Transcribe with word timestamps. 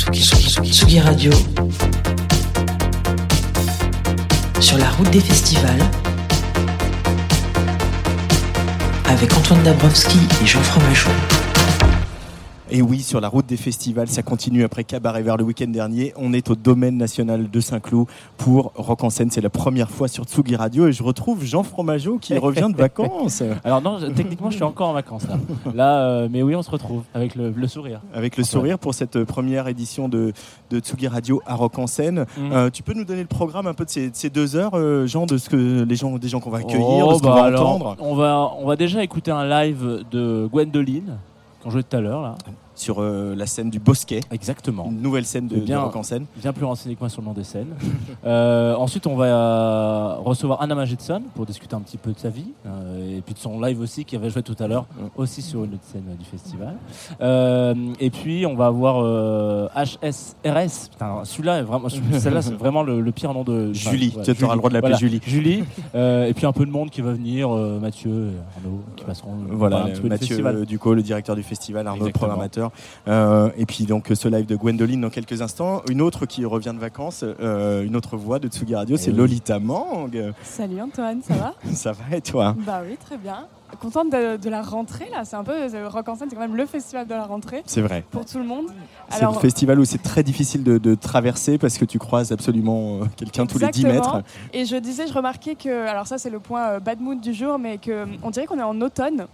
Tsugi, 0.00 0.72
Tsugi, 0.72 1.00
Radio. 1.00 1.30
Sur 4.58 4.78
la 4.78 4.88
route 4.90 5.10
des 5.10 5.20
festivals. 5.20 5.82
Avec 9.06 9.36
Antoine 9.36 9.62
Dabrowski 9.62 10.18
et 10.42 10.46
Jean 10.46 10.62
Fromageau. 10.62 11.10
Et 12.72 12.82
oui, 12.82 13.00
sur 13.00 13.20
la 13.20 13.28
route 13.28 13.46
des 13.46 13.56
festivals, 13.56 14.06
ça 14.06 14.22
continue 14.22 14.62
après 14.62 14.84
Cabaret 14.84 15.22
vers 15.22 15.36
le 15.36 15.42
week-end 15.42 15.66
dernier. 15.66 16.12
On 16.16 16.32
est 16.32 16.50
au 16.50 16.54
domaine 16.54 16.96
national 16.96 17.50
de 17.50 17.60
Saint-Cloud 17.60 18.06
pour 18.36 18.70
Rock 18.76 19.02
en 19.02 19.10
scène. 19.10 19.28
C'est 19.32 19.40
la 19.40 19.50
première 19.50 19.90
fois 19.90 20.06
sur 20.06 20.22
Tsugi 20.22 20.54
Radio 20.54 20.86
et 20.86 20.92
je 20.92 21.02
retrouve 21.02 21.44
Jean 21.44 21.64
Fromageau 21.64 22.18
qui 22.18 22.38
revient 22.38 22.68
de 22.72 22.76
vacances. 22.76 23.42
Alors 23.64 23.82
non, 23.82 23.98
je- 23.98 24.06
techniquement, 24.06 24.50
je 24.50 24.54
suis 24.56 24.62
encore 24.64 24.88
en 24.88 24.92
vacances 24.92 25.26
là. 25.26 25.38
Là, 25.74 26.02
euh, 26.04 26.28
mais 26.30 26.42
oui, 26.44 26.54
on 26.54 26.62
se 26.62 26.70
retrouve 26.70 27.02
avec 27.12 27.34
le, 27.34 27.50
le 27.50 27.66
sourire. 27.66 28.02
Avec 28.14 28.36
le 28.36 28.44
sourire 28.44 28.78
pour 28.78 28.94
cette 28.94 29.16
euh, 29.16 29.24
première 29.24 29.66
édition 29.66 30.08
de, 30.08 30.32
de 30.70 30.78
Tsugi 30.78 31.08
Radio 31.08 31.42
à 31.46 31.56
Rock 31.56 31.76
en 31.78 31.88
scène. 31.88 32.24
Mhm. 32.38 32.52
Euh, 32.52 32.70
tu 32.70 32.84
peux 32.84 32.94
nous 32.94 33.04
donner 33.04 33.22
le 33.22 33.26
programme 33.26 33.66
un 33.66 33.74
peu 33.74 33.84
de 33.84 33.90
ces, 33.90 34.10
de 34.10 34.14
ces 34.16 34.30
deux 34.30 34.54
heures, 34.54 34.74
euh, 34.74 35.08
Jean, 35.08 35.26
de 35.26 35.38
ce 35.38 35.50
que 35.50 35.82
les 35.82 35.96
gens, 35.96 36.18
des 36.18 36.28
gens 36.28 36.38
qu'on 36.38 36.50
va 36.50 36.58
accueillir, 36.58 37.04
Oh, 37.08 37.12
de 37.14 37.16
ce 37.18 37.22
qu'on 37.22 37.28
bah 37.30 37.34
va 37.34 37.42
alors, 37.46 37.68
entendre? 37.68 37.96
On 37.98 38.14
va, 38.14 38.52
on 38.60 38.66
va 38.66 38.76
déjà 38.76 39.02
écouter 39.02 39.32
un 39.32 39.44
live 39.48 40.04
de 40.12 40.48
Gwendoline 40.52 41.16
qu'on 41.62 41.70
jouait 41.70 41.82
tout 41.82 41.96
à 41.96 42.00
l'heure 42.00 42.22
là. 42.22 42.34
Sur 42.80 43.00
euh, 43.00 43.34
la 43.36 43.46
scène 43.46 43.70
du 43.70 43.78
Bosquet. 43.78 44.20
Exactement. 44.30 44.86
Une 44.86 45.02
nouvelle 45.02 45.24
scène 45.24 45.46
de, 45.46 45.56
bien, 45.60 45.78
de 45.78 45.84
Rock 45.84 45.96
en 45.96 46.02
scène. 46.02 46.24
Bien 46.36 46.52
plus 46.52 46.64
renseigné 46.64 46.94
que 46.94 47.00
moi 47.00 47.08
sur 47.08 47.20
le 47.20 47.26
nom 47.26 47.34
des 47.34 47.44
scènes. 47.44 47.74
Euh, 48.26 48.74
ensuite, 48.74 49.06
on 49.06 49.16
va 49.16 49.24
euh, 49.24 50.14
recevoir 50.18 50.60
Anna 50.60 50.74
Magetson 50.74 51.22
pour 51.34 51.46
discuter 51.46 51.74
un 51.74 51.80
petit 51.80 51.96
peu 51.96 52.12
de 52.12 52.18
sa 52.18 52.28
vie 52.28 52.52
et 53.16 53.22
puis 53.22 53.34
de 53.34 53.38
son 53.38 53.60
live 53.60 53.80
aussi 53.80 54.04
qui 54.04 54.14
avait 54.14 54.28
joué 54.28 54.42
tout 54.42 54.56
à 54.58 54.66
l'heure, 54.66 54.86
aussi 55.16 55.40
sur 55.42 55.64
une 55.64 55.74
autre 55.74 55.84
scène 55.84 56.04
du 56.18 56.24
festival. 56.24 56.76
Et 57.98 58.10
puis, 58.10 58.44
on 58.46 58.54
va 58.56 58.66
avoir 58.66 59.70
HSRS. 59.74 60.90
Putain, 60.90 61.24
celui-là 61.24 61.58
est 61.58 61.62
vraiment, 61.62 61.88
celle-là, 61.88 62.42
c'est 62.42 62.54
vraiment 62.54 62.82
le, 62.82 63.00
le 63.00 63.12
pire 63.12 63.32
nom 63.32 63.42
de 63.42 63.72
Julie, 63.72 64.12
Ouais, 64.16 64.34
tu 64.34 64.44
auras 64.44 64.54
le 64.54 64.58
droit 64.58 64.70
de 64.70 64.74
l'appeler 64.74 64.92
Voilà, 64.92 64.98
Julie. 64.98 65.20
Julie. 65.24 65.64
Euh, 65.94 66.26
et 66.26 66.34
puis 66.34 66.46
un 66.46 66.52
peu 66.52 66.66
de 66.66 66.70
monde 66.70 66.90
qui 66.90 67.00
va 67.00 67.12
venir, 67.12 67.54
euh, 67.54 67.78
Mathieu, 67.80 68.10
et 68.10 68.58
Arnaud, 68.58 68.80
qui 68.96 69.04
passeront 69.04 69.36
Voilà, 69.50 69.84
un 69.84 69.88
petit 69.88 70.00
peu 70.00 70.08
du 70.08 70.42
Mathieu 70.42 70.66
Ducot, 70.66 70.94
le 70.94 71.02
directeur 71.02 71.36
du 71.36 71.42
festival, 71.42 71.86
Arnaud, 71.86 72.04
le 72.04 72.10
Exactement. 72.10 72.69
Euh, 73.08 73.50
et 73.56 73.66
puis 73.66 73.84
donc 73.84 74.08
ce 74.14 74.28
live 74.28 74.46
de 74.46 74.56
Gwendoline 74.56 75.00
dans 75.00 75.10
quelques 75.10 75.42
instants. 75.42 75.82
Une 75.90 76.00
autre 76.02 76.26
qui 76.26 76.44
revient 76.44 76.72
de 76.74 76.80
vacances, 76.80 77.24
euh, 77.24 77.84
une 77.84 77.96
autre 77.96 78.16
voix 78.16 78.38
de 78.38 78.48
Tsugi 78.48 78.74
Radio, 78.74 78.96
c'est 78.96 79.10
oui. 79.10 79.16
Lolita 79.16 79.58
Mang. 79.58 80.10
Salut 80.42 80.80
Antoine, 80.80 81.20
ça 81.22 81.34
va 81.34 81.54
Ça 81.72 81.92
va 81.92 82.16
et 82.16 82.20
toi? 82.20 82.54
Bah 82.66 82.80
oui, 82.86 82.96
très 83.04 83.16
bien. 83.16 83.46
Contente 83.80 84.10
de, 84.10 84.36
de 84.36 84.50
la 84.50 84.62
rentrée 84.62 85.06
là, 85.12 85.24
c'est 85.24 85.36
un 85.36 85.44
peu 85.44 85.52
Rock 85.86 86.08
en 86.08 86.16
scène, 86.16 86.26
c'est 86.28 86.34
quand 86.34 86.42
même 86.42 86.56
le 86.56 86.66
festival 86.66 87.06
de 87.06 87.14
la 87.14 87.22
rentrée 87.24 87.62
C'est 87.66 87.80
vrai. 87.80 88.04
pour 88.10 88.24
tout 88.26 88.38
le 88.38 88.44
monde. 88.44 88.66
C'est 89.10 89.24
le 89.24 89.32
festival 89.34 89.78
où 89.78 89.84
c'est 89.84 90.02
très 90.02 90.24
difficile 90.24 90.64
de, 90.64 90.76
de 90.78 90.96
traverser 90.96 91.56
parce 91.56 91.78
que 91.78 91.84
tu 91.84 91.98
croises 92.00 92.32
absolument 92.32 92.96
euh, 92.96 93.04
quelqu'un 93.16 93.46
tous 93.46 93.58
les 93.60 93.68
10 93.68 93.84
Exactement. 93.86 94.16
mètres. 94.16 94.26
Et 94.52 94.64
je 94.64 94.74
disais, 94.76 95.06
je 95.06 95.12
remarquais 95.12 95.54
que, 95.54 95.86
alors 95.86 96.08
ça 96.08 96.18
c'est 96.18 96.30
le 96.30 96.40
point 96.40 96.80
bad 96.80 97.00
mood 97.00 97.20
du 97.20 97.32
jour, 97.32 97.60
mais 97.60 97.78
que 97.78 98.02
hum, 98.02 98.30
dirait 98.32 98.46
qu'on 98.46 98.58
est 98.58 98.62
en 98.62 98.80
automne. 98.80 99.26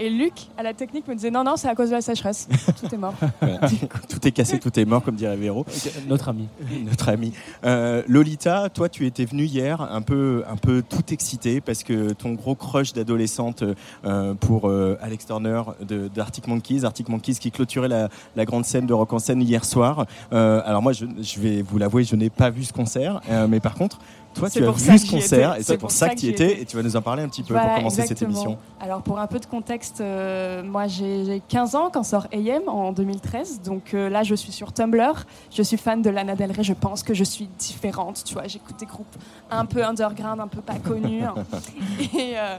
Et 0.00 0.10
Luc, 0.10 0.32
à 0.56 0.62
la 0.62 0.74
technique, 0.74 1.08
me 1.08 1.14
disait 1.14 1.30
non, 1.30 1.42
non, 1.42 1.56
c'est 1.56 1.68
à 1.68 1.74
cause 1.74 1.88
de 1.90 1.94
la 1.96 2.00
sécheresse. 2.00 2.48
Tout 2.80 2.94
est 2.94 2.98
mort. 2.98 3.14
Voilà. 3.40 3.58
tout 4.08 4.26
est 4.28 4.30
cassé, 4.30 4.58
tout 4.60 4.78
est 4.78 4.84
mort, 4.84 5.02
comme 5.02 5.16
dirait 5.16 5.36
Véro, 5.36 5.66
Notre 6.06 6.28
ami. 6.28 6.48
notre 6.84 7.08
ami. 7.08 7.32
Euh, 7.64 8.02
Lolita, 8.06 8.68
toi 8.68 8.88
tu 8.88 9.06
étais 9.06 9.24
venue 9.24 9.44
hier 9.44 9.80
un 9.80 10.00
peu, 10.02 10.44
un 10.48 10.56
peu 10.56 10.82
tout 10.88 11.02
excité 11.12 11.60
parce 11.60 11.82
que 11.82 12.12
ton 12.12 12.32
gros 12.34 12.54
crush 12.54 12.92
d'adolescente 12.92 13.64
euh, 14.04 14.34
pour 14.34 14.68
euh, 14.68 14.96
Alex 15.00 15.26
Turner 15.26 15.62
de- 15.80 16.08
d'Arctic 16.08 16.46
Monkeys, 16.46 16.84
Arctic 16.84 17.08
Monkeys 17.08 17.34
qui 17.34 17.50
clôturait 17.50 17.88
la, 17.88 18.08
la 18.36 18.44
grande 18.44 18.64
scène 18.64 18.86
de 18.86 18.94
Rock 18.94 19.12
en 19.12 19.18
scène 19.18 19.42
hier 19.42 19.64
soir. 19.64 20.06
Euh, 20.32 20.62
alors 20.64 20.82
moi 20.82 20.92
je, 20.92 21.06
je 21.20 21.40
vais 21.40 21.62
vous 21.62 21.78
l'avouer, 21.78 22.04
je 22.04 22.14
n'ai 22.14 22.30
pas 22.30 22.50
vu 22.50 22.62
ce 22.64 22.72
concert, 22.72 23.20
euh, 23.30 23.46
mais 23.48 23.58
par 23.60 23.74
contre 23.74 23.98
toi 24.34 24.50
tu 24.50 24.64
as 24.64 24.70
vu 24.70 24.98
ce 24.98 25.10
concert 25.10 25.56
et 25.56 25.62
c'est 25.62 25.78
pour 25.78 25.90
ça 25.90 26.08
que 26.10 26.16
tu 26.16 26.26
y 26.26 26.28
étais 26.28 26.60
et 26.60 26.64
tu 26.64 26.76
vas 26.76 26.82
nous 26.82 26.96
en 26.96 27.02
parler 27.02 27.22
un 27.22 27.28
petit 27.28 27.42
peu 27.42 27.54
Voilà, 27.54 27.68
pour 27.68 27.76
commencer 27.78 28.06
cette 28.06 28.22
émission. 28.22 28.58
Alors 28.80 29.02
pour 29.02 29.18
un 29.18 29.26
peu 29.26 29.38
de 29.38 29.46
contexte, 29.46 30.00
euh, 30.00 30.62
moi 30.62 30.86
j'ai 30.86 31.24
j'ai 31.24 31.42
15 31.48 31.74
ans 31.74 31.90
quand 31.92 32.02
sort 32.02 32.26
AM 32.32 32.68
en 32.68 32.92
2013, 32.92 33.62
donc 33.62 33.94
euh, 33.94 34.08
là 34.08 34.22
je 34.22 34.34
suis 34.34 34.52
sur 34.52 34.72
Tumblr, 34.72 35.24
je 35.50 35.62
suis 35.62 35.76
fan 35.76 36.02
de 36.02 36.10
Lana 36.10 36.34
Del 36.34 36.52
Rey, 36.52 36.62
je 36.62 36.74
pense 36.74 37.02
que 37.02 37.14
je 37.14 37.24
suis 37.24 37.48
différente, 37.58 38.22
tu 38.24 38.34
vois, 38.34 38.46
j'écoute 38.46 38.78
des 38.78 38.86
groupes 38.86 39.06
un 39.50 39.64
peu 39.64 39.84
underground, 39.84 40.40
un 40.40 40.48
peu 40.48 40.60
pas 40.60 40.78
connus, 40.78 41.22
hein. 41.24 41.34
et, 42.14 42.38
euh, 42.38 42.58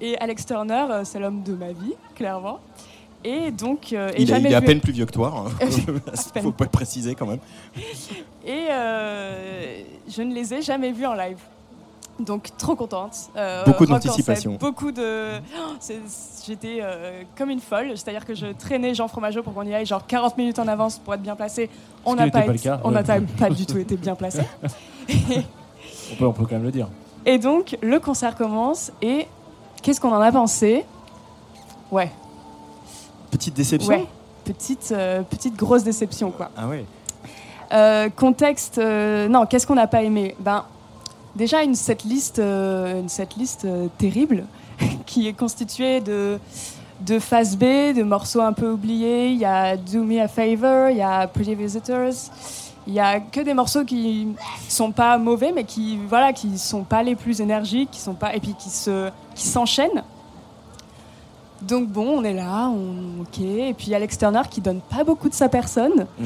et 0.00 0.18
Alex 0.18 0.46
Turner, 0.46 1.02
c'est 1.04 1.18
l'homme 1.18 1.42
de 1.42 1.54
ma 1.54 1.72
vie, 1.72 1.94
clairement. 2.14 2.60
Et 3.24 3.50
donc, 3.50 3.92
euh, 3.92 4.10
et 4.14 4.22
Il, 4.22 4.32
a- 4.32 4.38
il 4.38 4.46
est 4.46 4.54
à 4.54 4.60
peine 4.60 4.80
plus 4.80 4.92
vieux 4.92 5.06
que 5.06 5.12
toi, 5.12 5.44
hein. 5.46 5.50
peine. 6.32 6.42
faut 6.44 6.52
pas 6.52 6.64
le 6.64 6.70
préciser 6.70 7.14
quand 7.14 7.26
même. 7.26 7.40
Et 8.46 8.66
euh, 8.70 9.82
je 10.08 10.22
ne 10.22 10.32
les 10.32 10.54
ai 10.54 10.62
jamais 10.62 10.92
vus 10.92 11.04
en 11.06 11.14
live. 11.14 11.38
Donc 12.20 12.48
trop 12.56 12.74
contente. 12.74 13.14
Euh, 13.36 13.64
Beaucoup 13.64 13.86
d'anticipation. 13.86 14.54
Beaucoup 14.58 14.90
de. 14.90 15.32
Oh, 15.56 15.74
J'étais 16.46 16.78
euh, 16.80 17.22
comme 17.36 17.50
une 17.50 17.60
folle. 17.60 17.90
C'est-à-dire 17.94 18.24
que 18.24 18.34
je 18.34 18.46
traînais 18.46 18.94
Jean 18.94 19.06
Fromageau 19.08 19.42
pour 19.42 19.52
qu'on 19.54 19.62
y 19.62 19.74
aille 19.74 19.86
genre 19.86 20.04
40 20.06 20.36
minutes 20.38 20.58
en 20.58 20.66
avance 20.66 20.98
pour 20.98 21.14
être 21.14 21.22
bien 21.22 21.36
placé. 21.36 21.68
On 22.04 22.14
n'a 22.16 22.28
pas, 22.30 22.42
pas 22.42 22.54
été- 22.54 22.64
cas, 22.64 22.80
on 22.84 22.90
n'a 22.90 23.02
ouais. 23.02 23.20
pas 23.38 23.50
du 23.50 23.66
tout 23.66 23.78
été 23.78 23.96
bien 23.96 24.14
placé. 24.16 24.40
On 25.08 26.16
peut, 26.16 26.26
on 26.26 26.32
peut 26.32 26.44
quand 26.44 26.54
même 26.56 26.64
le 26.64 26.72
dire. 26.72 26.88
Et 27.26 27.38
donc 27.38 27.76
le 27.82 28.00
concert 28.00 28.34
commence 28.36 28.90
et 29.02 29.26
qu'est-ce 29.82 30.00
qu'on 30.00 30.12
en 30.12 30.20
a 30.20 30.32
pensé? 30.32 30.84
Ouais, 31.92 32.10
Petite 33.30 33.54
déception 33.54 33.90
ouais. 33.90 34.06
Petite, 34.44 34.92
euh, 34.92 35.22
petite 35.22 35.56
grosse 35.56 35.84
déception 35.84 36.30
quoi. 36.30 36.50
Ah 36.56 36.68
ouais. 36.68 36.84
Euh, 37.72 38.08
contexte, 38.08 38.78
euh, 38.78 39.28
non, 39.28 39.44
qu'est-ce 39.44 39.66
qu'on 39.66 39.74
n'a 39.74 39.86
pas 39.86 40.02
aimé? 40.02 40.34
Ben, 40.40 40.64
déjà 41.36 41.62
une 41.62 41.74
setlist, 41.74 42.38
une 42.38 43.08
setlist 43.08 43.66
terrible 43.98 44.46
qui 45.06 45.28
est 45.28 45.34
constituée 45.34 46.00
de 46.00 46.38
de 47.00 47.20
phase 47.20 47.56
B, 47.56 47.94
de 47.94 48.02
morceaux 48.02 48.40
un 48.40 48.52
peu 48.52 48.70
oubliés. 48.70 49.28
Il 49.28 49.38
y 49.38 49.44
a 49.44 49.76
Do 49.76 50.02
Me 50.02 50.20
a 50.20 50.26
Favor, 50.28 50.90
il 50.90 50.96
y 50.96 51.02
a 51.02 51.28
Pretty 51.28 51.54
Visitors. 51.54 52.30
Il 52.86 52.94
y 52.94 53.00
a 53.00 53.20
que 53.20 53.40
des 53.40 53.54
morceaux 53.54 53.84
qui 53.84 54.28
sont 54.68 54.92
pas 54.92 55.18
mauvais, 55.18 55.52
mais 55.54 55.64
qui 55.64 55.98
voilà, 56.08 56.32
qui 56.32 56.58
sont 56.58 56.84
pas 56.84 57.02
les 57.02 57.14
plus 57.14 57.40
énergiques, 57.40 57.90
qui 57.90 58.00
sont 58.00 58.14
pas 58.14 58.34
et 58.34 58.40
puis 58.40 58.54
qui 58.58 58.70
se 58.70 59.10
qui 59.34 59.46
s'enchaînent. 59.46 60.02
Donc 61.68 61.88
bon, 61.88 62.06
on 62.18 62.24
est 62.24 62.34
là, 62.34 62.68
on 62.70 63.22
ok. 63.22 63.40
Et 63.40 63.74
puis 63.76 63.94
Alex 63.94 64.16
Turner 64.18 64.42
qui 64.50 64.60
donne 64.60 64.80
pas 64.80 65.04
beaucoup 65.04 65.28
de 65.28 65.34
sa 65.34 65.48
personne 65.48 66.06
Mm. 66.18 66.24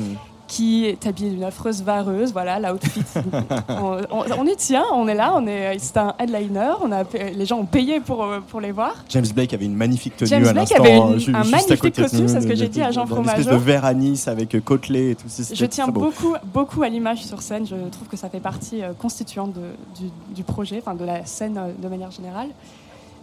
qui 0.49 0.85
est 0.85 1.07
habillée 1.07 1.31
d'une 1.31 1.45
affreuse 1.45 1.83
vareuse, 1.83 2.31
voilà, 2.33 2.61
l'outfit. 2.61 3.03
on, 3.71 3.97
on, 4.11 4.25
on 4.39 4.47
y 4.47 4.55
tient, 4.57 4.85
on 4.93 5.09
est 5.09 5.15
là, 5.15 5.33
on 5.35 5.47
est, 5.47 5.79
c'est 5.79 5.97
un 5.97 6.15
headliner, 6.19 6.73
on 6.83 6.93
a, 6.93 7.05
les 7.35 7.47
gens 7.47 7.59
ont 7.59 7.65
payé 7.65 8.01
pour, 8.01 8.23
euh, 8.23 8.41
pour 8.47 8.61
les 8.61 8.71
voir. 8.71 8.95
James 9.09 9.25
Blake 9.35 9.55
avait 9.55 9.65
une 9.65 9.75
magnifique 9.75 10.15
tenue 10.19 10.29
James 10.29 10.47
à 10.47 10.53
Blake 10.53 10.69
l'instant. 10.71 10.85
avait 10.85 10.97
une- 10.99 11.13
euh, 11.15 11.19
ju- 11.19 11.35
un 11.35 11.45
magnifique 11.45 11.95
costume, 11.97 12.29
c'est 12.29 12.41
ce 12.43 12.47
que 12.47 12.55
j'ai 12.55 12.69
dit 12.69 12.83
à 12.83 12.91
Jean 12.91 13.07
dans 13.07 13.17
Une 13.17 13.25
espèce 13.25 13.39
de 13.39 13.43
Fromageau. 13.45 13.65
verre 13.65 13.85
à 13.87 13.95
Nice 13.95 14.29
avec 14.29 14.55
euh, 14.55 14.61
côtelé 14.61 15.13
et 15.13 15.15
tout. 15.15 15.27
Je 15.55 15.65
tiens 15.67 15.89
beaucoup, 15.89 16.35
beaucoup 16.53 16.83
à 16.83 16.89
l'image 16.91 17.25
sur 17.25 17.41
scène, 17.41 17.67
je 17.67 17.75
trouve 17.91 18.09
que 18.09 18.19
ça 18.19 18.29
fait 18.29 18.41
partie 18.41 18.83
constituante 18.99 19.55
de- 19.55 19.61
du, 20.05 20.11
du 20.35 20.43
projet, 20.45 20.83
enfin 20.85 20.95
de 20.95 21.05
la 21.07 21.25
scène 21.25 21.59
de 21.83 21.89
manière 21.89 22.11
générale. 22.11 22.49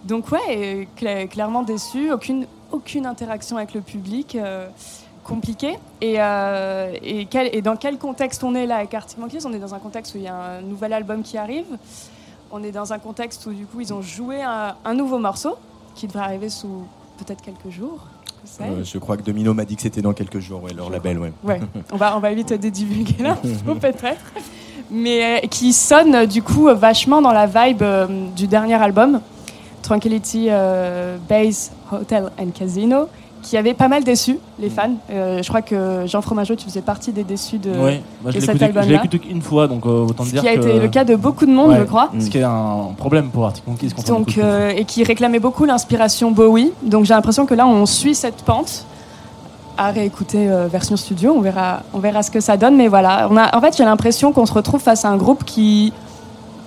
Donc 0.05 0.31
ouais, 0.31 0.87
clairement 1.29 1.63
déçu, 1.63 2.11
aucune, 2.11 2.45
aucune 2.71 3.05
interaction 3.05 3.57
avec 3.57 3.73
le 3.73 3.81
public, 3.81 4.35
euh, 4.35 4.67
compliqué. 5.23 5.77
Et, 6.01 6.15
euh, 6.19 6.93
et, 7.03 7.25
quel- 7.25 7.53
et 7.55 7.61
dans 7.61 7.75
quel 7.75 7.97
contexte 7.97 8.43
on 8.43 8.55
est 8.55 8.65
là 8.65 8.77
avec 8.77 8.93
Arctic 8.93 9.17
Monkeys? 9.17 9.45
On 9.45 9.53
est 9.53 9.59
dans 9.59 9.75
un 9.75 9.79
contexte 9.79 10.15
où 10.15 10.17
il 10.17 10.23
y 10.23 10.27
a 10.27 10.35
un 10.35 10.61
nouvel 10.61 10.93
album 10.93 11.21
qui 11.21 11.37
arrive. 11.37 11.65
On 12.51 12.63
est 12.63 12.71
dans 12.71 12.93
un 12.93 12.99
contexte 12.99 13.45
où 13.45 13.53
du 13.53 13.65
coup 13.65 13.81
ils 13.81 13.93
ont 13.93 14.01
joué 14.01 14.41
un, 14.41 14.75
un 14.83 14.93
nouveau 14.93 15.19
morceau 15.19 15.55
qui 15.95 16.07
devrait 16.07 16.23
arriver 16.23 16.49
sous 16.49 16.83
peut-être 17.17 17.41
quelques 17.41 17.69
jours. 17.69 17.99
Euh, 18.61 18.83
je 18.85 18.97
crois 18.97 19.17
que 19.17 19.21
Domino 19.21 19.53
m'a 19.53 19.65
dit 19.65 19.75
que 19.75 19.81
c'était 19.81 20.01
dans 20.01 20.13
quelques 20.13 20.39
jours, 20.39 20.63
ouais, 20.63 20.73
leur 20.73 20.89
label. 20.89 21.19
Ouais. 21.19 21.33
Ouais, 21.43 21.59
on 21.91 21.97
va, 21.97 22.15
on 22.15 22.19
va 22.21 22.33
vite 22.33 22.53
dédivulguer 22.53 23.21
là, 23.21 23.35
peut-être. 23.65 24.15
mais 24.89 25.43
qui 25.51 25.73
sonne 25.73 26.25
du 26.25 26.41
coup 26.41 26.69
vachement 26.73 27.21
dans 27.21 27.33
la 27.33 27.45
vibe 27.45 27.83
du 28.35 28.47
dernier 28.47 28.75
album, 28.75 29.19
Tranquility 29.89 30.49
Base 31.27 31.71
Hotel 31.91 32.29
and 32.39 32.49
Casino 32.57 33.07
qui 33.41 33.55
avait 33.57 33.73
pas 33.73 33.87
mal 33.87 34.03
déçu 34.03 34.37
les 34.59 34.69
fans. 34.69 34.91
Euh, 35.09 35.41
je 35.41 35.47
crois 35.47 35.61
que 35.61 36.03
Jean 36.05 36.21
Fromageau, 36.21 36.55
tu 36.55 36.65
faisais 36.65 36.81
partie 36.81 37.13
des 37.13 37.23
déçus 37.23 37.57
de, 37.57 37.69
ouais, 37.71 38.01
moi, 38.21 38.33
de 38.33 38.39
cet 38.39 38.61
album-là. 38.61 38.83
Je 38.83 38.89
l'ai 38.89 38.95
écouté 38.95 39.17
qu'une 39.19 39.41
fois, 39.41 39.67
donc 39.67 39.85
euh, 39.85 40.05
autant 40.05 40.25
Ce 40.25 40.31
dire 40.31 40.41
qui 40.41 40.47
a 40.49 40.55
que... 40.57 40.59
été 40.59 40.77
le 40.79 40.87
cas 40.89 41.05
de 41.05 41.15
beaucoup 41.15 41.45
de 41.45 41.51
monde, 41.51 41.69
Ouais. 41.71 41.79
je 41.79 41.83
crois. 41.85 42.11
Ce 42.19 42.29
qui 42.29 42.37
est 42.39 42.43
un 42.43 42.89
problème 42.97 43.29
pour 43.29 43.45
Arctic 43.45 43.65
Monkeys. 43.65 43.91
Donc, 44.07 44.37
euh, 44.37 44.71
et 44.75 44.83
qui 44.83 45.03
réclamait 45.05 45.39
beaucoup 45.39 45.63
l'inspiration 45.63 46.31
Bowie. 46.31 46.73
Donc 46.83 47.05
j'ai 47.05 47.13
l'impression 47.13 47.45
que 47.45 47.53
là, 47.53 47.65
on 47.65 47.85
suit 47.85 48.13
cette 48.13 48.43
pente. 48.43 48.85
À 49.77 49.91
réécouter 49.91 50.49
euh, 50.51 50.67
version 50.67 50.97
studio, 50.97 51.33
on 51.37 51.39
verra, 51.39 51.83
on 51.93 51.99
verra 51.99 52.21
ce 52.21 52.29
que 52.31 52.41
ça 52.41 52.57
donne. 52.57 52.75
Mais 52.75 52.89
voilà, 52.89 53.29
on 53.31 53.37
a, 53.37 53.55
en 53.55 53.61
fait, 53.61 53.77
j'ai 53.77 53.85
l'impression 53.85 54.33
qu'on 54.33 54.45
se 54.45 54.51
retrouve 54.53 54.81
face 54.81 55.05
à 55.05 55.09
un 55.09 55.15
groupe 55.15 55.45
qui, 55.45 55.93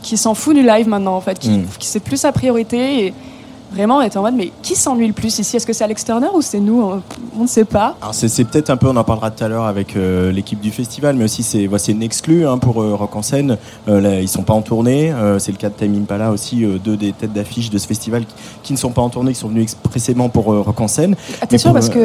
qui 0.03 0.17
s'en 0.17 0.35
fout 0.35 0.55
du 0.55 0.63
live 0.63 0.89
maintenant, 0.89 1.17
en 1.17 1.21
fait, 1.21 1.39
qui, 1.39 1.51
Mm. 1.51 1.67
qui 1.79 1.87
c'est 1.87 2.01
plus 2.01 2.17
sa 2.19 2.33
priorité. 2.33 3.07
Et 3.07 3.15
vraiment, 3.73 3.99
on 3.99 4.01
est 4.03 4.17
en 4.17 4.23
mode, 4.23 4.35
mais 4.35 4.51
qui 4.63 4.75
s'ennuie 4.75 5.07
le 5.07 5.13
plus 5.15 5.39
ici? 5.39 5.57
Est-ce 5.57 5.67
que 5.67 5.73
c'est 5.73 5.85
Alex 5.85 6.05
Turner 6.05 6.29
ou 6.35 6.43
c'est 6.43 6.61
nous? 6.61 6.83
On 6.83 7.03
on 7.39 7.45
ne 7.45 7.49
sait 7.49 7.65
pas. 7.65 7.97
Alors 8.03 8.13
c'est, 8.15 8.45
peut-être 8.45 8.69
un 8.69 8.77
peu, 8.77 8.89
on 8.89 8.97
en 8.97 9.05
parlera 9.05 9.31
tout 9.31 9.43
à 9.43 9.49
l'heure 9.49 9.65
avec 9.65 9.97
euh, 9.97 10.31
l'équipe 10.33 10.61
du 10.61 10.71
festival, 10.71 11.17
mais 11.17 11.25
aussi 11.25 11.43
c'est, 11.43 11.67
voici 11.67 11.93
une 11.93 12.03
exclue 12.03 12.47
hein, 12.47 12.59
pour 12.59 12.83
euh, 12.83 12.95
Rock 12.95 13.17
en 13.17 13.23
scène. 13.23 13.57
Euh, 13.89 14.03
là, 14.03 14.21
ils 14.21 14.29
sont 14.29 14.43
pas 14.43 14.53
en 14.53 14.61
tournée. 14.61 15.11
Euh, 15.13 15.39
c'est 15.39 15.51
le 15.51 15.57
cas 15.57 15.71
de 15.71 15.75
Time 15.75 15.95
Impala 16.03 16.31
aussi, 16.31 16.63
deux 16.85 16.99
des 16.99 17.13
têtes 17.13 17.33
d'affiche 17.33 17.71
de 17.71 17.79
ce 17.79 17.87
festival 17.87 18.27
qui, 18.27 18.35
qui 18.63 18.73
ne 18.75 18.79
sont 18.79 18.91
pas 18.91 19.01
en 19.01 19.09
tournée, 19.09 19.33
qui 19.33 19.39
sont 19.39 19.49
venus 19.49 19.63
expressément 19.63 20.29
pour 20.29 20.45
Rock 20.45 20.79
en 20.79 20.89
scène. 20.89 21.17
Ah, 21.41 21.47
t'es 21.47 21.53
Mais 21.53 21.59
sûr 21.59 21.71
pour, 21.71 21.75
parce 21.75 21.89
que 21.89 21.99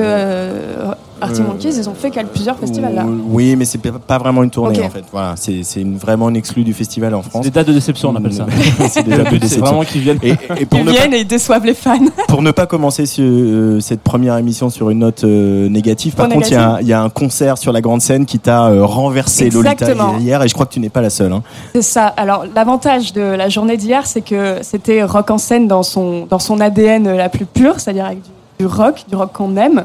euh, 1.21 1.43
Monkeys, 1.43 1.77
ils 1.77 1.89
ont 1.89 1.93
fait 1.93 2.11
plusieurs 2.31 2.57
festivals 2.57 2.93
là. 2.95 3.05
Oui, 3.29 3.55
mais 3.55 3.65
c'est 3.65 3.77
pas- 3.77 3.91
pas 3.99 4.17
vraiment 4.17 4.43
une 4.43 4.49
tournée 4.49 4.81
en 4.83 4.89
fait. 4.89 5.03
Voilà, 5.11 5.35
c'est, 5.35 5.61
vraiment 5.83 6.29
une 6.29 6.35
exclue 6.35 6.63
du 6.63 6.73
festival 6.73 7.13
en 7.15 7.23
C'est 7.23 7.29
France. 7.29 7.43
des 7.45 7.51
dates 7.51 7.67
de 7.67 7.73
déception, 7.73 8.09
on 8.09 8.15
appelle 8.15 8.33
ça. 8.33 8.45
c'est 8.89 9.03
des 9.03 9.17
dates 9.17 9.31
de 9.31 9.37
déception. 9.37 9.65
vraiment 9.65 9.83
qu'ils 9.83 10.01
viennent. 10.01 10.19
Et, 10.23 10.31
et 10.57 10.65
pour, 10.65 10.79
Ils 10.79 10.85
ne 10.85 10.91
pas, 10.91 10.97
viennent 10.97 11.13
et 11.13 11.19
ils 11.19 11.27
déçoivent 11.27 11.65
les 11.65 11.73
fans. 11.73 11.97
pour 12.27 12.41
ne 12.41 12.51
pas 12.51 12.65
commencer 12.65 13.05
ce- 13.05 13.21
euh, 13.21 13.79
cette 13.79 14.01
première 14.01 14.37
émission 14.37 14.69
sur 14.69 14.89
une 14.89 14.99
note 14.99 15.23
euh, 15.23 15.69
négative, 15.69 16.15
par 16.15 16.29
contre, 16.29 16.47
il 16.47 16.53
y, 16.53 16.55
a 16.55 16.61
un- 16.61 16.67
négative. 16.67 16.87
il 16.87 16.89
y 16.89 16.93
a 16.93 17.01
un 17.01 17.09
concert 17.09 17.57
sur 17.57 17.71
la 17.71 17.81
grande 17.81 18.01
scène 18.01 18.25
qui 18.25 18.39
t'a 18.39 18.65
euh, 18.67 18.85
renversé 18.85 19.49
Lolita 19.49 19.71
Exactement. 19.73 20.17
hier, 20.19 20.41
et 20.43 20.47
je 20.47 20.53
crois 20.53 20.65
que 20.65 20.73
tu 20.73 20.79
n'es 20.79 20.89
pas 20.89 21.01
la 21.01 21.09
seule. 21.09 21.31
hein. 21.33 21.43
C'est 21.73 21.81
ça. 21.81 22.07
Alors, 22.07 22.45
l'avantage 22.55 23.13
de 23.13 23.21
la 23.21 23.49
journée 23.49 23.77
d'hier, 23.77 24.05
c'est 24.05 24.21
que 24.21 24.57
c'était 24.61 25.03
rock 25.03 25.31
en 25.31 25.37
scène 25.37 25.67
dans 25.67 25.83
son, 25.83 26.25
dans 26.25 26.39
son 26.39 26.59
ADN 26.59 27.15
la 27.15 27.29
plus 27.29 27.45
pure, 27.45 27.79
c'est-à-dire 27.79 28.05
avec 28.05 28.21
du, 28.21 28.29
du 28.59 28.65
rock, 28.65 29.03
du 29.09 29.15
rock 29.15 29.31
qu'on 29.33 29.55
aime. 29.57 29.83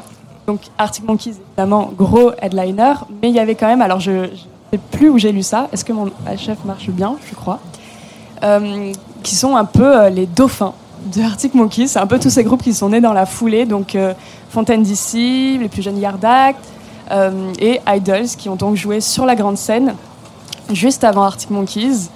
Donc, 0.53 0.61
Arctic 0.77 1.03
Monkeys, 1.07 1.37
évidemment, 1.49 1.91
gros 1.97 2.33
headliner. 2.43 2.93
Mais 3.23 3.31
il 3.31 3.35
y 3.35 3.39
avait 3.39 3.55
quand 3.55 3.69
même, 3.69 3.81
alors 3.81 4.01
je 4.01 4.11
ne 4.11 4.27
sais 4.71 4.79
plus 4.91 5.09
où 5.09 5.17
j'ai 5.17 5.33
lu 5.33 5.43
ça. 5.43 5.67
Est-ce 5.73 5.83
que 5.83 5.95
mon 5.95 6.11
chef 6.37 6.63
marche 6.67 6.91
bien 6.91 7.17
Je 7.27 7.35
crois? 7.35 7.59
Euh, 8.43 8.93
qui 9.23 9.35
sont 9.35 9.57
un 9.57 9.65
peu 9.65 9.99
euh, 9.99 10.11
les 10.11 10.27
dauphins 10.27 10.75
de 11.15 11.23
Arctic 11.23 11.55
Monkeys. 11.55 11.89
C'est 11.89 12.01
un 12.01 12.07
peu 12.07 12.19
tous 12.19 12.29
ces 12.29 12.45
groupes 12.45 12.63
qui 12.63 12.75
sont 12.75 12.91
nés 12.91 13.01
dans 13.01 13.15
la 13.15 13.25
foulée. 13.25 13.65
Donc, 13.65 13.95
euh, 13.95 14.13
Fontaine 14.51 14.83
DC, 14.83 15.59
les 15.59 15.71
plus 15.71 15.81
jeunes 15.81 15.99
Yard 15.99 16.23
Act 16.23 16.63
euh, 17.11 17.51
et 17.59 17.81
Idols, 17.89 18.29
qui 18.37 18.51
ont 18.51 18.57
donc 18.57 18.77
joué 18.77 19.01
sur 19.01 19.25
la 19.25 19.35
grande 19.35 19.57
scène 19.57 19.95
juste 20.71 21.03
avant 21.03 21.23
Arctic 21.23 21.49
Monkeys. 21.49 22.11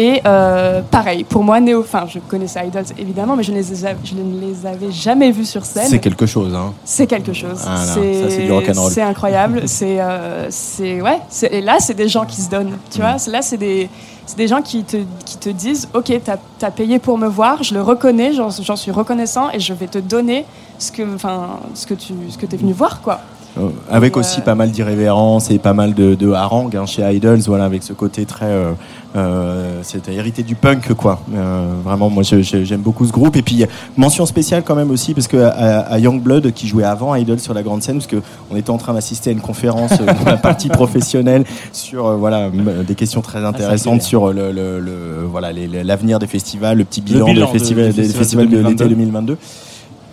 Et 0.00 0.22
euh, 0.26 0.80
pareil, 0.82 1.24
pour 1.24 1.42
moi, 1.42 1.58
néo, 1.58 1.80
enfin, 1.80 2.04
je 2.08 2.20
connaissais 2.20 2.64
Idols 2.64 2.84
évidemment, 2.96 3.34
mais 3.34 3.42
je 3.42 3.50
ne 3.50 3.56
les, 3.56 3.84
ai- 3.84 3.96
je 4.04 4.14
ne 4.14 4.40
les 4.40 4.64
avais 4.64 4.92
jamais 4.92 5.32
vus 5.32 5.44
sur 5.44 5.64
scène. 5.64 5.88
C'est 5.88 5.98
quelque 5.98 6.24
chose. 6.24 6.54
Hein. 6.54 6.72
C'est 6.84 7.08
quelque 7.08 7.32
chose. 7.32 7.60
Ah 7.66 7.84
c'est 7.94 8.44
du 8.44 8.52
rock'n'roll. 8.52 8.92
C'est 8.92 9.02
incroyable. 9.02 9.62
c'est, 9.66 10.00
euh, 10.00 10.46
c'est 10.50 11.00
ouais. 11.02 11.18
Et 11.50 11.60
là, 11.60 11.78
c'est 11.80 11.94
des 11.94 12.08
gens 12.08 12.24
qui 12.24 12.40
se 12.40 12.48
donnent. 12.48 12.76
Tu 12.92 12.98
Mm. 12.98 13.02
vois, 13.02 13.18
C'est- 13.18 13.30
là, 13.32 13.42
c'est 13.42 13.56
des, 13.56 13.90
c'est 14.24 14.38
des 14.38 14.46
gens 14.46 14.62
qui 14.62 14.84
te, 14.84 14.98
qui 15.24 15.36
te 15.36 15.48
disent, 15.48 15.88
ok, 15.94 16.12
t'as 16.24 16.36
as 16.66 16.70
payé 16.70 17.00
pour 17.00 17.18
me 17.18 17.26
voir, 17.26 17.64
je 17.64 17.74
le 17.74 17.82
reconnais, 17.82 18.32
j'en 18.34 18.50
j'en 18.50 18.76
suis 18.76 18.92
reconnaissant, 18.92 19.50
et 19.50 19.58
je 19.58 19.72
vais 19.74 19.88
te 19.88 19.98
donner 19.98 20.44
ce 20.78 20.92
que, 20.92 21.02
enfin, 21.14 21.58
ce 21.74 21.86
que 21.88 21.94
tu, 21.94 22.12
ce 22.30 22.38
que 22.38 22.46
t'es 22.46 22.56
venu 22.56 22.72
voir, 22.72 23.00
quoi. 23.02 23.18
Euh, 23.56 23.68
avec 23.90 24.14
Ouais. 24.14 24.20
aussi 24.20 24.40
pas 24.40 24.54
mal 24.54 24.70
d'irrévérence 24.70 25.50
et 25.50 25.58
pas 25.58 25.72
mal 25.72 25.94
de, 25.94 26.14
de 26.14 26.30
harangue 26.30 26.76
hein, 26.76 26.86
chez 26.86 27.02
Idols, 27.02 27.40
voilà, 27.46 27.64
avec 27.64 27.82
ce 27.82 27.92
côté 27.92 28.24
très. 28.26 28.46
Euh, 28.46 28.72
euh, 29.16 29.80
C'était 29.82 30.12
hérité 30.14 30.42
du 30.42 30.54
punk, 30.54 30.92
quoi. 30.92 31.20
Euh, 31.34 31.72
vraiment, 31.82 32.10
moi, 32.10 32.22
j'aime 32.22 32.80
beaucoup 32.82 33.06
ce 33.06 33.10
groupe. 33.12 33.36
Et 33.36 33.42
puis, 33.42 33.64
mention 33.96 34.26
spéciale 34.26 34.62
quand 34.64 34.74
même 34.76 34.90
aussi, 34.90 35.14
parce 35.14 35.26
que 35.28 35.38
à, 35.38 35.78
à 35.80 35.98
Youngblood, 35.98 36.52
qui 36.52 36.68
jouait 36.68 36.84
avant 36.84 37.14
Idols 37.14 37.40
sur 37.40 37.54
la 37.54 37.62
grande 37.62 37.82
scène, 37.82 37.96
parce 37.96 38.06
que 38.06 38.16
on 38.50 38.56
était 38.56 38.70
en 38.70 38.76
train 38.76 38.92
d'assister 38.92 39.30
à 39.30 39.32
une 39.32 39.40
conférence 39.40 39.92
dans 39.98 40.24
la 40.30 40.36
partie 40.36 40.68
professionnelle 40.68 41.44
sur 41.72 42.16
voilà 42.18 42.50
des 42.86 42.94
questions 42.94 43.22
très 43.22 43.44
intéressantes 43.44 44.02
c'est 44.02 44.08
sur 44.08 44.32
le, 44.32 44.52
le- 44.52 44.78
le- 44.78 45.24
voilà 45.28 45.52
l'avenir 45.52 46.18
des 46.18 46.26
festivals, 46.26 46.76
le 46.78 46.84
petit 46.84 47.00
bilan, 47.00 47.24
bilan 47.26 47.46
des 47.46 47.52
de- 47.52 47.58
festivals, 47.58 47.92
des 47.92 48.02
de 48.02 48.68
l'été 48.68 48.84
2022. 48.84 48.88
2022. 48.88 49.36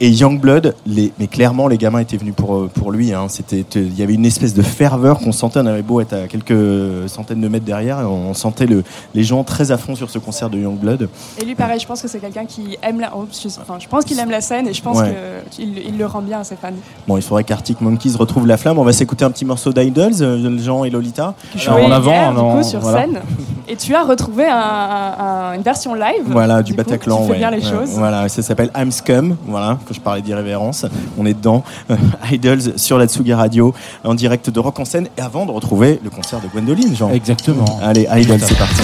Et 0.01 0.09
Youngblood, 0.09 0.75
les, 0.85 1.13
mais 1.19 1.27
clairement, 1.27 1.67
les 1.69 1.77
gamins 1.77 1.99
étaient 1.99 2.17
venus 2.17 2.33
pour, 2.35 2.55
euh, 2.55 2.69
pour 2.73 2.91
lui. 2.91 3.13
hein. 3.13 3.27
C'était, 3.29 3.65
il 3.75 3.97
y 3.97 4.03
avait 4.03 4.13
une 4.13 4.25
espèce 4.25 4.53
de 4.53 4.61
ferveur 4.61 5.19
qu'on 5.19 5.31
sentait. 5.31 5.59
On 5.59 5.65
avait 5.67 5.81
beau 5.83 6.01
être 6.01 6.13
à 6.13 6.27
quelques 6.27 7.07
centaines 7.07 7.39
de 7.39 7.47
mètres 7.47 7.65
derrière, 7.65 7.99
on 7.99 8.33
sentait 8.33 8.65
le, 8.65 8.83
les 9.13 9.23
gens 9.23 9.43
très 9.45 9.71
à 9.71 9.77
fond 9.77 9.95
sur 9.95 10.09
ce 10.09 10.19
concert 10.19 10.49
de 10.49 10.57
Youngblood. 10.57 11.07
Et 11.41 11.45
lui, 11.45 11.55
pareil, 11.55 11.79
je 11.79 11.87
pense 11.87 12.01
que 12.01 12.07
c'est 12.09 12.19
quelqu'un 12.19 12.45
qui 12.45 12.77
aime 12.83 12.99
la, 12.99 13.11
oh, 13.15 13.25
je, 13.31 13.47
enfin, 13.61 13.77
je 13.79 13.87
pense 13.87 14.03
qu'il 14.03 14.19
aime 14.19 14.31
la 14.31 14.41
scène, 14.41 14.67
et 14.67 14.73
je 14.73 14.81
pense 14.81 14.97
Ouais. 14.97 15.15
qu'il 15.49 15.77
il 15.77 15.97
le 15.97 16.05
rend 16.05 16.21
bien 16.21 16.39
à 16.41 16.43
ses 16.43 16.55
fans. 16.57 16.69
Bon, 17.07 17.15
il 17.15 17.23
faudrait 17.23 17.43
qu'Arctic 17.45 17.79
Monkeys 17.79 18.15
retrouve 18.17 18.47
la 18.47 18.57
flamme. 18.57 18.77
On 18.79 18.83
va 18.83 18.91
s'écouter 18.93 19.23
un 19.23 19.31
petit 19.31 19.45
morceau 19.45 19.71
d'Idols, 19.71 20.11
euh, 20.21 20.57
Jean 20.59 20.83
et 20.83 20.89
Lolita. 20.89 21.35
Qui 21.55 21.69
en 21.69 21.89
avant, 21.91 22.11
hier, 22.11 22.29
en 22.29 22.31
du 22.33 22.39
coup, 22.39 22.45
avant, 22.47 22.63
sur 22.63 22.79
voilà. 22.81 23.01
scène. 23.03 23.19
Et 23.67 23.75
tu 23.77 23.95
as 23.95 24.03
retrouvé 24.03 24.45
un- 24.45 24.55
un- 24.55 25.25
un- 25.25 25.53
une 25.55 25.63
version 25.63 25.95
live. 25.95 26.21
Voilà, 26.27 26.61
du, 26.61 26.73
coup, 26.73 26.77
Bataclan. 26.77 27.17
Qui 27.21 27.23
fait 27.25 27.31
ouais. 27.31 27.37
bien 27.39 27.49
les 27.49 27.65
Ouais, 27.65 27.71
choses. 27.71 27.89
Voilà, 27.97 28.29
ça 28.29 28.43
s'appelle 28.43 28.69
I'm 28.77 28.91
Scum. 28.91 29.37
Voilà, 29.47 29.79
que 29.85 29.93
je 29.93 30.01
parlais 30.01 30.21
d'irrévérence. 30.21 30.85
On 31.17 31.25
est 31.25 31.33
dedans. 31.33 31.63
Idols 32.31 32.77
sur 32.77 32.97
la 32.97 33.07
Tsugi 33.07 33.33
Radio, 33.33 33.73
en 34.03 34.13
direct 34.15 34.49
de 34.49 34.59
Rock 34.59 34.79
en 34.79 34.85
scène. 34.85 35.07
Et 35.17 35.21
avant 35.21 35.45
de 35.45 35.51
retrouver 35.51 35.99
le 36.03 36.09
concert 36.09 36.41
de 36.41 36.47
Gwendoline, 36.47 36.95
Jean. 36.95 37.11
Exactement. 37.11 37.79
Allez, 37.81 38.07
Idols, 38.11 38.39
c'est 38.41 38.57
parti. 38.57 38.81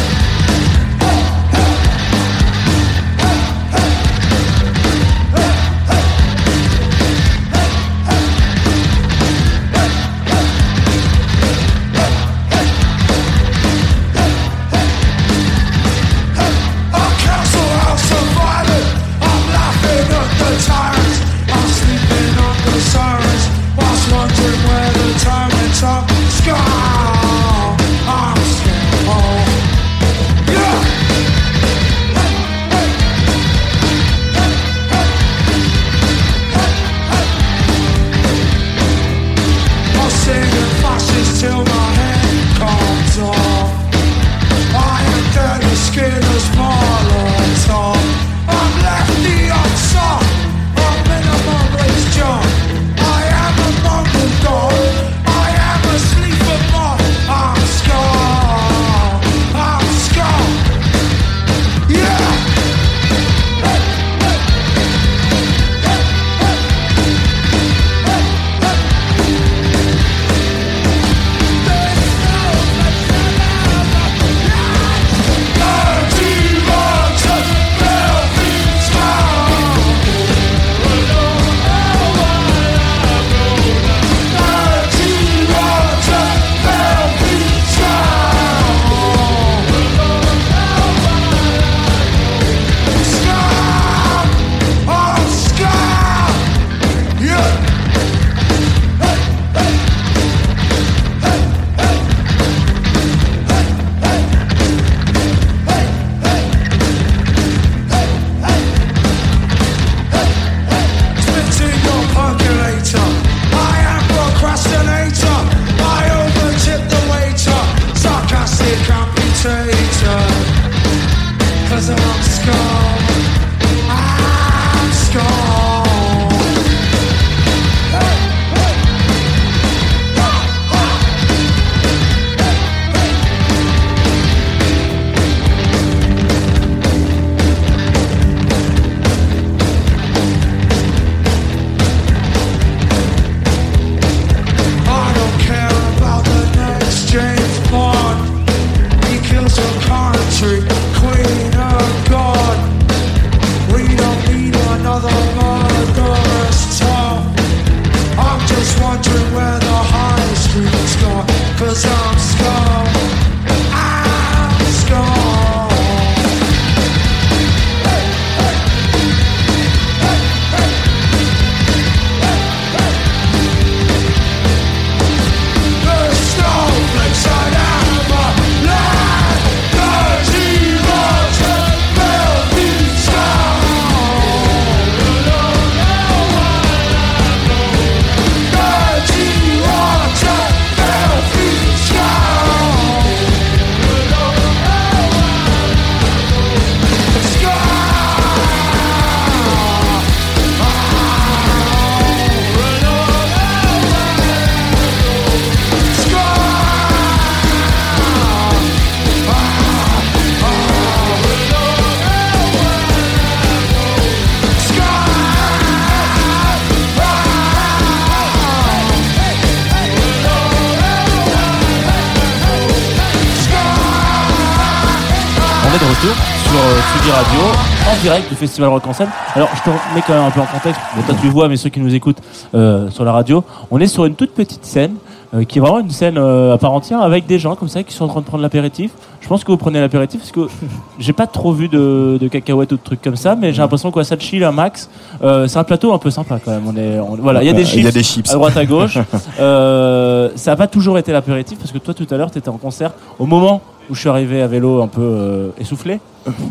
Direct 228.11 228.29
du 228.29 228.35
Festival 228.35 228.69
Rock 228.69 228.85
en 228.87 228.93
scène. 228.93 229.07
Alors 229.35 229.47
je 229.55 229.61
te 229.63 229.69
mets 229.95 230.01
quand 230.05 230.13
même 230.13 230.23
un 230.25 230.31
peu 230.31 230.41
en 230.41 230.45
contexte. 230.45 230.81
Bon, 230.95 231.01
toi 231.03 231.15
tu 231.19 231.27
le 231.27 231.31
vois, 231.31 231.47
mais 231.47 231.55
ceux 231.55 231.69
qui 231.69 231.79
nous 231.79 231.95
écoutent 231.95 232.21
euh, 232.53 232.89
sur 232.89 233.05
la 233.05 233.13
radio, 233.13 233.43
on 233.71 233.79
est 233.79 233.87
sur 233.87 234.03
une 234.05 234.15
toute 234.15 234.33
petite 234.33 234.65
scène 234.65 234.95
euh, 235.33 235.45
qui 235.45 235.59
est 235.59 235.61
vraiment 235.61 235.79
une 235.79 235.91
scène 235.91 236.17
euh, 236.17 236.53
à 236.53 236.57
part 236.57 236.73
entière 236.73 237.01
avec 237.01 237.25
des 237.25 237.39
gens 237.39 237.55
comme 237.55 237.69
ça 237.69 237.83
qui 237.83 237.93
sont 237.93 238.03
en 238.03 238.07
train 238.09 238.19
de 238.19 238.25
prendre 238.25 238.43
l'apéritif. 238.43 238.91
Je 239.21 239.29
pense 239.29 239.45
que 239.45 239.51
vous 239.51 239.57
prenez 239.57 239.79
l'apéritif 239.79 240.19
parce 240.19 240.31
que 240.33 240.49
j'ai 240.99 241.13
pas 241.13 241.25
trop 241.25 241.53
vu 241.53 241.69
de, 241.69 242.17
de 242.19 242.27
cacahuètes 242.27 242.73
ou 242.73 242.75
de 242.75 242.81
trucs 242.83 243.01
comme 243.01 243.15
ça, 243.15 243.35
mais 243.35 243.53
j'ai 243.53 243.61
l'impression 243.61 243.91
que 243.91 244.03
ça 244.03 244.17
chill 244.19 244.43
un 244.43 244.51
max. 244.51 244.89
Euh, 245.23 245.47
c'est 245.47 245.59
un 245.59 245.63
plateau 245.63 245.93
un 245.93 245.97
peu 245.97 246.09
sympa 246.09 246.37
quand 246.43 246.51
même. 246.51 246.63
On 246.67 246.75
est, 246.75 246.99
on- 246.99 247.15
voilà, 247.15 247.41
il 247.43 247.47
y 247.47 247.49
a 247.49 247.53
des 247.53 247.63
chips. 247.63 247.77
Il 247.77 247.85
y 247.85 247.87
a 247.87 247.91
des 247.91 248.03
chips. 248.03 248.29
À 248.29 248.33
droite, 248.33 248.57
à 248.57 248.65
gauche. 248.65 248.97
Euh, 249.39 250.29
ça 250.35 250.51
n'a 250.51 250.57
pas 250.57 250.67
toujours 250.67 250.97
été 250.97 251.11
l'apéritif 251.13 251.57
parce 251.57 251.71
que 251.71 251.77
toi, 251.77 251.93
tout 251.93 252.05
à 252.11 252.17
l'heure, 252.17 252.29
tu 252.31 252.37
étais 252.37 252.49
en 252.49 252.57
concert 252.57 252.91
au 253.17 253.25
moment 253.25 253.61
où 253.89 253.95
je 253.95 253.99
suis 254.01 254.09
arrivé 254.09 254.41
à 254.41 254.47
vélo 254.47 254.81
un 254.81 254.87
peu 254.87 255.01
euh, 255.01 255.49
essoufflé. 255.57 255.99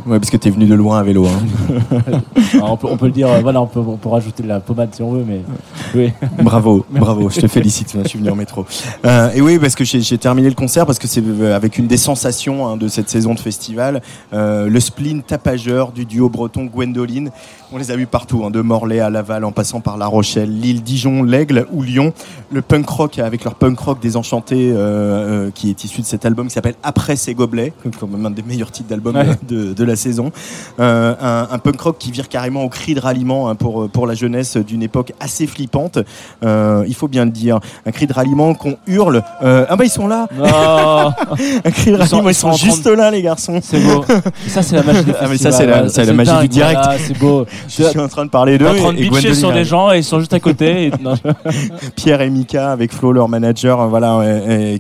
Ouais, 0.06 0.18
parce 0.18 0.30
que 0.30 0.36
t'es 0.36 0.50
venu 0.50 0.66
de 0.66 0.74
loin 0.74 0.98
à 0.98 1.02
vélo. 1.02 1.26
hein. 1.26 2.00
Alors, 2.54 2.72
on, 2.72 2.76
peut, 2.76 2.88
on 2.90 2.96
peut 2.96 3.06
le 3.06 3.12
dire, 3.12 3.28
euh, 3.28 3.40
voilà, 3.40 3.60
on 3.62 3.66
peut, 3.66 3.78
on 3.80 3.96
peut 3.96 4.08
rajouter 4.08 4.42
de 4.42 4.48
la 4.48 4.58
pommade 4.60 4.88
si 4.92 5.02
on 5.02 5.12
veut, 5.12 5.24
mais 5.26 5.42
oui. 5.94 6.12
Bravo, 6.42 6.84
bravo, 6.90 7.30
je 7.30 7.40
te 7.40 7.46
félicite, 7.46 7.96
je 8.02 8.08
suis 8.08 8.18
venu 8.18 8.30
en 8.30 8.34
métro. 8.36 8.66
Euh, 9.04 9.30
et 9.32 9.40
oui, 9.40 9.58
parce 9.58 9.74
que 9.74 9.84
j'ai 9.84 10.18
terminé 10.18 10.48
le 10.48 10.54
concert, 10.54 10.86
parce 10.86 10.98
que 10.98 11.06
c'est 11.06 11.22
euh, 11.24 11.54
avec 11.54 11.78
une 11.78 11.86
des 11.86 11.96
sensations 11.96 12.66
hein, 12.66 12.76
de 12.76 12.88
cette 12.88 13.08
saison 13.08 13.34
de 13.34 13.40
festival, 13.40 14.02
euh, 14.32 14.68
le 14.68 14.80
spleen 14.80 15.22
tapageur 15.22 15.92
du 15.92 16.04
duo 16.04 16.28
breton 16.28 16.64
Gwendoline. 16.64 17.30
On 17.72 17.78
les 17.78 17.92
a 17.92 17.96
vus 17.96 18.06
partout, 18.08 18.42
hein, 18.44 18.50
de 18.50 18.60
Morlaix 18.62 18.98
à 18.98 19.10
Laval, 19.10 19.44
en 19.44 19.52
passant 19.52 19.80
par 19.80 19.96
La 19.96 20.06
Rochelle, 20.06 20.58
Lille, 20.58 20.82
Dijon, 20.82 21.22
l'Aigle 21.22 21.66
ou 21.72 21.82
Lyon. 21.84 22.12
Le 22.50 22.62
punk 22.62 22.88
rock, 22.88 23.18
avec 23.20 23.44
leur 23.44 23.54
punk 23.54 23.78
rock 23.78 24.00
désenchanté, 24.02 24.72
euh, 24.74 25.50
qui 25.54 25.70
est 25.70 25.84
issu 25.84 26.00
de 26.00 26.06
cet 26.06 26.26
album 26.26 26.48
qui 26.48 26.54
s'appelle 26.54 26.74
Après 26.82 27.14
ces 27.14 27.32
gobelets, 27.34 27.72
quand 28.00 28.08
même 28.08 28.26
un 28.26 28.30
des 28.32 28.42
meilleurs 28.42 28.72
titres 28.72 28.88
d'album 28.88 29.14
Ouais. 29.14 29.26
de, 29.48 29.59
de 29.74 29.84
la 29.84 29.96
saison. 29.96 30.30
Euh, 30.80 31.14
un, 31.20 31.48
un 31.50 31.58
punk 31.58 31.80
rock 31.80 31.96
qui 31.98 32.10
vire 32.10 32.28
carrément 32.28 32.64
au 32.64 32.68
cri 32.68 32.94
de 32.94 33.00
ralliement 33.00 33.48
hein, 33.48 33.54
pour, 33.54 33.88
pour 33.88 34.06
la 34.06 34.14
jeunesse 34.14 34.56
d'une 34.56 34.82
époque 34.82 35.12
assez 35.20 35.46
flippante. 35.46 35.98
Euh, 36.44 36.84
il 36.88 36.94
faut 36.94 37.08
bien 37.08 37.24
le 37.24 37.30
dire. 37.30 37.60
Un 37.86 37.90
cri 37.92 38.06
de 38.06 38.12
ralliement 38.12 38.54
qu'on 38.54 38.76
hurle. 38.86 39.22
Euh, 39.42 39.66
ah 39.68 39.76
bah 39.76 39.84
ils 39.84 39.90
sont 39.90 40.06
là 40.08 40.26
Un 41.64 41.70
cri 41.70 41.90
de 41.92 41.96
Ils 41.96 41.96
ralliement, 41.96 42.28
ils 42.28 42.32
ils 42.32 42.34
sont, 42.34 42.52
juste 42.52 42.86
là 42.86 43.10
les 43.10 43.22
garçons. 43.22 43.60
c'est 43.62 43.80
beau. 43.80 44.04
Et 44.46 44.48
ça, 44.50 44.62
c'est 44.62 44.76
la 44.76 44.82
magie 44.82 45.04
des 45.04 45.12
Ah, 45.20 45.26
mais 45.28 45.36
ça, 45.36 45.50
festivals, 45.50 45.52
c'est 45.54 45.66
la- 45.66 45.72
voilà. 45.72 45.88
c'est 45.88 46.04
la 46.04 46.12
magie 46.12 46.30
dingue, 46.30 46.42
du 46.42 46.48
direct. 46.48 46.80
voilà, 46.82 46.98
c'est 46.98 47.18
beau. 47.18 47.46
Je 47.68 47.82
suis 47.84 47.98
en 47.98 48.08
train 48.08 48.24
de 48.24 48.30
parler 48.30 48.58
d'eux. 48.58 48.66
en 48.68 48.74
train 48.74 48.92
de 48.92 48.98
bitcher 48.98 49.34
sur 49.34 49.52
des 49.52 49.64
gens 49.64 49.92
et 49.92 49.98
ils 49.98 50.04
sont 50.04 50.18
juste 50.20 50.32
à 50.34 50.40
côté. 50.40 50.86
et- 50.86 50.92
non, 51.00 51.14
Pierre 51.96 52.20
et 52.20 52.30
Mika 52.30 52.70
avec 52.72 52.92
Flo 52.92 53.12
leur 53.12 53.28
manager 53.28 53.88
voilà 53.88 54.20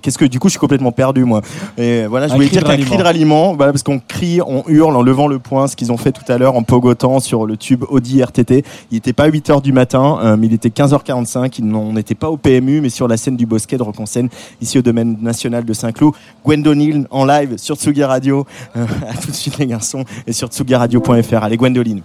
qu'est-ce 0.02 0.18
que 0.18 0.24
du 0.24 0.38
coup 0.38 0.48
je 0.48 0.52
suis 0.52 0.58
complètement 0.60 0.92
perdu 0.92 1.24
moi 1.24 1.40
et 1.78 2.06
voilà 2.06 2.28
je 2.28 2.34
voulais 2.34 2.48
dire 2.48 2.64
qu'un 2.64 2.76
cri 2.76 2.96
de 2.96 3.02
ralliement 3.02 3.54
voilà 3.54 3.72
parce 3.72 3.82
qu'on 3.82 3.98
crie 3.98 4.40
on 4.46 4.64
hurle 4.70 4.96
en 4.96 5.02
levant 5.02 5.26
le 5.26 5.38
poing 5.38 5.66
ce 5.66 5.76
qu'ils 5.76 5.92
ont 5.92 5.96
fait 5.96 6.12
tout 6.12 6.24
à 6.32 6.38
l'heure 6.38 6.54
en 6.56 6.62
pogotant 6.62 7.20
sur 7.20 7.44
le 7.46 7.56
tube 7.56 7.84
Audi 7.88 8.22
RTT 8.22 8.64
il 8.90 8.94
n'était 8.94 9.12
pas 9.12 9.28
8h 9.28 9.60
du 9.62 9.72
matin 9.72 10.18
euh, 10.22 10.36
mais 10.38 10.46
il 10.46 10.52
était 10.54 10.68
15h45 10.70 11.56
Ils 11.58 11.66
n'ont- 11.66 11.88
on 11.90 11.92
n'était 11.92 12.14
pas 12.14 12.30
au 12.30 12.36
PMU 12.36 12.80
mais 12.80 12.88
sur 12.88 13.08
la 13.08 13.16
scène 13.16 13.36
du 13.36 13.46
Bosquet 13.46 13.76
de 13.76 13.82
scène 14.06 14.28
ici 14.60 14.78
au 14.78 14.82
domaine 14.82 15.16
national 15.20 15.64
de 15.64 15.72
Saint-Cloud 15.72 16.14
Gwendoline 16.44 17.06
en 17.10 17.24
live 17.24 17.56
sur 17.58 17.76
Tsugi 17.76 18.04
Radio. 18.04 18.46
Euh, 18.76 18.86
tout 19.22 19.30
de 19.30 19.36
suite 19.36 19.58
les 19.58 19.66
garçons 19.66 20.04
et 20.26 20.32
sur 20.32 20.48
tsugiradio.fr 20.48 21.42
allez 21.44 21.56
Gwendoline 21.56 22.00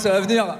ça 0.00 0.10
va 0.10 0.20
venir. 0.20 0.59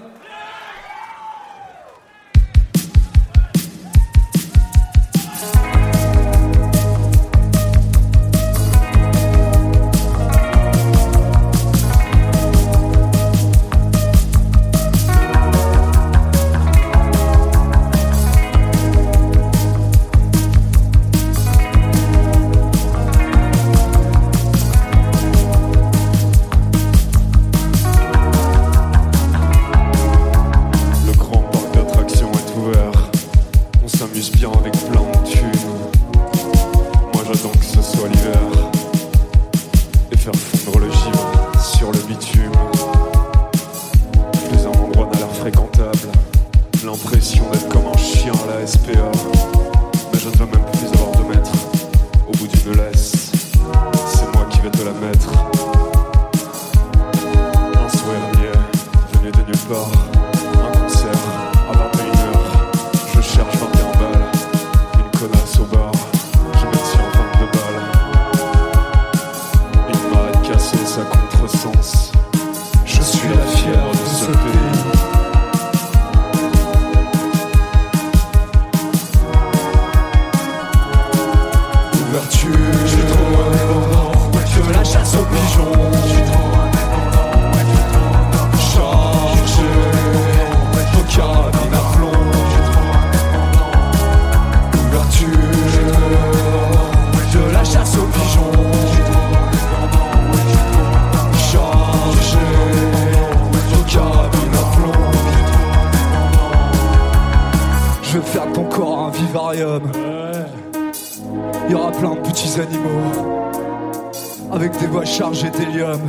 des 114.81 114.87
voix 114.87 115.05
chargées 115.05 115.51
d'hélium. 115.51 116.01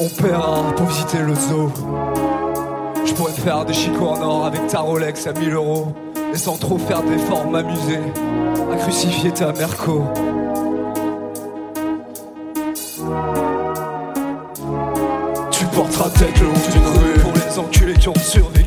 On 0.00 0.08
paiera 0.22 0.72
pour 0.76 0.86
visiter 0.86 1.18
le 1.18 1.34
zoo. 1.34 1.70
Je 3.04 3.12
pourrais 3.14 3.32
faire 3.32 3.64
des 3.64 3.72
chicots 3.72 4.08
en 4.08 4.22
or 4.22 4.46
avec 4.46 4.66
ta 4.68 4.80
Rolex 4.80 5.26
à 5.26 5.32
1000 5.32 5.52
euros. 5.54 5.92
Et 6.32 6.38
sans 6.38 6.56
trop 6.56 6.78
faire 6.78 7.02
d'efforts, 7.02 7.50
m'amuser 7.50 7.98
à 8.72 8.76
crucifier 8.76 9.32
ta 9.32 9.52
Merco. 9.52 10.04
Tu 15.50 15.64
porteras 15.66 16.10
tête 16.10 16.40
le 16.40 16.46
long 16.46 16.52
d'une 16.72 16.86
rue 16.86 17.20
pour 17.20 17.32
les 17.32 17.58
enculés 17.58 17.94
qui 17.94 18.08
ont 18.08 18.14
survécu. 18.14 18.61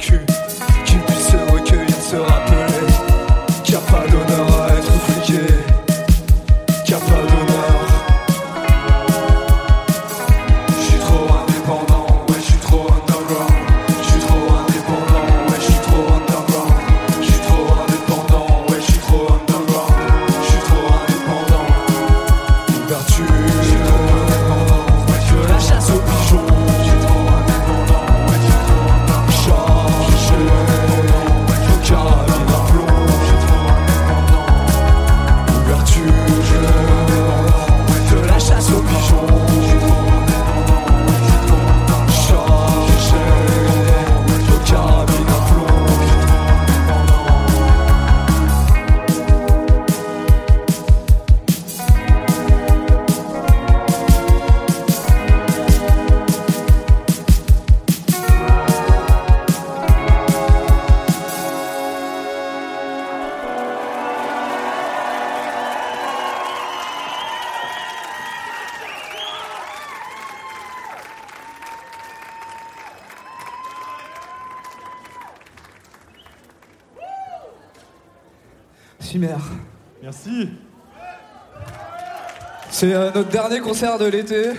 notre 83.16 83.30
dernier 83.30 83.62
concert 83.62 83.98
de 83.98 84.06
l'été. 84.06 84.52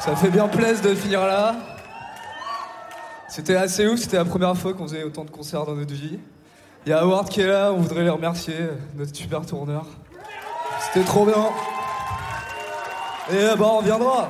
Ça 0.00 0.16
fait 0.16 0.28
bien 0.28 0.48
plaisir 0.48 0.82
de 0.82 0.94
finir 0.94 1.24
là. 1.24 1.54
C'était 3.28 3.54
assez 3.54 3.86
ouf, 3.86 4.00
c'était 4.00 4.16
la 4.16 4.24
première 4.24 4.56
fois 4.56 4.74
qu'on 4.74 4.88
faisait 4.88 5.04
autant 5.04 5.24
de 5.24 5.30
concerts 5.30 5.64
dans 5.64 5.76
notre 5.76 5.94
vie. 5.94 6.18
Il 6.84 6.90
y 6.90 6.92
a 6.92 7.02
Howard 7.02 7.28
qui 7.28 7.40
est 7.40 7.46
là, 7.46 7.72
on 7.72 7.76
voudrait 7.76 8.02
les 8.02 8.10
remercier, 8.10 8.56
notre 8.96 9.14
super 9.14 9.46
tourneur. 9.46 9.86
C'était 10.80 11.06
trop 11.06 11.24
bien. 11.26 11.46
Et 13.30 13.56
bah 13.56 13.66
on 13.70 13.78
reviendra. 13.78 14.28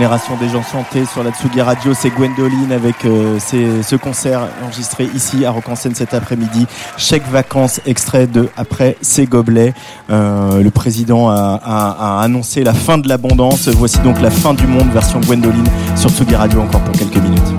génération 0.00 0.34
des 0.38 0.48
gens 0.48 0.62
chantés 0.62 1.04
sur 1.04 1.22
la 1.22 1.30
Tsugi 1.30 1.60
Radio, 1.60 1.92
c'est 1.92 2.08
Gwendoline 2.08 2.72
avec 2.72 3.04
euh, 3.04 3.38
ce 3.38 3.96
concert 3.96 4.48
enregistré 4.64 5.06
ici 5.14 5.44
à 5.44 5.50
Rock-en-Seine 5.50 5.94
cet 5.94 6.14
après-midi. 6.14 6.66
Chèque 6.96 7.28
vacances, 7.30 7.82
extrait 7.84 8.26
de 8.26 8.48
Après 8.56 8.96
ses 9.02 9.26
gobelets. 9.26 9.74
Euh, 10.08 10.62
le 10.62 10.70
président 10.70 11.28
a, 11.28 11.60
a, 11.62 12.22
annoncé 12.22 12.64
la 12.64 12.72
fin 12.72 12.96
de 12.96 13.10
l'abondance. 13.10 13.68
Voici 13.68 13.98
donc 13.98 14.22
la 14.22 14.30
fin 14.30 14.54
du 14.54 14.66
monde, 14.66 14.90
version 14.90 15.20
Gwendoline 15.20 15.68
sur 15.96 16.08
Tsugi 16.08 16.34
Radio 16.34 16.62
encore 16.62 16.80
pour 16.80 16.94
quelques 16.94 17.22
minutes. 17.22 17.49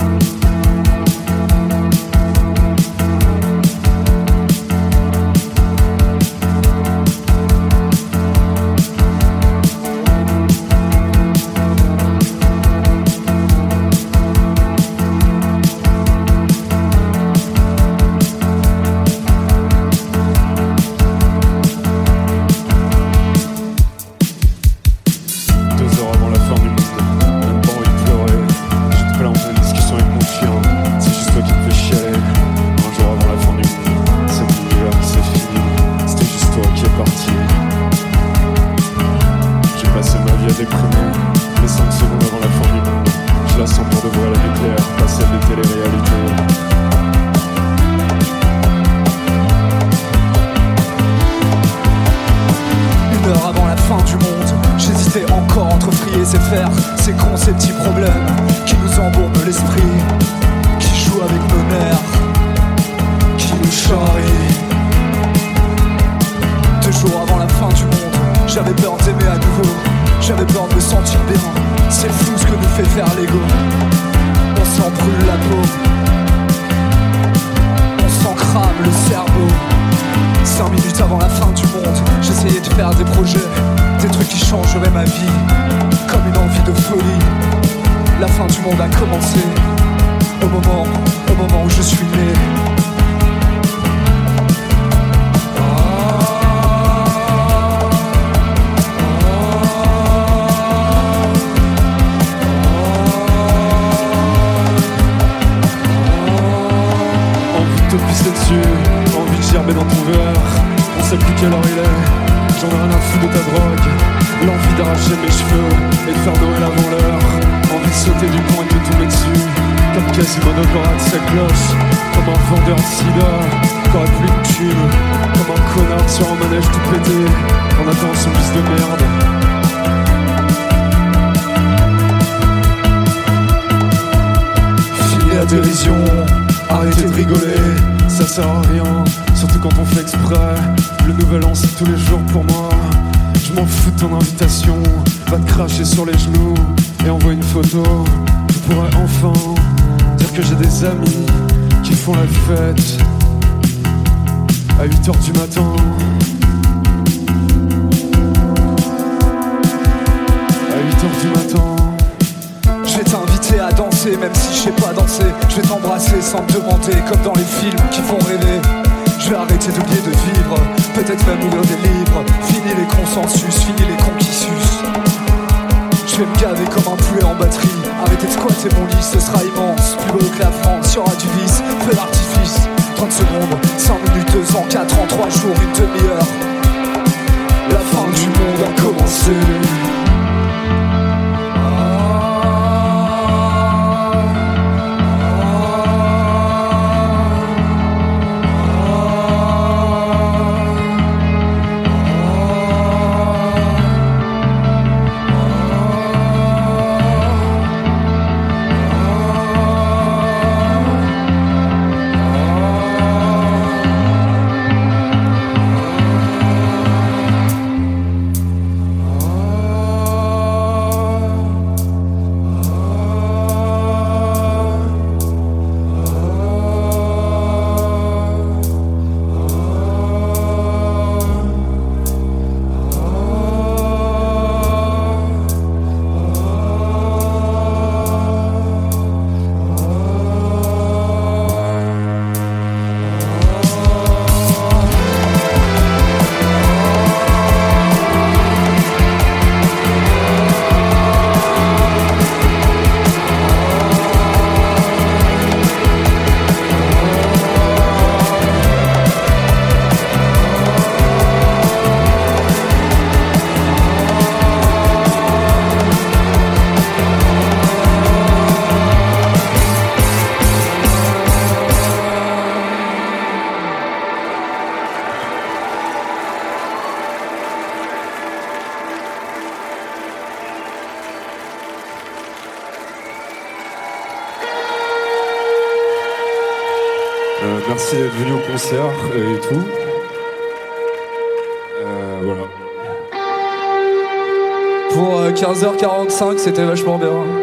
15h45, 296.22 296.38
c'était 296.38 296.66
vachement 296.66 297.00
bien. 297.00 297.41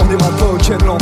On 0.00 0.04
n'ira 0.06 0.30
pas 0.30 0.46
au 0.46 0.56
Kenland, 0.56 0.98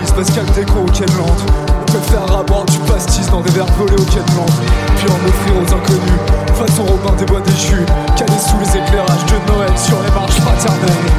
listes, 0.00 0.14
Pascal 0.14 0.44
Déco 0.54 0.80
au 0.80 0.90
Kenland. 0.90 1.38
On 1.68 1.84
préfère 1.84 2.36
à 2.36 2.42
boire 2.42 2.64
du 2.64 2.78
pastis 2.80 3.28
dans 3.30 3.40
des 3.40 3.50
verres 3.50 3.66
volés 3.78 3.94
au 3.94 4.04
Kenland. 4.04 4.50
Puis 4.96 5.08
en 5.08 5.28
offrir 5.28 5.56
aux 5.56 5.74
inconnus, 5.74 6.20
façon 6.54 6.84
Robin 6.84 7.16
des 7.16 7.24
bois 7.24 7.40
déchus, 7.40 7.86
calés 8.16 8.38
sous 8.38 8.58
les 8.58 8.78
éclairages 8.78 9.26
de 9.26 9.52
Noël 9.52 9.72
sur 9.76 10.00
les 10.02 10.10
marches 10.10 10.40
fraternelles. 10.40 11.10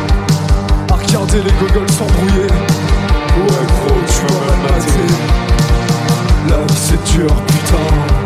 À 0.92 0.96
regarder 0.96 1.42
les 1.44 1.52
gogoles 1.54 1.92
s'embrouiller. 1.92 2.48
Ouais, 2.48 3.66
gros, 3.68 4.02
tu 4.08 4.34
vas 4.34 4.56
mal. 4.64 4.82
La 6.50 6.58
vie 6.58 6.76
c'est 6.76 7.04
dur, 7.16 7.34
putain. 7.48 8.26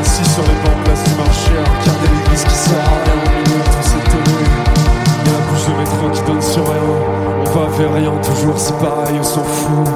Assis 0.00 0.24
sur 0.32 0.42
les 0.42 0.54
bancs 0.64 0.84
place 0.84 1.02
du 1.04 1.14
marché 1.16 1.50
à 1.58 1.80
regarder 1.80 2.21
l'église 2.32 2.44
qui 2.44 2.74
à 2.74 2.82
rien 3.04 3.14
au 3.14 3.28
milieu 3.30 3.58
de 3.58 3.64
tous 3.64 3.82
ces 3.82 4.02
télés? 4.10 4.48
Y'a 5.24 5.32
la 5.32 5.38
bouche 5.50 5.66
de 5.66 5.72
métro 5.78 6.10
qui 6.12 6.22
donne 6.22 6.42
sur 6.42 6.64
rien. 6.64 6.82
On 7.40 7.44
va 7.44 7.66
vers 7.76 7.92
rien, 7.94 8.12
toujours 8.22 8.58
c'est 8.58 8.78
pareil, 8.78 9.16
on 9.18 9.22
s'en 9.22 9.44
fout. 9.44 9.88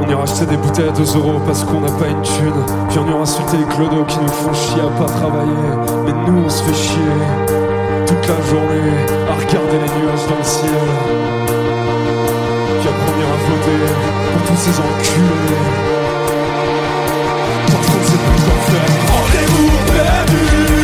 On 0.00 0.10
ira 0.10 0.22
acheter 0.22 0.46
des 0.46 0.56
bouteilles 0.56 0.88
à 0.88 0.92
2 0.92 1.16
euros 1.16 1.40
parce 1.46 1.64
qu'on 1.64 1.80
n'a 1.80 1.92
pas 1.92 2.08
une 2.08 2.22
thune. 2.22 2.52
Puis 2.88 2.98
insulter 2.98 3.56
les 3.58 3.74
clodos 3.74 4.04
qui 4.04 4.18
nous 4.18 4.28
font 4.28 4.52
chier 4.52 4.82
à 4.82 4.90
pas 5.00 5.06
travailler. 5.06 5.70
Mais 6.04 6.12
nous 6.26 6.44
on 6.44 6.48
se 6.48 6.62
fait 6.64 6.74
chier 6.74 6.98
toute 8.06 8.28
la 8.28 8.40
journée 8.50 8.92
à 9.30 9.34
regarder 9.34 9.78
les 9.80 9.92
nuages 10.00 10.26
dans 10.28 10.36
le 10.36 10.44
ciel. 10.44 10.88
Puis 12.80 12.88
après 12.88 13.08
on 13.08 13.20
ira 13.20 13.36
voter 13.48 13.80
pour 14.32 14.42
tous 14.48 14.60
ces 14.60 14.76
enculés. 14.78 15.64
Parce 17.66 17.86
qu'on 17.86 18.02
sait 18.04 18.18
plus. 18.18 18.44
Rendez-vous 19.14 19.73
au 20.06 20.83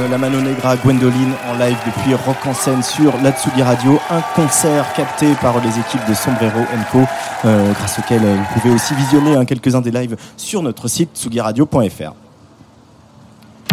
euh, 0.00 0.08
la 0.08 0.18
Mano 0.18 0.40
Negra, 0.40 0.76
Gwendoline 0.76 1.32
en 1.48 1.54
live 1.54 1.76
depuis 1.86 2.14
Rock 2.14 2.36
en 2.46 2.54
scène 2.54 2.82
sur 2.82 3.12
la 3.22 3.32
Tsugi 3.32 3.62
Radio, 3.62 4.00
un 4.10 4.20
concert 4.34 4.92
capté 4.94 5.32
par 5.40 5.60
les 5.60 5.68
équipes 5.68 6.06
de 6.08 6.14
Sombrero 6.14 6.60
Co, 6.92 7.00
euh, 7.44 7.72
grâce 7.72 7.98
auquel 7.98 8.22
euh, 8.24 8.36
vous 8.36 8.60
pouvez 8.60 8.74
aussi 8.74 8.94
visionner 8.94 9.36
hein, 9.36 9.44
quelques-uns 9.44 9.80
des 9.80 9.90
lives 9.90 10.16
sur 10.36 10.62
notre 10.62 10.88
site 10.88 11.10
tsugiradio.fr. 11.14 12.12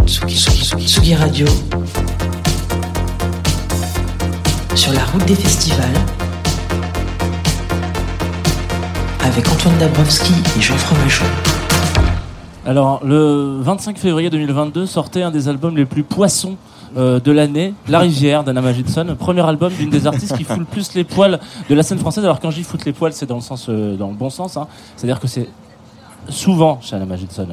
Tsugi, 0.06 0.36
Tsugi, 0.36 0.64
Tsugi, 0.66 0.88
Tsugi 0.88 1.16
Radio. 1.16 1.48
Sur 4.76 4.94
la 4.94 5.04
route 5.06 5.26
des 5.26 5.36
festivals. 5.36 5.88
Avec 9.26 9.48
Antoine 9.50 9.78
Dabrowski 9.78 10.34
et 10.58 10.62
Jean 10.62 10.78
Fromageau. 10.78 11.26
Alors, 12.68 13.00
le 13.06 13.60
25 13.62 13.98
février 13.98 14.30
2022 14.30 14.86
sortait 14.86 15.22
un 15.22 15.32
des 15.32 15.48
albums 15.48 15.78
les 15.78 15.86
plus 15.86 16.04
poissons 16.04 16.58
euh, 16.98 17.18
de 17.18 17.32
l'année, 17.32 17.74
La 17.88 18.00
Rivière 18.00 18.44
d'Anna 18.44 18.60
Magidson, 18.60 19.16
premier 19.18 19.40
album 19.48 19.72
d'une 19.72 19.90
des 19.90 20.06
artistes 20.06 20.36
qui 20.36 20.44
fout 20.44 20.58
le 20.60 20.66
plus 20.66 20.94
les 20.94 21.06
poils 21.06 21.40
de 21.70 21.76
la 21.76 21.82
scène 21.82 21.98
française. 21.98 22.26
Alors 22.26 22.42
quand 22.42 22.52
je 22.52 22.58
dis 22.58 22.64
foutre 22.64 22.84
les 22.86 22.92
poils, 22.92 23.14
c'est 23.14 23.26
dans 23.26 23.36
le 23.36 23.42
sens, 23.42 23.68
euh, 23.70 23.96
dans 23.96 24.10
le 24.10 24.16
bon 24.16 24.30
sens. 24.30 24.58
hein. 24.58 24.68
C'est-à-dire 24.98 25.22
que 25.22 25.28
c'est 25.28 25.48
souvent 26.38 26.80
Anna 26.92 27.06
Magidson 27.06 27.48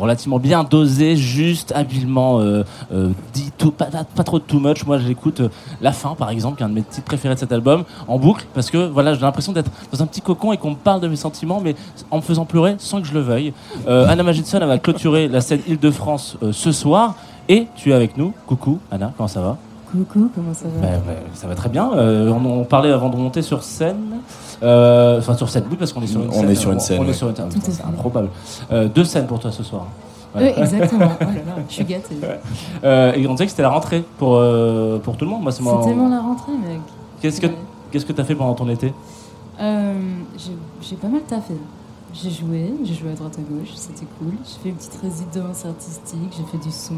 relativement 0.00 0.38
bien 0.38 0.64
dosé, 0.64 1.16
juste, 1.16 1.72
habilement 1.74 2.40
euh, 2.40 2.64
euh, 2.92 3.10
dit, 3.32 3.50
tout, 3.56 3.70
pas, 3.70 3.86
trop 4.24 4.38
de 4.38 4.44
too 4.44 4.58
much. 4.58 4.84
Moi, 4.86 4.98
j'écoute 4.98 5.40
euh, 5.40 5.48
La 5.80 5.92
Fin, 5.92 6.14
par 6.14 6.30
exemple, 6.30 6.56
qui 6.56 6.62
est 6.62 6.66
un 6.66 6.70
de 6.70 6.74
mes 6.74 6.82
titres 6.82 7.04
préférés 7.04 7.34
de 7.34 7.40
cet 7.40 7.52
album, 7.52 7.84
en 8.08 8.18
boucle, 8.18 8.46
parce 8.54 8.70
que 8.70 8.88
voilà, 8.88 9.14
j'ai 9.14 9.20
l'impression 9.20 9.52
d'être 9.52 9.70
dans 9.92 10.02
un 10.02 10.06
petit 10.06 10.22
cocon 10.22 10.52
et 10.52 10.56
qu'on 10.56 10.70
me 10.70 10.76
parle 10.76 11.00
de 11.00 11.08
mes 11.08 11.16
sentiments, 11.16 11.60
mais 11.60 11.76
en 12.10 12.16
me 12.16 12.22
faisant 12.22 12.44
pleurer 12.44 12.76
sans 12.78 13.00
que 13.00 13.06
je 13.06 13.14
le 13.14 13.20
veuille. 13.20 13.52
Anna 13.86 14.22
Magidson, 14.22 14.58
va 14.60 14.78
clôturer 14.78 15.28
la 15.28 15.40
scène 15.40 15.60
Île-de-France 15.68 16.36
ce 16.52 16.72
soir, 16.72 17.14
et 17.48 17.66
tu 17.76 17.90
es 17.90 17.94
avec 17.94 18.16
nous. 18.16 18.32
Coucou, 18.46 18.78
Anna, 18.90 19.12
comment 19.16 19.28
ça 19.28 19.40
va? 19.40 19.69
Coucou, 19.92 20.30
comment 20.34 20.54
ça 20.54 20.66
va 20.68 20.80
bah, 20.86 20.96
bah, 21.06 21.12
ça 21.34 21.46
va 21.48 21.54
très 21.54 21.68
bien. 21.68 21.90
Euh, 21.94 22.30
on, 22.30 22.44
on 22.60 22.64
parlait 22.64 22.92
avant 22.92 23.08
de 23.08 23.16
monter 23.16 23.42
sur 23.42 23.62
scène. 23.64 24.18
Euh, 24.62 25.18
Enfin, 25.18 25.34
sur 25.34 25.48
scène, 25.48 25.64
oui, 25.70 25.76
parce 25.78 25.92
qu'on 25.92 26.02
est 26.02 26.06
sur 26.06 26.22
une 26.22 26.28
On 26.28 26.32
scène. 26.32 26.50
est 26.50 26.54
sur 26.54 26.70
une 26.72 26.80
scène, 26.80 27.00
On 27.02 27.08
est 27.08 27.12
sur 27.12 27.28
une 27.28 27.36
scène. 27.36 27.48
C'est 27.60 27.84
improbable. 27.84 28.28
Euh, 28.70 28.88
deux 28.88 29.04
scènes 29.04 29.26
pour 29.26 29.38
toi 29.40 29.50
ce 29.50 29.62
soir. 29.62 29.86
Oui, 30.36 30.44
exactement. 30.56 31.08
Oh 31.20 31.24
là 31.24 31.32
là, 31.34 31.62
je 31.68 31.74
suis 31.74 31.84
gâtée. 31.84 32.14
Euh, 32.84 33.12
et 33.14 33.26
on 33.26 33.32
disait 33.32 33.46
que 33.46 33.50
c'était 33.50 33.62
la 33.62 33.70
rentrée 33.70 34.04
pour, 34.18 34.36
euh, 34.36 34.98
pour 34.98 35.16
tout 35.16 35.24
le 35.24 35.30
monde. 35.32 35.42
Moi, 35.42 35.50
c'est 35.50 35.62
tellement 35.84 36.08
la 36.08 36.20
rentrée, 36.20 36.52
mec. 36.52 36.80
Qu'est-ce 37.20 37.40
que 37.40 37.48
Ouais. 37.48 37.56
qu'est-ce 37.90 38.06
que 38.06 38.12
t'as 38.12 38.22
fait 38.24 38.36
pendant 38.36 38.54
ton 38.54 38.68
été 38.68 38.94
Euh, 39.60 39.92
j'ai- 40.38 40.56
j'ai 40.88 40.96
pas 40.96 41.08
mal 41.08 41.22
taffé. 41.22 41.54
J'ai 42.14 42.30
joué, 42.30 42.72
j'ai 42.84 42.94
joué 42.94 43.10
à 43.10 43.14
droite 43.14 43.36
à 43.38 43.42
gauche, 43.42 43.70
c'était 43.74 44.06
cool. 44.18 44.32
J'ai 44.44 44.62
fait 44.62 44.68
une 44.70 44.74
petite 44.76 44.98
résidence 45.02 45.64
artistique, 45.66 46.32
j'ai 46.36 46.44
fait 46.50 46.64
du 46.64 46.72
son 46.72 46.94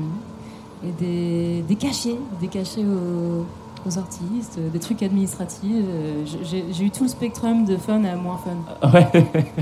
et 0.85 0.93
des, 1.03 1.63
des 1.63 1.77
cachets, 1.77 2.17
des 2.41 2.49
cachets 2.49 2.85
aux, 2.85 3.45
aux 3.89 3.99
artistes, 3.99 4.59
des 4.73 4.79
trucs 4.79 5.03
administratifs. 5.03 5.63
Euh, 5.73 6.25
j'ai- 6.45 6.85
eu 6.85 6.91
tout 6.91 7.05
le 7.05 7.09
spectrum 7.09 7.65
de 7.65 7.77
fun 7.77 8.03
à 8.05 8.17
moins 8.17 8.39
fun. 8.39 8.91
Ouais. 8.93 9.09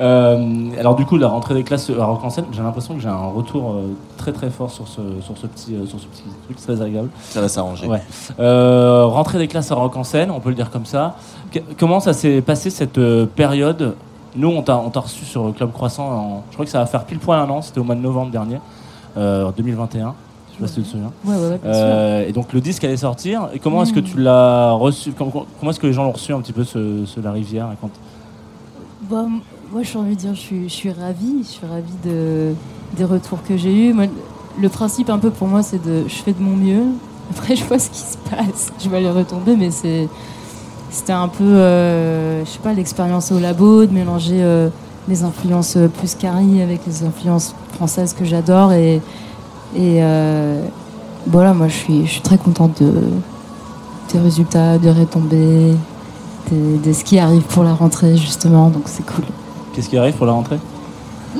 Euh, 0.00 0.70
alors 0.78 0.94
du 0.94 1.04
coup, 1.04 1.16
la 1.16 1.26
rentrée 1.26 1.54
des 1.54 1.64
classes 1.64 1.90
à 1.90 2.04
Rock 2.04 2.22
en 2.22 2.30
scène, 2.30 2.44
j'ai 2.52 2.62
l'impression 2.62 2.94
que 2.94 3.00
j'ai 3.00 3.08
un 3.08 3.26
retour 3.26 3.72
euh, 3.72 3.88
très 4.16 4.32
très 4.32 4.48
fort 4.48 4.70
sur 4.70 4.86
ce, 4.86 5.00
sur 5.22 5.36
ce 5.36 5.48
petit 5.48 5.74
euh, 5.74 5.86
sur 5.86 5.98
ce 5.98 6.06
petit 6.06 6.22
truc 6.44 6.56
très 6.56 6.80
agréable. 6.80 7.08
Ça 7.20 7.40
va 7.40 7.48
s'arranger. 7.48 7.88
Ouais. 7.88 8.00
Euh, 8.38 9.06
rentrée 9.06 9.38
des 9.38 9.48
classes 9.48 9.72
à 9.72 9.74
Rock 9.74 9.96
en 9.96 10.04
scène, 10.04 10.30
on 10.30 10.38
peut 10.38 10.50
le 10.50 10.54
dire 10.54 10.70
comme 10.70 10.86
ça. 10.86 11.16
Comment 11.78 11.98
ça 11.98 12.12
s'est 12.12 12.42
passé 12.42 12.70
cette 12.70 12.98
euh, 12.98 13.26
période? 13.26 13.96
Nous, 14.36 14.48
on 14.48 14.62
t'a 14.62 14.76
on 14.76 14.90
t'a 14.90 15.00
reçu 15.00 15.24
sur 15.24 15.52
Club 15.54 15.72
Croissant. 15.72 16.06
En, 16.12 16.42
je 16.50 16.54
crois 16.54 16.64
que 16.64 16.70
ça 16.70 16.78
va 16.78 16.86
faire 16.86 17.04
pile 17.04 17.18
poil 17.18 17.38
un 17.40 17.50
an. 17.50 17.60
C'était 17.60 17.80
au 17.80 17.84
mois 17.84 17.96
de 17.96 18.00
novembre 18.00 18.30
dernier, 18.30 18.58
euh, 19.16 19.46
en 19.46 19.50
2021. 19.50 20.14
Je 20.60 20.66
sais 20.66 20.68
pas 20.68 20.68
si 20.68 20.74
tu 20.74 20.82
te 20.82 20.88
souviens. 20.88 21.12
Ouais, 21.24 21.34
ouais, 21.34 21.40
ouais, 21.50 21.58
bien 21.62 21.72
sûr. 21.72 21.82
Euh, 21.84 22.28
et 22.28 22.32
donc 22.32 22.52
le 22.52 22.60
disque 22.60 22.82
allait 22.84 22.96
sortir. 22.96 23.48
Et 23.52 23.58
comment 23.58 23.82
est-ce 23.82 23.92
que 23.92 24.00
Mm. 24.00 24.04
tu 24.04 24.18
l'as 24.20 24.72
reçu 24.72 25.12
Comment, 25.12 25.44
comment 25.60 25.70
est-ce 25.70 25.80
que 25.80 25.86
les 25.86 25.92
gens 25.92 26.04
l'ont 26.04 26.12
reçu 26.12 26.32
un 26.32 26.40
petit 26.40 26.52
peu 26.52 26.64
ce, 26.64 27.04
ce 27.04 27.20
La 27.20 27.32
Rivière 27.32 27.68
Raconte? 27.68 27.92
Bah, 29.10 29.24
m- 29.26 29.40
moi, 29.72 29.82
j'ai 29.82 29.98
envie 29.98 30.14
de 30.14 30.20
dire, 30.20 30.34
je 30.34 30.40
suis, 30.40 30.68
je 30.68 30.74
suis 30.74 30.90
ravie. 30.90 31.38
Je 31.42 31.48
suis 31.48 31.66
ravie 31.66 31.92
de, 32.04 32.52
des 32.96 33.04
retours 33.04 33.42
que 33.46 33.56
j'ai 33.56 33.88
eus. 33.88 33.92
Moi, 33.92 34.06
le 34.60 34.68
principe, 34.68 35.10
un 35.10 35.18
peu 35.18 35.30
pour 35.30 35.46
moi, 35.48 35.62
c'est 35.62 35.84
de 35.84 36.04
je 36.08 36.14
fais 36.14 36.32
de 36.32 36.40
mon 36.42 36.56
mieux. 36.56 36.84
Après, 37.30 37.54
je 37.56 37.64
vois 37.64 37.78
ce 37.78 37.90
qui 37.90 37.98
se 38.00 38.16
passe. 38.30 38.72
Je 38.82 38.88
vais 38.88 38.96
aller 38.98 39.10
retomber, 39.10 39.56
mais 39.56 39.70
c'est, 39.70 40.08
c'était 40.90 41.12
un 41.12 41.28
peu, 41.28 41.44
euh, 41.44 42.44
je 42.44 42.50
sais 42.50 42.58
pas, 42.60 42.72
l'expérience 42.72 43.30
au 43.32 43.38
labo, 43.38 43.84
de 43.84 43.92
mélanger 43.92 44.38
euh, 44.42 44.68
les 45.08 45.24
influences 45.24 45.76
euh, 45.76 45.88
plus 45.88 46.14
carry 46.14 46.62
avec 46.62 46.80
les 46.86 47.02
influences 47.04 47.54
françaises 47.74 48.14
que 48.14 48.24
j'adore. 48.24 48.72
Et, 48.72 49.02
et 49.76 50.02
euh, 50.02 50.60
voilà, 51.26 51.52
moi, 51.54 51.68
je 51.68 51.74
suis, 51.74 52.06
je 52.06 52.12
suis 52.12 52.20
très 52.22 52.38
contente 52.38 52.82
de, 52.82 52.92
des 54.12 54.18
résultats, 54.18 54.78
des 54.78 54.90
retombées, 54.90 55.72
de, 56.50 56.82
de 56.88 56.92
ce 56.92 57.04
qui 57.04 57.18
arrive 57.18 57.42
pour 57.42 57.62
la 57.64 57.74
rentrée, 57.74 58.16
justement. 58.16 58.68
Donc, 58.70 58.82
c'est 58.86 59.04
cool. 59.06 59.24
Qu'est-ce 59.74 59.88
qui 59.88 59.98
arrive 59.98 60.14
pour 60.14 60.26
la 60.26 60.32
rentrée? 60.32 60.58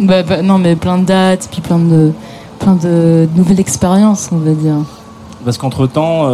Bah, 0.00 0.22
bah, 0.24 0.42
non, 0.42 0.58
mais 0.58 0.74
plein 0.76 0.98
de 0.98 1.04
dates, 1.04 1.48
puis 1.50 1.60
plein 1.60 1.78
de, 1.78 2.10
plein 2.58 2.74
de 2.74 3.28
nouvelles 3.36 3.60
expériences, 3.60 4.28
on 4.32 4.38
va 4.38 4.50
dire. 4.50 4.74
Parce 5.44 5.56
qu'entre 5.56 5.86
temps, 5.86 6.28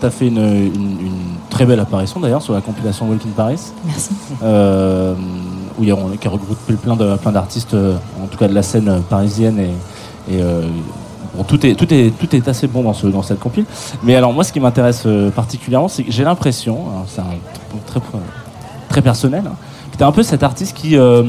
tu 0.00 0.06
as 0.06 0.10
fait 0.10 0.28
une, 0.28 0.38
une- 0.38 1.00
une 1.00 1.12
très 1.50 1.66
belle 1.66 1.80
apparition 1.80 2.20
d'ailleurs 2.20 2.42
sur 2.42 2.54
la 2.54 2.60
compilation 2.60 3.08
Walk 3.08 3.22
in 3.26 3.30
Paris, 3.36 3.60
Merci. 3.84 4.10
euh, 4.42 5.14
où 5.78 5.82
il 5.82 5.88
y 5.88 5.92
a, 5.92 5.96
qui 6.20 6.28
a 6.28 6.30
regroupé 6.30 6.74
plein 6.74 6.94
de 6.96 7.16
plein 7.16 7.32
d'artistes, 7.32 7.74
euh, 7.74 7.96
en 8.22 8.26
tout 8.28 8.38
cas 8.38 8.46
de 8.46 8.54
la 8.54 8.62
scène 8.62 8.88
euh, 8.88 8.98
parisienne 9.00 9.58
et, 9.58 9.70
et, 10.28 10.40
euh, 10.42 10.62
bon, 11.36 11.44
tout 11.44 11.64
est 11.66 11.74
tout 11.74 11.92
est 11.92 12.10
tout 12.18 12.34
est 12.34 12.48
assez 12.48 12.66
bon 12.66 12.82
dans 12.82 12.92
ce 12.94 13.06
dans 13.06 13.22
cette 13.22 13.40
compile. 13.40 13.64
Mais 14.02 14.14
alors 14.16 14.32
moi, 14.32 14.44
ce 14.44 14.52
qui 14.52 14.60
m'intéresse 14.60 15.04
euh, 15.06 15.30
particulièrement, 15.30 15.88
c'est 15.88 16.02
que 16.04 16.12
j'ai 16.12 16.24
l'impression, 16.24 16.74
alors, 16.90 17.04
c'est 17.08 17.20
un 17.20 17.24
truc 17.86 17.86
très 17.86 18.18
très 18.88 19.02
personnel, 19.02 19.44
hein, 19.46 19.54
que 19.92 19.96
tu 19.96 20.02
es 20.02 20.06
un 20.06 20.12
peu 20.12 20.22
cet 20.22 20.42
artiste 20.42 20.76
qui 20.76 20.96
euh, 20.96 21.22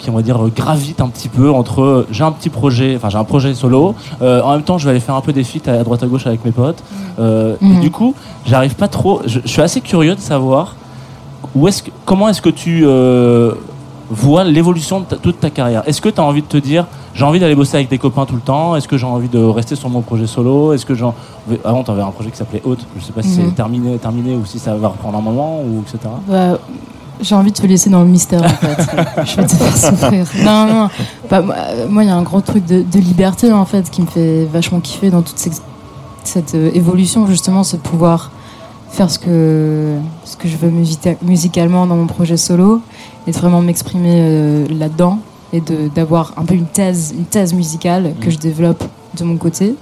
qui 0.00 0.10
on 0.10 0.14
va 0.14 0.22
dire 0.22 0.38
gravite 0.54 1.00
un 1.00 1.08
petit 1.08 1.28
peu 1.28 1.50
entre 1.50 2.06
j'ai 2.10 2.24
un 2.24 2.32
petit 2.32 2.50
projet, 2.50 2.94
enfin 2.96 3.08
j'ai 3.08 3.16
un 3.16 3.24
projet 3.24 3.54
solo, 3.54 3.94
euh, 4.20 4.42
en 4.42 4.52
même 4.52 4.62
temps 4.62 4.76
je 4.76 4.84
vais 4.84 4.90
aller 4.90 5.00
faire 5.00 5.14
un 5.14 5.20
peu 5.22 5.32
des 5.32 5.44
feats 5.44 5.70
à 5.70 5.82
droite 5.82 6.02
à 6.02 6.06
gauche 6.06 6.26
avec 6.26 6.44
mes 6.44 6.50
potes. 6.52 6.82
Euh, 7.18 7.54
et 7.62 7.64
Mhm. 7.64 7.80
du 7.80 7.90
coup, 7.90 8.14
j'arrive 8.44 8.74
pas 8.74 8.88
trop. 8.88 9.22
Je, 9.24 9.38
je 9.44 9.48
suis 9.48 9.62
assez 9.62 9.80
curieux 9.80 10.14
de 10.16 10.20
savoir 10.20 10.74
où 11.54 11.68
est-ce 11.68 11.84
que, 11.84 11.90
comment 12.04 12.28
est-ce 12.28 12.42
que 12.42 12.50
tu 12.50 12.82
euh, 12.84 13.52
vois 14.10 14.44
l'évolution 14.44 15.00
de 15.00 15.04
ta- 15.06 15.16
toute 15.16 15.40
ta 15.40 15.50
carrière. 15.50 15.82
Est-ce 15.86 16.00
que 16.00 16.08
tu 16.08 16.20
as 16.20 16.24
envie 16.24 16.42
de 16.42 16.46
te 16.46 16.56
dire 16.56 16.86
j'ai 17.14 17.24
envie 17.24 17.38
d'aller 17.40 17.54
bosser 17.54 17.76
avec 17.76 17.88
des 17.88 17.98
copains 17.98 18.26
tout 18.26 18.34
le 18.34 18.40
temps? 18.40 18.74
Est-ce 18.76 18.88
que 18.88 18.96
j'ai 18.98 19.06
envie 19.06 19.28
de 19.28 19.38
rester 19.42 19.76
sur 19.76 19.88
mon 19.88 20.00
projet 20.02 20.26
solo? 20.26 20.72
Est-ce 20.72 20.84
que 20.86 20.94
j'en 20.94 21.14
avant 21.64 21.82
tu 21.84 21.90
avais 21.90 22.02
un 22.02 22.10
projet 22.10 22.30
qui 22.30 22.36
s'appelait 22.36 22.62
Haute. 22.64 22.86
Je 22.98 23.04
sais 23.04 23.12
pas 23.12 23.22
si 23.22 23.28
Mhm. 23.40 23.46
c'est 23.50 23.54
terminé, 23.54 23.96
terminé 23.98 24.34
ou 24.34 24.44
si 24.44 24.58
ça 24.58 24.74
va 24.76 24.88
reprendre 24.88 25.18
un 25.18 25.22
moment 25.22 25.60
ou 25.60 25.80
etc. 25.82 25.98
Bah, 26.28 26.58
j'ai 27.20 27.34
envie 27.36 27.52
de 27.52 27.56
te 27.56 27.66
laisser 27.66 27.90
dans 27.90 28.00
le 28.02 28.08
mystère, 28.08 28.42
en 28.42 28.48
fait. 28.48 28.76
Je 29.24 29.36
vais 29.36 29.46
te 29.46 29.52
faire 29.54 29.76
souffrir. 29.76 30.26
Non, 30.44 30.66
non. 30.66 30.88
Bah, 31.30 31.42
moi, 31.42 31.54
euh, 31.58 31.86
moi, 31.88 32.02
il 32.02 32.08
y 32.08 32.10
a 32.10 32.16
un 32.16 32.22
gros 32.22 32.40
truc 32.40 32.66
de, 32.66 32.82
de 32.82 32.98
liberté, 32.98 33.52
en 33.52 33.64
fait, 33.64 33.88
qui 33.88 34.02
me 34.02 34.06
fait 34.06 34.44
vachement 34.52 34.80
kiffer 34.80 35.10
dans 35.10 35.22
toute 35.22 35.38
cette 36.24 36.54
euh, 36.56 36.70
évolution, 36.74 37.26
justement, 37.28 37.62
c'est 37.62 37.76
de 37.76 37.82
pouvoir 37.82 38.30
faire 38.94 39.10
ce 39.10 39.18
que, 39.18 39.96
ce 40.24 40.36
que 40.36 40.46
je 40.46 40.56
veux 40.56 40.70
musicalement 41.22 41.86
dans 41.86 41.96
mon 41.96 42.06
projet 42.06 42.36
solo 42.36 42.80
et 43.26 43.32
de 43.32 43.36
vraiment 43.36 43.60
m'exprimer 43.60 44.20
euh, 44.20 44.66
là-dedans 44.70 45.18
et 45.52 45.60
d'avoir 45.94 46.32
un 46.36 46.44
peu 46.44 46.54
une 46.54 46.66
thèse, 46.66 47.12
une 47.16 47.24
thèse 47.24 47.54
musicale 47.54 48.14
que 48.20 48.30
je 48.30 48.38
développe 48.38 48.84
de 49.18 49.24
mon 49.24 49.36
côté, 49.36 49.74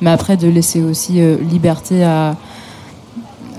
mais 0.00 0.10
après 0.10 0.36
de 0.36 0.48
laisser 0.48 0.82
aussi 0.82 1.20
euh, 1.20 1.36
liberté 1.38 2.04
à, 2.04 2.36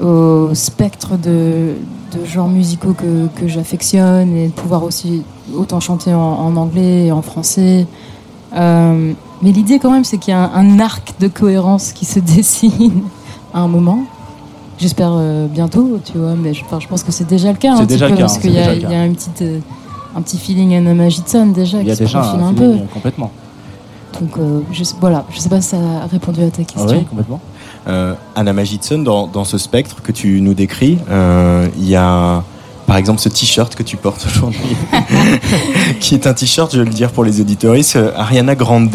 au 0.01 0.53
spectre 0.53 1.17
de, 1.17 1.75
de 2.13 2.25
genres 2.25 2.49
musicaux 2.49 2.93
que, 2.93 3.27
que 3.39 3.47
j'affectionne 3.47 4.35
et 4.35 4.47
de 4.47 4.53
pouvoir 4.53 4.83
aussi 4.83 5.23
autant 5.53 5.81
chanter 5.81 6.13
en, 6.13 6.19
en 6.19 6.55
anglais 6.55 7.07
et 7.07 7.11
en 7.11 7.21
français. 7.21 7.85
Euh, 8.53 9.13
mais 9.41 9.51
l'idée 9.51 9.79
quand 9.79 9.91
même, 9.91 10.05
c'est 10.05 10.17
qu'il 10.17 10.33
y 10.33 10.37
a 10.37 10.39
un, 10.39 10.53
un 10.53 10.79
arc 10.79 11.15
de 11.19 11.27
cohérence 11.27 11.91
qui 11.91 12.05
se 12.05 12.19
dessine 12.35 13.03
à 13.53 13.59
un 13.59 13.67
moment. 13.67 14.05
J'espère 14.81 15.11
euh, 15.13 15.45
bientôt, 15.47 15.99
tu 16.03 16.17
vois, 16.17 16.33
mais 16.35 16.53
je, 16.53 16.63
enfin, 16.65 16.79
je 16.79 16.87
pense 16.87 17.03
que 17.03 17.11
c'est 17.11 17.27
déjà 17.27 17.51
le 17.51 17.57
cas. 17.57 17.75
C'est 17.75 17.81
un 17.83 17.85
petit 17.85 17.93
déjà 17.93 18.05
peu, 18.07 18.11
le 18.13 18.17
cas, 18.17 18.23
Parce 18.23 18.37
hein, 18.37 18.41
qu'il 18.41 18.51
y, 18.51 18.55
c'est 18.55 18.85
a- 18.85 19.03
y 19.03 19.05
une 19.07 19.15
petite, 19.15 19.41
euh, 19.43 19.59
un 20.17 20.21
petit 20.23 20.37
feeling 20.39 20.73
Anna 20.75 20.93
Magidson 20.95 21.45
déjà 21.47 21.79
Il 21.81 21.87
y 21.87 21.91
a 21.91 21.93
qui 21.93 21.99
se 21.99 22.03
déjà 22.05 22.19
profile 22.19 22.39
un, 22.43 22.47
un, 22.47 22.53
peu. 22.53 22.73
complètement. 22.93 23.31
Donc 24.19 24.37
euh, 24.39 24.59
je, 24.73 24.83
voilà, 24.99 25.23
je 25.31 25.39
sais 25.39 25.49
pas 25.49 25.61
si 25.61 25.69
ça 25.69 25.77
a 25.77 26.07
répondu 26.07 26.41
à 26.43 26.49
ta 26.49 26.61
Ah 26.61 26.65
question. 26.65 26.97
oui, 26.97 27.05
complètement. 27.05 27.39
Euh, 27.87 28.13
Anna 28.35 28.53
Magidson, 28.53 28.99
dans, 28.99 29.27
dans 29.27 29.43
ce 29.45 29.57
spectre 29.57 30.01
que 30.01 30.11
tu 30.11 30.41
nous 30.41 30.53
décris, 30.53 30.97
euh, 31.09 31.67
il 31.77 31.87
y 31.87 31.95
a 31.95 32.43
par 32.87 32.97
exemple 32.97 33.21
ce 33.21 33.29
t-shirt 33.29 33.73
que 33.75 33.83
tu 33.83 33.95
portes 33.97 34.25
aujourd'hui, 34.27 34.59
qui 35.99 36.15
est 36.15 36.27
un 36.27 36.33
t-shirt, 36.33 36.73
je 36.73 36.79
vais 36.79 36.85
le 36.85 36.91
dire 36.93 37.11
pour 37.11 37.23
les 37.23 37.39
auditoristes, 37.39 37.97
Ariana 38.17 38.55
Grande. 38.55 38.89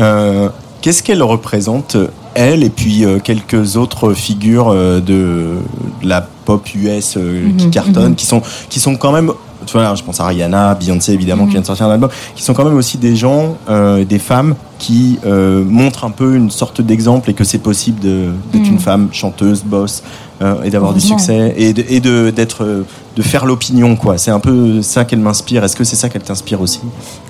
Euh, 0.00 0.48
Qu'est-ce 0.80 1.02
qu'elle 1.02 1.22
représente, 1.24 1.96
elle, 2.38 2.62
et 2.64 2.70
puis 2.70 3.04
euh, 3.04 3.18
quelques 3.18 3.76
autres 3.76 4.14
figures 4.14 4.68
euh, 4.68 5.00
de, 5.00 5.56
de 6.02 6.08
la 6.08 6.20
pop 6.44 6.66
US 6.74 7.16
euh, 7.16 7.48
qui 7.58 7.66
Mhm, 7.66 7.70
cartonnent, 7.70 8.08
mhm. 8.10 8.14
qui, 8.14 8.26
sont, 8.26 8.40
qui 8.70 8.80
sont 8.80 8.96
quand 8.96 9.12
même 9.12 9.32
tu 9.66 9.72
vois, 9.76 9.94
je 9.94 10.02
pense 10.02 10.18
à 10.18 10.26
Rihanna, 10.26 10.74
Beyoncé 10.76 11.12
évidemment 11.12 11.42
Mhm. 11.42 11.48
qui 11.48 11.52
vient 11.54 11.60
de 11.60 11.66
sortir 11.66 11.86
un 11.86 11.90
album, 11.92 12.08
qui 12.34 12.42
sont 12.42 12.54
quand 12.54 12.64
même 12.64 12.76
aussi 12.76 12.96
des 12.96 13.16
gens, 13.16 13.58
euh, 13.68 14.04
des 14.04 14.18
femmes 14.20 14.54
qui 14.78 15.18
euh, 15.26 15.62
montrent 15.64 16.04
un 16.04 16.10
peu 16.10 16.36
une 16.36 16.48
sorte 16.50 16.80
d'exemple 16.80 17.28
et 17.30 17.34
que 17.34 17.44
c'est 17.44 17.58
possible 17.58 17.98
d'être 18.00 18.64
Mhm. 18.64 18.72
une 18.74 18.78
femme 18.78 19.08
chanteuse, 19.12 19.62
boss 19.64 20.02
euh, 20.40 20.62
et 20.62 20.70
d'avoir 20.70 20.94
du 20.94 21.00
succès 21.00 21.52
et 21.58 21.72
de, 21.74 21.84
et 21.88 22.00
de 22.00 22.30
d'être 22.30 22.84
de 23.16 23.22
faire 23.22 23.44
l'opinion 23.44 23.96
quoi. 23.96 24.16
C'est 24.16 24.30
un 24.30 24.38
peu 24.40 24.80
ça 24.80 25.04
qu'elle 25.04 25.18
m'inspire. 25.18 25.64
Est-ce 25.64 25.76
que 25.76 25.84
c'est 25.84 25.96
ça 25.96 26.08
qu'elle 26.08 26.22
t'inspire 26.22 26.60
aussi? 26.62 26.80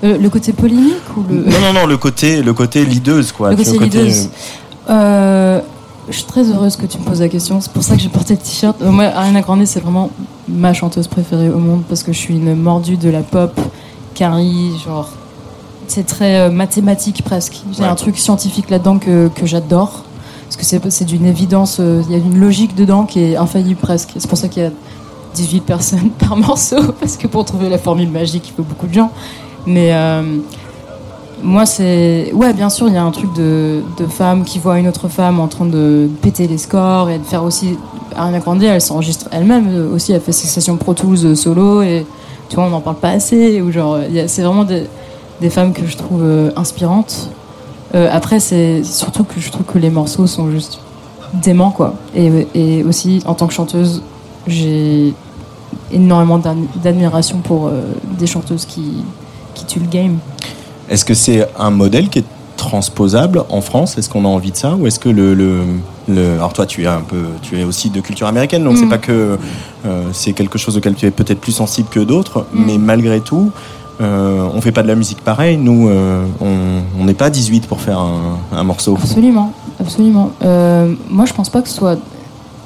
Le 0.03 0.27
côté 0.29 0.53
polémique 0.53 1.09
ou 1.17 1.23
le. 1.27 1.35
Non 1.51 1.59
non 1.59 1.73
non, 1.81 1.85
le 1.87 1.97
côté 1.97 2.41
le 2.43 2.53
côté 2.53 2.85
leaduse 2.85 3.31
quoi. 3.33 3.49
Le 3.51 3.57
côté 3.57 3.79
leaduse. 3.79 4.29
Euh, 4.89 5.61
je 6.09 6.13
suis 6.15 6.25
très 6.25 6.49
heureuse 6.51 6.75
que 6.75 6.85
tu 6.85 6.97
me 6.97 7.03
poses 7.03 7.21
la 7.21 7.29
question. 7.29 7.61
C'est 7.61 7.71
pour 7.71 7.83
ça 7.83 7.95
que 7.95 8.01
j'ai 8.01 8.09
porté 8.09 8.33
le 8.33 8.39
t-shirt. 8.39 8.81
Euh, 8.81 8.91
moi, 8.91 9.05
Ariana 9.05 9.41
Grande, 9.41 9.65
c'est 9.65 9.79
vraiment 9.79 10.09
ma 10.47 10.73
chanteuse 10.73 11.07
préférée 11.07 11.49
au 11.49 11.59
monde 11.59 11.83
parce 11.87 12.01
que 12.03 12.11
je 12.11 12.17
suis 12.17 12.35
une 12.35 12.55
mordue 12.55 12.97
de 12.97 13.09
la 13.09 13.21
pop. 13.21 13.59
Carrie, 14.15 14.71
genre. 14.83 15.09
C'est 15.87 16.05
très 16.05 16.39
euh, 16.41 16.49
mathématique 16.49 17.23
presque. 17.23 17.61
J'ai 17.71 17.83
Ouais. 17.83 17.89
un 17.89 17.95
truc 17.95 18.17
scientifique 18.17 18.69
là-dedans 18.69 18.97
que, 18.99 19.27
que 19.29 19.45
j'adore. 19.45 20.03
Parce 20.45 20.55
que 20.57 20.65
c'est, 20.89 21.05
d'une 21.05 21.25
évidence. 21.27 21.77
euh, 21.79 22.01
Il 22.07 22.11
y 22.11 22.15
a 22.15 22.17
une 22.17 22.39
logique 22.39 22.75
dedans 22.75 23.05
qui 23.05 23.19
est 23.19 23.35
infaillible 23.37 23.79
presque. 23.79 24.09
C'est 24.17 24.27
pour 24.27 24.37
ça 24.37 24.47
qu'il 24.47 24.63
y 24.63 24.65
a 24.65 24.71
18 25.35 25.61
personnes 25.61 26.09
par 26.19 26.35
morceau. 26.37 26.81
Parce 26.99 27.17
que 27.17 27.27
pour 27.27 27.45
trouver 27.45 27.69
la 27.69 27.77
formule 27.77 28.09
magique, 28.09 28.47
il 28.49 28.53
faut 28.55 28.63
beaucoup 28.63 28.87
de 28.87 28.93
gens. 28.95 29.11
Mais. 29.67 29.89
euh, 29.93 30.37
moi, 31.43 31.65
c'est. 31.65 32.31
Ouais, 32.33 32.53
bien 32.53 32.69
sûr, 32.69 32.87
il 32.87 32.93
y 32.93 32.97
a 32.97 33.03
un 33.03 33.11
truc 33.11 33.33
de, 33.33 33.81
de 33.97 34.05
femme 34.05 34.43
qui 34.43 34.59
voit 34.59 34.79
une 34.79 34.87
autre 34.87 35.07
femme 35.07 35.39
en 35.39 35.47
train 35.47 35.65
de 35.65 36.09
péter 36.21 36.47
les 36.47 36.57
scores 36.57 37.09
et 37.09 37.19
de 37.19 37.23
faire 37.23 37.43
aussi. 37.43 37.77
Ariana 38.15 38.39
Grande, 38.39 38.63
elle 38.63 38.81
s'enregistre 38.81 39.27
elle-même 39.31 39.91
aussi, 39.93 40.11
elle 40.13 40.21
fait 40.21 40.31
ses 40.31 40.47
sessions 40.47 40.77
Pro 40.77 40.93
Tools 40.93 41.25
euh, 41.25 41.35
solo 41.35 41.83
et 41.83 42.05
tu 42.49 42.55
vois, 42.55 42.65
on 42.65 42.69
n'en 42.69 42.81
parle 42.81 42.97
pas 42.97 43.11
assez. 43.11 43.61
Ou 43.61 43.71
genre, 43.71 43.99
c'est 44.27 44.41
vraiment 44.41 44.65
des, 44.65 44.87
femmes 45.49 45.73
que 45.73 45.85
je 45.85 45.95
trouve 45.95 46.23
euh, 46.23 46.51
inspirantes. 46.55 47.29
Euh, 47.95 48.09
après, 48.11 48.39
c'est 48.39 48.83
surtout 48.83 49.23
que 49.23 49.39
je 49.39 49.51
trouve 49.51 49.65
que 49.65 49.77
les 49.77 49.89
morceaux 49.89 50.27
sont 50.27 50.49
juste 50.51 50.79
déments, 51.33 51.71
quoi. 51.71 51.95
Et, 52.15 52.83
aussi, 52.83 53.21
en 53.25 53.35
tant 53.35 53.47
que 53.47 53.53
chanteuse, 53.53 54.01
j'ai 54.47 55.13
énormément 55.91 56.39
d'ad- 56.39 56.57
d'admiration 56.83 57.37
pour 57.39 57.71
des 58.17 58.27
chanteuses 58.27 58.65
qui, 58.65 59.03
qui 59.53 59.65
tuent 59.65 59.79
le 59.79 59.87
game. 59.87 60.17
Est-ce 60.89 61.05
que 61.05 61.13
c'est 61.13 61.47
un 61.57 61.69
modèle 61.69 62.09
qui 62.09 62.19
est 62.19 62.25
transposable 62.57 63.43
en 63.49 63.61
France? 63.61 63.97
Est-ce 63.97 64.09
qu'on 64.09 64.25
a 64.25 64.27
envie 64.27 64.51
de 64.51 64.57
ça? 64.57 64.75
Ou 64.75 64.87
est-ce 64.87 64.99
que 64.99 65.09
le, 65.09 65.33
le, 65.33 65.61
le- 66.09 66.33
alors 66.33 66.51
toi 66.53 66.65
tu 66.65 66.83
es 66.83 66.87
un 66.87 67.01
peu 67.01 67.23
tu 67.41 67.57
es 67.59 67.63
aussi 67.63 67.89
de 67.89 68.01
culture 68.01 68.27
américaine 68.27 68.63
donc 68.63 68.77
c'est 68.77 68.85
Mm. 68.85 68.89
pas 68.89 68.97
que 68.97 69.37
euh, 69.85 70.03
c'est 70.11 70.33
quelque 70.33 70.57
chose 70.57 70.75
auquel 70.75 70.95
tu 70.95 71.05
es 71.05 71.11
peut-être 71.11 71.39
plus 71.39 71.51
sensible 71.53 71.87
que 71.89 71.99
d'autres 72.01 72.45
Mm. 72.53 72.63
mais 72.65 72.77
malgré 72.77 73.21
tout 73.21 73.51
euh, 74.01 74.47
on 74.53 74.59
fait 74.61 74.71
pas 74.73 74.81
de 74.83 74.87
la 74.87 74.95
musique 74.95 75.21
pareil 75.21 75.57
nous 75.57 75.87
euh, 75.87 76.25
on 76.41 76.81
on 76.99 77.05
n'est 77.05 77.13
pas 77.13 77.29
18 77.29 77.67
pour 77.67 77.79
faire 77.79 77.99
un, 77.99 78.37
un 78.51 78.63
morceau 78.63 78.97
Absolument, 79.01 79.53
absolument. 79.79 80.31
Euh, 80.43 80.93
moi, 81.09 81.25
je 81.25 81.33
pense 81.33 81.49
pas 81.49 81.61
que 81.61 81.69
ce 81.69 81.75
soit 81.75 81.97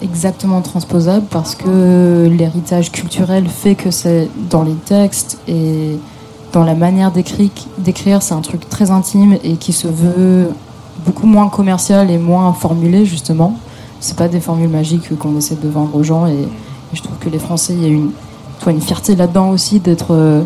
exactement 0.02 0.62
transposable 0.62 1.26
parce 1.30 1.54
que 1.56 2.28
l'héritage 2.28 2.92
culturel 2.92 3.46
fait 3.48 3.76
que 3.76 3.92
c'est 3.92 4.28
dans 4.50 4.64
les 4.64 4.74
textes 4.74 5.38
et 5.48 5.98
dans 6.54 6.64
la 6.64 6.76
manière 6.76 7.12
d'écrire, 7.12 8.22
c'est 8.22 8.34
un 8.34 8.41
truc 8.41 8.70
très 8.70 8.91
intime 8.91 9.38
et 9.43 9.58
qui 9.58 9.74
se 9.74 9.88
veut 9.88 10.49
beaucoup 11.04 11.26
moins 11.26 11.49
commercial 11.49 12.10
et 12.12 12.20
moins 12.20 12.54
formulé 12.54 13.06
justement. 13.06 13.58
C'est 13.99 14.16
pas 14.16 14.28
des 14.28 14.39
formules 14.39 14.70
magiques 14.70 15.18
qu'on 15.18 15.36
essaie 15.38 15.56
de 15.56 15.68
vendre 15.68 15.95
aux 15.95 16.04
gens 16.04 16.28
et, 16.28 16.47
je 16.93 17.01
trouve 17.01 17.18
que 17.18 17.28
les 17.28 17.39
Français, 17.39 17.74
il 17.74 17.82
y 17.82 17.86
a 17.86 17.88
une, 17.88 18.12
toi, 18.60 18.72
une 18.72 18.82
fierté 18.82 19.16
là-dedans 19.16 19.49
aussi 19.49 19.80
d'être 19.80 20.12
euh, 20.12 20.43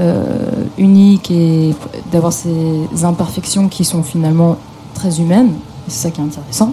euh, 0.00 0.50
unique 0.76 1.30
et 1.30 1.72
d'avoir 2.10 2.32
ces 2.32 2.50
imperfections 3.04 3.68
qui 3.68 3.84
sont 3.84 4.02
finalement 4.02 4.56
très 4.92 5.20
humaines. 5.20 5.52
C'est 5.86 6.08
ça 6.08 6.10
qui 6.10 6.20
est 6.20 6.24
intéressant. 6.24 6.72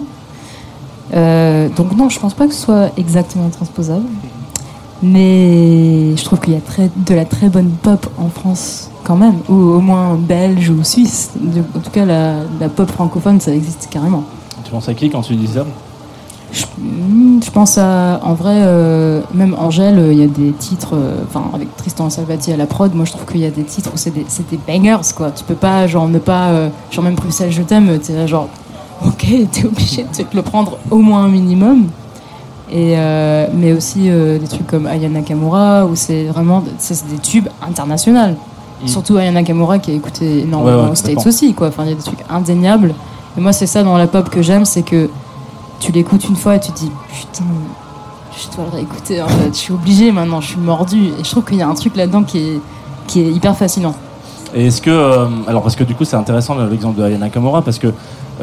Euh, 1.14 1.68
donc 1.68 1.96
non, 1.96 2.08
je 2.08 2.18
pense 2.18 2.34
pas 2.34 2.48
que 2.48 2.52
ce 2.52 2.62
soit 2.62 2.90
exactement 2.96 3.48
transposable. 3.48 4.06
Mais 5.02 6.16
je 6.16 6.24
trouve 6.24 6.40
qu'il 6.40 6.54
y 6.54 6.56
a 6.56 6.60
très, 6.60 6.90
de 6.96 7.14
la 7.14 7.24
très 7.24 7.48
bonne 7.48 7.70
pop 7.70 8.06
en 8.18 8.28
France 8.28 8.90
quand 9.04 9.16
même, 9.16 9.36
ou 9.48 9.54
au 9.54 9.80
moins 9.80 10.16
belge 10.16 10.70
ou 10.70 10.82
suisse. 10.84 11.30
En 11.76 11.78
tout 11.80 11.90
cas, 11.90 12.04
la, 12.04 12.40
la 12.60 12.68
pop 12.68 12.90
francophone, 12.90 13.40
ça 13.40 13.54
existe 13.54 13.88
carrément. 13.90 14.24
Tu 14.64 14.70
penses 14.70 14.88
à 14.88 14.94
qui 14.94 15.08
quand 15.08 15.22
tu 15.22 15.34
dis 15.34 15.46
ça? 15.46 15.64
Je, 16.52 16.64
hmm, 16.78 17.40
je 17.42 17.50
pense 17.50 17.76
à, 17.78 18.20
en 18.22 18.34
vrai, 18.34 18.54
euh, 18.56 19.20
même 19.34 19.54
Angèle, 19.58 19.98
euh, 19.98 20.12
il 20.12 20.18
y 20.18 20.22
a 20.22 20.26
des 20.26 20.52
titres, 20.52 20.94
euh, 20.94 21.22
enfin 21.26 21.44
avec 21.54 21.76
Tristan 21.76 22.08
Salvati 22.08 22.52
à 22.52 22.56
la 22.56 22.66
prod, 22.66 22.94
moi 22.94 23.04
je 23.04 23.12
trouve 23.12 23.26
qu'il 23.26 23.40
y 23.40 23.46
a 23.46 23.50
des 23.50 23.64
titres 23.64 23.90
où 23.94 23.96
c'est 23.96 24.12
des, 24.12 24.24
bangers 24.66 25.12
quoi. 25.14 25.30
Tu 25.30 25.44
peux 25.44 25.54
pas, 25.54 25.86
genre 25.86 26.08
ne 26.08 26.18
pas, 26.18 26.48
euh, 26.48 26.68
genre 26.90 27.04
même 27.04 27.14
Bruxelles 27.14 27.52
je 27.52 27.62
t'aime, 27.62 27.98
t'es 27.98 28.14
là 28.14 28.26
genre, 28.26 28.48
ok, 29.04 29.26
t'es 29.52 29.66
obligé 29.66 30.04
de 30.04 30.22
te 30.22 30.36
le 30.36 30.42
prendre 30.42 30.78
au 30.90 30.98
moins 30.98 31.24
un 31.24 31.28
minimum. 31.28 31.88
Et 32.70 32.94
euh, 32.96 33.46
mais 33.54 33.72
aussi 33.72 34.10
euh, 34.10 34.38
des 34.38 34.46
trucs 34.46 34.66
comme 34.66 34.86
Aya 34.86 35.08
Nakamura 35.08 35.86
où 35.86 35.96
c'est 35.96 36.24
vraiment, 36.24 36.62
c'est 36.78 37.08
des 37.08 37.18
tubes 37.18 37.48
internationaux. 37.62 38.34
Mm. 38.82 38.86
Surtout 38.86 39.16
Aya 39.16 39.30
Nakamura 39.30 39.78
qui 39.78 39.90
a 39.90 39.94
écouté 39.94 40.40
énormément 40.40 40.76
Ouais, 40.76 40.84
ouais, 40.84 40.90
aux 40.90 40.94
States 40.94 41.26
aussi 41.26 41.54
quoi. 41.54 41.68
Enfin 41.68 41.84
il 41.84 41.90
y 41.90 41.92
a 41.92 41.96
des 41.96 42.02
trucs 42.02 42.24
indéniables. 42.28 42.94
Et 43.36 43.40
moi 43.40 43.52
c'est 43.52 43.66
ça 43.66 43.82
dans 43.82 43.96
la 43.96 44.06
pop 44.06 44.28
que 44.28 44.42
j'aime, 44.42 44.64
c'est 44.64 44.82
que 44.82 45.08
tu 45.80 45.92
l'écoutes 45.92 46.28
une 46.28 46.36
fois 46.36 46.56
et 46.56 46.60
tu 46.60 46.72
te 46.72 46.78
dis 46.78 46.90
putain 47.08 47.44
je 48.36 48.56
dois 48.56 48.66
le 48.66 48.76
réécouter 48.76 49.22
en 49.22 49.28
fait 49.28 49.48
je 49.48 49.58
suis 49.58 49.72
obligée 49.72 50.12
maintenant 50.12 50.40
je 50.40 50.48
suis 50.48 50.60
mordu 50.60 51.08
et 51.18 51.24
je 51.24 51.30
trouve 51.30 51.44
qu'il 51.44 51.56
y 51.56 51.62
a 51.62 51.68
un 51.68 51.74
truc 51.74 51.96
là-dedans 51.96 52.22
qui 52.22 52.38
est, 52.38 52.60
qui 53.06 53.20
est 53.20 53.30
hyper 53.30 53.56
fascinant 53.56 53.94
Et 54.54 54.66
est-ce 54.66 54.80
que, 54.80 54.90
euh, 54.90 55.26
alors 55.46 55.62
parce 55.62 55.76
que 55.76 55.84
du 55.84 55.94
coup 55.94 56.04
c'est 56.04 56.16
intéressant 56.16 56.56
l'exemple 56.66 56.98
de 56.98 57.04
Ayana 57.04 57.26
Nakamura 57.26 57.62
parce 57.62 57.78
que 57.78 57.92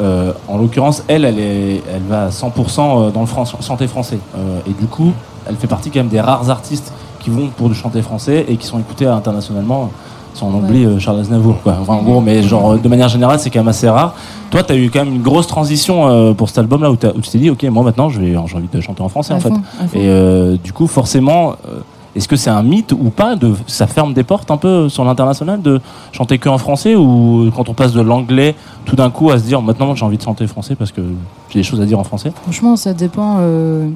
euh, 0.00 0.32
en 0.48 0.58
l'occurrence 0.58 1.02
elle, 1.08 1.24
elle 1.24 1.38
est, 1.38 1.82
elle 1.92 2.02
va 2.08 2.24
à 2.24 2.28
100% 2.30 3.12
dans 3.12 3.20
le 3.20 3.26
fran- 3.26 3.44
chanter 3.44 3.86
français 3.86 4.18
Euh, 4.36 4.58
et 4.68 4.72
du 4.72 4.86
coup 4.86 5.12
elle 5.48 5.56
fait 5.56 5.66
partie 5.68 5.90
quand 5.90 6.00
même 6.00 6.08
des 6.08 6.20
rares 6.20 6.50
artistes 6.50 6.92
qui 7.20 7.30
vont 7.30 7.48
pour 7.56 7.68
du 7.68 7.74
chanter 7.74 8.02
français 8.02 8.44
et 8.48 8.56
qui 8.56 8.66
sont 8.66 8.78
écoutés 8.78 9.06
internationalement. 9.06 9.90
Si 10.34 10.42
on 10.42 10.52
oublie 10.54 10.84
euh, 10.84 10.98
Charles 10.98 11.20
Aznavour, 11.20 11.62
quoi. 11.62 11.76
Enfin, 11.80 11.94
en 11.94 12.02
gros, 12.02 12.20
mais 12.20 12.42
genre 12.42 12.72
euh, 12.72 12.76
de 12.76 12.88
manière 12.88 13.08
générale, 13.08 13.38
c'est 13.40 13.48
quand 13.48 13.60
même 13.60 13.68
assez 13.68 13.88
rare. 13.88 14.14
Toi, 14.50 14.62
tu 14.62 14.72
as 14.72 14.76
eu 14.76 14.90
quand 14.90 15.02
même 15.04 15.14
une 15.14 15.22
grosse 15.22 15.46
transition 15.46 16.08
euh, 16.08 16.34
pour 16.34 16.48
cet 16.48 16.58
album-là 16.58 16.90
où, 16.90 16.96
tu 16.96 17.08
t'es 17.30 17.38
dit, 17.38 17.48
ok, 17.48 17.62
moi 17.64 17.82
maintenant, 17.84 18.10
j'ai 18.10 18.36
envie 18.36 18.68
de 18.70 18.80
chanter 18.82 19.02
en 19.02 19.08
français, 19.08 19.32
À 19.32 19.36
en 19.36 19.40
fait. 19.40 19.48
fond. 19.48 19.62
Et 19.94 20.08
euh, 20.08 20.56
du 20.62 20.74
coup, 20.74 20.86
forcément, 20.88 21.52
euh, 21.66 21.78
est-ce 22.16 22.28
que 22.28 22.36
c'est 22.36 22.50
un 22.50 22.62
mythe 22.62 22.92
ou 22.92 23.10
pas 23.10 23.36
Ça 23.66 23.86
ferme 23.86 24.14
des 24.14 24.24
portes 24.24 24.50
un 24.50 24.56
peu 24.56 24.88
sur 24.88 25.04
l'international 25.04 25.60
de 25.60 25.80
chanter 26.12 26.38
que 26.38 26.48
en 26.48 26.56
français 26.56 26.94
ou 26.94 27.50
quand 27.54 27.68
on 27.68 27.74
passe 27.74 27.92
de 27.92 28.00
l'anglais 28.00 28.54
tout 28.86 28.96
d'un 28.96 29.10
coup 29.10 29.30
à 29.30 29.38
se 29.38 29.44
dire 29.44 29.60
maintenant 29.60 29.94
j'ai 29.94 30.04
envie 30.04 30.16
de 30.16 30.22
chanter 30.22 30.46
français 30.46 30.74
parce 30.74 30.92
que 30.92 31.02
j'ai 31.50 31.60
des 31.60 31.62
choses 31.62 31.80
à 31.80 31.84
dire 31.84 31.98
en 31.98 32.04
français? 32.04 32.32
Franchement 32.42 32.76
ça 32.76 32.94
dépend 32.94 33.36
euh, 33.40 33.90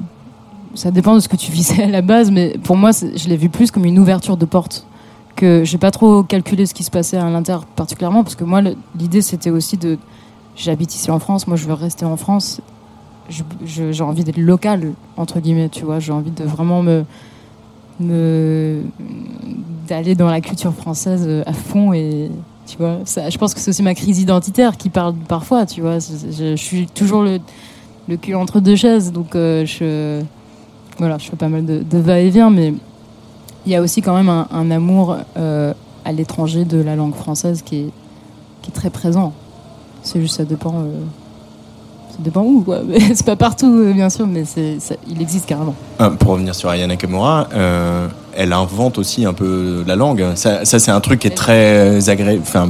ça 0.75 0.91
dépend 0.91 1.15
de 1.15 1.19
ce 1.19 1.27
que 1.27 1.35
tu 1.35 1.51
visais 1.51 1.83
à 1.83 1.87
la 1.87 2.03
base 2.03 2.29
mais 2.29 2.57
pour 2.63 2.77
moi 2.77 2.91
je 2.91 3.27
l'ai 3.27 3.37
vu 3.37 3.49
plus 3.49 3.71
comme 3.71 3.85
une 3.85 3.97
ouverture 3.97 4.37
de 4.37 4.45
porte 4.45 4.85
que 5.35 5.63
j'ai 5.63 5.79
pas 5.79 5.91
trop 5.91 6.21
calculé 6.21 6.67
ce 6.67 6.75
qui 6.75 6.83
se 6.83 6.91
passait 6.91 7.17
à 7.17 7.27
l'inter 7.27 7.57
particulièrement 7.75 8.23
parce 8.23 8.35
que 8.35 8.43
moi 8.43 8.61
l'idée 8.97 9.23
c'était 9.23 9.49
aussi 9.49 9.77
de 9.77 9.97
j'habite 10.55 10.93
ici 10.93 11.09
en 11.09 11.17
France 11.17 11.47
moi 11.47 11.57
je 11.57 11.65
veux 11.65 11.73
rester 11.73 12.05
en 12.05 12.17
France 12.17 12.61
j'ai 13.65 14.03
envie 14.03 14.23
d'être 14.23 14.37
local 14.37 14.91
entre 15.17 15.39
guillemets 15.39 15.69
tu 15.69 15.85
vois 15.85 15.99
j'ai 15.99 16.11
envie 16.11 16.31
de 16.31 16.43
vraiment 16.43 16.83
me 16.83 16.99
me 16.99 17.05
d'aller 19.87 20.15
dans 20.15 20.29
la 20.29 20.41
culture 20.41 20.73
française 20.73 21.25
euh, 21.27 21.43
à 21.45 21.53
fond 21.53 21.93
et 21.93 22.29
tu 22.67 22.77
vois 22.77 22.99
je 23.05 23.37
pense 23.37 23.53
que 23.53 23.59
c'est 23.59 23.69
aussi 23.69 23.83
ma 23.83 23.95
crise 23.95 24.19
identitaire 24.19 24.77
qui 24.77 24.89
parle 24.89 25.13
parfois 25.27 25.65
tu 25.65 25.81
vois. 25.81 25.97
Je, 25.99 26.55
suis 26.55 26.87
toujours 26.87 27.23
le, 27.23 27.39
le 28.07 28.17
cul 28.17 28.35
entre 28.35 28.59
deux 28.59 28.75
chaises 28.75 29.11
donc 29.11 29.35
euh, 29.35 29.65
je 29.65 30.21
voilà 30.97 31.17
je 31.17 31.29
fais 31.29 31.35
pas 31.35 31.49
mal 31.49 31.65
de, 31.65 31.97
va-et-vient 31.97 32.49
mais 32.49 32.73
il 33.65 33.71
y 33.71 33.75
a 33.75 33.81
aussi 33.81 34.01
quand 34.01 34.15
même 34.15 34.29
un, 34.29 34.47
un 34.51 34.71
amour 34.71 35.17
euh, 35.37 35.73
à 36.05 36.11
l'étranger 36.11 36.65
de 36.65 36.81
la 36.81 36.95
langue 36.95 37.15
française 37.15 37.61
qui 37.61 37.77
est, 37.77 37.89
qui 38.61 38.71
est 38.71 38.73
très 38.73 38.89
présent. 38.89 39.33
C'est 40.03 40.19
juste 40.19 40.37
ça 40.37 40.45
dépend 40.45 40.79
euh, 40.79 41.03
ça 42.11 42.17
dépend 42.19 42.41
où 42.43 42.61
quoi. 42.61 42.79
C'est 43.13 43.25
pas 43.25 43.35
partout 43.35 43.73
euh, 43.73 43.93
bien 43.93 44.09
sûr 44.09 44.27
mais 44.27 44.43
c'est 44.45 44.79
ça- 44.79 44.95
il 45.09 45.21
existe 45.21 45.45
carrément. 45.47 45.75
Euh, 45.99 46.09
pour 46.11 46.31
revenir 46.31 46.53
sur 46.55 46.69
Ayana 46.69 46.93
Nakamura, 46.93 47.47
euh, 47.53 48.07
elle 48.35 48.53
invente 48.53 48.97
aussi 48.97 49.25
un 49.25 49.33
peu 49.33 49.83
la 49.87 49.95
langue. 49.95 50.25
Ça, 50.35 50.63
ça, 50.65 50.79
c'est 50.79 50.91
un 50.91 50.99
truc 51.01 51.19
qui 51.19 51.27
est 51.27 51.35
très 51.35 52.09
agréable, 52.09 52.41
enfin, 52.41 52.69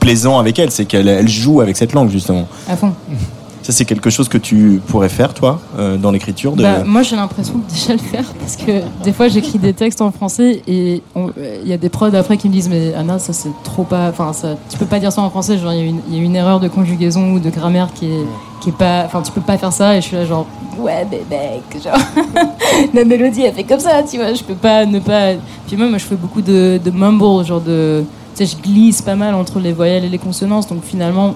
plaisant 0.00 0.38
avec 0.38 0.58
elle, 0.58 0.70
c'est 0.70 0.84
qu'elle 0.84 1.08
elle 1.08 1.28
joue 1.28 1.60
avec 1.60 1.76
cette 1.76 1.92
langue 1.92 2.10
justement. 2.10 2.46
à 2.68 2.76
fond 2.76 2.92
Ça, 3.66 3.72
c'est 3.72 3.84
quelque 3.84 4.10
chose 4.10 4.28
que 4.28 4.38
tu 4.38 4.80
pourrais 4.86 5.08
faire, 5.08 5.34
toi, 5.34 5.58
euh, 5.76 5.96
dans 5.96 6.12
l'écriture. 6.12 6.54
Bah, 6.54 6.84
moi, 6.84 7.02
j'ai 7.02 7.16
l'impression 7.16 7.54
de 7.54 7.68
déjà 7.68 7.94
le 7.94 7.98
faire 7.98 8.24
parce 8.38 8.54
que 8.54 8.80
des 9.02 9.12
fois, 9.12 9.26
j'écris 9.26 9.58
des 9.58 9.72
textes 9.72 10.00
en 10.00 10.12
français 10.12 10.62
et 10.68 11.02
il 11.16 11.68
y 11.68 11.72
a 11.72 11.76
des 11.76 11.88
prods 11.88 12.14
après 12.14 12.36
qui 12.36 12.46
me 12.48 12.52
disent 12.52 12.68
Mais 12.68 12.94
Anna, 12.94 13.18
ça 13.18 13.32
c'est 13.32 13.50
trop 13.64 13.82
pas. 13.82 14.08
Enfin, 14.08 14.30
tu 14.70 14.78
peux 14.78 14.86
pas 14.86 15.00
dire 15.00 15.10
ça 15.10 15.20
en 15.20 15.30
français. 15.30 15.58
Genre, 15.58 15.72
il 15.72 15.80
y, 15.80 16.20
a 16.20 16.22
une- 16.22 16.36
erreur 16.36 16.60
de 16.60 16.68
conjugaison 16.68 17.32
ou 17.32 17.40
de 17.40 17.50
grammaire 17.50 17.88
qui 17.92 18.06
est, 18.06 18.24
qui 18.60 18.68
est 18.68 18.76
pas. 18.78 19.02
Enfin, 19.04 19.20
tu 19.22 19.32
peux 19.32 19.40
pas 19.40 19.58
faire 19.58 19.72
ça. 19.72 19.96
Et 19.96 20.00
je 20.00 20.06
suis 20.06 20.16
là, 20.16 20.24
genre, 20.24 20.46
ouais, 20.78 21.04
mais 21.10 21.22
mec, 21.28 21.82
genre, 21.82 21.98
la 22.94 23.04
mélodie, 23.04 23.42
elle 23.42 23.54
fait 23.54 23.64
comme 23.64 23.80
ça, 23.80 24.00
tu 24.08 24.18
vois. 24.18 24.32
Je 24.32 24.44
peux 24.44 24.54
pas 24.54 24.86
ne 24.86 25.00
pas. 25.00 25.32
Puis 25.66 25.76
moi, 25.76 25.88
moi, 25.88 25.98
je 25.98 26.04
fais 26.04 26.14
beaucoup 26.14 26.40
de, 26.40 26.78
de 26.84 27.44
genre 27.44 27.60
de. 27.60 28.04
Tu 28.36 28.46
sais, 28.46 28.56
je 28.56 28.62
glisse 28.62 29.02
pas 29.02 29.16
mal 29.16 29.34
entre 29.34 29.58
les 29.58 29.72
voyelles 29.72 30.04
et 30.04 30.08
les 30.08 30.18
consonances. 30.18 30.68
Donc 30.68 30.84
finalement, 30.84 31.34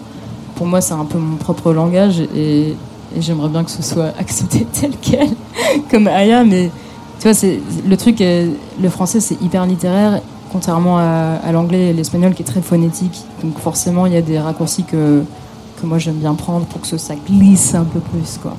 pour 0.60 0.66
moi, 0.66 0.82
c'est 0.82 0.92
un 0.92 1.06
peu 1.06 1.16
mon 1.16 1.36
propre 1.36 1.72
langage 1.72 2.20
et, 2.36 2.76
j'aimerais 3.18 3.48
bien 3.48 3.64
que 3.64 3.70
ce 3.70 3.82
soit 3.82 4.12
accepté 4.18 4.66
tel 4.78 4.90
quel, 5.00 5.30
comme 5.90 6.06
Aya. 6.06 6.44
Mais 6.44 6.70
tu 7.18 7.22
vois, 7.22 7.32
c'est 7.32 7.60
le 7.88 7.96
truc. 7.96 8.20
est- 8.20 8.50
le 8.78 8.88
français, 8.90 9.20
c'est 9.20 9.40
hyper 9.40 9.64
littéraire, 9.64 10.20
contrairement 10.52 10.98
à, 10.98 11.50
l'anglais 11.50 11.88
et 11.88 11.92
l'espagnol 11.94 12.34
qui 12.34 12.42
est 12.42 12.44
très 12.44 12.60
phonétique. 12.60 13.22
Donc 13.42 13.58
forcément, 13.58 14.04
il 14.04 14.12
y 14.12 14.18
a 14.18 14.20
des 14.20 14.38
raccourcis 14.38 14.84
que 14.84 15.24
que 15.80 15.86
moi 15.86 15.96
j'aime 15.96 16.16
bien 16.16 16.34
prendre 16.34 16.66
pour 16.66 16.82
que 16.82 16.98
ça 16.98 17.14
glisse 17.26 17.74
un 17.74 17.84
peu 17.84 18.00
plus, 18.00 18.38
quoi. 18.42 18.54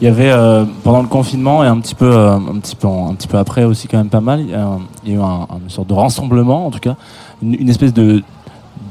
Il 0.00 0.06
y 0.06 0.08
avait 0.08 0.32
euh, 0.32 0.64
pendant 0.82 1.02
le 1.02 1.08
confinement 1.08 1.62
et 1.62 1.68
un 1.68 1.78
petit 1.78 1.94
peu, 1.94 2.10
euh, 2.12 2.34
un 2.34 2.58
petit 2.58 2.74
peu, 2.74 2.88
un 2.88 3.14
petit 3.14 3.28
peu 3.28 3.38
après 3.38 3.62
aussi 3.62 3.86
quand 3.86 3.98
même 3.98 4.08
pas 4.08 4.20
mal. 4.20 4.40
Il 4.40 4.50
y 4.50 4.54
a, 4.54 4.76
eu 5.06 5.20
un- 5.20 5.46
une 5.62 5.70
sorte 5.70 5.86
de 5.86 5.94
rassemblement, 5.94 6.66
en 6.66 6.72
tout 6.72 6.80
cas, 6.80 6.96
une 7.42 7.68
espèce 7.68 7.94
de 7.94 8.24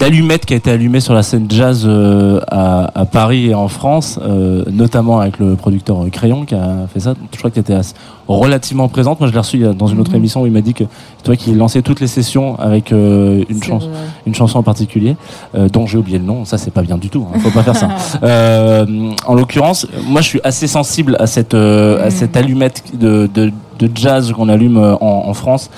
d'allumette 0.01 0.47
qui 0.47 0.53
a 0.55 0.57
été 0.57 0.71
allumée 0.71 0.99
sur 0.99 1.13
la 1.13 1.21
scène 1.21 1.45
jazz 1.47 1.83
euh, 1.85 2.39
à, 2.49 2.89
à 2.99 3.05
Paris 3.05 3.49
et 3.51 3.53
en 3.53 3.67
France, 3.67 4.19
euh, 4.23 4.65
notamment 4.71 5.19
avec 5.19 5.37
le 5.37 5.55
producteur 5.55 6.01
euh, 6.03 6.09
Crayon 6.09 6.43
qui 6.43 6.55
a 6.55 6.87
fait 6.91 6.99
ça. 6.99 7.13
Je 7.31 7.37
crois 7.37 7.51
que 7.51 7.55
tu 7.55 7.59
étais 7.59 7.75
assez- 7.75 7.93
relativement 8.27 8.87
présente. 8.87 9.19
Moi, 9.19 9.27
je 9.27 9.33
l'ai 9.33 9.39
reçu 9.39 9.63
a- 9.65 9.73
dans 9.73 9.85
une 9.87 9.99
autre 9.99 10.11
Mhm. 10.11 10.17
émission 10.17 10.41
où 10.41 10.45
il 10.47 10.51
m'a 10.53 10.61
dit 10.61 10.73
que 10.73 10.85
c'est 11.17 11.23
toi 11.23 11.35
qui 11.35 11.53
lançais 11.53 11.81
toutes 11.83 11.99
les 11.99 12.07
sessions 12.07 12.57
avec 12.59 12.91
euh, 12.91 13.43
une 13.49 13.57
vrai. 13.59 13.77
une 14.25 14.33
chanson 14.33 14.57
en 14.57 14.63
particulier 14.63 15.15
euh, 15.53 15.67
dont 15.69 15.85
j'ai 15.85 15.97
oublié 15.99 16.17
le 16.17 16.25
nom. 16.25 16.45
Ça, 16.45 16.57
c'est 16.57 16.71
pas 16.71 16.81
bien 16.81 16.97
du 16.97 17.09
tout. 17.09 17.27
Hein. 17.31 17.37
Faut 17.39 17.51
pas 17.51 17.61
faire 17.63 17.75
ça. 17.75 17.89
Euh, 18.23 18.85
en 19.27 19.33
l'occurrence, 19.35 19.85
moi, 20.07 20.21
je 20.21 20.27
suis 20.27 20.41
assez 20.43 20.65
sensible 20.67 21.15
à 21.19 21.27
cette 21.27 21.53
euh, 21.53 22.03
à 22.03 22.07
Mm. 22.07 22.11
cette 22.11 22.37
allumette 22.37 22.83
de, 22.97 23.29
de, 23.33 23.51
de 23.79 23.89
jazz 23.93 24.31
qu'on 24.31 24.49
allume 24.49 24.77
euh, 24.77 24.95
en, 24.95 25.23
en 25.27 25.33
France, 25.33 25.69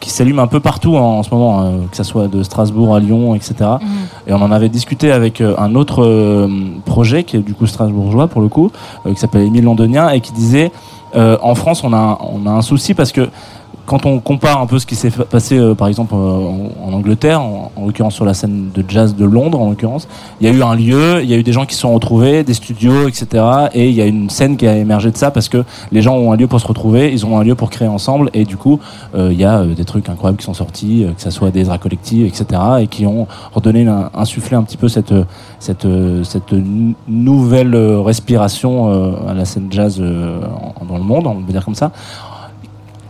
qui 0.00 0.10
s'allume 0.10 0.38
un 0.38 0.46
peu 0.46 0.60
partout 0.60 0.96
en, 0.96 1.18
en 1.18 1.22
ce 1.22 1.30
moment, 1.30 1.62
euh, 1.62 1.70
que 1.90 1.96
ça 1.96 2.04
soit 2.04 2.28
de 2.28 2.42
Strasbourg 2.42 2.94
à 2.94 3.00
Lyon, 3.00 3.34
etc. 3.34 3.54
Mhm. 3.60 3.88
Et 4.26 4.32
on 4.32 4.42
en 4.42 4.50
avait 4.52 4.68
discuté 4.68 5.12
avec 5.12 5.40
euh, 5.40 5.54
un 5.58 5.74
autre 5.74 6.04
euh, 6.04 6.48
projet 6.84 7.24
qui 7.24 7.36
est 7.36 7.40
du 7.40 7.54
coup 7.54 7.66
strasbourgeois 7.66 8.28
pour 8.28 8.40
le 8.40 8.48
coup, 8.48 8.70
euh, 9.06 9.12
qui 9.12 9.20
s'appelle 9.20 9.42
Émile 9.42 9.64
Londonien 9.64 10.10
et 10.10 10.20
qui 10.20 10.32
disait 10.32 10.70
euh, 11.14 11.36
en 11.42 11.54
France 11.54 11.84
on 11.84 11.92
a 11.92 12.18
on 12.20 12.46
a 12.46 12.50
un 12.50 12.62
souci 12.62 12.92
parce 12.94 13.12
que 13.12 13.28
quand 13.86 14.06
on 14.06 14.18
compare 14.20 14.60
un 14.60 14.66
peu 14.66 14.78
ce 14.78 14.86
qui 14.86 14.94
s'est 14.94 15.10
passé 15.10 15.58
euh, 15.58 15.74
par 15.74 15.88
exemple 15.88 16.14
euh, 16.14 16.68
en, 16.82 16.92
Angleterre, 16.92 17.40
en, 17.42 17.70
en 17.76 17.86
l'occurrence 17.86 18.14
sur 18.14 18.24
la 18.24 18.32
scène 18.34 18.70
de 18.74 18.84
jazz 18.88 19.14
de 19.14 19.24
Londres 19.24 19.60
en 19.60 19.68
l'occurrence, 19.70 20.08
il 20.40 20.46
y 20.46 20.50
a 20.50 20.52
eu 20.54 20.62
un 20.62 20.74
lieu, 20.74 21.22
il 21.22 21.28
y 21.28 21.34
a 21.34 21.36
eu 21.36 21.42
des 21.42 21.52
gens 21.52 21.66
qui 21.66 21.74
se 21.74 21.80
sont 21.82 21.92
retrouvés, 21.92 22.44
des 22.44 22.54
studios, 22.54 23.08
etc. 23.08 23.44
Et 23.74 23.88
il 23.88 23.94
y 23.94 24.00
a 24.00 24.06
une 24.06 24.30
scène 24.30 24.56
qui 24.56 24.66
a 24.66 24.76
émergé 24.76 25.10
de 25.10 25.16
ça 25.16 25.30
parce 25.30 25.48
que 25.48 25.64
les 25.92 26.02
gens 26.02 26.16
ont 26.16 26.32
un 26.32 26.36
lieu 26.36 26.46
pour 26.46 26.60
se 26.60 26.66
retrouver, 26.66 27.12
ils 27.12 27.26
ont 27.26 27.38
un 27.38 27.44
lieu 27.44 27.54
pour 27.54 27.70
créer 27.70 27.88
ensemble 27.88 28.30
et 28.32 28.44
du 28.44 28.56
coup 28.56 28.80
euh, 29.14 29.30
il 29.32 29.38
y 29.38 29.44
a 29.44 29.64
des 29.64 29.84
trucs 29.84 30.08
incroyables 30.08 30.38
qui 30.38 30.44
sont 30.44 30.54
sortis, 30.54 31.06
que 31.14 31.20
ça 31.22 31.30
soit 31.30 31.50
des 31.50 31.64
draps 31.64 31.82
collectifs, 31.82 32.26
etc. 32.26 32.60
Et 32.80 32.86
qui 32.86 33.06
ont 33.06 33.26
redonné, 33.52 33.86
insufflé 34.14 34.56
un 34.56 34.62
petit 34.62 34.76
peu 34.76 34.88
cette 34.88 35.14
cette 35.58 35.86
cette 36.22 36.52
nou- 36.52 36.94
nouvelle 37.06 37.76
respiration 37.76 39.26
à 39.28 39.34
la 39.34 39.44
scène 39.44 39.66
jazz 39.70 39.98
dans 39.98 40.96
le 40.96 41.02
monde, 41.02 41.26
on 41.26 41.42
peut 41.42 41.52
dire 41.52 41.64
comme 41.64 41.74
ça. 41.74 41.90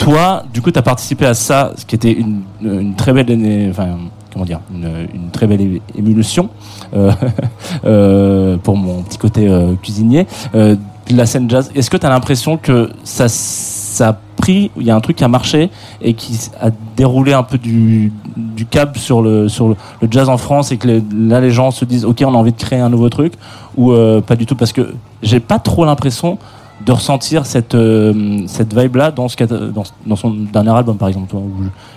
Toi, 0.04 0.42
du 0.52 0.60
coup, 0.60 0.70
tu 0.70 0.78
as 0.78 0.82
participé 0.82 1.24
à 1.24 1.32
ça, 1.32 1.72
ce 1.76 1.86
qui 1.86 1.94
était 1.94 2.12
une, 2.12 2.94
très 2.94 3.14
belle, 3.14 3.70
enfin, 3.70 3.96
comment 4.30 4.44
dire, 4.44 4.60
une, 4.70 5.30
très 5.32 5.46
belle 5.46 5.80
émulsion 5.96 6.50
euh, 6.94 7.10
euh, 7.86 8.58
pour 8.58 8.76
mon 8.76 9.00
petit 9.00 9.16
côté 9.16 9.48
euh, 9.48 9.72
cuisinier 9.76 10.26
de 10.52 10.76
la 11.10 11.24
scène 11.24 11.48
jazz. 11.48 11.70
Est-ce 11.74 11.88
que 11.88 11.96
tu 11.96 12.04
as 12.04 12.10
l'impression 12.10 12.58
que 12.58 12.90
ça, 13.02 13.28
ça 13.30 14.08
a 14.10 14.16
pris, 14.36 14.70
il 14.76 14.82
y 14.82 14.90
a 14.90 14.94
un 14.94 15.00
truc 15.00 15.16
qui 15.16 15.24
a 15.24 15.28
marché 15.28 15.70
et 16.02 16.12
qui 16.12 16.50
a 16.60 16.68
déroulé 16.98 17.32
un 17.32 17.42
peu 17.42 17.56
du, 17.56 18.12
du 18.36 18.66
câble 18.66 18.98
sur 18.98 19.22
le 19.22 19.48
sur 19.48 19.68
le, 19.68 19.76
jazz 20.10 20.28
en 20.28 20.36
France 20.36 20.70
et 20.70 20.76
que 20.76 21.02
là 21.16 21.40
les 21.40 21.50
gens 21.50 21.70
se 21.70 21.86
disent 21.86 22.04
ok 22.04 22.24
on 22.26 22.34
a 22.34 22.36
envie 22.36 22.52
de 22.52 22.60
créer 22.60 22.80
un 22.80 22.90
nouveau 22.90 23.08
truc 23.08 23.34
ou 23.76 23.92
pas 24.26 24.36
du 24.36 24.44
tout? 24.44 24.54
Parce 24.54 24.72
que 24.72 24.94
j'ai 25.22 25.40
pas 25.40 25.58
trop 25.58 25.86
l'impression 25.86 26.38
de 26.84 26.92
ressentir 26.92 27.46
cette 27.46 27.74
euh, 27.74 28.42
cette 28.46 28.76
vibe 28.76 28.96
là 28.96 29.10
dans 29.10 29.28
ce 29.28 29.36
qu'a- 29.36 29.46
dans, 29.46 29.84
dans 30.06 30.16
son 30.16 30.30
dernier 30.30 30.70
album 30.70 30.96
par 30.96 31.08
exemple 31.08 31.34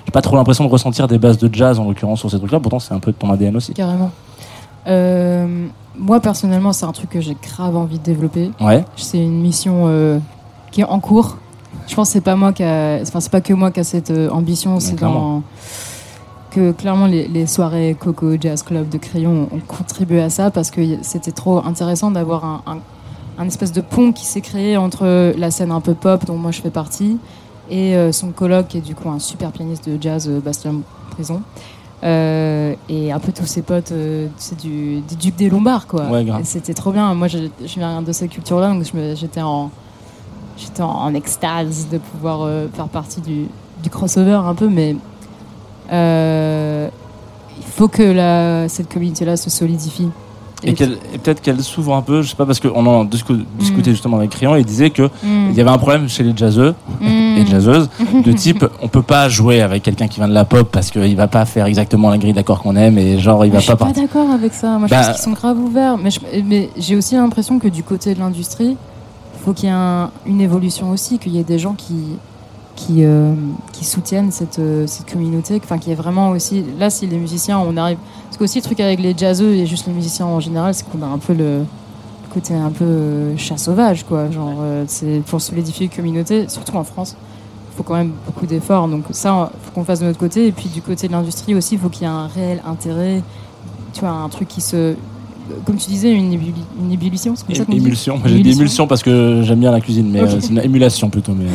j'ai 0.06 0.12
pas 0.12 0.22
trop 0.22 0.36
l'impression 0.36 0.64
de 0.66 0.70
ressentir 0.70 1.08
des 1.08 1.18
bases 1.18 1.38
de 1.40 1.50
jazz 1.54 1.80
en 1.80 1.86
l'occurrence 1.86 2.20
sur 2.20 2.30
ces 2.30 2.38
trucs 2.38 2.52
là 2.52 2.60
pourtant 2.60 2.80
c'est 2.80 2.94
un 2.94 3.00
peu 3.00 3.12
de 3.12 3.18
ton 3.18 3.32
ADN 3.32 3.56
aussi 3.56 3.74
Carrément. 3.74 4.12
Euh, 4.88 5.68
moi, 6.00 6.20
personnellement, 6.22 6.72
c'est 6.72 6.86
un 6.86 6.92
truc 6.92 7.10
que 7.10 7.20
j'ai 7.20 7.36
grave 7.42 7.76
envie 7.76 7.98
de 8.00 8.04
développer. 8.04 8.52
ouais 8.62 8.86
C'est 8.96 9.18
une 9.18 9.42
mission 9.42 9.84
euh, 9.88 10.20
qui 10.72 10.82
est 10.82 10.86
en 10.86 11.00
cours. 11.00 11.38
Je 11.88 11.96
pense 11.96 12.10
que 12.10 12.14
c'est 12.14 12.22
pas 12.22 12.36
moi 12.36 12.54
qui 12.54 12.64
a- 12.64 13.00
enfin 13.02 13.20
c'est 13.20 13.32
pas 13.32 13.42
que 13.42 13.54
moi 13.54 13.72
qui 13.72 13.80
a 13.80 13.84
cette 13.84 14.14
ambition, 14.32 14.80
c'est 14.80 14.96
clairement. 14.96 15.38
dans 15.38 15.44
que 16.52 16.72
clairement 16.72 17.08
les, 17.08 17.28
les 17.28 17.46
soirées 17.48 17.96
Coco 18.00 18.36
Jazz 18.40 18.64
Club 18.64 18.88
de 18.88 18.98
Crayon 18.98 19.50
ont 19.54 19.60
contribué 19.68 20.22
à 20.22 20.30
ça 20.30 20.50
parce 20.52 20.72
que 20.72 20.82
c'était 21.02 21.32
trop 21.34 21.58
intéressant 21.66 22.10
d'avoir 22.10 22.46
un, 22.46 22.62
un, 22.68 22.78
un 23.38 23.46
espèce 23.48 23.72
de 23.72 23.82
pont 23.82 24.12
qui 24.12 24.26
s'est 24.26 24.42
créé 24.42 24.78
entre 24.78 25.34
la 25.38 25.52
scène 25.52 25.72
un 25.72 25.82
peu 25.82 25.94
pop 25.94 26.26
dont 26.26 26.38
moi 26.38 26.52
je 26.52 26.62
fais 26.62 26.70
partie 26.72 27.18
et 27.70 27.96
euh, 27.96 28.12
son 28.12 28.30
coloc 28.32 28.68
qui 28.70 28.78
est 28.78 28.82
du 28.82 28.96
coup 28.96 29.10
un 29.10 29.20
super 29.20 29.52
pianiste 29.52 29.88
de 29.90 30.02
jazz 30.02 30.28
euh, 30.30 30.40
Bastien 30.40 30.76
Prison. 31.12 31.42
Euh, 32.04 32.76
et 32.90 33.12
un 33.12 33.18
peu 33.18 33.32
tous 33.32 33.48
ses 33.48 33.64
potes 33.64 33.92
euh, 33.92 34.28
c'est 34.38 34.60
du, 34.60 35.02
du 35.02 35.16
Duc 35.16 35.36
des 35.36 35.50
Lombards 35.50 35.88
quoi. 35.88 36.06
Ouais, 36.12 36.24
c'était 36.44 36.76
trop 36.76 36.92
bien. 36.92 37.14
Moi 37.16 37.28
je, 37.28 37.40
je 37.66 37.74
viens 37.80 38.04
de 38.04 38.12
cette 38.12 38.30
culture 38.30 38.60
là 38.60 38.70
donc 38.72 38.84
j'étais 39.16 39.42
en 39.42 39.72
j'étais 40.58 40.84
en, 40.84 40.90
en 40.90 41.14
extase 41.16 41.88
de 41.92 41.98
pouvoir 41.98 42.42
euh, 42.44 42.68
faire 42.72 42.88
partie 42.88 43.22
du, 43.22 43.48
du 43.82 43.90
crossover 43.90 44.34
un 44.34 44.54
peu 44.54 44.68
mais 44.70 44.96
il 45.92 47.66
faut 47.66 47.88
que 47.88 48.04
la, 48.04 48.70
cette 48.70 48.92
communauté 48.94 49.26
là 49.26 49.36
se 49.38 49.50
solidifie 49.50 50.10
et, 50.64 50.74
qu'elle- 50.74 50.98
et 51.14 51.18
peut-être 51.20 51.42
qu'elle 51.42 51.62
s'ouvre 51.62 51.94
un 51.96 52.02
peu 52.02 52.22
je 52.24 52.30
sais 52.30 52.36
pas 52.36 52.46
parce 52.46 52.60
qu'on 52.60 52.86
en 52.86 53.06
discu- 53.06 53.46
discutait 53.60 53.92
Mm. 53.92 53.94
justement 53.94 54.18
avec 54.18 54.32
Crayon 54.32 54.56
et 54.56 54.60
il 54.60 54.66
disait 54.66 54.90
que 54.90 55.04
Mm. 55.04 55.50
il 55.52 55.56
y 55.56 55.62
avait 55.62 55.70
un 55.70 55.78
problème 55.78 56.10
chez 56.10 56.24
les 56.24 56.36
jazzeux 56.36 56.74
Mm. 57.00 57.06
et 57.38 57.46
jazzeuses 57.46 57.90
de 58.26 58.32
type 58.32 58.66
on 58.82 58.88
peut 58.88 59.02
pas 59.04 59.30
jouer 59.30 59.62
avec 59.62 59.84
quelqu'un 59.84 60.08
qui 60.08 60.20
vient 60.20 60.28
de 60.28 60.34
la 60.34 60.46
pop 60.46 60.70
parce 60.72 60.90
qu'il 60.90 61.16
va 61.16 61.28
pas 61.28 61.46
faire 61.46 61.66
exactement 61.68 62.10
la 62.10 62.18
grille 62.18 62.34
d'accords 62.34 62.62
qu'on 62.64 62.76
aime 62.76 62.98
et 62.98 63.20
genre 63.20 63.46
il 63.46 63.52
va 63.52 63.60
je 63.60 63.66
suis 63.66 63.72
pas 63.76 63.86
pas 63.86 63.92
d'accord 63.92 64.32
avec 64.32 64.54
ça. 64.54 64.78
Moi, 64.80 64.88
je 64.88 64.92
Bah- 64.92 65.04
pense 65.04 65.16
qu'ils 65.16 65.24
sont 65.24 65.32
grave 65.32 65.60
ouverts. 65.60 65.98
Mais, 65.98 66.10
je- 66.12 66.20
mais 66.46 66.70
j'ai 66.78 66.96
aussi 66.96 67.16
l'impression 67.16 67.60
que 67.60 67.68
du 67.68 67.84
côté 67.84 68.14
de 68.16 68.20
l'industrie, 68.20 68.76
il 69.36 69.44
faut 69.46 69.54
qu'il 69.54 69.66
y 69.70 69.72
ait 69.72 69.76
un- 69.76 70.10
une 70.26 70.42
évolution 70.42 70.90
aussi, 70.90 71.20
qu'il 71.20 71.34
y 71.34 71.40
ait 71.40 71.44
des 71.44 71.60
gens 71.60 71.74
qui, 71.74 71.94
qui, 72.78 73.04
euh, 73.04 73.34
qui 73.74 73.84
soutiennent 73.84 74.32
cette, 74.32 74.60
euh, 74.60 74.88
cette 74.88 75.12
communauté. 75.12 75.60
Enfin, 75.62 75.78
qui 75.78 75.92
est 75.92 75.96
vraiment 75.96 76.30
aussi. 76.30 76.64
Là, 76.80 76.90
si 76.90 77.06
les 77.08 77.18
musiciens, 77.18 77.60
on 77.60 77.76
arrive. 77.76 77.98
Parce 78.26 78.38
que 78.38 78.46
aussi, 78.46 78.60
le 78.60 78.64
truc 78.64 78.80
avec 78.80 79.02
les 79.02 79.18
jazzeux 79.18 79.54
et 79.54 79.66
juste 79.66 79.88
les 79.88 79.94
musiciens 79.94 80.28
en 80.28 80.40
général, 80.40 80.74
c'est 80.74 80.86
qu'on 80.90 81.02
a 81.02 81.08
un 81.08 81.18
peu 81.18 81.34
le 81.34 81.66
côté 82.34 82.54
un 82.54 82.72
peu 82.72 82.86
euh, 82.86 83.38
chat 83.38 83.58
sauvage, 83.58 84.06
quoi. 84.06 84.32
Genre, 84.32 84.56
c'est 84.88 85.22
pour 85.26 85.42
solidifier 85.42 85.88
une 85.88 85.92
communauté, 85.92 86.48
surtout 86.48 86.78
en 86.78 86.86
France. 86.86 87.18
Il 87.74 87.78
faut 87.78 87.84
quand 87.84 87.96
même 87.96 88.14
beaucoup 88.26 88.46
d'efforts. 88.46 88.88
Donc, 88.88 89.04
ça, 89.12 89.52
il 89.54 89.66
faut 89.66 89.72
qu'on 89.74 89.84
fasse 89.84 90.00
de 90.00 90.06
notre 90.06 90.20
côté. 90.20 90.48
Et 90.48 90.52
puis, 90.54 90.70
du 90.70 90.82
côté 90.82 91.08
de 91.08 91.12
l'industrie 91.12 91.56
aussi, 91.56 91.76
il 91.76 91.80
faut 91.80 91.90
qu'il 91.90 92.04
y 92.04 92.06
ait 92.06 92.14
un 92.14 92.28
réel 92.28 92.62
intérêt 92.66 93.22
tu 93.98 94.02
vois, 94.02 94.12
un 94.12 94.30
truc 94.30 94.48
qui 94.48 94.62
se. 94.62 94.96
Comme 95.66 95.78
tu 95.78 95.90
disais, 95.90 96.12
une, 96.14 96.32
ébulli- 96.34 96.54
une 96.82 96.92
ébullition, 96.92 97.34
c'est 97.36 97.46
comme 97.46 97.56
ça 97.56 97.66
qu'on 97.66 97.72
dit 97.72 97.78
émulsion 97.80 98.20
j'ai 98.26 98.40
dit 98.42 98.52
émulsion 98.52 98.88
parce 98.88 99.02
que 99.04 99.42
j'aime 99.44 99.60
bien 99.60 99.72
la 99.72 99.82
cuisine 99.82 100.10
mais 100.12 100.22
Ok. 100.22 100.30
euh, 100.30 100.38
c'est 100.40 100.50
une 100.50 100.60
émulation 100.64 101.10
plutôt 101.10 101.34
mais 101.34 101.46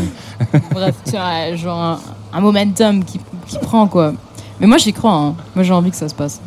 Bref, 0.73 0.95
tu 1.05 1.13
vois, 1.13 1.55
genre 1.57 1.79
un, 1.81 1.99
un 2.33 2.41
momentum 2.41 3.05
qui, 3.05 3.21
qui 3.47 3.59
prend, 3.59 3.87
quoi. 3.87 4.13
Mais 4.61 4.67
moi, 4.67 4.79
j'y 4.79 4.93
crois, 4.93 5.13
hein. 5.15 5.35
Moi, 5.55 5.65
j'ai 5.65 5.73
envie 5.73 5.91
que 5.91 5.97
ça 5.97 6.09
se 6.09 6.15
passe. 6.15 6.41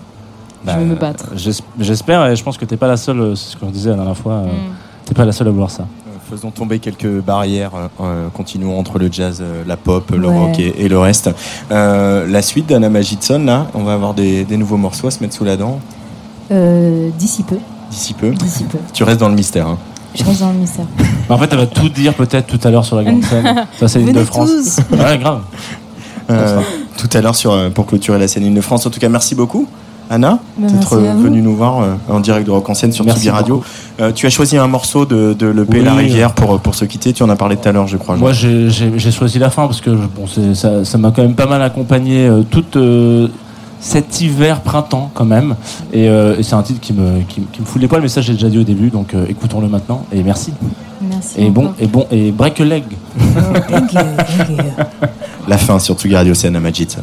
Bah, 0.63 0.73
je 0.75 0.79
veux 0.79 0.85
me 0.85 0.95
battre. 0.95 1.25
j'es- 1.35 1.61
j'espère 1.79 2.25
et 2.27 2.35
je 2.35 2.43
pense 2.43 2.57
que 2.57 2.65
t'es 2.65 2.77
pas 2.77 2.87
la 2.87 2.97
seule 2.97 3.19
euh, 3.19 3.35
c'est 3.35 3.51
ce 3.51 3.57
qu'on 3.57 3.69
disait 3.69 3.91
la 3.91 3.97
dernière 3.97 4.17
fois 4.17 4.33
euh, 4.33 4.45
Mm. 4.47 4.73
t'es 5.05 5.13
pas 5.13 5.23
la 5.25 5.31
seule 5.31 5.47
à 5.47 5.51
vouloir 5.51 5.69
ça 5.69 5.83
Euh, 6.07 6.17
Faisons 6.27 6.49
tomber 6.49 6.79
quelques 6.79 7.21
barrières, 7.21 7.69
euh, 7.75 7.87
euh, 8.01 8.27
continuons 8.29 8.79
entre 8.79 8.97
le 8.97 9.09
jazz, 9.11 9.43
euh, 9.43 9.63
la 9.67 9.77
pop, 9.77 10.09
le 10.09 10.27
Ouais. 10.27 10.35
rock 10.35 10.59
et, 10.59 10.73
et 10.83 10.87
le 10.89 10.97
reste. 10.97 11.29
Euh, 11.71 12.25
la 12.27 12.41
suite 12.41 12.65
d'Anna 12.67 12.89
Magidson, 12.89 13.43
là, 13.45 13.67
on 13.75 13.83
va 13.83 13.93
avoir 13.93 14.15
des, 14.15 14.43
des 14.43 14.57
nouveaux 14.57 14.77
morceaux 14.77 15.05
à 15.05 15.11
se 15.11 15.21
mettre 15.21 15.35
sous 15.35 15.43
la 15.45 15.55
dent 15.55 15.79
Euh, 16.51 17.09
D'ici 17.17 17.43
peu. 17.43 17.57
d'ici 17.89 18.13
peu. 18.13 18.29
D'ici 18.31 18.63
peu. 18.65 18.77
Tu 18.93 19.03
restes 19.03 19.19
dans 19.19 19.29
le 19.29 19.35
mystère. 19.35 19.67
hein. 19.67 19.77
Je 20.17 20.23
reste 20.23 20.39
dans 20.41 20.51
le 20.51 20.57
mystère. 20.59 20.85
Bah, 21.27 21.35
en 21.35 21.37
fait 21.37 21.49
elle 21.51 21.57
va 21.59 21.65
tout 21.65 21.89
dire 21.89 22.13
peut-être 22.13 22.47
tout 22.47 22.59
à 22.67 22.71
l'heure 22.71 22.85
sur 22.85 22.95
la 22.95 23.03
grande 23.03 23.23
scène 23.23 23.65
ça 23.79 23.87
c'est 23.87 23.99
l'île 23.99 24.13
de 24.13 24.23
France 24.23 24.49
tous. 24.49 24.77
ouais 24.97 25.17
grave 25.17 25.41
Euh, 26.29 26.59
tout 26.97 27.09
à 27.13 27.21
l'heure 27.21 27.35
sur, 27.35 27.51
euh, 27.51 27.69
pour 27.69 27.85
clôturer 27.85 28.17
la 28.17 28.27
scène 28.27 28.45
Île 28.45 28.53
de 28.55 28.61
France. 28.61 28.85
En 28.85 28.89
tout 28.89 28.99
cas, 28.99 29.09
merci 29.09 29.35
beaucoup 29.35 29.67
Anna, 30.09 30.39
Bah, 30.57 30.67
d'être 30.69 30.97
venue 30.97 31.41
nous 31.41 31.55
voir 31.55 31.81
euh, 31.81 31.93
en 32.09 32.19
direct 32.19 32.45
de 32.45 32.51
Rock 32.51 32.69
en 32.69 32.73
scène 32.75 32.91
sur 32.91 33.03
Merci 33.05 33.29
Radio. 33.31 33.63
Euh, 33.99 34.11
tu 34.11 34.25
as 34.27 34.29
choisi 34.29 34.55
un 34.57 34.67
morceau 34.67 35.05
de, 35.05 35.33
de 35.37 35.47
l'EP 35.47 35.79
Oui. 35.79 35.83
La 35.83 35.93
Rivière 35.95 36.33
pour, 36.33 36.59
pour 36.59 36.75
se 36.75 36.85
quitter. 36.85 37.11
Tu 37.11 37.23
en 37.23 37.29
as 37.29 37.35
parlé 37.35 37.57
tout 37.57 37.67
à 37.67 37.71
l'heure, 37.71 37.87
je 37.87 37.97
crois. 37.97 38.15
Moi, 38.15 38.31
j'ai- 38.31 38.69
choisi 39.11 39.39
la 39.39 39.49
fin 39.49 39.65
parce 39.65 39.81
que 39.81 39.89
bon, 39.89 40.25
ça 40.53 40.85
ça 40.85 40.97
m'a 40.99 41.09
quand 41.11 41.23
même 41.23 41.33
pas 41.35 41.47
mal 41.47 41.61
accompagné 41.63 42.27
euh, 42.27 42.43
tout 42.49 42.63
euh, 42.75 43.27
cet 43.85 44.19
hiver, 44.19 44.61
printemps 44.61 45.11
quand 45.13 45.25
même. 45.25 45.55
Et, 45.93 46.09
euh, 46.09 46.35
et 46.39 46.43
c'est 46.43 46.55
un 46.55 46.63
titre 46.63 46.79
qui 46.81 46.91
me, 46.91 47.21
qui, 47.21 47.41
qui 47.51 47.61
me 47.61 47.65
fout 47.65 47.79
les 47.79 47.87
poils, 47.87 48.01
mais 48.01 48.07
ça 48.07 48.21
j'ai 48.21 48.33
déjà 48.33 48.49
dit 48.49 48.57
au 48.57 48.63
début, 48.63 48.89
donc 48.89 49.13
euh, 49.13 49.25
écoutons-le 49.29 49.67
maintenant. 49.67 50.05
Et 50.11 50.23
merci. 50.23 50.53
Merci. 51.01 51.35
Et 51.37 51.49
bon, 51.51 51.71
et 51.79 51.85
bon, 51.85 52.07
et 52.09 52.31
break 52.31 52.59
a 52.61 52.65
leg. 52.65 52.83
Thank 53.69 53.93
you, 53.93 53.99
thank 53.99 54.49
you. 54.49 54.57
La 55.47 55.57
fin 55.59 55.77
sur 55.77 55.95
Tsugi 55.95 56.15
Radio, 56.15 56.33
c'est 56.33 56.47
Anna 56.47 56.59
Majid. 56.59 56.97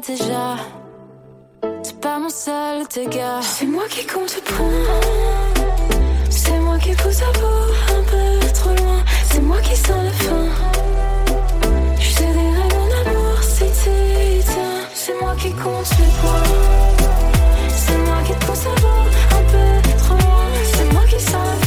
Déjà, 0.00 0.56
c'est 1.82 2.00
pas 2.00 2.18
mon 2.18 2.30
seul 2.30 2.86
dégât. 2.94 3.40
C'est 3.42 3.66
moi 3.66 3.84
qui 3.90 4.06
compte 4.06 4.34
le 4.36 4.42
point. 4.42 5.50
C'est 6.30 6.58
moi 6.60 6.78
qui 6.78 6.92
pousse 6.94 7.22
à 7.22 7.32
bout, 7.38 7.72
un 7.98 8.02
peu 8.10 8.52
trop 8.54 8.70
loin. 8.70 9.02
C'est 9.30 9.40
moi 9.40 9.58
qui 9.60 9.76
sens 9.76 10.04
la 10.04 10.10
fin. 10.10 10.46
Je 11.98 12.14
te 12.14 12.22
dirai 12.22 12.68
mon 12.74 13.10
amour 13.10 13.42
si. 13.42 13.64
C'est 14.94 15.20
moi 15.20 15.34
qui 15.38 15.50
compte 15.50 15.90
les 15.98 16.12
points. 16.20 16.42
C'est 17.68 17.98
moi 18.06 18.18
qui 18.24 18.32
te 18.32 18.46
pousse 18.46 18.66
à 18.66 18.80
bout, 18.80 19.08
un 19.36 19.44
peu 19.52 19.98
trop 19.98 20.14
loin. 20.14 20.46
C'est 20.74 20.92
moi 20.92 21.02
qui 21.08 21.20
sens. 21.20 21.61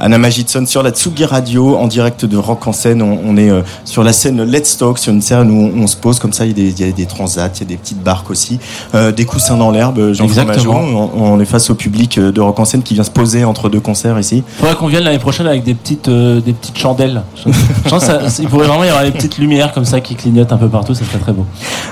Anna 0.00 0.16
Magidson 0.18 0.64
sur 0.66 0.82
la 0.82 0.90
Tsugi 0.90 1.24
Radio 1.26 1.76
en 1.76 1.86
direct 1.86 2.24
de 2.24 2.36
Rock 2.38 2.66
en 2.66 2.72
scène. 2.72 3.02
On, 3.02 3.18
on 3.24 3.36
est 3.36 3.50
euh, 3.50 3.60
sur 3.84 4.02
la 4.02 4.12
scène 4.14 4.42
Let's 4.42 4.78
Talk, 4.78 4.98
sur 4.98 5.12
une 5.12 5.20
scène 5.20 5.50
où 5.50 5.70
on, 5.76 5.82
on 5.82 5.86
se 5.86 5.96
pose 5.96 6.18
comme 6.18 6.32
ça. 6.32 6.46
Il 6.46 6.48
y 6.48 6.52
a 6.52 6.54
des, 6.54 6.80
il 6.80 6.86
y 6.86 6.88
a 6.88 6.92
des 6.92 7.06
transats, 7.06 7.50
il 7.56 7.60
y 7.60 7.62
a 7.64 7.66
des 7.66 7.76
petites 7.76 8.02
barques 8.02 8.30
aussi, 8.30 8.58
euh, 8.94 9.12
des 9.12 9.24
coussins 9.26 9.56
dans 9.58 9.70
l'herbe. 9.70 10.12
Jean 10.14 10.24
Exactement. 10.24 10.80
on, 11.14 11.34
on 11.34 11.40
est 11.40 11.44
face 11.44 11.68
au 11.68 11.74
public 11.74 12.16
euh, 12.18 12.32
de 12.32 12.40
Rock 12.40 12.58
en 12.60 12.64
scène 12.64 12.82
qui 12.82 12.94
vient 12.94 13.04
se 13.04 13.10
poser 13.10 13.44
entre 13.44 13.68
deux 13.68 13.80
concerts 13.80 14.18
ici. 14.18 14.42
Faudrait 14.58 14.74
qu'on 14.74 14.86
vienne 14.86 15.04
l'année 15.04 15.18
prochaine 15.18 15.46
avec 15.46 15.64
des 15.64 15.74
petites, 15.74 16.08
euh, 16.08 16.40
des 16.40 16.54
petites 16.54 16.78
chandelles. 16.78 17.22
Je, 17.36 17.52
je 17.84 17.88
pense 17.90 18.00
que 18.06 18.06
ça- 18.06 18.42
il 18.42 18.48
pourrait 18.48 18.66
vraiment 18.68 18.84
y 18.84 18.88
avoir 18.88 19.04
des 19.04 19.10
petites 19.10 19.36
lumières 19.36 19.72
comme 19.74 19.84
ça 19.84 20.00
qui 20.00 20.14
clignotent 20.14 20.52
un 20.52 20.56
peu 20.56 20.68
partout, 20.68 20.94
ça 20.94 21.04
serait 21.04 21.18
très 21.18 21.32
beau. 21.32 21.44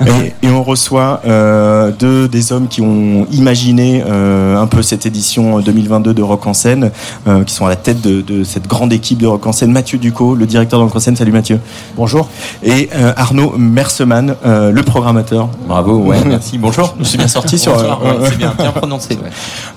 et, 0.06 0.46
et 0.46 0.50
on 0.50 0.62
reçoit 0.62 1.20
euh, 1.26 1.90
deux 1.98 2.26
des 2.28 2.52
hommes 2.52 2.68
qui 2.68 2.80
ont 2.80 3.26
imaginé 3.32 4.02
euh, 4.08 4.56
un 4.56 4.66
peu 4.66 4.82
cette 4.82 5.04
édition 5.04 5.60
2022 5.60 6.14
de 6.14 6.22
Rock 6.22 6.46
en 6.46 6.54
scène, 6.54 6.90
euh, 7.26 7.44
qui 7.44 7.52
sont 7.54 7.66
à 7.66 7.68
la 7.68 7.76
tête 7.76 8.00
de, 8.00 8.07
de 8.08 8.44
cette 8.44 8.66
grande 8.66 8.92
équipe 8.92 9.18
de 9.18 9.26
Rock 9.26 9.46
en 9.46 9.52
scène. 9.52 9.72
Mathieu 9.72 9.98
Ducot, 9.98 10.34
le 10.34 10.46
directeur 10.46 10.78
de 10.78 10.84
Rock 10.84 10.96
en 10.96 11.00
scène. 11.00 11.16
Salut 11.16 11.32
Mathieu. 11.32 11.60
Bonjour. 11.96 12.28
Et 12.62 12.88
euh, 12.94 13.12
Arnaud 13.16 13.54
Merseman, 13.58 14.34
euh, 14.44 14.70
le 14.72 14.82
programmateur. 14.82 15.48
Bravo, 15.66 15.96
ouais, 15.98 16.18
merci. 16.26 16.58
Bonjour. 16.58 16.94
Je 16.98 17.04
suis 17.04 17.18
bien 17.18 17.28
sorti 17.28 17.58
sur. 17.58 17.72
Bonsoir, 17.72 18.00
euh, 18.04 18.20
ouais, 18.20 18.28
c'est 18.30 18.38
bien, 18.38 18.54
bien 18.58 18.72
prononcé. 18.72 19.14
ouais. 19.14 19.30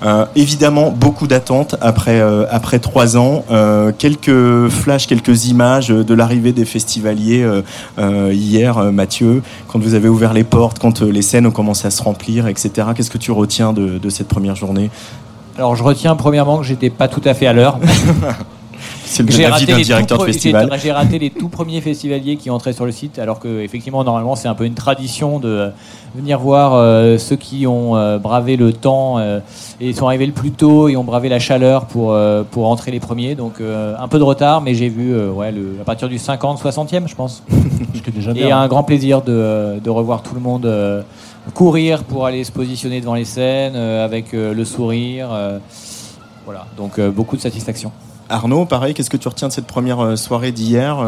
Euh, 0.04 0.26
évidemment, 0.34 0.90
beaucoup 0.90 1.28
d'attentes 1.28 1.76
après 1.80 2.18
euh, 2.20 2.44
après 2.50 2.80
trois 2.80 3.16
ans. 3.16 3.44
Euh, 3.52 3.92
quelques 3.96 4.68
flashs, 4.68 5.06
quelques 5.06 5.46
images 5.46 5.88
de 5.90 6.14
l'arrivée 6.14 6.52
des 6.52 6.64
festivaliers 6.64 7.42
euh, 7.44 7.62
euh, 8.00 8.30
hier, 8.32 8.78
euh, 8.78 8.90
Mathieu, 8.90 9.42
quand 9.68 9.78
vous 9.80 9.94
avez 9.94 10.08
ouvert 10.08 10.32
les 10.32 10.42
portes, 10.42 10.80
quand 10.80 11.02
euh, 11.02 11.12
les 11.12 11.22
scènes 11.22 11.46
ont 11.46 11.52
commencé 11.52 11.86
à 11.86 11.92
se 11.92 12.02
remplir, 12.02 12.48
etc. 12.48 12.88
Qu'est-ce 12.96 13.10
que 13.12 13.18
tu 13.18 13.30
retiens 13.30 13.72
de, 13.72 13.98
de 13.98 14.10
cette 14.10 14.26
première 14.26 14.56
journée? 14.56 14.90
Alors, 15.58 15.76
je 15.76 15.82
retiens 15.82 16.16
premièrement 16.16 16.58
que 16.58 16.64
j'étais 16.64 16.90
pas 16.90 17.08
tout 17.08 17.22
à 17.24 17.34
fait 17.34 17.46
à 17.46 17.52
l'heure. 17.52 17.78
C'est 19.04 19.22
le 19.24 19.30
J'ai 19.30 19.44
avis 19.44 19.66
d'un 19.66 19.78
directeur 19.78 20.16
de 20.18 20.24
festival. 20.24 20.70
j'ai- 20.82 20.90
raté 20.90 21.18
les 21.18 21.28
tout 21.28 21.48
premiers 21.50 21.82
festivaliers 21.82 22.36
qui 22.36 22.48
entraient 22.48 22.72
sur 22.72 22.86
le 22.86 22.92
site, 22.92 23.18
alors 23.18 23.40
que 23.40 23.60
effectivement 23.60 24.04
normalement 24.04 24.36
c'est 24.36 24.48
un 24.48 24.54
peu 24.54 24.64
une 24.64 24.72
tradition 24.74 25.38
de 25.38 25.48
euh, 25.48 25.68
venir 26.14 26.38
voir 26.38 26.72
euh, 26.74 27.18
ceux 27.18 27.36
qui 27.36 27.66
ont 27.66 27.94
euh, 27.94 28.16
bravé 28.18 28.56
le 28.56 28.72
temps 28.72 29.18
euh, 29.18 29.40
et 29.82 29.92
sont 29.92 30.06
arrivés 30.06 30.24
le 30.24 30.32
plus 30.32 30.50
tôt 30.50 30.88
et 30.88 30.96
ont 30.96 31.04
bravé 31.04 31.28
la 31.28 31.38
chaleur 31.38 31.84
pour 31.84 32.16
pour 32.52 32.68
entrer 32.68 32.90
les 32.90 33.00
premiers. 33.00 33.34
Donc 33.34 33.56
un 33.60 34.08
peu 34.08 34.18
de 34.18 34.24
retard, 34.24 34.62
mais 34.62 34.74
j'ai 34.74 34.88
vu 34.88 35.14
ouais 35.28 35.52
le, 35.52 35.76
à 35.82 35.84
partir 35.84 36.08
du 36.08 36.16
50, 36.18 36.62
60e 36.62 37.06
je 37.06 37.14
pense. 37.14 37.42
Déjà 38.14 38.30
Et 38.30 38.34
bien. 38.34 38.58
un 38.58 38.66
grand 38.68 38.82
plaisir 38.82 39.20
de, 39.20 39.78
de 39.78 39.90
revoir 39.90 40.22
tout 40.22 40.34
le 40.34 40.40
monde 40.40 40.64
courir 41.54 42.04
pour 42.04 42.26
aller 42.26 42.44
se 42.44 42.52
positionner 42.52 43.00
devant 43.00 43.14
les 43.14 43.24
scènes 43.24 43.74
euh, 43.76 44.04
avec 44.04 44.32
euh, 44.34 44.54
le 44.54 44.64
sourire. 44.64 45.28
euh, 45.32 45.58
voilà, 46.44 46.66
donc 46.76 46.98
euh, 46.98 47.10
beaucoup 47.10 47.36
de 47.36 47.40
satisfaction. 47.42 47.92
Arnaud, 48.28 48.64
pareil, 48.64 48.94
qu'est-ce 48.94 49.10
que 49.10 49.16
tu 49.16 49.28
retiens 49.28 49.48
de 49.48 49.52
cette 49.52 49.66
première 49.66 50.16
soirée 50.16 50.52
d'hier 50.52 51.04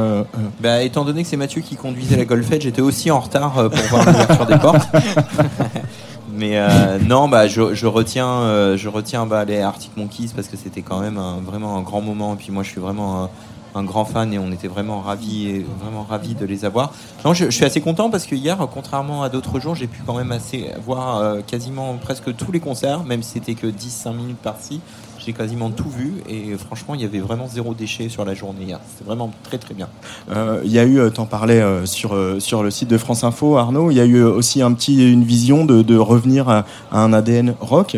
Bah, 0.60 0.82
étant 0.82 1.04
donné 1.04 1.22
que 1.22 1.28
c'est 1.28 1.38
Mathieu 1.38 1.62
qui 1.62 1.74
conduisait 1.74 2.16
la 2.16 2.24
golfette, 2.26 2.60
j'étais 2.62 2.82
aussi 2.82 3.10
en 3.10 3.20
retard 3.20 3.52
pour 3.70 3.84
voir 3.88 4.04
l'ouverture 4.04 4.46
des 4.46 4.58
portes. 4.58 4.86
Mais 6.36 6.58
euh, 6.58 6.98
non, 6.98 7.28
bah, 7.28 7.46
je, 7.46 7.74
je 7.74 7.86
retiens, 7.86 8.26
euh, 8.28 8.76
je 8.76 8.88
retiens 8.88 9.24
bah, 9.24 9.44
les 9.44 9.60
Arctic 9.60 9.96
Monkeys 9.96 10.30
parce 10.34 10.48
que 10.48 10.56
c'était 10.56 10.82
quand 10.82 11.00
même 11.00 11.16
un- 11.16 11.38
vraiment 11.40 11.76
un 11.78 11.82
grand 11.82 12.00
moment. 12.00 12.34
Et 12.34 12.36
puis 12.36 12.50
moi, 12.50 12.62
je 12.62 12.70
suis 12.70 12.80
vraiment 12.80 13.30
un, 13.74 13.84
grand 13.84 14.04
fan 14.04 14.32
et 14.32 14.38
on 14.38 14.50
était 14.52 14.68
vraiment 14.68 15.00
ravis, 15.00 15.64
vraiment 15.80 16.04
ravis 16.04 16.34
de 16.34 16.44
les 16.44 16.64
avoir. 16.64 16.92
Non, 17.24 17.34
je, 17.34 17.46
je 17.46 17.50
suis 17.50 17.64
assez 17.64 17.80
content 17.80 18.10
parce 18.10 18.26
que 18.26 18.34
hier, 18.34 18.58
contrairement 18.72 19.22
à 19.22 19.28
d'autres 19.28 19.60
jours, 19.60 19.74
j'ai 19.74 19.86
pu 19.86 20.02
quand 20.06 20.16
même 20.16 20.32
assez 20.32 20.70
voir 20.84 21.18
euh, 21.18 21.40
quasiment 21.46 21.96
presque 21.96 22.34
tous 22.36 22.52
les 22.52 22.60
concerts, 22.60 23.04
même 23.04 23.22
si 23.22 23.32
c'était 23.32 23.54
que 23.54 23.66
10-5 23.66 24.14
minutes 24.14 24.38
par-ci. 24.38 24.80
J'ai 25.24 25.32
quasiment 25.32 25.70
tout 25.70 25.88
vu 25.88 26.14
et 26.28 26.54
franchement, 26.58 26.94
il 26.94 27.00
y 27.00 27.04
avait 27.04 27.20
vraiment 27.20 27.46
zéro 27.48 27.72
déchet 27.74 28.08
sur 28.08 28.24
la 28.24 28.34
journée 28.34 28.64
hier. 28.66 28.80
C'était 28.90 29.04
vraiment 29.06 29.30
très 29.42 29.58
très 29.58 29.72
bien. 29.74 29.88
Euh, 30.30 30.60
Il 30.64 30.70
y 30.72 30.78
a 30.78 30.84
eu, 30.84 30.98
euh, 30.98 31.10
t'en 31.10 31.24
parlais 31.24 31.60
euh, 31.62 31.86
sur, 31.86 32.14
euh, 32.14 32.40
sur 32.40 32.62
le 32.62 32.70
site 32.70 32.88
de 32.88 32.98
France 32.98 33.24
Info, 33.24 33.56
Arnaud, 33.56 33.90
il 33.90 33.96
y 33.96 34.00
a 34.00 34.04
eu 34.04 34.22
aussi 34.22 34.60
un 34.60 34.72
petit, 34.72 35.10
une 35.12 35.24
vision 35.24 35.64
de, 35.64 35.82
de 35.82 35.96
revenir 35.96 36.48
à, 36.48 36.64
à 36.92 36.98
un 37.00 37.12
ADN 37.12 37.54
rock 37.60 37.96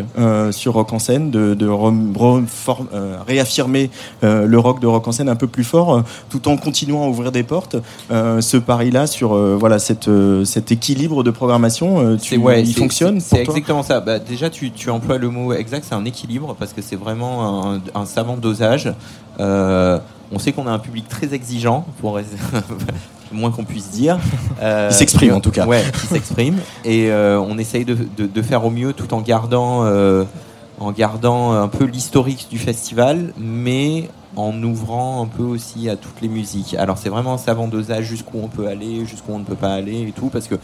sur 0.51 0.73
Rock 0.73 0.93
en 0.93 0.99
scène, 0.99 1.31
de, 1.31 1.53
de 1.53 1.67
re- 1.67 2.13
reform- 2.15 2.87
réaffirmer 3.27 3.89
le 4.21 4.57
rock 4.57 4.79
de 4.79 4.87
Rock 4.87 5.07
en 5.07 5.11
scène 5.11 5.29
un 5.29 5.35
peu 5.35 5.47
plus 5.47 5.63
fort, 5.63 6.03
tout 6.29 6.47
en 6.47 6.55
continuant 6.57 7.03
à 7.03 7.07
ouvrir 7.09 7.31
des 7.31 7.43
portes. 7.43 7.75
Ce 8.09 8.57
pari-là 8.57 9.07
sur 9.07 9.35
voilà, 9.57 9.79
cette, 9.79 10.09
cet 10.45 10.71
équilibre 10.71 11.23
de 11.23 11.31
programmation, 11.31 12.17
tu, 12.17 12.37
ouais, 12.37 12.61
il 12.63 12.73
fonctionne 12.73 13.19
C'est 13.19 13.41
exactement 13.41 13.83
ça. 13.83 13.99
Bah, 13.99 14.19
déjà, 14.19 14.49
tu, 14.49 14.71
tu 14.71 14.89
emploies 14.89 15.17
le 15.17 15.29
mot 15.29 15.53
exact, 15.53 15.85
c'est 15.87 15.95
un 15.95 16.05
équilibre 16.05 16.55
parce 16.57 16.73
que 16.73 16.81
c'est 16.81 16.95
vraiment 16.95 17.16
un, 17.23 17.81
un 17.95 18.05
savant 18.05 18.37
dosage. 18.37 18.91
Euh, 19.39 19.99
on 20.31 20.39
sait 20.39 20.51
qu'on 20.51 20.67
a 20.67 20.71
un 20.71 20.79
public 20.79 21.07
très 21.07 21.33
exigeant, 21.33 21.85
pour 22.01 22.17
le 23.31 23.37
moins 23.37 23.51
qu'on 23.51 23.63
puisse 23.63 23.89
dire. 23.91 24.19
Euh, 24.61 24.89
Il 24.91 24.95
s'exprime, 24.95 25.33
en 25.33 25.39
tout 25.39 25.51
cas. 25.51 25.65
Ouais, 25.65 25.83
qui 25.99 26.07
s'exprime. 26.07 26.57
Et 26.85 27.09
euh, 27.11 27.39
on 27.39 27.57
essaye 27.57 27.85
de, 27.85 27.95
de- 28.17 28.27
de 28.27 28.41
faire 28.41 28.65
au 28.65 28.69
mieux 28.69 28.93
tout 28.93 29.13
en 29.13 29.21
gardant, 29.21 29.83
euh, 29.85 30.23
en 30.79 30.91
gardant 30.91 31.53
un 31.53 31.67
peu 31.67 31.85
l'historique 31.85 32.47
du 32.49 32.57
festival, 32.59 33.33
mais 33.37 34.09
en 34.35 34.61
ouvrant 34.63 35.23
un 35.23 35.25
peu 35.27 35.43
aussi 35.43 35.89
à 35.89 35.95
toutes 35.95 36.21
les 36.21 36.27
musiques. 36.27 36.75
Alors 36.75 36.97
c'est 36.99 37.09
vraiment 37.09 37.33
un 37.33 37.37
savant 37.39 37.67
dosage 37.67 38.05
jusqu'où 38.05 38.37
on 38.43 38.47
peut 38.49 38.67
aller, 38.67 39.05
jusqu'où 39.05 39.31
on 39.33 39.39
ne 39.39 39.43
peut 39.45 39.55
pas 39.55 39.73
aller 39.73 40.01
et 40.07 40.11
tout, 40.11 40.27
parce 40.27 40.47
que 40.47 40.55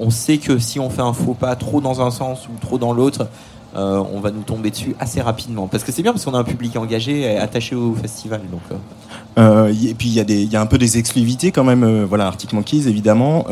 on 0.00 0.10
sait 0.10 0.38
que 0.38 0.58
si 0.58 0.80
on 0.80 0.90
fait 0.90 1.02
un 1.02 1.12
faux 1.12 1.34
pas 1.34 1.54
trop 1.56 1.80
dans 1.80 2.00
un 2.00 2.10
sens 2.10 2.48
ou 2.48 2.58
trop 2.60 2.78
dans 2.78 2.92
l'autre, 2.92 3.28
euh, 3.76 4.02
on 4.12 4.20
va 4.20 4.30
nous 4.30 4.42
tomber 4.42 4.70
dessus 4.70 4.96
assez 4.98 5.20
rapidement. 5.20 5.68
Parce 5.68 5.84
que 5.84 5.92
c'est 5.92 6.02
bien 6.02 6.12
parce 6.12 6.24
qu'on 6.24 6.34
a 6.34 6.38
un 6.38 6.44
public 6.44 6.76
engagé 6.76 7.20
et 7.20 7.36
attaché 7.38 7.76
au 7.76 7.94
festival. 7.94 8.40
Donc, 8.50 8.62
euh, 8.72 8.74
Euh, 9.38 9.72
et 9.84 9.94
puis 9.94 10.08
il 10.08 10.14
y, 10.14 10.20
a 10.20 10.24
y 10.24 10.56
a 10.56 10.60
un 10.60 10.66
peu 10.66 10.76
des 10.76 10.98
exclusivités 10.98 11.52
quand 11.52 11.62
même. 11.62 12.04
voilà, 12.04 12.26
Arctic 12.26 12.52
Monkeys 12.52 12.88
évidemment, 12.88 13.46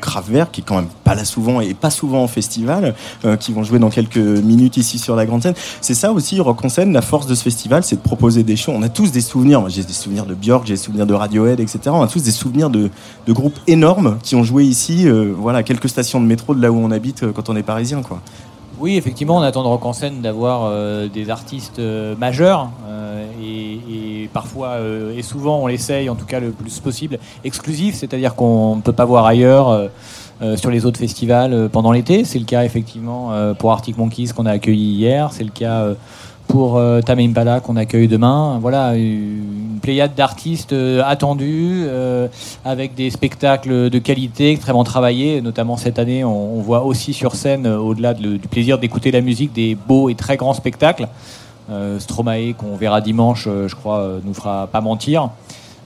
Kraftwerk 0.00 0.50
qui 0.50 0.62
est 0.62 0.64
quand 0.64 0.76
même 0.76 0.88
pas 1.04 1.14
là 1.14 1.24
souvent 1.24 1.60
et 1.60 1.74
pas 1.74 1.90
souvent 1.90 2.24
en 2.24 2.26
festival, 2.26 2.94
qui 3.38 3.52
vont 3.52 3.62
jouer 3.62 3.78
dans 3.78 3.90
quelques 3.90 4.16
minutes 4.16 4.76
ici 4.76 4.98
sur 4.98 5.14
la 5.14 5.24
grande 5.24 5.42
scène. 5.42 5.54
C'est 5.80 5.94
ça 5.94 6.12
aussi 6.12 6.40
Rock 6.40 6.64
en 6.64 6.68
scène. 6.68 6.92
La 6.92 7.02
force 7.02 7.28
de 7.28 7.36
ce 7.36 7.44
festival, 7.44 7.84
c'est 7.84 7.96
de 7.96 8.00
proposer 8.00 8.42
des 8.42 8.56
shows. 8.56 8.72
On 8.74 8.82
a 8.82 8.88
tous 8.88 9.12
des 9.12 9.20
souvenirs. 9.20 9.68
J'ai 9.68 9.84
des 9.84 9.92
souvenirs 9.92 10.26
de 10.26 10.34
Björk, 10.34 10.66
j'ai 10.66 10.74
des 10.74 10.80
souvenirs 10.80 11.06
de 11.06 11.14
Radiohead, 11.14 11.60
etc. 11.60 11.78
On 11.86 12.02
a 12.02 12.08
tous 12.08 12.24
des 12.24 12.32
souvenirs 12.32 12.68
de, 12.68 12.90
de 13.26 13.32
groupes 13.32 13.58
énormes 13.68 14.18
qui 14.24 14.34
ont 14.34 14.42
joué 14.42 14.64
ici. 14.64 15.08
voilà, 15.36 15.62
quelques 15.62 15.88
stations 15.88 16.20
de 16.20 16.26
métro 16.26 16.54
de 16.54 16.60
là 16.60 16.72
où 16.72 16.76
on 16.76 16.90
habite 16.90 17.30
quand 17.32 17.48
on 17.48 17.54
est 17.54 17.62
parisien, 17.62 18.02
quoi. 18.02 18.20
Oui, 18.82 18.96
effectivement, 18.96 19.36
on 19.36 19.42
attend 19.42 19.62
de 19.62 19.68
Rock 19.68 19.86
en 19.86 19.92
scène 19.92 20.22
d'avoir 20.22 20.64
euh, 20.64 21.06
des 21.06 21.30
artistes 21.30 21.78
euh, 21.78 22.16
majeurs 22.16 22.68
euh, 22.88 23.24
et, 23.40 24.28
parfois 24.32 24.70
euh, 24.70 25.16
et 25.16 25.22
souvent 25.22 25.60
on 25.60 25.68
l'essaye, 25.68 26.10
en 26.10 26.16
tout 26.16 26.24
cas 26.24 26.40
le 26.40 26.50
plus 26.50 26.80
possible, 26.80 27.20
exclusif, 27.44 27.94
c'est-à-dire 27.94 28.34
qu'on 28.34 28.74
ne 28.74 28.80
peut 28.80 28.92
pas 28.92 29.04
voir 29.04 29.24
ailleurs 29.24 29.68
euh, 29.68 29.86
euh, 30.42 30.56
sur 30.56 30.68
les 30.68 30.84
autres 30.84 30.98
festivals 30.98 31.68
pendant 31.70 31.92
l'été. 31.92 32.24
C'est 32.24 32.40
le 32.40 32.44
cas 32.44 32.64
effectivement 32.64 33.30
pour 33.56 33.70
Arctic 33.70 33.96
Monkeys 33.96 34.30
qu'on 34.34 34.46
a 34.46 34.50
accueilli 34.50 34.94
hier, 34.94 35.30
c'est 35.30 35.44
le 35.44 35.50
cas 35.50 35.86
pour 36.52 36.76
euh, 36.76 37.00
Tame 37.00 37.20
Impala 37.20 37.60
qu'on 37.60 37.76
accueille 37.76 38.08
demain. 38.08 38.58
Voilà, 38.60 38.94
une 38.94 39.78
pléiade 39.80 40.14
d'artistes 40.14 40.74
euh, 40.74 41.02
attendus 41.02 41.84
euh, 41.86 42.28
avec 42.62 42.94
des 42.94 43.08
spectacles 43.08 43.88
de 43.88 43.98
qualité 43.98 44.50
extrêmement 44.50 44.84
travaillés. 44.84 45.40
Notamment 45.40 45.78
cette 45.78 45.98
année, 45.98 46.24
on, 46.24 46.60
voit 46.60 46.84
aussi 46.84 47.14
sur 47.14 47.36
scène, 47.36 47.64
euh, 47.64 47.78
au-delà 47.78 48.12
du 48.12 48.38
plaisir 48.50 48.78
d'écouter 48.78 49.10
la 49.10 49.22
musique, 49.22 49.54
des 49.54 49.74
beaux 49.74 50.10
et 50.10 50.14
très 50.14 50.36
grands 50.36 50.54
spectacles. 50.54 51.08
Stromae 52.00 52.52
qu'on 52.52 52.76
verra 52.76 53.00
dimanche, 53.00 53.44
je 53.44 53.74
crois, 53.74 54.18
nous 54.22 54.34
fera 54.34 54.66
pas 54.66 54.82
mentir. 54.82 55.30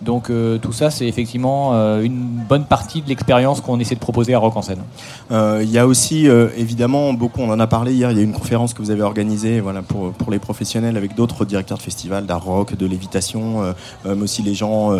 Donc 0.02 0.30
euh, 0.30 0.58
tout 0.58 0.72
ça, 0.72 0.90
c'est 0.90 1.06
effectivement 1.06 1.74
euh, 1.74 2.02
une 2.02 2.44
bonne 2.48 2.64
partie 2.64 3.00
de 3.02 3.08
l'expérience 3.08 3.60
qu'on 3.60 3.80
essaie 3.80 3.94
de 3.94 4.00
proposer 4.00 4.34
à 4.34 4.38
Rock 4.38 4.56
en 4.56 4.62
scène. 4.62 4.82
Euh, 5.30 5.60
Il 5.62 5.70
y 5.70 5.78
a 5.78 5.86
aussi, 5.86 6.26
évidemment, 6.56 7.12
beaucoup, 7.12 7.40
on 7.40 7.50
en 7.50 7.60
a 7.60 7.66
parlé 7.66 7.94
hier, 7.94 8.10
il 8.10 8.18
y 8.18 8.20
a 8.20 8.24
une 8.24 8.32
conférence 8.32 8.74
que 8.74 8.82
vous 8.82 8.90
avez 8.90 9.02
organisée 9.02 9.60
voilà, 9.60 9.82
pour, 9.82 10.12
pour 10.12 10.30
les 10.30 10.38
professionnels 10.38 10.96
avec 10.96 11.14
d'autres 11.14 11.44
directeurs 11.44 11.78
de 11.78 11.82
festivals, 11.82 12.26
d'art 12.26 12.44
rock, 12.44 12.76
de 12.76 12.86
lévitation, 12.86 13.74
mais 14.04 14.22
aussi 14.22 14.42
les 14.42 14.54
gens 14.54 14.92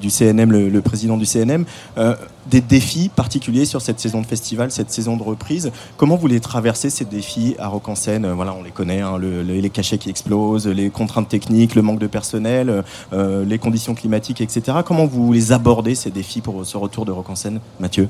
du 0.00 0.10
CNM, 0.10 0.50
le 0.52 0.80
président 0.80 1.16
du 1.16 1.26
CNM. 1.26 1.64
Des 2.50 2.60
défis 2.60 3.08
particuliers 3.08 3.64
sur 3.64 3.80
cette 3.80 3.98
saison 3.98 4.20
de 4.20 4.26
festival, 4.26 4.70
cette 4.70 4.90
saison 4.90 5.16
de 5.16 5.22
reprise. 5.22 5.72
Comment 5.96 6.16
vous 6.16 6.26
les 6.26 6.40
traversez, 6.40 6.90
ces 6.90 7.04
défis 7.06 7.54
à 7.58 7.68
Rock 7.68 7.88
en 7.88 7.94
scène? 7.94 8.30
Voilà, 8.32 8.54
on 8.54 8.62
les 8.62 8.70
connaît, 8.70 9.00
hein, 9.00 9.16
le- 9.16 9.42
le- 9.42 9.54
les 9.60 9.70
cachets 9.70 9.96
qui 9.96 10.10
explosent, 10.10 10.66
les 10.66 10.90
contraintes 10.90 11.28
techniques, 11.28 11.74
le 11.74 11.80
manque 11.82 12.00
de 12.00 12.06
personnel, 12.06 12.84
euh, 13.14 13.44
les 13.46 13.58
conditions 13.58 13.94
climatiques, 13.94 14.42
etc. 14.42 14.78
Comment 14.84 15.06
vous 15.06 15.32
les 15.32 15.52
abordez, 15.52 15.94
ces 15.94 16.10
défis 16.10 16.42
pour 16.42 16.66
ce 16.66 16.76
retour 16.76 17.06
de 17.06 17.12
Rock 17.12 17.30
en 17.30 17.34
scène, 17.34 17.60
Mathieu? 17.80 18.08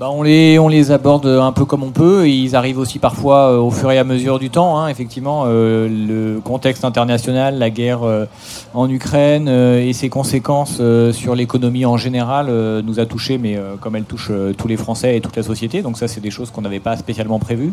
Bah, 0.00 0.08
on, 0.10 0.22
les, 0.22 0.58
on 0.58 0.68
les 0.68 0.90
aborde 0.90 1.26
un 1.26 1.52
peu 1.52 1.64
comme 1.64 1.82
on 1.82 1.90
peut. 1.90 2.26
Ils 2.26 2.56
arrivent 2.56 2.78
aussi 2.78 2.98
parfois 2.98 3.52
euh, 3.52 3.58
au 3.58 3.70
fur 3.70 3.92
et 3.92 3.98
à 3.98 4.04
mesure 4.04 4.38
du 4.38 4.48
temps. 4.48 4.78
hein. 4.78 4.88
Effectivement, 4.88 5.44
euh, 5.46 5.86
le 5.86 6.40
contexte 6.40 6.84
international, 6.84 7.58
la 7.58 7.68
guerre 7.68 8.02
euh, 8.02 8.24
en 8.72 8.88
Ukraine 8.88 9.48
et 9.48 9.92
ses 9.92 10.08
conséquences 10.08 10.80
sur 11.12 11.34
l'économie 11.34 11.84
en 11.84 11.98
général 11.98 12.46
nous 12.82 13.00
a 13.00 13.06
touchés, 13.06 13.36
mais 13.36 13.58
comme 13.80 13.94
elle 13.96 14.04
touche 14.04 14.32
tous 14.56 14.66
les 14.66 14.78
Français 14.78 15.16
et 15.16 15.20
toute 15.20 15.36
la 15.36 15.42
société. 15.42 15.82
Donc 15.82 15.98
ça, 15.98 16.08
c'est 16.08 16.20
des 16.20 16.30
choses 16.30 16.50
qu'on 16.50 16.62
n'avait 16.62 16.80
pas 16.80 16.96
spécialement 16.96 17.38
prévues. 17.38 17.72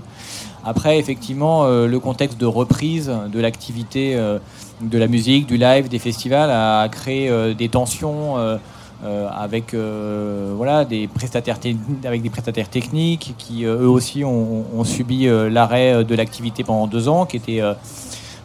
Après, 0.65 0.99
effectivement, 0.99 1.65
le 1.65 1.99
contexte 1.99 2.37
de 2.37 2.45
reprise 2.45 3.11
de 3.31 3.39
l'activité 3.39 4.17
de 4.81 4.97
la 4.97 5.07
musique, 5.07 5.47
du 5.47 5.55
live, 5.55 5.87
des 5.87 5.99
festivals 5.99 6.51
a 6.51 6.87
créé 6.89 7.31
des 7.55 7.69
tensions. 7.69 8.35
Euh, 9.03 9.29
avec 9.33 9.73
euh, 9.73 10.53
voilà 10.57 10.83
des 10.83 11.07
prestataires 11.07 11.57
avec 12.03 12.21
des 12.21 12.29
prestataires 12.29 12.67
techniques 12.67 13.33
qui 13.37 13.65
euh, 13.65 13.83
eux 13.83 13.87
aussi 13.87 14.25
ont, 14.25 14.65
ont 14.75 14.83
subi 14.83 15.25
euh, 15.25 15.49
l'arrêt 15.49 15.93
euh, 15.93 16.03
de 16.03 16.15
l'activité 16.15 16.65
pendant 16.65 16.85
deux 16.85 17.07
ans, 17.07 17.25
qui 17.25 17.37
étaient 17.37 17.61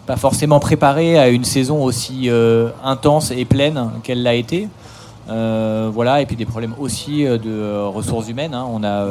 pas 0.06 0.16
forcément 0.16 0.60
préparés 0.60 1.18
à 1.18 1.28
une 1.28 1.44
saison 1.44 1.82
aussi 1.82 2.28
intense 2.84 3.30
et 3.30 3.44
pleine 3.44 3.90
qu'elle 4.02 4.22
l'a 4.22 4.34
été. 4.34 4.68
Voilà, 5.26 6.20
et 6.20 6.26
puis 6.26 6.36
des 6.36 6.44
problèmes 6.44 6.74
aussi 6.78 7.24
de 7.24 7.86
ressources 7.86 8.28
humaines. 8.28 8.54
hein. 8.54 8.66
On 8.70 8.84
a 8.84 9.06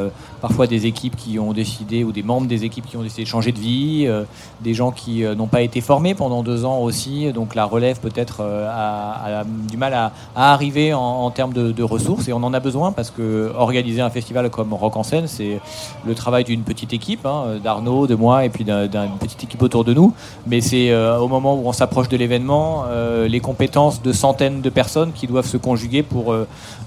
parfois 0.46 0.66
des 0.66 0.84
équipes 0.84 1.16
qui 1.16 1.38
ont 1.38 1.54
décidé, 1.54 2.04
ou 2.04 2.12
des 2.12 2.22
membres 2.22 2.46
des 2.46 2.66
équipes 2.66 2.84
qui 2.84 2.98
ont 2.98 3.02
décidé 3.02 3.22
de 3.22 3.28
changer 3.28 3.50
de 3.50 3.58
vie, 3.58 4.04
euh, 4.06 4.24
des 4.60 4.74
gens 4.74 4.90
qui 4.90 5.24
euh, 5.24 5.34
n'ont 5.34 5.46
pas 5.46 5.62
été 5.62 5.80
formés 5.80 6.14
pendant 6.14 6.42
deux 6.42 6.66
ans 6.66 6.80
aussi, 6.80 7.32
donc 7.32 7.54
la 7.54 7.64
relève 7.64 7.98
peut-être 7.98 8.42
euh, 8.42 8.68
a, 8.70 9.44
du 9.70 9.78
mal 9.78 9.94
à, 9.94 10.12
arriver 10.36 10.92
en, 10.92 11.30
termes 11.30 11.54
de, 11.54 11.82
ressources, 11.82 12.28
et 12.28 12.34
on 12.34 12.42
en 12.42 12.52
a 12.52 12.60
besoin 12.60 12.92
parce 12.92 13.10
que 13.10 13.50
organiser 13.56 14.02
un 14.02 14.10
festival 14.10 14.50
comme 14.50 14.74
Rock 14.74 14.98
en 14.98 15.02
scène, 15.02 15.28
c'est 15.28 15.60
le 16.06 16.14
travail 16.14 16.44
d'une 16.44 16.60
petite 16.60 16.92
équipe, 16.92 17.24
hein, 17.24 17.58
d'Arnaud, 17.64 18.06
de 18.06 18.14
moi, 18.14 18.44
et 18.44 18.50
puis 18.50 18.64
d'un- 18.64 18.86
d'une 18.86 19.18
petite 19.18 19.44
équipe 19.44 19.62
autour 19.62 19.82
de 19.84 19.94
nous, 19.94 20.12
mais 20.46 20.60
c'est 20.60 20.94
au 20.94 21.28
moment 21.28 21.54
où 21.54 21.62
on 21.66 21.72
s'approche 21.72 22.10
de 22.10 22.18
l'événement, 22.18 22.84
les 23.26 23.40
compétences 23.40 24.02
de 24.02 24.12
centaines 24.12 24.60
de 24.60 24.70
personnes 24.70 25.12
qui 25.12 25.26
doivent 25.26 25.46
se 25.46 25.56
conjuguer 25.56 26.02
pour 26.02 26.34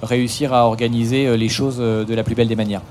réussir 0.03 0.53
à 0.53 0.67
organiser 0.67 1.35
les 1.35 1.49
choses 1.49 1.77
de 1.79 2.13
la 2.13 2.23
plus 2.23 2.35
belle 2.35 2.47
des 2.47 2.55
manières. 2.55 2.81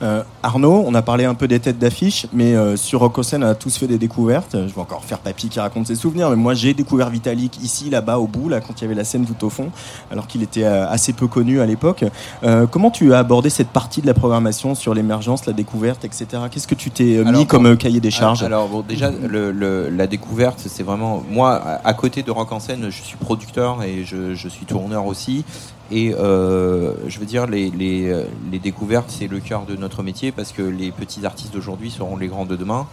Euh, 0.00 0.22
Arnaud, 0.42 0.84
on 0.86 0.94
a 0.94 1.02
parlé 1.02 1.24
un 1.24 1.34
peu 1.34 1.48
des 1.48 1.58
têtes 1.58 1.78
d'affiche, 1.78 2.26
mais 2.32 2.54
euh, 2.54 2.76
sur 2.76 3.00
Rock 3.00 3.18
en 3.18 3.22
scène, 3.24 3.42
on 3.42 3.48
a 3.48 3.54
tous 3.56 3.76
fait 3.76 3.88
des 3.88 3.98
découvertes. 3.98 4.52
Je 4.54 4.72
vais 4.74 4.80
encore 4.80 5.04
faire 5.04 5.18
Papy 5.18 5.48
qui 5.48 5.58
raconte 5.58 5.88
ses 5.88 5.96
souvenirs, 5.96 6.30
mais 6.30 6.36
moi 6.36 6.54
j'ai 6.54 6.72
découvert 6.72 7.10
Vitalik 7.10 7.62
ici, 7.62 7.90
là-bas, 7.90 8.18
au 8.18 8.26
bout, 8.28 8.48
là, 8.48 8.60
quand 8.60 8.74
il 8.80 8.82
y 8.82 8.84
avait 8.84 8.94
la 8.94 9.04
scène 9.04 9.26
tout 9.26 9.44
au 9.44 9.50
fond, 9.50 9.70
alors 10.12 10.26
qu'il 10.28 10.42
était 10.42 10.62
euh, 10.64 10.88
assez 10.88 11.12
peu 11.12 11.26
connu 11.26 11.60
à 11.60 11.66
l'époque. 11.66 12.04
Euh, 12.44 12.66
comment 12.66 12.90
tu 12.92 13.12
as 13.12 13.18
abordé 13.18 13.50
cette 13.50 13.68
partie 13.70 14.00
de 14.00 14.06
la 14.06 14.14
programmation 14.14 14.74
sur 14.76 14.94
l'émergence, 14.94 15.46
la 15.46 15.52
découverte, 15.52 16.04
etc. 16.04 16.26
Qu'est-ce 16.50 16.68
que 16.68 16.76
tu 16.76 16.90
t'es 16.90 17.16
euh, 17.16 17.24
mis 17.32 17.46
comme 17.46 17.76
cahier 17.76 18.00
des 18.00 18.10
charges? 18.12 18.42
Alors 18.44 18.68
bon, 18.68 18.82
déjà 18.88 19.10
le- 19.10 19.50
le- 19.50 19.88
la 19.90 20.06
découverte, 20.06 20.62
c'est 20.68 20.84
vraiment 20.84 21.24
moi 21.28 21.54
à, 21.56 21.88
à 21.88 21.94
côté 21.94 22.22
de 22.22 22.30
Rock 22.30 22.52
en 22.52 22.60
scène, 22.60 22.86
je 22.90 23.02
suis 23.02 23.16
producteur 23.16 23.82
et 23.82 24.04
je, 24.04 24.34
je 24.34 24.48
suis 24.48 24.64
tourneur 24.64 25.06
aussi. 25.06 25.44
Et 25.90 26.14
euh, 26.14 26.92
je 27.06 27.18
veux 27.18 27.26
dire 27.26 27.46
les, 27.46 27.70
les, 27.70 28.08
euh, 28.10 28.24
les 28.52 28.58
découvertes, 28.58 29.06
c'est 29.08 29.26
le 29.26 29.40
cœur 29.40 29.64
de 29.64 29.74
notre 29.76 30.02
métier 30.02 30.32
parce 30.32 30.52
que 30.52 30.62
les 30.62 30.92
petits 30.92 31.24
artistes 31.24 31.52
d'aujourd'hui 31.54 31.90
seront 31.90 32.16
les 32.16 32.26
grands 32.28 32.44
de 32.46 32.56
demain. 32.56 32.86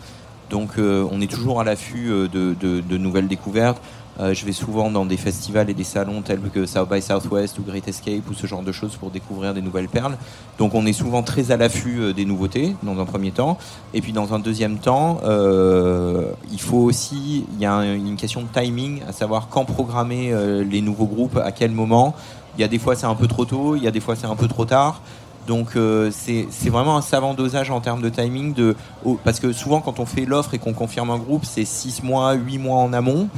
Donc 0.49 0.77
euh, 0.77 1.05
on 1.11 1.19
est 1.21 1.29
toujours 1.31 1.59
à 1.59 1.63
l'affût 1.63 2.09
euh, 2.09 2.27
de, 2.27 2.55
de- 2.59 2.79
de 2.81 2.97
nouvelles 2.97 3.27
découvertes. 3.27 3.81
Euh, 4.21 4.33
je 4.33 4.45
vais 4.45 4.53
souvent 4.53 4.89
dans 4.91 5.05
des 5.05 5.17
festivals 5.17 5.69
et 5.69 5.73
des 5.73 5.83
salons 5.83 6.21
tels 6.21 6.39
que 6.39 6.65
South 6.65 6.87
by 6.89 7.01
Southwest 7.01 7.59
ou 7.59 7.63
Great 7.63 7.85
Escape 7.85 8.29
ou 8.29 8.33
ce 8.33 8.47
genre 8.47 8.61
de 8.61 8.71
choses 8.71 8.95
pour 8.95 9.11
découvrir 9.11 9.53
des 9.53 9.61
nouvelles 9.61 9.89
perles. 9.89 10.15
Donc 10.57 10.73
on 10.73 10.85
est 10.85 10.93
souvent 10.93 11.21
très 11.21 11.51
à 11.51 11.57
l'affût 11.57 11.99
euh, 11.99 12.13
des 12.13 12.23
nouveautés 12.23 12.77
dans 12.83 12.97
un 12.97 13.05
premier 13.05 13.31
temps. 13.31 13.57
Et 13.93 13.99
puis 13.99 14.13
dans 14.13 14.33
un 14.33 14.39
deuxième 14.39 14.77
temps, 14.77 15.19
euh, 15.25 16.29
il 16.49 16.61
faut 16.61 16.77
aussi, 16.77 17.43
il 17.55 17.59
y 17.61 17.65
a 17.65 17.73
un- 17.73 17.93
une 17.95 18.15
question 18.15 18.41
de 18.43 18.47
timing, 18.57 19.01
à 19.05 19.11
savoir 19.11 19.49
quand 19.49 19.65
programmer 19.65 20.33
les 20.63 20.79
nouveaux 20.81 21.07
groupes, 21.07 21.35
à 21.43 21.51
quel 21.51 21.71
moment. 21.71 22.15
Il 22.57 22.61
y 22.61 22.63
a 22.63 22.67
des 22.67 22.79
fois 22.79 22.95
c'est 22.95 23.05
un 23.05 23.15
peu 23.15 23.27
trop 23.27 23.45
tôt, 23.45 23.75
il 23.75 23.83
y 23.83 23.87
a 23.87 23.91
des 23.91 23.99
fois 23.99 24.15
c'est 24.15 24.27
un 24.27 24.35
peu 24.35 24.47
trop 24.47 24.65
tard. 24.65 25.01
Donc 25.47 25.75
euh, 25.75 26.09
c'est 26.11 26.69
vraiment 26.69 26.97
un 26.97 27.01
savant 27.01 27.33
dosage 27.33 27.69
en 27.69 27.79
termes 27.79 28.01
de 28.01 28.09
timing 28.09 28.53
de 28.53 28.75
parce 29.23 29.39
que 29.39 29.53
souvent 29.53 29.79
quand 29.79 29.99
on 29.99 30.05
fait 30.05 30.25
l'offre 30.25 30.53
et 30.55 30.57
qu'on 30.57 30.73
confirme 30.73 31.11
un 31.11 31.19
groupe 31.19 31.45
c'est 31.45 31.65
6 31.65 32.01
mois, 32.03 32.33
8 32.33 32.57
mois 32.57 32.77
en 32.77 32.93
amont. 32.93 33.29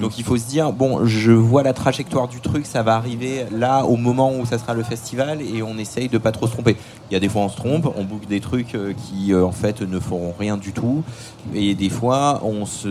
Donc 0.00 0.18
il 0.18 0.24
faut 0.24 0.36
se 0.36 0.46
dire 0.46 0.72
bon 0.72 1.04
je 1.06 1.32
vois 1.32 1.62
la 1.62 1.72
trajectoire 1.72 2.28
du 2.28 2.40
truc, 2.40 2.66
ça 2.66 2.82
va 2.82 2.94
arriver 2.96 3.46
là 3.52 3.84
au 3.84 3.96
moment 3.96 4.32
où 4.36 4.46
ça 4.46 4.58
sera 4.58 4.74
le 4.74 4.82
festival 4.82 5.40
et 5.42 5.62
on 5.62 5.76
essaye 5.78 6.08
de 6.08 6.18
pas 6.18 6.32
trop 6.32 6.46
se 6.46 6.52
tromper. 6.52 6.76
Il 7.10 7.14
y 7.14 7.16
a 7.16 7.20
des 7.20 7.28
fois 7.28 7.42
on 7.42 7.48
se 7.48 7.56
trompe, 7.56 7.92
on 7.96 8.04
boucle 8.04 8.26
des 8.26 8.40
trucs 8.40 8.74
euh, 8.74 8.92
qui 8.92 9.32
euh, 9.32 9.44
en 9.44 9.52
fait 9.52 9.82
ne 9.82 9.98
feront 10.00 10.34
rien 10.38 10.56
du 10.56 10.72
tout 10.72 11.02
et 11.54 11.74
des 11.74 11.90
fois 11.90 12.40
on 12.44 12.66
se 12.66 12.88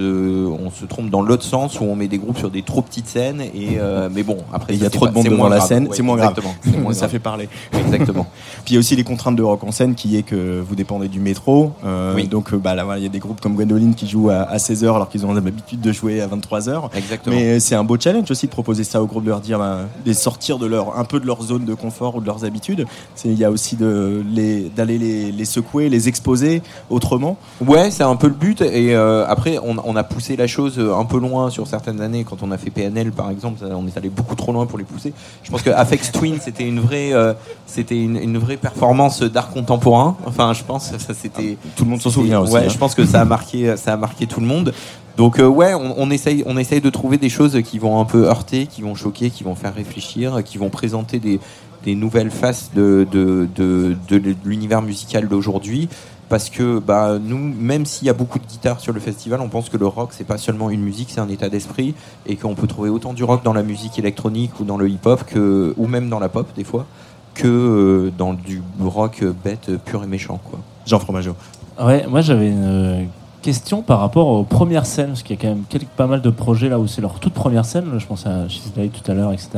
on 0.47 0.69
se 0.71 0.85
trompe 0.85 1.09
dans 1.09 1.21
l'autre 1.21 1.43
sens 1.43 1.79
où 1.79 1.83
on 1.83 1.95
met 1.95 2.07
des 2.07 2.17
groupes 2.17 2.37
sur 2.37 2.49
des 2.51 2.61
trop 2.61 2.81
petites 2.81 3.07
scènes 3.07 3.41
et 3.41 3.77
euh, 3.79 4.09
mais 4.11 4.23
bon 4.23 4.37
après 4.53 4.73
il 4.75 4.81
y 4.81 4.85
a 4.85 4.89
trop 4.89 5.07
de 5.07 5.11
pas- 5.11 5.15
monde 5.15 5.23
c'est 5.25 5.29
devant 5.31 5.49
la 5.49 5.57
grave. 5.57 5.67
scène, 5.67 5.87
Ouais, 5.87 5.95
c'est 5.95 6.03
moins 6.03 6.17
grave. 6.17 6.35
moins 6.81 6.93
ça 6.93 6.99
grave. 7.01 7.09
fait 7.11 7.19
parler. 7.19 7.49
Exactement. 7.73 8.27
Puis 8.65 8.71
il 8.71 8.73
y 8.73 8.77
a 8.77 8.79
aussi 8.79 8.95
les 8.95 9.03
contraintes 9.03 9.35
de 9.35 9.43
rock 9.43 9.63
en 9.63 9.71
scène 9.71 9.95
qui 9.95 10.17
est 10.17 10.23
que 10.23 10.61
vous 10.61 10.75
dépendez 10.75 11.07
du 11.07 11.19
métro. 11.19 11.71
Euh, 11.85 12.13
Oui. 12.15 12.27
Donc 12.27 12.53
bah, 12.55 12.75
là, 12.75 12.83
voilà, 12.85 12.99
il 12.99 13.03
y 13.03 13.07
a 13.07 13.09
des 13.09 13.19
groupes 13.19 13.41
comme 13.41 13.55
Gwendoline 13.55 13.95
qui 13.95 14.07
jouent 14.07 14.29
à, 14.29 14.55
16h 14.57 14.85
alors 14.95 15.09
qu'ils 15.09 15.25
ont 15.25 15.33
l'habitude 15.33 15.81
de 15.81 15.91
jouer 15.91 16.21
à 16.21 16.27
23h. 16.27 16.89
Exactement. 16.95 17.35
Mais 17.35 17.59
c'est 17.59 17.75
un 17.75 17.83
beau 17.83 17.97
challenge 17.99 18.29
aussi 18.29 18.45
de 18.47 18.51
proposer 18.51 18.83
ça 18.83 19.01
aux 19.01 19.07
groupes, 19.07 19.23
de 19.23 19.29
leur 19.29 19.39
dire, 19.41 19.57
bah, 19.59 19.79
de 20.05 20.13
sortir 20.13 20.59
de 20.59 20.65
leur, 20.65 20.97
un 20.97 21.03
peu 21.05 21.19
de 21.19 21.25
leur 21.25 21.41
zone 21.41 21.65
de 21.65 21.73
confort 21.73 22.15
ou 22.15 22.21
de 22.21 22.25
leurs 22.25 22.45
habitudes. 22.45 22.85
Il 23.25 23.33
y 23.37 23.43
a 23.45 23.51
aussi 23.51 23.75
de 23.75 24.23
les- 24.29 24.69
d'aller 24.69 24.97
les, 24.97 25.31
les 25.31 25.45
secouer, 25.45 25.89
les 25.89 26.07
exposer 26.07 26.61
autrement. 26.89 27.37
Ouais, 27.65 27.89
c'est 27.91 28.03
un 28.03 28.15
peu 28.15 28.27
le 28.27 28.33
but. 28.33 28.61
Et 28.61 28.95
euh, 28.95 29.25
après, 29.27 29.57
on, 29.63 29.75
on 29.83 29.95
a 29.95 30.03
poussé 30.03 30.35
la 30.35 30.47
chose 30.47 30.75
euh, 30.77 30.95
un 30.95 31.05
peu 31.05 31.19
loin 31.19 31.49
sur 31.49 31.67
certaines 31.67 32.01
années. 32.01 32.23
Quand 32.23 32.43
on 32.43 32.51
a 32.51 32.57
fait 32.57 32.69
PNL, 32.69 33.11
par 33.11 33.29
exemple, 33.31 33.59
on 33.63 33.87
est 33.87 33.97
allé 33.97 34.09
beaucoup 34.09 34.35
trop 34.35 34.51
loin 34.53 34.65
pour 34.65 34.77
les 34.77 34.83
pousser. 34.83 35.13
Je 35.43 35.51
pense 35.51 35.61
que 35.61 35.69
Afex 35.71 36.11
Twin, 36.13 36.37
c'était 36.41 36.67
une 36.67 36.79
vraie, 36.79 37.13
euh, 37.13 37.33
c'était 37.65 37.97
une, 38.01 38.17
une 38.17 38.37
vraie 38.37 38.57
performance 38.57 39.21
d'art 39.23 39.49
contemporain. 39.49 40.15
Enfin, 40.25 40.53
je 40.53 40.63
pense, 40.63 40.91
ça 40.97 41.13
c'était. 41.13 41.57
Tout 41.75 41.85
le 41.85 41.89
monde 41.91 42.01
s'en 42.01 42.09
souvient 42.11 42.39
aussi. 42.41 42.53
Ouais, 42.53 42.65
hein. 42.65 42.69
je 42.69 42.77
pense 42.77 42.93
que 42.95 43.05
ça 43.05 43.21
a 43.21 43.25
marqué, 43.25 43.75
ça 43.77 43.93
a 43.93 43.97
marqué 43.97 44.27
tout 44.27 44.39
le 44.39 44.45
monde. 44.47 44.73
Donc 45.17 45.39
euh, 45.39 45.47
ouais, 45.47 45.73
on, 45.73 45.95
on 45.97 46.09
essaye, 46.09 46.43
on 46.45 46.57
essaye 46.57 46.81
de 46.81 46.89
trouver 46.89 47.17
des 47.17 47.29
choses 47.29 47.61
qui 47.63 47.79
vont 47.79 47.99
un 47.99 48.05
peu 48.05 48.25
heurter, 48.27 48.67
qui 48.67 48.81
vont 48.81 48.95
choquer, 48.95 49.29
qui 49.29 49.43
vont 49.43 49.55
faire 49.55 49.73
réfléchir, 49.75 50.43
qui 50.43 50.57
vont 50.57 50.69
présenter 50.69 51.19
des, 51.19 51.39
des 51.83 51.95
nouvelles 51.95 52.31
faces 52.31 52.71
de, 52.73 53.07
de, 53.11 53.47
de, 53.55 53.95
de 54.07 54.35
l'univers 54.43 54.81
musical 54.81 55.27
d'aujourd'hui. 55.27 55.89
Parce 56.29 56.49
que 56.49 56.79
bah, 56.79 57.19
nous, 57.21 57.37
même 57.37 57.85
s'il 57.85 58.07
y 58.07 58.09
a 58.09 58.13
beaucoup 58.13 58.39
de 58.39 58.45
guitares 58.45 58.79
sur 58.79 58.91
le 58.91 58.99
festival, 58.99 59.39
on 59.39 59.49
pense 59.49 59.69
que 59.69 59.77
le 59.77 59.85
rock, 59.85 60.09
c'est 60.13 60.23
pas 60.23 60.39
seulement 60.39 60.71
une 60.71 60.81
musique, 60.81 61.09
c'est 61.11 61.19
un 61.19 61.29
état 61.29 61.47
d'esprit, 61.47 61.93
et 62.25 62.37
qu'on 62.37 62.55
peut 62.55 62.65
trouver 62.65 62.89
autant 62.89 63.13
du 63.13 63.23
rock 63.23 63.43
dans 63.43 63.53
la 63.53 63.61
musique 63.61 63.99
électronique 63.99 64.59
ou 64.59 64.63
dans 64.63 64.77
le 64.77 64.89
hip-hop, 64.89 65.25
que, 65.25 65.75
ou 65.77 65.85
même 65.85 66.09
dans 66.09 66.19
la 66.19 66.29
pop 66.29 66.47
des 66.55 66.63
fois, 66.63 66.87
que 67.35 67.47
euh, 67.47 68.11
dans 68.17 68.33
du 68.33 68.63
rock 68.79 69.23
bête 69.43 69.69
pur 69.85 70.03
et 70.03 70.07
méchant. 70.07 70.39
Quoi. 70.43 70.59
Jean 70.87 70.97
Fromageau. 70.97 71.35
Ouais, 71.79 72.07
moi 72.07 72.21
j'avais 72.21 72.49
une 72.49 72.63
euh, 72.63 73.03
question 73.43 73.83
par 73.83 73.99
rapport 73.99 74.27
aux 74.27 74.43
premières 74.43 74.87
scènes, 74.87 75.09
parce 75.09 75.21
qu'il 75.21 75.35
y 75.35 75.39
a 75.39 75.41
quand 75.41 75.49
même 75.49 75.63
pas 75.95 76.07
mal 76.07 76.21
de 76.21 76.29
projets 76.31 76.69
là 76.69 76.79
où 76.79 76.87
c'est 76.87 77.01
leur 77.01 77.19
toute 77.19 77.33
première 77.33 77.65
scène. 77.65 77.85
Je 77.99 78.05
pense 78.07 78.25
à 78.25 78.47
She's 78.47 78.71
tout 78.73 79.11
à 79.11 79.13
l'heure, 79.13 79.31
etc. 79.31 79.49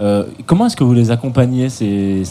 Euh, 0.00 0.24
comment 0.46 0.66
est-ce 0.66 0.76
que 0.76 0.84
vous 0.84 0.94
les 0.94 1.10
accompagnez 1.10 1.68
c'est- 1.68 2.24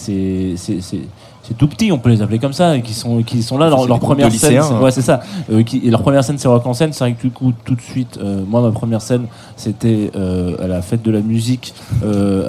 c'est- 1.48 1.54
tout 1.56 1.68
petit, 1.68 1.92
on 1.92 1.98
peut 1.98 2.10
les 2.10 2.22
appeler 2.22 2.40
comme 2.40 2.54
ça, 2.54 2.76
et 2.76 2.82
qui 2.82 2.94
sont, 2.94 3.22
qui 3.24 3.42
sont 3.44 3.58
là, 3.58 3.70
leur, 3.70 3.80
leur 3.88 4.00
première 4.00 4.28
scène. 4.40 4.52
hein. 4.74 4.82
Ouais, 4.82 4.92
c'est 4.92 5.02
ça. 5.02 5.22
Euh, 5.52 5.64
qui, 5.64 5.78
et 5.84 5.90
leur 5.90 6.02
première 6.02 6.24
scène, 6.24 6.38
c'est 6.38 6.48
rock 6.48 6.66
en 6.66 6.74
scène. 6.74 6.92
C'est 6.94 7.04
vrai 7.04 7.14
que 7.14 7.22
du 7.22 7.32
coup, 7.32 7.54
tout 7.64 7.76
de 7.76 7.82
suite, 7.82 8.18
euh, 8.22 8.42
moi, 8.48 8.62
ma 8.62 8.72
première 8.72 9.02
scène, 9.02 9.26
c'était 9.56 10.12
euh, 10.16 10.56
à 10.64 10.68
la 10.68 10.82
fête 10.82 11.02
de 11.04 11.12
la 11.12 11.22
musique 11.22 11.74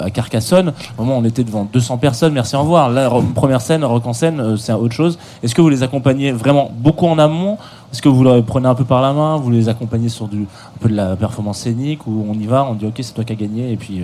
à 0.03 0.09
Carcassonne. 0.09 0.73
Au 0.97 1.03
moment 1.03 1.17
où 1.17 1.21
on 1.21 1.25
était 1.25 1.43
devant 1.43 1.67
200 1.71 1.97
personnes, 1.97 2.33
merci, 2.33 2.55
au 2.55 2.61
revoir. 2.61 2.89
Là, 2.89 3.09
première 3.35 3.61
scène, 3.61 3.83
rock 3.83 4.05
en 4.05 4.13
scène, 4.13 4.57
c'est 4.57 4.73
autre 4.73 4.93
chose. 4.93 5.17
Est-ce 5.43 5.55
que 5.55 5.61
vous 5.61 5.69
les 5.69 5.83
accompagnez 5.83 6.31
vraiment 6.31 6.71
beaucoup 6.77 7.07
en 7.07 7.17
amont? 7.19 7.57
Est-ce 7.93 8.01
que 8.01 8.09
vous 8.09 8.23
les 8.23 8.41
prenez 8.41 8.67
un 8.67 8.75
peu 8.75 8.83
par 8.83 9.01
la 9.01 9.13
main 9.13 9.37
Vous 9.37 9.49
les 9.49 9.69
accompagnez 9.69 10.09
sur 10.09 10.27
du, 10.27 10.41
un 10.41 10.79
peu 10.79 10.89
de 10.89 10.95
la 10.95 11.15
performance 11.15 11.59
scénique 11.59 12.05
Ou 12.05 12.25
on 12.29 12.33
y 12.33 12.45
va, 12.45 12.65
on 12.69 12.73
dit 12.73 12.85
ok, 12.85 12.95
c'est 13.01 13.13
toi 13.13 13.23
qui 13.23 13.31
as 13.33 13.37
gagné, 13.37 13.71
et 13.71 13.77
puis 13.77 14.01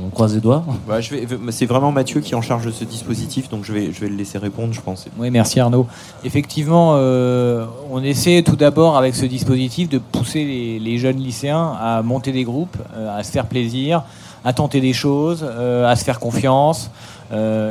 on 0.00 0.08
croise 0.10 0.34
les 0.34 0.40
doigts 0.40 0.64
Ouais, 0.88 1.02
je 1.02 1.14
vais, 1.14 1.26
c'est 1.50 1.66
vraiment 1.66 1.92
Mathieu 1.92 2.20
qui 2.20 2.32
est 2.32 2.36
en 2.36 2.42
charge 2.42 2.64
de 2.66 2.70
ce 2.70 2.84
dispositif, 2.84 3.48
donc 3.48 3.64
je 3.64 3.72
vais, 3.72 3.92
je 3.92 4.00
vais 4.00 4.08
le 4.08 4.16
laisser 4.16 4.38
répondre, 4.38 4.72
je 4.72 4.80
pense. 4.80 5.06
Oui, 5.18 5.30
merci 5.30 5.60
Arnaud. 5.60 5.86
Effectivement, 6.24 6.94
euh, 6.96 7.66
on 7.90 8.02
essaie 8.02 8.42
tout 8.42 8.56
d'abord 8.56 8.96
avec 8.96 9.14
ce 9.14 9.26
dispositif 9.26 9.88
de 9.88 9.98
pousser 9.98 10.44
les, 10.44 10.78
les 10.78 10.98
jeunes 10.98 11.18
lycéens 11.18 11.76
à 11.80 12.02
monter 12.02 12.32
des 12.32 12.44
groupes, 12.44 12.76
euh, 12.94 13.18
à 13.18 13.22
se 13.22 13.30
faire 13.30 13.46
plaisir, 13.46 14.02
à 14.44 14.52
tenter 14.52 14.80
des 14.80 14.92
choses, 14.92 15.44
euh, 15.48 15.86
à 15.86 15.96
se 15.96 16.04
faire 16.04 16.18
confiance 16.18 16.90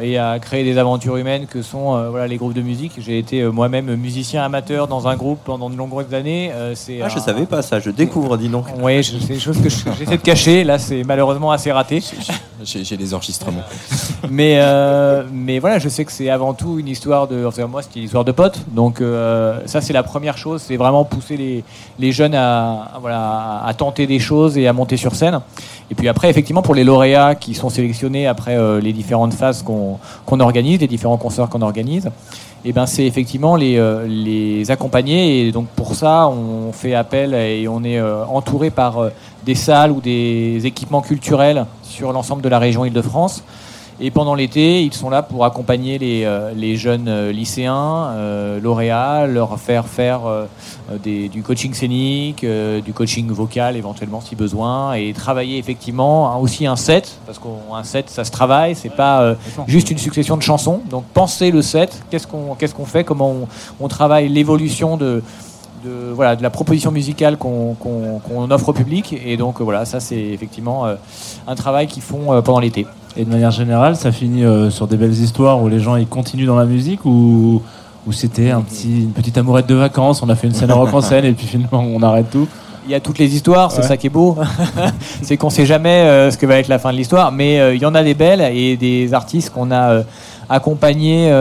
et 0.01 0.17
à 0.17 0.39
créer 0.39 0.63
des 0.63 0.77
aventures 0.77 1.17
humaines 1.17 1.45
que 1.45 1.61
sont 1.61 1.95
euh, 1.95 2.09
voilà, 2.09 2.27
les 2.27 2.37
groupes 2.37 2.53
de 2.53 2.61
musique. 2.61 2.93
J'ai 2.97 3.19
été 3.19 3.41
euh, 3.41 3.51
moi-même 3.51 3.95
musicien 3.95 4.43
amateur 4.43 4.87
dans 4.87 5.07
un 5.07 5.15
groupe 5.15 5.39
pendant 5.45 5.69
de 5.69 5.75
longues 5.75 6.13
années. 6.13 6.51
Euh, 6.53 6.73
c'est 6.75 7.01
Ah, 7.01 7.09
je 7.09 7.17
un- 7.17 7.21
savais 7.21 7.45
pas 7.45 7.61
ça, 7.61 7.79
je 7.79 7.89
découvre, 7.91 8.37
dis 8.37 8.49
donc. 8.49 8.65
Oui, 8.81 9.03
je- 9.03 9.17
c'est 9.19 9.33
des 9.33 9.39
choses 9.39 9.61
que 9.61 9.69
je- 9.69 9.77
j'essaie 9.99 10.17
de 10.17 10.21
cacher. 10.23 10.63
Là, 10.63 10.79
c'est 10.79 11.03
malheureusement 11.03 11.51
assez 11.51 11.71
raté. 11.71 12.01
J'ai 12.63 12.83
j'ai 12.83 12.95
les 12.97 13.13
enregistrements. 13.13 13.63
mais, 14.29 14.55
euh, 14.59 15.23
mais 15.31 15.59
voilà, 15.59 15.79
je 15.79 15.89
sais 15.89 16.05
que 16.05 16.11
c'est 16.11 16.29
avant 16.29 16.53
tout 16.53 16.77
une 16.79 16.87
histoire 16.87 17.27
de. 17.27 17.45
Enfin, 17.45 17.65
moi, 17.67 17.81
c'était 17.81 17.99
une 17.99 18.05
histoire 18.05 18.25
de 18.25 18.31
potes. 18.31 18.59
Donc, 18.69 19.01
euh, 19.01 19.59
ça, 19.65 19.81
c'est 19.81 19.93
la 19.93 20.03
première 20.03 20.37
chose. 20.37 20.61
C'est 20.61 20.77
vraiment 20.77 21.03
pousser 21.03 21.37
les, 21.37 21.63
les 21.99 22.11
jeunes 22.11 22.35
à, 22.35 22.83
à, 22.95 22.99
voilà, 22.99 23.61
à 23.65 23.73
tenter 23.73 24.05
des 24.07 24.19
choses 24.19 24.57
et 24.57 24.67
à 24.67 24.73
monter 24.73 24.97
sur 24.97 25.15
scène. 25.15 25.39
Et 25.91 25.95
puis 25.95 26.07
après, 26.07 26.29
effectivement, 26.29 26.61
pour 26.61 26.73
les 26.73 26.85
lauréats 26.85 27.35
qui 27.35 27.53
sont 27.53 27.69
sélectionnés 27.69 28.25
après 28.25 28.57
euh, 28.57 28.79
les 28.79 28.93
différentes 28.93 29.33
phases 29.33 29.61
qu'on 29.61 29.99
organise, 30.39 30.79
les 30.79 30.87
différents 30.87 31.17
concerts 31.17 31.49
qu'on 31.49 31.61
organise, 31.61 32.09
et 32.63 32.71
ben 32.71 32.85
c'est 32.85 33.05
effectivement 33.05 33.57
les, 33.57 33.77
euh, 33.77 34.07
les 34.07 34.71
accompagner. 34.71 35.47
Et 35.47 35.51
donc 35.51 35.67
pour 35.75 35.95
ça, 35.95 36.29
on 36.29 36.71
fait 36.71 36.93
appel 36.93 37.33
et 37.33 37.67
on 37.67 37.83
est 37.83 37.99
euh, 37.99 38.23
entouré 38.25 38.69
par 38.69 39.09
des 39.43 39.55
salles 39.55 39.91
ou 39.91 39.99
des 39.99 40.65
équipements 40.65 41.01
culturels 41.01 41.65
sur 41.83 42.13
l'ensemble 42.13 42.41
de 42.41 42.49
la 42.49 42.59
région 42.59 42.85
Île-de-France. 42.85 43.43
Et 44.03 44.09
pendant 44.09 44.33
l'été, 44.33 44.81
ils 44.81 44.93
sont 44.95 45.11
là 45.11 45.21
pour 45.21 45.45
accompagner 45.45 45.99
les, 45.99 46.23
euh, 46.25 46.53
les 46.55 46.75
jeunes 46.75 47.07
euh, 47.07 47.31
lycéens, 47.31 48.07
euh, 48.15 48.59
lauréats, 48.59 49.27
leur 49.27 49.59
faire 49.59 49.85
faire 49.85 50.25
euh, 50.25 50.45
des- 51.03 51.29
du 51.29 51.43
coaching 51.43 51.71
scénique, 51.75 52.43
du 52.43 52.93
coaching 52.93 53.27
vocal 53.29 53.77
éventuellement 53.77 54.19
si 54.19 54.35
besoin, 54.35 54.93
et 54.93 55.13
travailler 55.13 55.59
effectivement 55.59 56.31
hein, 56.31 56.37
aussi 56.37 56.65
un 56.65 56.75
set, 56.75 57.19
parce 57.27 57.37
qu'un 57.37 57.83
set 57.83 58.09
ça 58.09 58.23
se 58.23 58.31
travaille, 58.31 58.73
c'est 58.73 58.89
pas 58.89 59.35
juste 59.67 59.91
une 59.91 59.99
succession 59.99 60.35
de 60.35 60.41
chansons. 60.41 60.81
Donc 60.89 61.03
penser 61.13 61.51
le 61.51 61.61
set, 61.61 62.01
qu'est-ce 62.09 62.25
qu'on 62.25 62.55
qu'est-ce 62.55 62.73
qu'on 62.73 62.85
fait, 62.85 63.03
comment 63.03 63.29
on, 63.31 63.47
on 63.79 63.87
travaille 63.87 64.27
l'évolution 64.29 64.97
de, 64.97 65.21
de, 65.85 65.91
voilà, 66.11 66.35
de 66.35 66.41
la 66.41 66.49
proposition 66.49 66.91
musicale 66.91 67.37
qu'on 67.37 67.75
offre 68.49 68.69
au 68.69 68.73
public. 68.73 69.15
Et 69.25 69.37
donc 69.37 69.61
voilà, 69.61 69.85
ça 69.85 69.99
c'est 69.99 70.19
effectivement 70.19 70.85
un 71.47 71.55
travail 71.55 71.85
qu'ils 71.85 72.01
font 72.03 72.41
pendant 72.41 72.59
l'été. 72.59 72.87
Et 73.17 73.25
de 73.25 73.29
manière 73.29 73.51
générale, 73.51 73.95
ça 73.95 74.11
finit 74.11 74.45
euh, 74.45 74.69
sur 74.69 74.87
des 74.87 74.95
belles 74.97 75.11
histoires 75.13 75.61
où 75.61 75.67
les 75.67 75.79
gens 75.79 75.95
ils 75.97 76.07
continuent 76.07 76.45
dans 76.47 76.55
la 76.55 76.65
musique 76.65 77.05
ou, 77.05 77.61
ou 78.07 78.11
c'était 78.13 78.51
un 78.51 78.61
petit, 78.61 79.01
une 79.03 79.11
petite 79.11 79.37
amourette 79.37 79.67
de 79.67 79.75
vacances, 79.75 80.23
on 80.23 80.29
a 80.29 80.35
fait 80.35 80.47
une 80.47 80.53
scène 80.53 80.71
rock 80.71 80.93
en 80.93 81.01
scène 81.01 81.25
et 81.25 81.33
puis 81.33 81.45
finalement 81.45 81.81
on 81.93 82.01
arrête 82.03 82.29
tout. 82.31 82.47
Il 82.85 82.91
y 82.91 82.95
a 82.95 82.99
toutes 82.99 83.19
les 83.19 83.35
histoires, 83.35 83.71
c'est 83.71 83.81
Ouais. 83.81 83.87
ça 83.87 83.97
qui 83.97 84.07
est 84.07 84.09
beau. 84.11 84.37
c'est 85.21 85.37
qu'on 85.37 85.49
sait 85.51 85.65
jamais 85.67 86.01
euh, 86.01 86.31
ce 86.31 86.37
que 86.37 86.45
va 86.45 86.55
être 86.57 86.67
la 86.67 86.79
fin 86.79 86.91
de 86.91 86.97
l'histoire, 86.97 87.31
mais 87.31 87.59
euh, 87.59 87.75
il 87.75 87.81
y 87.81 87.85
en 87.85 87.93
a 87.93 88.03
des 88.03 88.13
belles 88.15 88.41
et 88.41 88.75
des 88.77 89.13
artistes 89.13 89.51
qu'on 89.51 89.69
a 89.71 89.91
euh, 89.91 90.03
accompagnés 90.49 91.31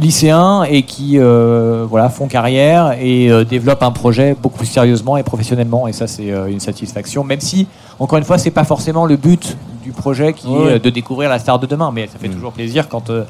lycéens 0.00 0.64
et 0.64 0.82
qui 0.82 1.18
voilà 1.18 2.08
font 2.08 2.26
carrière 2.26 2.94
et 3.00 3.30
développent 3.48 3.82
un 3.82 3.90
projet 3.92 4.34
beaucoup 4.40 4.58
plus 4.58 4.66
sérieusement 4.66 5.16
et 5.16 5.22
professionnellement 5.22 5.86
et 5.88 5.92
ça 5.92 6.06
c'est 6.06 6.26
une 6.48 6.60
satisfaction 6.60 7.24
même 7.24 7.40
si 7.40 7.66
encore 7.98 8.18
une 8.18 8.24
fois 8.24 8.36
c'est 8.38 8.50
pas 8.50 8.64
forcément 8.64 9.06
le 9.06 9.16
but 9.16 9.56
du 9.86 9.92
projet 9.92 10.32
qui 10.32 10.48
Ouais. 10.48 10.72
est 10.72 10.74
euh, 10.74 10.78
de 10.80 10.90
découvrir 10.90 11.28
la 11.30 11.38
star 11.38 11.58
de 11.60 11.66
demain 11.66 11.90
mais 11.94 12.06
ça 12.08 12.18
fait 12.18 12.28
toujours 12.28 12.52
plaisir 12.52 12.88
quand 12.88 13.08
euh, 13.10 13.22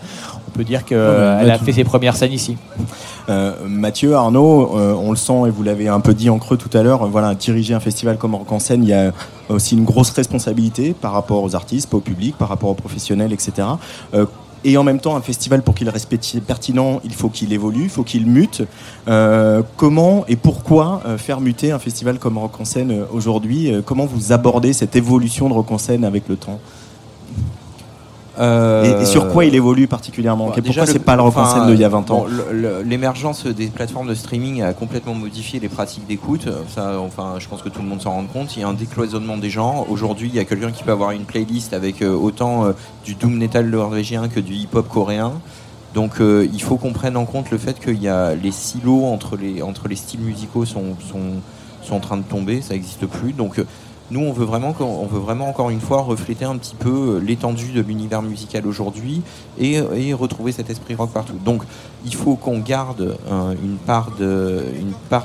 on 0.48 0.50
peut 0.50 0.64
dire 0.64 0.84
qu'elle 0.86 0.98
Ouais, 0.98 1.46
bah, 1.46 1.52
a 1.54 1.58
fait 1.58 1.72
ses 1.72 1.84
premières 1.84 2.16
scènes 2.16 2.32
ici. 2.32 2.56
Euh, 3.28 3.52
Mathieu, 3.68 4.14
Arnaud, 4.14 4.76
euh, 4.78 4.94
on 4.94 5.10
le 5.10 5.16
sent 5.16 5.42
et 5.48 5.50
vous 5.50 5.62
l'avez 5.62 5.88
un 5.88 6.00
peu 6.00 6.14
dit 6.14 6.30
en 6.30 6.38
creux 6.38 6.56
tout 6.56 6.70
à 6.78 6.82
l'heure, 6.82 7.02
euh, 7.02 7.08
voilà, 7.08 7.34
diriger 7.34 7.74
un 7.74 7.80
festival 7.80 8.16
comme 8.16 8.34
Rock 8.34 8.50
en 8.52 8.58
scène, 8.58 8.82
il 8.84 8.88
y 8.88 8.94
a 8.94 9.12
aussi 9.50 9.74
une 9.76 9.84
grosse 9.84 10.10
responsabilité 10.10 10.94
par 10.98 11.12
rapport 11.12 11.42
aux 11.42 11.54
artistes, 11.54 11.92
au 11.92 12.00
public, 12.00 12.36
par 12.38 12.48
rapport 12.48 12.70
aux 12.70 12.74
professionnels, 12.74 13.32
etc. 13.32 13.68
Et 14.68 14.76
en 14.76 14.82
même 14.82 14.98
temps, 14.98 15.14
un 15.14 15.20
festival, 15.20 15.62
pour 15.62 15.76
qu'il 15.76 15.88
reste 15.88 16.12
pertinent, 16.44 17.00
il 17.04 17.14
faut 17.14 17.28
qu'il 17.28 17.52
évolue, 17.52 17.84
il 17.84 17.88
faut 17.88 18.02
qu'il 18.02 18.26
mute. 18.26 18.64
Euh, 19.06 19.62
comment 19.76 20.24
et 20.26 20.34
pourquoi 20.34 21.02
euh, 21.06 21.18
faire 21.18 21.40
muter 21.40 21.70
un 21.70 21.78
festival 21.78 22.18
comme 22.18 22.36
Rock 22.36 22.60
en 22.60 22.64
euh, 22.90 23.04
aujourd'hui? 23.12 23.70
Comment 23.84 24.06
vous 24.06 24.32
abordez 24.32 24.72
cette 24.72 24.96
évolution 24.96 25.48
de 25.48 25.54
Rock 25.54 25.70
en 25.70 25.78
avec 26.02 26.28
le 26.28 26.34
temps? 26.34 26.58
Et, 28.38 29.02
et 29.02 29.04
sur 29.04 29.28
quoi 29.28 29.44
il 29.44 29.54
évolue 29.54 29.86
particulièrement 29.86 30.50
déjà, 30.50 30.62
Pourquoi 30.62 30.86
c'est 30.86 30.98
pas 30.98 31.16
le 31.16 31.22
Rock 31.22 31.36
en 31.36 31.46
scène 31.46 31.66
d'il 31.66 31.80
y 31.80 31.84
a 31.84 31.88
20 31.88 32.10
ans 32.10 32.26
bon, 32.26 32.28
L'émergence 32.84 33.46
des 33.46 33.66
plateformes 33.66 34.08
de 34.08 34.14
streaming 34.14 34.62
a 34.62 34.72
complètement 34.72 35.14
modifié 35.14 35.60
les 35.60 35.68
pratiques 35.68 36.06
d'écoute. 36.06 36.48
Ça, 36.68 36.98
enfin, 37.00 37.34
je 37.38 37.48
pense 37.48 37.62
que 37.62 37.68
tout 37.68 37.82
le 37.82 37.88
monde 37.88 38.02
s'en 38.02 38.12
rend 38.12 38.24
compte. 38.24 38.56
Il 38.56 38.60
y 38.60 38.64
a 38.64 38.68
un 38.68 38.74
décloisonnement 38.74 39.36
des 39.36 39.50
genres. 39.50 39.86
Aujourd'hui, 39.90 40.28
il 40.28 40.34
y 40.34 40.38
a 40.38 40.44
quelqu'un 40.44 40.70
qui 40.70 40.82
peut 40.84 40.92
avoir 40.92 41.12
une 41.12 41.24
playlist 41.24 41.72
avec 41.72 42.02
euh, 42.02 42.14
autant 42.14 42.66
euh, 42.66 42.72
du 43.04 43.14
doom 43.14 43.36
metal 43.36 43.68
norvégien 43.68 44.28
que 44.28 44.40
du 44.40 44.54
hip-hop 44.54 44.88
coréen. 44.88 45.32
Donc, 45.96 46.20
euh, 46.20 46.46
il 46.52 46.60
faut 46.60 46.76
qu'on 46.76 46.92
prenne 46.92 47.16
en 47.16 47.24
compte 47.24 47.50
le 47.50 47.56
fait 47.56 47.80
qu'il 47.80 48.02
y 48.02 48.08
a 48.08 48.34
les 48.34 48.50
silos 48.50 49.06
entre 49.06 49.36
les 49.36 49.62
entre 49.62 49.88
les 49.88 49.96
styles 49.96 50.20
musicaux 50.20 50.66
sont 50.66 50.94
sont, 51.10 51.40
sont 51.82 51.94
en 51.94 52.00
train 52.00 52.18
de 52.18 52.22
tomber. 52.22 52.60
Ça 52.60 52.74
n'existe 52.74 53.06
plus. 53.06 53.32
Donc 53.32 53.58
euh, 53.58 53.64
nous, 54.10 54.20
on 54.20 54.32
veut 54.32 54.44
vraiment, 54.44 54.72
on 54.80 55.06
veut 55.06 55.18
vraiment 55.18 55.48
encore 55.48 55.70
une 55.70 55.80
fois 55.80 56.02
refléter 56.02 56.44
un 56.44 56.56
petit 56.56 56.76
peu 56.76 57.16
euh, 57.16 57.18
l'étendue 57.18 57.72
de 57.72 57.80
l'univers 57.80 58.22
musical 58.22 58.64
aujourd'hui 58.66 59.22
et, 59.58 59.74
et 59.94 60.12
retrouver 60.14 60.52
cet 60.52 60.70
esprit 60.70 60.94
rock 60.94 61.10
partout. 61.10 61.38
Donc, 61.44 61.62
il 62.04 62.14
faut 62.14 62.36
qu'on 62.36 62.60
garde 62.60 63.16
euh, 63.28 63.54
une 63.62 63.78
part 63.78 64.12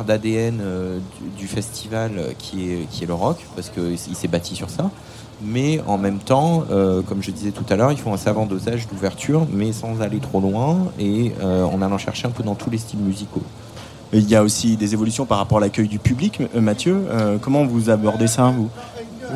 d'ADN 0.06 0.60
euh, 0.62 0.98
du, 1.38 1.48
festival 1.48 2.34
qui 2.40 2.72
est, 2.72 3.06
le 3.06 3.14
rock 3.14 3.38
parce 3.56 3.70
qu'il 3.70 3.98
s'est 3.98 4.28
bâti 4.28 4.56
sur 4.56 4.70
ça. 4.70 4.90
Mais 5.44 5.82
en 5.88 5.98
même 5.98 6.20
temps, 6.20 6.66
comme 6.70 7.24
je 7.24 7.32
disais 7.32 7.50
tout 7.50 7.66
à 7.72 7.76
l'heure, 7.76 7.92
il 7.92 7.98
faut 7.98 8.12
un 8.12 8.18
savant 8.18 8.46
dosage 8.46 8.88
d'ouverture, 8.88 9.48
mais 9.52 9.72
sans 9.72 10.00
aller 10.00 10.20
trop 10.20 10.40
loin 10.40 10.92
et 11.00 11.32
en 11.42 11.82
allant 11.82 11.98
chercher 11.98 12.28
un 12.28 12.30
peu 12.30 12.44
dans 12.44 12.54
tous 12.54 12.70
les 12.70 12.78
styles 12.78 13.00
musicaux. 13.00 13.42
Il 14.14 14.30
y 14.30 14.36
a 14.36 14.44
aussi 14.44 14.76
des 14.76 14.94
évolutions 14.94 15.26
par 15.26 15.38
rapport 15.38 15.60
à 15.60 15.62
l'accueil 15.62 15.88
du 15.88 16.00
public. 16.00 16.40
Euh, 16.56 16.60
Mathieu, 16.60 16.98
euh, 17.10 17.38
comment 17.40 17.66
vous 17.66 17.90
abordez 17.90 18.28
ça 18.28 18.54
vous? 18.56 18.70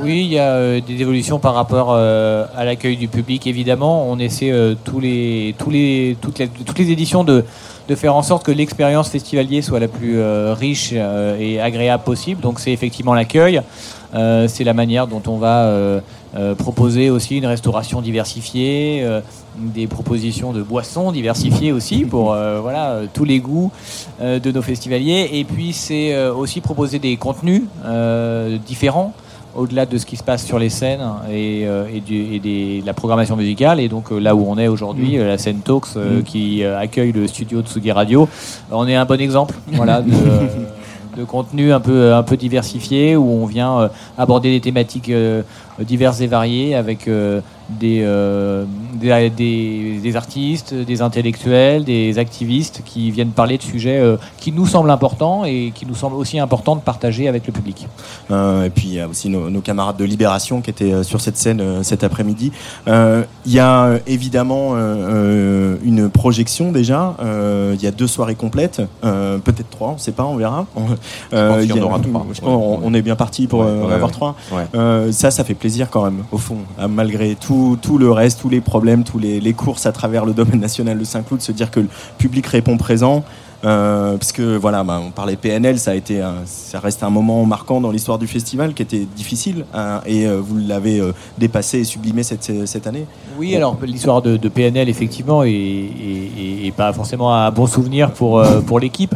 Oui, 0.01 0.25
il 0.25 0.33
y 0.33 0.39
a 0.39 0.51
euh, 0.51 0.81
des 0.81 1.01
évolutions 1.01 1.39
par 1.39 1.53
rapport 1.53 1.93
à 1.95 2.65
l'accueil 2.65 2.97
du 2.97 3.07
public, 3.07 3.47
évidemment. 3.47 4.09
On 4.09 4.19
essaie 4.19 4.51
tous 4.83 4.99
les, 4.99 5.55
tous 5.57 5.71
toutes, 6.21 6.39
les, 6.39 6.47
toutes 6.49 6.77
les 6.77 6.91
éditions 6.91 7.23
de, 7.23 7.45
de 7.87 7.95
faire 7.95 8.15
en 8.15 8.23
sorte 8.23 8.45
que 8.45 8.51
l'expérience 8.51 9.09
festivalier 9.09 9.61
soit 9.61 9.79
la 9.79 9.87
plus 9.87 10.17
euh, 10.17 10.55
riche 10.57 10.91
euh, 10.93 11.37
et 11.39 11.59
agréable 11.59 12.03
possible. 12.03 12.41
Donc 12.41 12.59
c'est 12.59 12.71
effectivement 12.71 13.13
l'accueil, 13.13 13.61
euh, 14.13 14.47
c'est 14.47 14.63
la 14.63 14.73
manière 14.73 15.07
dont 15.07 15.21
on 15.27 15.37
va 15.37 16.01
proposer 16.57 17.09
aussi 17.09 17.37
une 17.37 17.45
restauration 17.45 18.01
diversifiée, 18.01 19.07
des 19.57 19.87
propositions 19.87 20.51
de 20.51 20.61
boissons 20.61 21.13
diversifiées 21.13 21.71
aussi 21.71 22.03
pour 22.03 22.35
voilà, 22.61 23.03
tous 23.13 23.23
les 23.23 23.39
goûts 23.39 23.71
de 24.19 24.51
nos 24.51 24.61
festivaliers. 24.61 25.29
Et 25.31 25.45
puis 25.45 25.71
c'est 25.71 26.27
aussi 26.27 26.59
proposer 26.59 26.99
des 26.99 27.15
contenus 27.15 27.61
différents 28.67 29.13
au-delà 29.55 29.85
de 29.85 29.97
ce 29.97 30.05
qui 30.05 30.17
se 30.17 30.23
passe 30.23 30.43
sur 30.45 30.59
les 30.59 30.69
scènes 30.69 31.01
et, 31.31 31.65
euh, 31.65 31.85
et, 31.93 32.01
du- 32.01 32.33
et 32.35 32.39
des- 32.39 32.81
de 32.81 32.85
la 32.85 32.93
programmation 32.93 33.35
musicale. 33.35 33.79
Et 33.79 33.87
donc 33.87 34.11
euh, 34.11 34.19
là 34.19 34.35
où 34.35 34.45
on 34.47 34.57
est 34.57 34.67
aujourd'hui, 34.67 35.17
Mm. 35.17 35.21
euh, 35.21 35.27
la 35.27 35.37
scène 35.37 35.59
Talks 35.59 35.95
Mm. 35.95 36.23
qui 36.23 36.63
accueille 36.63 37.11
le 37.11 37.27
studio 37.27 37.61
de 37.61 37.67
Tsugi 37.67 37.91
Radio, 37.91 38.27
on 38.71 38.87
est 38.87 38.95
un 38.95 39.05
bon 39.05 39.19
exemple 39.19 39.55
voilà, 39.73 40.01
de, 40.01 40.11
de 41.17 41.23
contenu 41.23 41.71
un 41.71 41.79
peu, 41.79 42.13
un 42.13 42.23
peu 42.23 42.35
diversifié 42.35 43.15
où 43.15 43.23
on 43.25 43.45
vient 43.45 43.89
aborder 44.17 44.51
des 44.51 44.59
thématiques 44.61 45.09
diverses 45.79 46.21
et 46.21 46.27
variées 46.27 46.75
avec 46.75 47.07
euh, 47.07 47.41
des, 47.69 48.01
euh, 48.03 48.63
des, 48.93 49.29
des- 49.29 49.99
des 50.01 50.15
artistes, 50.15 50.73
des 50.73 51.01
intellectuels, 51.01 51.83
des 51.83 52.17
activistes 52.19 52.81
qui 52.85 53.11
viennent 53.11 53.31
parler 53.31 53.57
de 53.57 53.63
sujets 53.63 53.99
euh, 53.99 54.17
qui 54.37 54.51
nous 54.51 54.65
semblent 54.67 54.91
importants 54.91 55.43
et 55.45 55.71
qui 55.75 55.85
nous 55.85 55.95
semblent 55.95 56.15
aussi 56.15 56.39
importants 56.39 56.75
de 56.75 56.81
partager 56.81 57.27
avec 57.27 57.45
le 57.47 57.53
public. 57.53 57.87
Et 58.31 58.69
puis 58.69 58.87
il 58.87 58.93
y 58.93 58.99
a 58.99 59.07
aussi 59.07 59.29
nos, 59.29 59.49
nos 59.49 59.61
camarades 59.61 59.97
de 59.97 60.03
Libération 60.05 60.61
qui 60.61 60.69
étaient 60.69 61.03
sur 61.03 61.19
cette 61.21 61.37
scène 61.37 61.83
cet 61.83 62.03
après-midi. 62.03 62.51
Il 62.87 63.51
y 63.51 63.59
a 63.59 63.99
évidemment 64.07 64.75
une 64.75 66.09
projection 66.09 66.71
déjà. 66.71 67.15
Il 67.73 67.81
y 67.81 67.87
a 67.87 67.91
deux 67.91 68.07
soirées 68.07 68.35
complètes, 68.35 68.81
peut-être 69.01 69.69
trois, 69.69 69.89
on 69.89 69.93
ne 69.93 69.99
sait 69.99 70.11
pas, 70.11 70.23
on 70.23 70.35
verra. 70.35 70.65
On, 70.75 70.81
pense 70.81 70.97
qu'il 71.61 71.69
y 71.69 71.73
en 71.73 71.75
il 71.77 71.83
aura 71.83 71.99
trois. 71.99 72.25
on, 72.43 72.79
on 72.83 72.93
est 72.93 73.01
bien 73.01 73.15
parti 73.15 73.47
pour 73.47 73.59
Ouais, 73.59 73.65
ouais, 73.65 73.93
avoir 73.93 74.05
ouais. 74.09 74.11
trois. 74.11 74.35
Ouais. 74.51 75.11
Ça, 75.11 75.31
ça 75.31 75.43
fait 75.43 75.53
plaisir 75.53 75.64
quand 75.91 76.03
même, 76.03 76.23
au 76.31 76.37
fond, 76.37 76.57
hein, 76.79 76.87
malgré 76.87 77.35
tout, 77.35 77.77
tout 77.81 77.97
le 77.97 78.11
reste, 78.11 78.41
tous 78.41 78.49
les 78.49 78.61
problèmes, 78.61 79.03
tous 79.03 79.19
les, 79.19 79.39
les 79.39 79.53
courses 79.53 79.85
à 79.85 79.91
travers 79.91 80.25
le 80.25 80.33
domaine 80.33 80.59
national 80.59 80.97
de 80.99 81.03
Saint-Cloud, 81.03 81.41
se 81.41 81.51
dire 81.51 81.71
que 81.71 81.79
le 81.81 81.87
public 82.17 82.45
répond 82.47 82.77
présent. 82.77 83.23
Euh, 83.63 84.17
parce 84.17 84.31
que 84.31 84.57
voilà, 84.57 84.83
bah, 84.83 85.01
on 85.03 85.09
parlait 85.09 85.35
PNL, 85.37 85.79
ça 85.79 85.91
a 85.91 85.95
été, 85.95 86.21
ça 86.45 86.79
reste 86.79 87.01
un 87.01 87.09
moment 87.09 87.43
marquant 87.45 87.81
dans 87.81 87.89
l'histoire 87.89 88.19
du 88.19 88.27
festival 88.27 88.75
qui 88.75 88.83
était 88.83 89.07
difficile 89.15 89.65
hein, 89.73 90.01
et 90.05 90.27
euh, 90.27 90.39
vous 90.39 90.57
l'avez 90.57 90.99
euh, 90.99 91.13
dépassé 91.39 91.79
et 91.79 91.83
sublimé 91.83 92.21
cette, 92.21 92.67
cette 92.67 92.85
année. 92.85 93.07
Oui, 93.39 93.55
alors 93.55 93.75
l'histoire 93.81 94.21
de, 94.21 94.37
PNL, 94.37 94.87
effectivement, 94.87 95.43
est, 95.43 95.49
est- 95.51 96.75
pas 96.75 96.93
forcément 96.93 97.33
un 97.33 97.49
bon 97.49 97.65
souvenir 97.65 98.11
pour, 98.11 98.43
pour 98.67 98.79
l'équipe, 98.79 99.15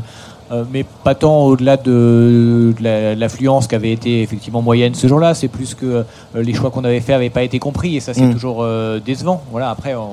euh, 0.52 0.64
mais 0.72 0.84
pas 1.04 1.16
tant 1.16 1.46
au-delà 1.46 1.78
de, 1.78 2.74
de 2.78 2.84
la- 2.84 3.16
de 3.16 3.20
l'affluence 3.20 3.68
qui 3.68 3.76
avait 3.76 3.92
été 3.92 4.22
effectivement 4.22 4.62
moyenne 4.62 4.94
ce 4.96 5.08
jour-là, 5.08 5.34
c'est 5.34 5.48
plus 5.48 5.74
que 5.76 5.86
euh, 5.86 6.04
les 6.36 6.54
choix 6.54 6.72
qu'on 6.72 6.84
avait 6.84 7.00
faits 7.02 7.16
n'avaient 7.16 7.30
pas 7.30 7.44
été 7.44 7.60
compris, 7.60 7.96
et 7.96 8.00
ça 8.00 8.14
c'est 8.14 8.22
Mm. 8.26 8.34
toujours 8.34 8.60
euh, 8.62 9.00
décevant. 9.00 9.42
Voilà, 9.52 9.70
après, 9.70 9.96
on, 9.96 10.10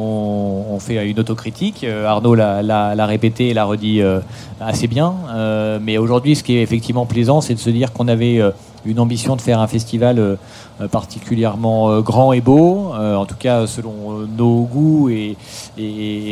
on- 0.00 0.64
on 0.74 0.78
fait 0.78 1.08
une 1.10 1.18
autocritique, 1.18 1.84
Arnaud 2.06 2.34
l'a- 2.34 3.06
répété 3.06 3.48
et 3.48 3.54
l'a 3.54 3.64
redit 3.64 4.02
assez 4.60 4.86
bien, 4.88 5.14
mais 5.80 5.96
aujourd'hui, 5.98 6.36
ce 6.36 6.42
qui 6.42 6.56
est 6.56 6.62
effectivement 6.62 7.06
plaisant, 7.06 7.40
c'est 7.40 7.54
de 7.54 7.58
se 7.58 7.70
dire 7.70 7.92
qu'on 7.92 8.08
avait 8.08 8.40
une 8.86 9.00
ambition 9.00 9.36
de 9.36 9.40
faire 9.40 9.60
un 9.60 9.66
festival 9.66 10.18
euh, 10.18 10.88
particulièrement 10.88 11.88
euh, 11.88 12.00
grand 12.02 12.34
et 12.34 12.42
beau, 12.42 12.92
euh, 12.94 13.14
en 13.14 13.24
tout 13.24 13.36
cas 13.38 13.66
selon 13.66 14.26
nos 14.36 14.64
goûts 14.64 15.08
et, 15.08 15.36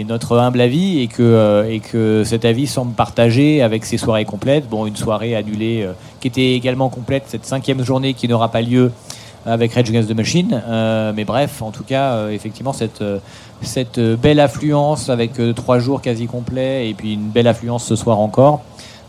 notre 0.07 0.37
humble 0.37 0.61
avis, 0.61 1.01
et 1.01 1.07
que, 1.07 1.67
et 1.69 1.81
que 1.81 2.25
cet 2.25 2.45
avis 2.45 2.67
semble 2.67 2.93
partagé 2.93 3.63
avec 3.63 3.87
ces 3.87 3.97
soirées 3.97 4.27
complètes. 4.27 4.69
Bon, 4.69 4.85
une 4.85 4.97
soirée 4.97 5.35
annulée 5.35 5.89
qui 6.21 6.29
était 6.29 6.53
également 6.53 6.91
complète, 6.91 7.25
cette 7.29 7.47
cinquième 7.47 7.83
journée 7.83 8.13
qui 8.13 8.29
n'aura 8.29 8.51
pas 8.51 8.61
lieu 8.61 8.93
avec 9.47 9.73
Rage 9.73 9.89
Against 9.89 10.11
the 10.11 10.15
Machine. 10.15 10.63
Mais 11.17 11.25
bref, 11.25 11.63
en 11.63 11.71
tout 11.71 11.85
cas, 11.85 12.29
effectivement, 12.29 12.75
cette, 12.75 14.01
belle 14.01 14.41
affluence 14.41 15.09
avec 15.09 15.33
trois 15.55 15.79
jours 15.79 16.03
quasi 16.03 16.27
complets 16.27 16.91
et 16.91 16.95
puis 16.95 17.15
une 17.15 17.31
belle 17.31 17.49
affluence 17.49 17.85
ce 17.85 17.97
soir 17.97 18.21
encore, 18.21 18.63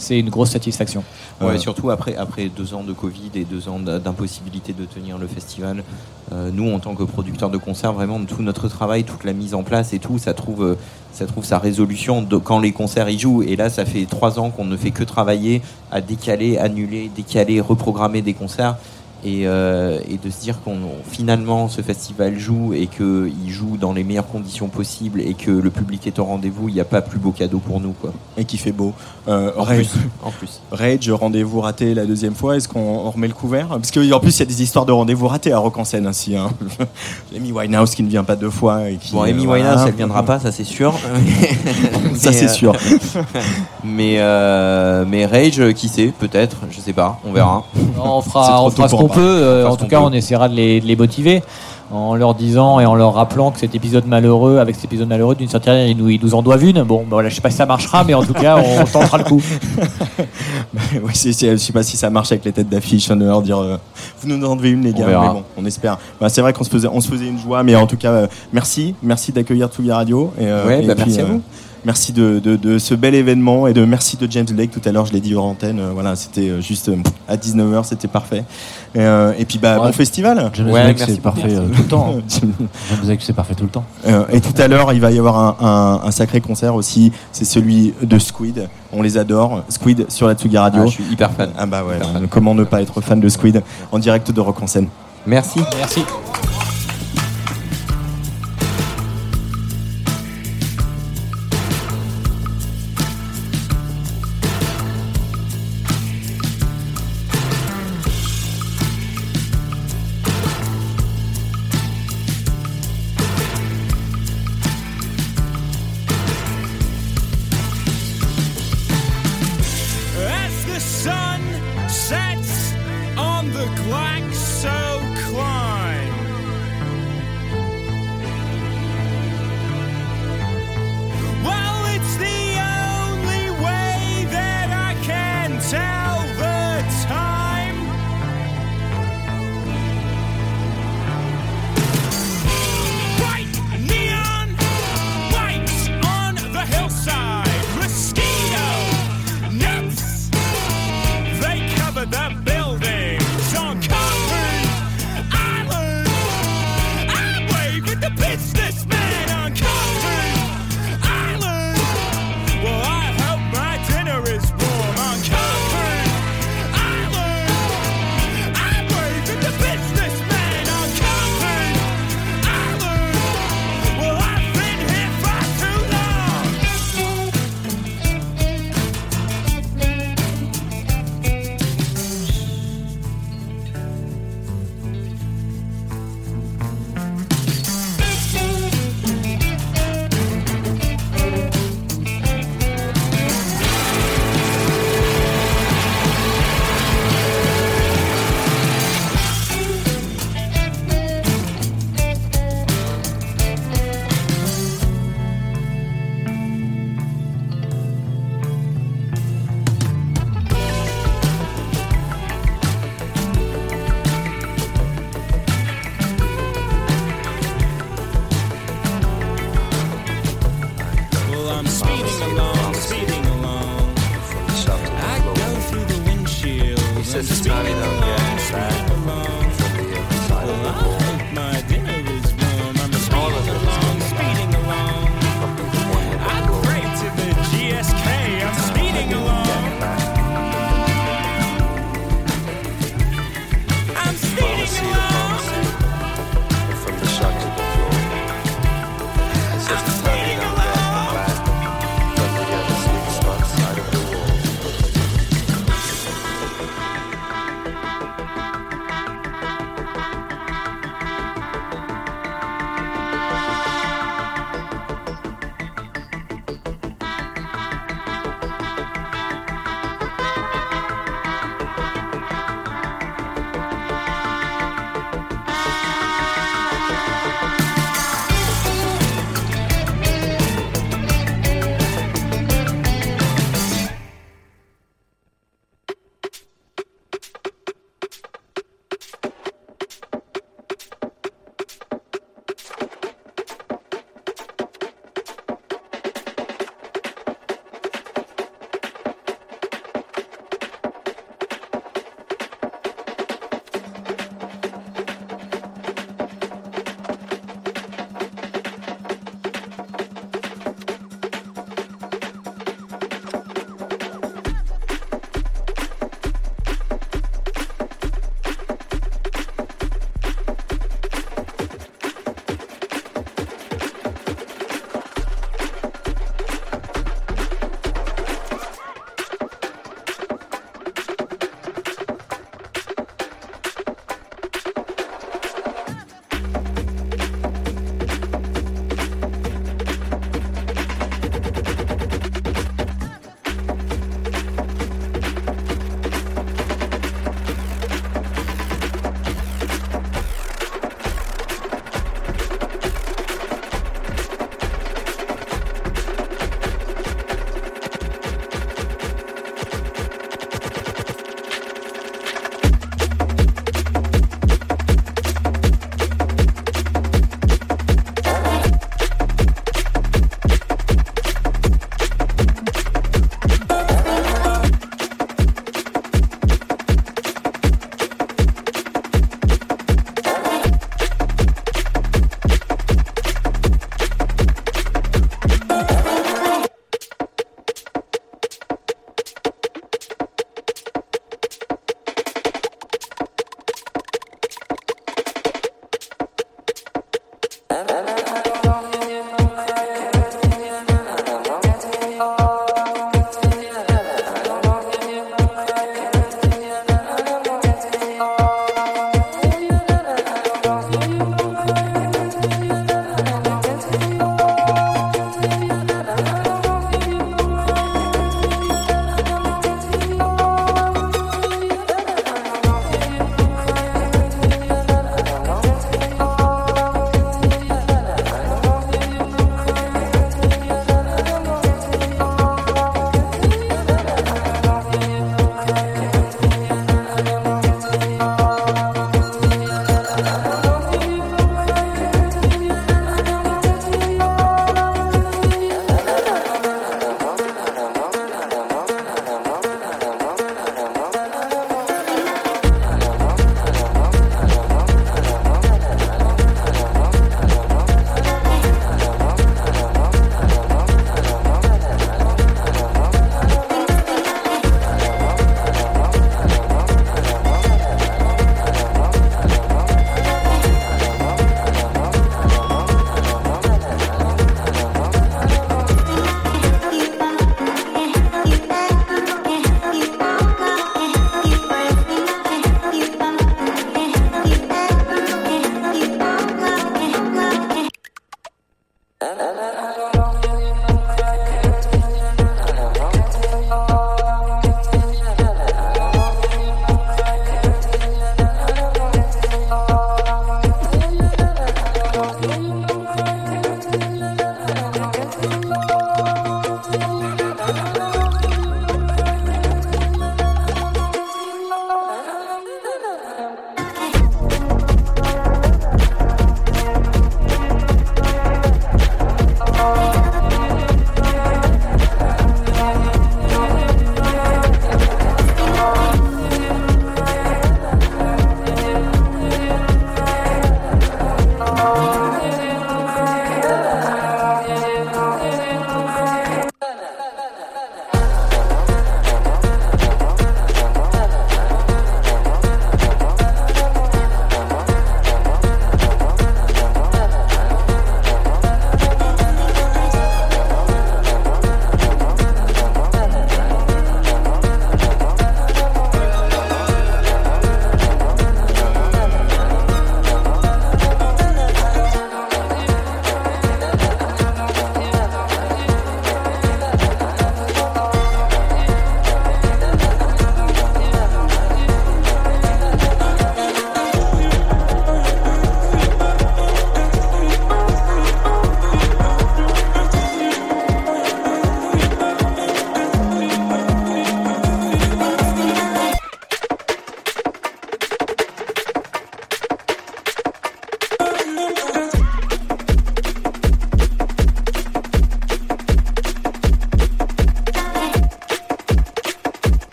c'est 0.00 0.18
une 0.18 0.30
grosse 0.30 0.50
satisfaction. 0.50 1.04
Ouais, 1.40 1.48
Euh, 1.54 1.58
surtout 1.58 1.90
après, 1.90 2.16
après 2.16 2.48
deux 2.48 2.74
ans 2.74 2.82
de 2.82 2.92
Covid 2.92 3.30
et 3.34 3.44
deux 3.44 3.68
ans 3.68 3.78
d'impossibilité 3.78 4.72
de 4.72 4.84
tenir 4.84 5.18
le 5.18 5.26
festival. 5.26 5.84
euh, 6.32 6.50
nous, 6.52 6.72
en 6.72 6.78
tant 6.78 6.94
que 6.94 7.02
producteurs 7.02 7.50
de 7.50 7.58
concerts, 7.58 7.92
vraiment, 7.92 8.18
tout 8.24 8.42
notre 8.42 8.68
travail, 8.68 9.02
toute 9.04 9.24
la 9.24 9.32
mise 9.32 9.52
en 9.54 9.62
place 9.64 9.92
et 9.92 9.98
tout, 9.98 10.16
ça 10.18 10.32
trouve, 10.32 10.62
euh, 10.64 10.74
ça 11.12 11.26
trouve 11.26 11.44
sa 11.44 11.58
résolution 11.58 12.22
de, 12.22 12.36
quand 12.36 12.60
les 12.60 12.72
concerts 12.72 13.08
y 13.08 13.18
jouent. 13.18 13.42
Et 13.42 13.56
là, 13.56 13.68
ça 13.68 13.84
fait 13.84 14.06
trois 14.06 14.38
ans 14.38 14.50
qu'on 14.50 14.64
ne 14.64 14.76
fait 14.76 14.92
que 14.92 15.02
travailler 15.04 15.60
à 15.90 16.00
décaler, 16.00 16.56
annuler, 16.56 17.10
décaler, 17.14 17.60
reprogrammer 17.60 18.22
des 18.22 18.34
concerts. 18.34 18.76
Et, 19.24 19.46
euh, 19.46 19.98
et 20.08 20.16
de 20.16 20.30
se 20.30 20.40
dire 20.40 20.62
qu'on 20.62 20.78
finalement 21.10 21.68
ce 21.68 21.82
festival 21.82 22.38
joue 22.38 22.72
et 22.72 22.86
qu'il 22.86 23.48
joue 23.48 23.76
dans 23.76 23.92
les 23.92 24.02
meilleures 24.02 24.28
conditions 24.28 24.68
possibles 24.68 25.20
et 25.20 25.34
que 25.34 25.50
le 25.50 25.70
public 25.70 26.06
est 26.06 26.18
au 26.18 26.24
rendez-vous, 26.24 26.68
il 26.68 26.74
n'y 26.74 26.80
a 26.80 26.84
pas 26.84 27.02
plus 27.02 27.18
beau 27.18 27.30
cadeau 27.30 27.58
pour 27.58 27.80
nous. 27.80 27.92
Quoi. 27.92 28.12
Et 28.36 28.44
qui 28.44 28.56
fait 28.56 28.72
beau. 28.72 28.94
Euh, 29.28 29.52
En 29.56 29.64
Rage, 29.64 29.88
plus, 29.88 30.00
en 30.22 30.30
plus. 30.30 30.60
Rage, 30.72 31.10
rendez-vous 31.10 31.60
raté 31.60 31.94
la 31.94 32.06
deuxième 32.06 32.34
fois. 32.34 32.56
Est-ce 32.56 32.68
qu'on 32.68 32.80
on 32.80 33.10
remet 33.10 33.28
le 33.28 33.34
couvert? 33.34 33.68
Parce 33.68 33.90
qu'en 33.90 34.20
plus, 34.20 34.36
il 34.36 34.40
y 34.40 34.42
a 34.42 34.46
des 34.46 34.62
histoires 34.62 34.86
de 34.86 34.92
rendez-vous 34.92 35.28
ratés 35.28 35.52
à 35.52 35.58
Rock 35.58 35.78
en 35.78 35.84
scène 35.84 36.06
ainsi. 36.06 36.36
Hein. 36.36 36.50
Amy 37.36 37.52
Winehouse 37.52 37.94
qui 37.94 38.02
ne 38.02 38.08
vient 38.08 38.24
pas 38.24 38.36
deux 38.36 38.50
fois. 38.50 38.88
Et 38.88 38.96
qui, 38.96 39.12
Bon, 39.12 39.22
Amy 39.22 39.42
euh, 39.42 39.46
voilà. 39.46 39.64
Winehouse, 39.64 39.88
elle 39.88 39.94
viendra 39.94 40.22
pas, 40.22 40.40
ça 40.40 40.52
c'est 40.52 40.64
sûr. 40.64 40.94
Ça, 42.14 42.30
Mais, 42.30 42.36
c'est 42.36 42.44
euh, 42.46 42.48
sûr. 42.48 42.72
mais, 43.84 44.16
euh, 44.18 45.04
mais 45.06 45.26
Rage, 45.26 45.72
qui 45.74 45.88
sait, 45.88 46.12
peut-être, 46.18 46.58
je 46.70 46.80
sais 46.80 46.92
pas, 46.92 47.18
on 47.24 47.32
verra. 47.32 47.64
On 47.98 48.20
fera, 48.20 48.62
on 48.62 48.70
ce 48.70 48.76
qu'on 48.76 49.08
peut. 49.14 49.20
euh, 49.20 49.66
en 49.68 49.76
tout 49.76 49.86
cas, 49.86 49.98
peut. 50.00 50.06
on 50.06 50.12
essaiera 50.12 50.48
de 50.48 50.54
les, 50.54 50.80
de 50.80 50.86
les 50.86 50.96
motiver 50.96 51.42
en 51.92 52.14
leur 52.14 52.34
disant 52.36 52.78
et 52.78 52.86
en 52.86 52.94
leur 52.94 53.14
rappelant 53.14 53.50
que 53.50 53.58
cet 53.58 53.74
épisode 53.74 54.06
malheureux, 54.06 54.58
avec 54.58 54.76
cet 54.76 54.84
épisode 54.84 55.08
malheureux, 55.08 55.34
d'une 55.34 55.48
certaine 55.48 55.72
manière, 55.74 55.88
ils 56.08 56.20
nous, 56.22 56.34
en 56.34 56.42
doivent 56.42 56.62
une. 56.64 56.82
Bon, 56.84 56.98
ben 57.00 57.06
voilà, 57.10 57.28
je 57.28 57.34
sais 57.34 57.40
pas 57.40 57.50
si 57.50 57.56
ça 57.56 57.66
marchera, 57.66 58.04
mais 58.04 58.14
en 58.14 58.22
tout 58.22 58.32
cas, 58.32 58.58
on 58.58 58.84
tentera 58.92 59.18
le 59.18 59.24
coup. 59.24 59.42
oui, 61.02 61.10
c'est- 61.14 61.32
c'est- 61.32 61.50
je 61.52 61.56
sais 61.56 61.72
pas 61.72 61.82
si 61.82 61.96
ça 61.96 62.10
marche 62.10 62.30
avec 62.32 62.44
les 62.44 62.52
têtes 62.52 62.68
d'affiche, 62.68 63.08
va 63.08 63.14
leur 63.16 63.42
dire 63.42 63.58
euh, 63.58 63.76
vous 64.20 64.28
nous 64.28 64.46
en 64.46 64.54
devez 64.56 64.70
une 64.70 64.82
les 64.84 64.92
gars, 64.92 65.06
mais 65.06 65.14
bon, 65.14 65.42
on 65.56 65.64
espère. 65.64 65.98
Bah, 66.20 66.28
c'est 66.28 66.40
vrai 66.42 66.52
qu'on 66.52 66.64
se 66.64 66.70
faisait, 66.70 66.88
on 66.92 67.00
se 67.00 67.08
faisait 67.08 67.26
une 67.26 67.38
joie, 67.40 67.62
mais 67.62 67.74
en 67.74 67.86
tout 67.86 67.96
cas, 67.96 68.12
euh, 68.12 68.26
merci, 68.52 68.94
merci 69.02 69.32
d'accueillir 69.32 69.68
Tsugi 69.68 69.90
Radio. 69.90 70.32
Et, 70.40 70.44
Ouais, 70.44 70.84
et 70.84 70.86
bah, 70.86 70.94
puis, 70.94 71.04
merci 71.06 71.20
à 71.20 71.24
vous. 71.24 71.42
Merci 71.84 72.12
de, 72.12 72.38
de- 72.38 72.56
de 72.56 72.78
ce 72.78 72.94
bel 72.94 73.14
événement 73.14 73.66
et 73.66 73.72
de 73.72 73.84
merci 73.84 74.16
de 74.16 74.30
James 74.30 74.46
Blake. 74.50 74.70
Tout 74.70 74.80
à 74.84 74.92
l'heure, 74.92 75.06
je 75.06 75.12
l'ai 75.12 75.20
dit 75.20 75.34
hors 75.34 75.44
antenne. 75.46 75.78
euh, 75.80 75.90
voilà, 75.92 76.16
c'était 76.16 76.48
euh, 76.50 76.60
juste 76.60 76.88
euh, 76.88 76.96
à 77.28 77.36
19h, 77.36 77.84
c'était 77.84 78.08
parfait. 78.08 78.44
Et, 78.94 79.00
euh, 79.00 79.32
et 79.38 79.44
puis, 79.44 79.58
bah, 79.58 79.78
Ouais. 79.78 79.86
bon 79.88 79.92
festival. 79.92 80.50
James 80.54 80.70
Ouais, 80.70 80.94
c'est 80.96 81.20
parfait 81.20 81.54
tout 81.54 81.82
le 81.82 81.88
temps. 81.88 82.14
hein. 82.18 82.22
James 82.28 82.52
Blake, 83.04 83.20
c'est 83.22 83.32
parfait 83.32 83.54
tout 83.54 83.64
le 83.64 83.70
temps. 83.70 83.84
Euh, 84.06 84.24
et 84.32 84.40
tout 84.40 84.54
à 84.60 84.68
l'heure, 84.68 84.92
il 84.92 85.00
va 85.00 85.10
y 85.10 85.18
avoir 85.18 85.38
un, 85.38 85.56
un- 86.04 86.06
un 86.06 86.10
sacré 86.10 86.40
concert 86.40 86.74
aussi. 86.74 87.12
C'est 87.32 87.44
celui 87.44 87.94
de 88.02 88.18
Squid. 88.18 88.68
On 88.92 89.02
les 89.02 89.18
adore. 89.18 89.62
Squid 89.68 90.06
sur 90.10 90.26
la 90.26 90.34
Tsugi 90.34 90.58
Radio. 90.58 90.82
Ah, 90.82 90.86
je 90.86 90.92
suis 90.92 91.04
hyper 91.04 91.30
fan. 91.32 91.50
Ah 91.56 91.66
bah 91.66 91.84
ouais. 91.84 91.98
Comment 92.28 92.54
ne 92.54 92.64
pas 92.64 92.82
être 92.82 93.00
fan 93.00 93.20
de 93.20 93.28
Squid 93.28 93.62
en 93.92 93.98
direct 93.98 94.30
de 94.32 94.40
Rock 94.40 94.60
en 94.62 94.66
scène. 94.66 94.88
Merci. 95.26 95.60
Merci. 95.78 96.00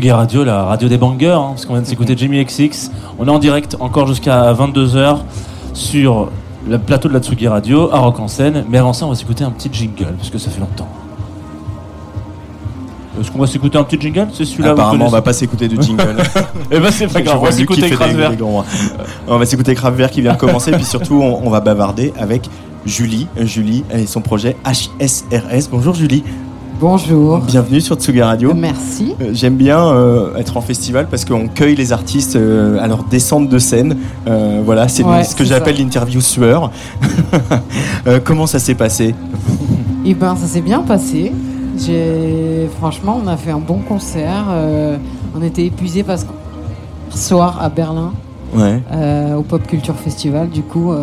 Tsugi 0.00 0.12
Radio, 0.12 0.44
la 0.44 0.64
radio 0.64 0.88
des 0.88 0.96
bangers, 0.96 1.28
hein, 1.28 1.48
parce 1.50 1.66
qu'on 1.66 1.74
vient 1.74 1.82
de 1.82 1.86
s'écouter 1.86 2.14
Jimmy 2.16 2.42
XX. 2.42 2.90
On 3.18 3.26
est 3.26 3.30
en 3.30 3.38
direct 3.38 3.76
encore 3.80 4.06
jusqu'à 4.06 4.50
22h 4.54 5.18
sur 5.74 6.30
le 6.66 6.78
plateau 6.78 7.10
de 7.10 7.12
la 7.12 7.20
Tsugi 7.20 7.46
Radio, 7.46 7.92
à 7.92 7.98
Rock 7.98 8.18
en 8.18 8.26
scène. 8.26 8.64
Mais 8.70 8.78
avant 8.78 8.94
ça, 8.94 9.04
on 9.04 9.10
va 9.10 9.14
s'écouter 9.14 9.44
un 9.44 9.50
petit 9.50 9.68
jingle, 9.70 10.14
parce 10.16 10.30
que 10.30 10.38
ça 10.38 10.48
fait 10.48 10.60
longtemps. 10.60 10.88
Est-ce 13.20 13.30
qu'on 13.30 13.40
va 13.40 13.46
s'écouter 13.46 13.76
un 13.76 13.84
petit 13.84 14.00
jingle? 14.00 14.28
C'est 14.32 14.46
celui-là 14.46 14.70
Apparemment, 14.70 15.04
on 15.04 15.10
va 15.10 15.20
pas 15.20 15.34
s'écouter 15.34 15.68
de 15.68 15.78
jingle. 15.78 16.16
Eh 16.70 16.80
ben, 16.80 16.90
c'est 16.90 17.06
pas 17.12 17.20
grave, 17.20 17.38
on 17.38 17.44
va 17.44 17.52
s'écouter 17.52 17.90
Kraftwerk. 17.90 18.38
On 19.28 19.36
va 19.36 19.44
s'écouter 19.44 19.74
Kraftwerk 19.74 20.12
qui 20.14 20.22
vient 20.22 20.32
de 20.32 20.38
commencer, 20.38 20.70
puis 20.72 20.84
surtout, 20.84 21.16
on, 21.16 21.46
on 21.46 21.50
va 21.50 21.60
bavarder 21.60 22.14
avec 22.18 22.48
Julie. 22.86 23.26
Julie 23.36 23.84
et 23.92 24.06
son 24.06 24.22
projet 24.22 24.56
HSRS. 24.64 25.68
Bonjour 25.70 25.94
Julie. 25.94 26.24
Bonjour. 26.80 27.40
Bienvenue 27.40 27.82
sur 27.82 27.96
Tsuga 27.96 28.24
Radio. 28.26 28.54
Merci. 28.54 29.14
Euh, 29.20 29.30
J'aime 29.34 29.56
bien 29.56 29.78
euh, 29.88 30.34
être 30.36 30.56
en 30.56 30.62
festival 30.62 31.08
parce 31.10 31.26
qu'on 31.26 31.46
cueille 31.46 31.76
les 31.76 31.92
artistes 31.92 32.36
euh, 32.36 32.78
à 32.80 32.86
leur 32.88 33.04
descente 33.04 33.50
de 33.50 33.58
scène. 33.58 33.98
Euh, 34.26 34.62
voilà, 34.64 34.88
c'est 34.88 35.04
Ouais, 35.04 35.22
ce 35.24 35.36
que 35.36 35.44
j'appelle 35.44 35.76
l'interview 35.76 36.22
sueur. 36.22 36.70
Comment 38.24 38.46
ça 38.46 38.58
s'est 38.58 38.74
passé? 38.74 39.14
Eh 40.06 40.14
ben, 40.14 40.34
ça 40.36 40.46
s'est 40.46 40.62
bien 40.62 40.80
passé. 40.80 41.32
J'ai, 41.76 42.66
franchement, 42.78 43.20
on 43.22 43.28
a 43.28 43.36
fait 43.36 43.50
un 43.50 43.58
bon 43.58 43.80
concert. 43.86 44.46
on 45.36 45.42
était 45.42 45.66
épuisés 45.66 46.02
parce 46.02 46.24
que 46.24 46.30
soir 47.10 47.58
à 47.60 47.68
Berlin, 47.68 48.12
Ouais. 48.54 48.80
au 49.36 49.42
Pop 49.42 49.66
Culture 49.66 49.96
Festival. 49.96 50.48
Du 50.48 50.62
coup, 50.62 50.94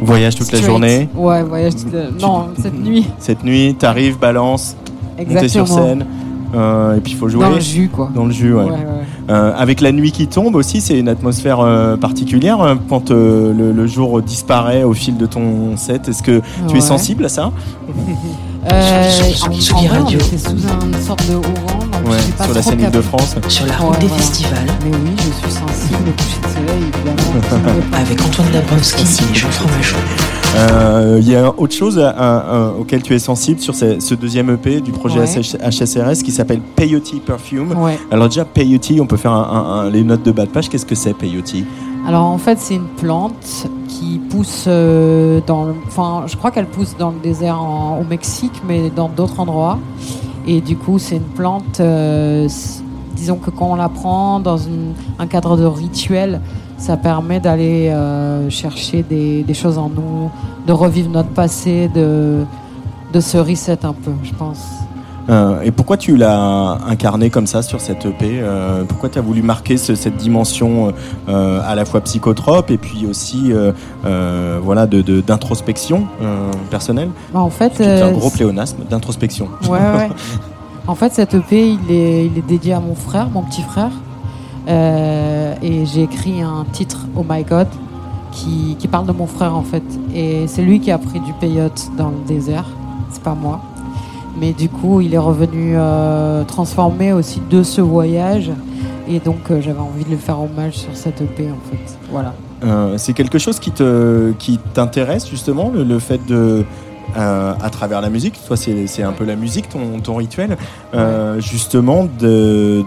Voyage 0.00 0.34
toute 0.36 0.52
la 0.52 0.60
journée. 0.60 1.08
Ouais, 1.14 1.42
voyage 1.42 1.76
toute 1.76 1.92
la... 1.92 2.10
Non, 2.20 2.48
cette 2.60 2.78
nuit. 2.78 3.06
Cette 3.18 3.42
nuit, 3.44 3.74
t'arrives, 3.78 4.18
balance, 4.18 4.76
monter 5.18 5.48
sur 5.48 5.66
scène. 5.68 6.04
euh, 6.54 6.96
et 6.96 7.00
puis 7.00 7.12
il 7.12 7.18
faut 7.18 7.28
jouer. 7.28 7.44
Dans 7.44 7.50
le 7.54 7.60
jus, 7.60 7.88
quoi. 7.92 8.10
Dans 8.14 8.24
le 8.26 8.32
jus, 8.32 8.54
ouais. 8.54 8.64
Ouais, 8.64 8.70
ouais. 8.70 8.78
Euh, 9.30 9.52
avec 9.56 9.80
la 9.80 9.90
nuit 9.90 10.12
qui 10.12 10.26
tombe 10.26 10.54
aussi, 10.54 10.80
c'est 10.82 10.98
une 10.98 11.08
atmosphère 11.08 11.60
euh, 11.60 11.96
particulière 11.96 12.60
euh, 12.60 12.74
quand 12.90 13.10
euh, 13.10 13.54
le, 13.54 13.72
le 13.72 13.86
jour 13.86 14.20
disparaît 14.20 14.82
au 14.82 14.92
fil 14.92 15.16
de 15.16 15.24
ton 15.26 15.76
set. 15.78 16.08
Est-ce 16.08 16.22
que 16.22 16.42
tu 16.68 16.76
es 16.76 16.80
sensible 16.82 17.24
à 17.24 17.28
ça? 17.28 17.50
Euh, 18.72 19.10
Sur- 19.10 19.76
en- 19.76 19.82
vrai, 19.82 19.98
on 20.00 20.04
radios. 20.04 20.18
était 20.20 20.38
sous 20.38 20.52
une 20.52 20.94
sorte 21.06 21.28
de 21.28 21.34
haut-vent, 21.34 21.78
donc 21.80 22.10
Ouais, 22.10 22.16
pas 22.38 22.44
sur 22.44 22.54
la 22.54 22.62
scène 22.62 22.78
capté. 22.78 22.96
Île-de-France. 22.96 23.34
Sur 23.48 23.66
la 23.66 23.76
route 23.76 23.98
des 23.98 24.08
festivals. 24.08 24.64
Mais 24.86 24.90
oui, 24.90 25.10
je 25.18 25.22
suis 25.22 25.50
sensible 25.50 25.98
au 26.08 26.12
coucher 26.12 26.40
de 26.42 26.48
soleil, 26.48 26.84
évidemment. 26.94 27.84
Avec 27.92 28.22
Antoine 28.22 28.48
Dabrowski 28.54 29.02
et 29.30 29.34
Jean 29.34 29.50
Fromageau. 29.50 29.96
Euh, 30.54 31.18
Il 31.20 31.28
y 31.28 31.36
a 31.36 31.52
autre 31.56 31.74
chose 31.74 31.98
à- 31.98 32.10
à- 32.10 32.38
à- 32.38 32.68
auquel 32.70 33.02
tu 33.02 33.14
es 33.14 33.18
sensible 33.18 33.60
sur 33.60 33.74
ce, 33.74 33.98
ce 34.00 34.14
deuxième 34.14 34.50
EP 34.50 34.80
du 34.80 34.92
projet 34.92 35.20
Ouais. 35.20 35.26
HSRS 35.26 36.22
qui 36.22 36.30
s'appelle 36.32 36.60
Peyote 36.76 37.20
Perfume. 37.24 37.72
Ouais. 37.78 37.98
Alors 38.10 38.28
déjà, 38.28 38.44
Peyote, 38.44 38.92
on 39.00 39.06
peut 39.06 39.16
faire 39.16 39.32
un- 39.32 39.42
un- 39.42 39.80
un- 39.86 39.90
les 39.90 40.02
notes 40.04 40.22
de 40.22 40.32
bas 40.32 40.44
de 40.46 40.50
page. 40.50 40.68
Qu'est-ce 40.68 40.86
que 40.86 40.94
c'est 40.94 41.14
Peyote? 41.14 41.54
Alors 42.06 42.24
en 42.24 42.38
fait, 42.38 42.58
c'est 42.58 42.74
une 42.74 42.86
plante 42.96 43.66
qui 43.88 44.20
pousse 44.30 44.64
euh, 44.68 45.40
dans. 45.46 45.64
le- 45.66 45.74
Enfin, 45.86 46.24
je 46.26 46.36
crois 46.36 46.50
qu'elle 46.50 46.66
pousse 46.66 46.94
dans 46.98 47.10
le 47.10 47.18
désert 47.22 47.60
en- 47.60 48.00
au 48.00 48.04
Mexique, 48.04 48.62
mais 48.68 48.90
dans 48.94 49.08
d'autres 49.08 49.40
endroits. 49.40 49.78
Et 50.46 50.60
du 50.60 50.76
coup, 50.76 50.98
c'est 50.98 51.16
une 51.16 51.22
plante. 51.22 51.80
euh, 51.80 52.46
disons 53.16 53.36
que 53.36 53.50
quand 53.50 53.70
on 53.70 53.76
la 53.76 53.88
prend 53.88 54.40
dans 54.40 54.58
une- 54.58 54.92
un 55.18 55.26
cadre 55.26 55.56
de 55.56 55.64
rituel, 55.64 56.40
ça 56.78 56.96
permet 56.96 57.40
d'aller 57.40 57.88
euh, 57.90 58.48
chercher 58.50 59.02
des, 59.02 59.42
des 59.42 59.54
choses 59.54 59.78
en 59.78 59.88
nous, 59.88 60.30
de 60.66 60.72
revivre 60.72 61.10
notre 61.10 61.30
passé, 61.30 61.88
de, 61.94 62.44
de 63.12 63.20
se 63.20 63.36
reset 63.38 63.84
un 63.84 63.92
peu, 63.92 64.12
je 64.22 64.32
pense. 64.34 64.58
Euh, 65.30 65.62
et 65.62 65.70
pourquoi 65.70 65.96
tu 65.96 66.18
l'as 66.18 66.76
incarné 66.86 67.30
comme 67.30 67.46
ça 67.46 67.62
sur 67.62 67.80
cette 67.80 68.04
EP 68.04 68.40
euh, 68.42 68.84
Pourquoi 68.86 69.08
tu 69.08 69.18
as 69.18 69.22
voulu 69.22 69.40
marquer 69.42 69.78
ce- 69.78 69.94
cette 69.94 70.18
dimension 70.18 70.92
à 71.26 71.74
la 71.74 71.84
fois 71.86 72.02
psychotrope 72.02 72.70
et 72.70 72.76
puis 72.76 73.06
aussi 73.06 73.50
voilà, 74.62 74.86
de- 74.86 75.00
de- 75.00 75.22
d'introspection 75.22 76.04
personnelle? 76.70 77.08
Bah, 77.32 77.40
en 77.40 77.48
fait, 77.50 77.72
C'est 77.76 78.02
un 78.02 78.12
gros 78.12 78.28
pléonasme 78.30 78.78
d'introspection. 78.90 79.48
Ouais, 79.68 79.78
ouais. 79.78 80.08
En 80.86 80.94
fait, 80.94 81.14
cette 81.14 81.32
EP, 81.32 81.66
il 81.70 81.90
est, 81.90 82.26
il 82.26 82.36
est 82.36 82.46
dédié 82.46 82.74
à 82.74 82.80
mon 82.80 82.94
frère, 82.94 83.30
mon 83.30 83.40
petit 83.40 83.62
frère. 83.62 83.88
Euh, 84.68 85.54
et 85.62 85.86
j'ai 85.86 86.02
écrit 86.02 86.42
un 86.42 86.64
titre, 86.72 87.06
Oh 87.16 87.24
My 87.28 87.42
God, 87.42 87.68
qui, 88.32 88.76
qui 88.78 88.88
parle 88.88 89.06
de 89.06 89.12
mon 89.12 89.26
frère, 89.26 89.54
en 89.54 89.62
fait. 89.62 89.82
Et 90.14 90.46
c'est 90.46 90.62
lui 90.62 90.80
qui 90.80 90.90
a 90.90 90.98
pris 90.98 91.20
du 91.20 91.32
peyote 91.34 91.90
dans 91.96 92.08
le 92.08 92.26
désert. 92.26 92.66
C'est 93.10 93.22
pas 93.22 93.34
moi. 93.34 93.60
Mais 94.38 94.52
du 94.52 94.68
coup, 94.68 95.00
il 95.00 95.14
est 95.14 95.18
revenu 95.18 95.74
euh, 95.76 96.44
transformé 96.44 97.12
aussi 97.12 97.40
de 97.50 97.62
ce 97.62 97.80
voyage. 97.80 98.50
Et 99.06 99.20
donc, 99.20 99.50
euh, 99.50 99.60
j'avais 99.60 99.80
envie 99.80 100.04
de 100.04 100.10
lui 100.10 100.16
faire 100.16 100.40
hommage 100.40 100.74
sur 100.74 100.96
cette 100.96 101.20
EP, 101.20 101.48
en 101.50 101.70
fait. 101.70 101.98
Voilà. 102.10 102.34
C'est 102.96 103.12
quelque 103.12 103.36
chose 103.36 103.58
qui 103.58 103.72
te 103.72 104.32
qui 104.38 104.58
t'intéresse 104.72 105.28
justement 105.28 105.70
le, 105.70 105.84
le 105.84 105.98
fait 105.98 106.24
de 106.26 106.64
euh, 107.16 107.52
à 107.62 107.70
travers 107.70 108.00
la 108.00 108.10
musique, 108.10 108.34
toi 108.46 108.56
c'est 108.56 109.02
un 109.02 109.12
peu 109.12 109.24
la 109.24 109.36
musique 109.36 109.68
ton, 109.68 110.00
ton 110.02 110.16
rituel, 110.16 110.56
euh, 110.94 111.40
justement 111.40 112.06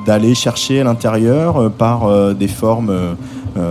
d'aller 0.06 0.36
chercher 0.36 0.82
à 0.82 0.84
l'intérieur 0.84 1.58
euh, 1.58 1.70
par 1.70 2.34
des 2.36 2.48
formes. 2.48 2.90
euh, 2.90 3.14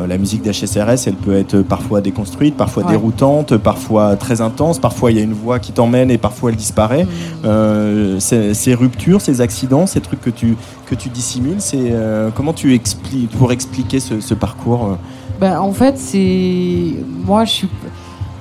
la 0.09 0.19
musique 0.19 0.43
d'HSRS, 0.43 1.07
elle 1.07 1.15
peut 1.15 1.37
être 1.37 1.59
parfois 1.63 2.01
déconstruite, 2.01 2.57
parfois 2.57 2.83
Ouais. 2.83 2.91
déroutante, 2.91 3.57
parfois 3.57 4.17
très 4.17 4.41
intense, 4.41 4.81
parfois 4.81 5.13
il 5.13 5.17
y 5.17 5.21
a 5.21 5.23
une 5.23 5.33
voix 5.33 5.61
qui 5.61 5.71
t'emmène 5.71 6.11
et 6.11 6.19
parfois 6.19 6.51
elle 6.51 6.57
disparaît. 6.57 7.05
Mm. 7.05 7.09
Euh, 7.45 8.19
ces, 8.19 8.53
ces 8.55 8.75
ruptures, 8.75 9.21
ces 9.21 9.41
accidents, 9.41 9.87
ces 9.87 10.01
trucs 10.01 10.21
que 10.21 10.31
tu, 10.31 10.57
que 10.87 10.97
tu 10.97 11.09
dissimules, 11.09 11.61
c'est 11.61 11.93
euh, 11.93 12.31
comment 12.35 12.53
tu 12.53 12.75
expliques 12.75 13.31
pour 13.39 13.53
expliquer 13.53 14.01
ce, 14.01 14.19
ce 14.21 14.35
parcours 14.35 14.99
Ben, 15.41 15.61
en 15.61 15.71
fait, 15.71 15.97
c'est. 15.99 16.95
Moi, 17.25 17.45
je 17.45 17.51
suis. 17.53 17.69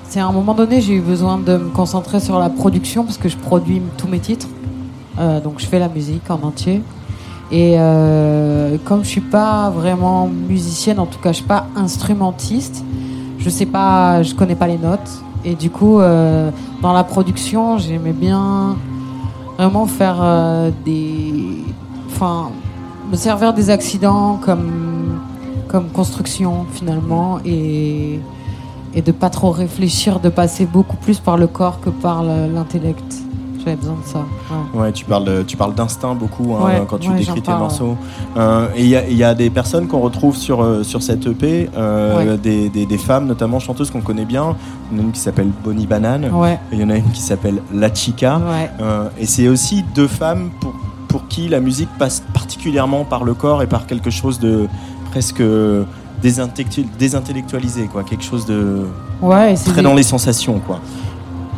C'est 0.07 0.19
à 0.19 0.27
un 0.27 0.31
moment 0.31 0.53
donné, 0.53 0.81
j'ai 0.81 0.93
eu 0.93 1.01
besoin 1.01 1.37
de 1.37 1.57
me 1.57 1.69
concentrer 1.69 2.19
sur 2.19 2.39
la 2.39 2.49
production 2.49 3.03
parce 3.03 3.17
que 3.17 3.27
je 3.27 3.37
produis 3.37 3.81
tous 3.97 4.07
mes 4.07 4.19
titres. 4.19 4.47
Euh, 5.19 5.41
donc, 5.41 5.59
je 5.59 5.65
fais 5.65 5.79
la 5.79 5.89
musique 5.89 6.29
en 6.29 6.41
entier. 6.43 6.81
Et 7.51 7.75
euh, 7.77 8.77
comme 8.85 9.03
je 9.03 9.09
suis 9.09 9.21
pas 9.21 9.69
vraiment 9.69 10.27
musicienne, 10.27 10.99
en 10.99 11.05
tout 11.05 11.19
cas, 11.19 11.31
je 11.31 11.37
suis 11.37 11.45
pas 11.45 11.67
instrumentiste, 11.75 12.83
je 13.37 13.49
sais 13.49 13.65
pas, 13.65 14.23
je 14.23 14.33
connais 14.33 14.55
pas 14.55 14.67
les 14.67 14.77
notes. 14.77 15.21
Et 15.43 15.53
du 15.55 15.69
coup, 15.69 15.99
euh, 15.99 16.49
dans 16.81 16.93
la 16.93 17.03
production, 17.03 17.77
j'aimais 17.77 18.13
bien 18.13 18.75
vraiment 19.57 19.85
faire 19.85 20.71
des. 20.85 21.63
Enfin, 22.07 22.49
me 23.11 23.15
servir 23.15 23.53
des 23.53 23.69
accidents 23.69 24.39
comme, 24.43 25.19
comme 25.67 25.89
construction 25.89 26.65
finalement 26.73 27.39
et, 27.45 28.19
et 28.95 29.01
de 29.01 29.11
pas 29.11 29.29
trop 29.29 29.51
réfléchir, 29.51 30.19
de 30.19 30.29
passer 30.29 30.65
beaucoup 30.65 30.95
plus 30.97 31.19
par 31.19 31.37
le 31.37 31.47
corps 31.47 31.79
que 31.81 31.89
par 31.89 32.23
le- 32.23 32.51
l'intellect. 32.53 33.03
J'avais 33.63 33.77
besoin 33.77 33.95
de 33.95 34.07
ça. 34.07 34.19
ouais. 34.73 34.79
Ouais, 34.81 34.91
tu 34.91 35.05
parles, 35.05 35.43
tu 35.47 35.57
parles 35.57 35.73
d'instinct 35.73 36.13
beaucoup 36.13 36.53
hein, 36.55 36.65
Ouais, 36.65 36.83
quand 36.87 36.99
tu 36.99 37.09
ouais, 37.09 37.15
décris 37.17 37.41
tes 37.41 37.47
parle. 37.47 37.61
morceaux. 37.61 37.97
Euh, 38.37 38.67
et 38.75 38.83
il 38.83 38.87
y, 38.89 38.95
a- 38.95 39.07
il 39.09 39.17
y 39.17 39.23
a 39.23 39.33
des 39.33 39.49
personnes 39.49 39.87
qu'on 39.87 40.01
retrouve 40.01 40.37
sur, 40.37 40.61
euh, 40.61 40.83
sur 40.83 41.01
cette 41.01 41.25
EP, 41.25 41.67
euh, 41.75 42.37
des, 42.37 42.69
des- 42.69 42.85
des 42.85 42.97
femmes, 42.99 43.25
notamment 43.25 43.57
chanteuses 43.59 43.89
qu'on 43.89 44.01
connaît 44.01 44.25
bien. 44.25 44.55
Il 44.91 44.97
y 44.97 44.99
en 44.99 45.03
a 45.03 45.05
une 45.07 45.11
qui 45.11 45.19
s'appelle 45.19 45.49
Bonnie 45.63 45.87
Banane, 45.87 46.29
il 46.71 46.79
y 46.79 46.83
en 46.83 46.91
a 46.91 46.95
une 46.95 47.09
qui 47.11 47.21
s'appelle 47.21 47.59
La 47.73 47.91
Chica. 47.91 48.39
Euh, 48.81 49.09
et 49.19 49.25
c'est 49.25 49.47
aussi 49.47 49.83
deux 49.95 50.07
femmes 50.07 50.51
pour, 50.61 50.73
pour 51.07 51.27
qui 51.27 51.47
la 51.47 51.59
musique 51.59 51.89
passe 51.97 52.21
particulièrement 52.35 53.03
par 53.03 53.23
le 53.23 53.33
corps 53.33 53.63
et 53.63 53.67
par 53.67 53.87
quelque 53.87 54.11
chose 54.11 54.37
de 54.39 54.67
presque 55.09 55.41
désintellectu- 56.21 56.85
désintellectualisé, 56.97 57.87
quoi. 57.91 58.03
quelque 58.03 58.23
chose 58.23 58.45
de 58.45 58.85
Ouais, 59.21 59.53
et 59.53 59.55
c'est 59.55 59.65
très 59.71 59.75
des- 59.77 59.81
dans 59.83 59.93
les 59.95 60.03
sensations. 60.03 60.59
Quoi. 60.65 60.79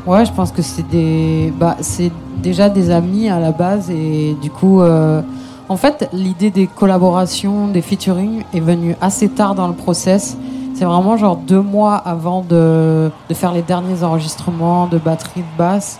Ouais, 0.05 0.25
je 0.25 0.31
pense 0.31 0.51
que 0.51 0.61
c'est 0.61 0.87
des, 0.89 1.51
bah, 1.59 1.75
c'est 1.81 2.11
déjà 2.41 2.69
des 2.69 2.91
amis 2.91 3.29
à 3.29 3.39
la 3.39 3.51
base 3.51 3.89
et 3.89 4.35
du 4.41 4.49
coup, 4.49 4.81
euh, 4.81 5.21
en 5.69 5.75
fait, 5.75 6.09
l'idée 6.13 6.49
des 6.49 6.67
collaborations, 6.67 7.67
des 7.67 7.81
featuring 7.81 8.43
est 8.53 8.59
venue 8.61 8.95
assez 9.01 9.27
tard 9.27 9.53
dans 9.55 9.67
le 9.67 9.73
process. 9.73 10.37
C'est 10.75 10.85
vraiment 10.85 11.17
genre 11.17 11.35
deux 11.37 11.59
mois 11.61 11.95
avant 11.95 12.41
de, 12.41 13.09
de 13.29 13.33
faire 13.33 13.51
les 13.51 13.63
derniers 13.63 14.03
enregistrements 14.03 14.87
de 14.87 14.97
batterie, 14.97 15.41
de 15.41 15.57
basse, 15.57 15.99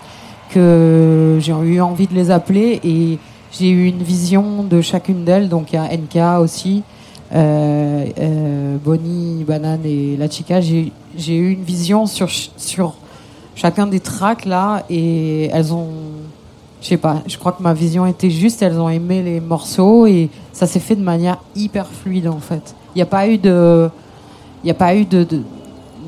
que 0.50 1.36
j'ai 1.40 1.52
eu 1.52 1.80
envie 1.80 2.06
de 2.06 2.14
les 2.14 2.30
appeler 2.30 2.80
et 2.84 3.18
j'ai 3.52 3.68
eu 3.68 3.86
une 3.88 4.02
vision 4.02 4.62
de 4.62 4.80
chacune 4.80 5.24
d'elles. 5.24 5.48
Donc 5.48 5.72
il 5.72 5.76
y 5.76 5.78
a 5.78 5.88
NK 5.92 6.40
aussi, 6.40 6.82
Bonnie, 7.32 9.44
Banane 9.44 9.84
et 9.84 10.16
La 10.16 10.30
Chica. 10.30 10.60
J'ai 10.60 10.92
eu 11.28 11.52
une 11.52 11.62
vision 11.62 12.06
sur, 12.06 12.28
sur 12.56 12.94
chacun 13.58 13.88
des 13.88 14.00
tracks 14.00 14.44
là 14.44 14.84
et 14.88 15.50
elles 15.52 15.74
ont 15.74 15.88
je 16.80 16.86
sais 16.86 16.96
pas 16.96 17.22
je 17.26 17.36
crois 17.36 17.52
que 17.52 17.62
ma 17.62 17.74
vision 17.74 18.06
était 18.06 18.30
juste 18.30 18.62
elles 18.62 18.78
ont 18.78 18.88
aimé 18.88 19.20
les 19.20 19.40
morceaux 19.40 20.06
et 20.06 20.30
ça 20.52 20.68
s'est 20.68 20.78
fait 20.78 20.94
de 20.94 21.02
manière 21.02 21.38
hyper 21.56 21.88
fluide 21.88 22.28
en 22.28 22.38
fait 22.38 22.76
il 22.94 22.98
n'y 22.98 23.02
a 23.02 23.06
pas 23.06 23.28
eu 23.28 23.36
de 23.36 23.90
il 24.62 24.66
n'y 24.66 24.70
a 24.70 24.74
pas 24.74 24.94
eu 24.94 25.04
de 25.04 25.26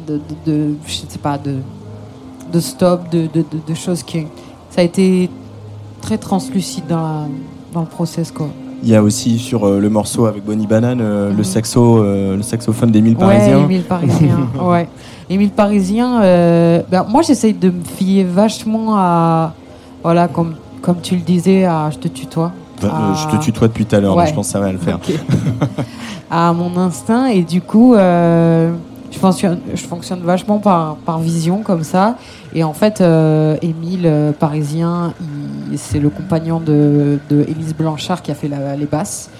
je 0.07 0.93
sais 1.09 1.19
pas 1.21 1.39
de 1.39 2.61
stop 2.61 3.11
de, 3.11 3.29
de, 3.33 3.75
choses 3.75 4.05
qui 4.05 4.27
ça 4.71 4.81
a 4.81 4.85
été 4.85 5.29
très 6.01 6.19
translucide 6.19 6.87
dans 6.87 7.29
dans 7.73 7.81
le 7.81 7.87
process 7.87 8.31
quoi 8.31 8.49
Il 8.83 8.89
y 8.89 8.97
a 8.97 9.03
aussi 9.03 9.39
sur 9.39 9.65
euh, 9.67 9.79
le 9.79 9.91
morceau 9.91 10.25
avec 10.27 10.45
Bonnie 10.45 10.67
Banane 10.67 11.01
euh, 11.03 11.33
le 11.37 11.45
saxo, 11.45 11.99
euh, 11.99 12.37
le 12.37 12.43
saxophone 12.43 12.91
d'Émile 12.91 13.17
Parisien. 13.17 13.59
Ouais, 13.59 13.65
Émile 13.65 13.83
Parisien. 13.83 14.39
ouais. 14.63 14.89
Émile 15.29 15.51
Parisien, 15.51 16.23
euh, 16.23 16.81
ben, 16.91 17.05
moi 17.09 17.21
j'essaye 17.23 17.53
de 17.53 17.69
me 17.71 17.83
fier 17.85 18.25
vachement 18.25 18.97
à. 18.97 19.53
Voilà, 20.03 20.29
comme, 20.29 20.55
comme 20.81 20.97
tu 21.03 21.15
le 21.15 21.21
disais, 21.21 21.65
à 21.67 21.91
Je 21.93 21.99
te 21.99 22.09
tutoie. 22.09 22.53
À- 22.83 23.15
Je 23.15 23.37
te 23.37 23.43
tutoie 23.43 23.69
depuis 23.69 23.85
tout 23.85 23.95
à 23.95 24.01
l'heure, 24.01 24.17
Ouais. 24.17 24.25
mais 24.25 24.31
je 24.31 24.35
pense 24.35 24.47
que 24.47 24.53
ça 24.53 24.61
va 24.61 24.73
le 24.73 24.79
faire. 24.79 24.99
À 26.33 26.53
mon 26.53 26.77
instinct 26.79 27.27
et 27.27 27.43
du 27.43 27.61
coup 27.61 27.95
euh, 27.95 28.73
je, 29.13 29.19
fonctionne, 29.19 30.21
vachement 30.23 30.59
par, 30.59 31.19
vision 31.19 31.63
comme 31.63 31.85
ça. 31.85 32.17
Et 32.55 32.65
en 32.65 32.73
fait 32.73 33.01
euh, 33.01 33.57
Émile 33.63 34.03
euh, 34.05 34.33
Parisien 34.33 35.15
c'est 35.77 36.01
le 36.01 36.11
compagnon 36.11 36.61
de, 36.61 37.19
Élise 37.31 37.75
Blanchard 37.75 38.23
qui 38.23 38.31
a 38.31 38.35
fait 38.35 38.49
les 38.49 38.87
basses. 38.87 39.31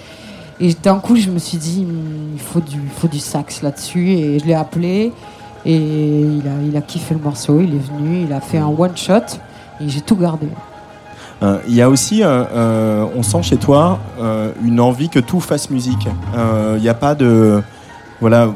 Et 0.59 0.73
d'un 0.73 0.99
coup 0.99 1.15
je 1.15 1.29
me 1.29 1.39
suis 1.39 1.57
dit 1.57 1.85
il 2.33 2.39
faut 2.39 2.61
du, 3.07 3.19
sax 3.19 3.61
là-dessus. 3.61 4.11
Et 4.11 4.39
je 4.39 4.45
l'ai 4.45 4.53
appelé 4.53 5.11
et 5.65 5.75
il 5.75 6.77
a, 6.77 6.81
kiffé 6.81 7.13
le 7.13 7.21
morceau. 7.21 7.59
Il 7.61 7.75
est 7.75 7.79
venu 7.79 8.25
il 8.25 8.33
a 8.33 8.41
fait 8.41 8.57
un 8.57 8.67
one 8.67 8.95
shot 8.95 9.37
et 9.79 9.89
j'ai 9.89 10.01
tout 10.01 10.15
gardé. 10.15 10.47
Euh, 11.43 11.57
Il 11.67 11.73
y 11.73 11.81
a 11.81 11.89
aussi, 11.89 12.23
on 12.23 13.23
sent 13.23 13.43
chez 13.43 13.57
toi 13.57 13.99
une 14.63 14.79
envie 14.79 15.09
que 15.09 15.19
tout 15.19 15.39
fasse 15.39 15.69
musique. 15.69 16.07
Il 16.75 16.81
n'y 16.81 16.89
a 16.89 16.93
pas 16.93 17.15
de, 17.15 17.61
voilà, 18.21 18.49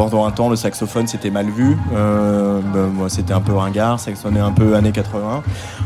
pendant 0.00 0.24
un 0.24 0.30
temps 0.30 0.48
le 0.48 0.56
saxophone 0.56 1.06
c'était 1.06 1.30
mal 1.30 1.50
vu. 1.50 1.76
Euh, 1.94 2.62
moi 2.94 3.10
c'était 3.10 3.34
un 3.34 3.42
peu 3.42 3.52
ringard, 3.52 4.00
ça 4.00 4.14
sonnait 4.14 4.40
un 4.40 4.50
peu 4.50 4.74
années 4.74 4.92
80. 4.92 5.42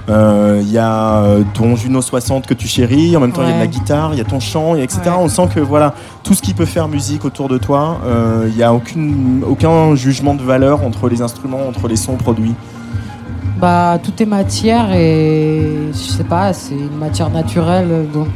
Euh, 0.09 0.61
Il 0.62 0.70
y 0.70 0.78
a 0.78 1.16
euh, 1.16 1.43
ton 1.53 1.74
Juno 1.74 2.01
60 2.01 2.47
que 2.47 2.55
tu 2.55 2.69
chéris, 2.69 3.16
en 3.16 3.20
même 3.20 3.32
temps 3.32 3.43
il 3.43 3.49
y 3.49 3.53
a 3.53 3.57
de 3.57 3.59
la 3.59 3.66
guitare, 3.66 4.11
il 4.12 4.19
y 4.19 4.20
a 4.20 4.24
ton 4.24 4.39
chant, 4.39 4.77
et 4.77 4.85
etc. 4.85 5.01
Ouais. 5.07 5.12
On 5.19 5.28
sent 5.28 5.49
que 5.53 5.59
voilà, 5.59 5.95
tout 6.23 6.35
ce 6.35 6.43
qui 6.43 6.55
peut 6.55 6.65
faire 6.65 6.86
musique 6.86 7.24
autour 7.24 7.49
de 7.49 7.59
toi, 7.59 7.99
euh, 8.07 8.47
il 8.49 8.55
n'y 8.55 8.62
a 8.62 8.73
aucune, 8.73 9.43
aucun 9.49 9.97
jugement 9.97 10.35
de 10.35 10.43
valeur 10.43 10.85
entre 10.85 11.09
les 11.09 11.20
instruments, 11.20 11.66
entre 11.69 11.89
les 11.89 11.97
sons 11.97 12.15
produits. 12.15 12.55
Bah, 13.61 13.99
tout 14.01 14.23
est 14.23 14.27
matière 14.27 14.93
et 14.93 15.89
je 15.93 15.99
sais 15.99 16.23
pas, 16.23 16.53
c'est 16.53 16.77
une 16.77 16.99
matière 16.99 17.31
naturelle 17.31 18.07
dont, 18.12 18.28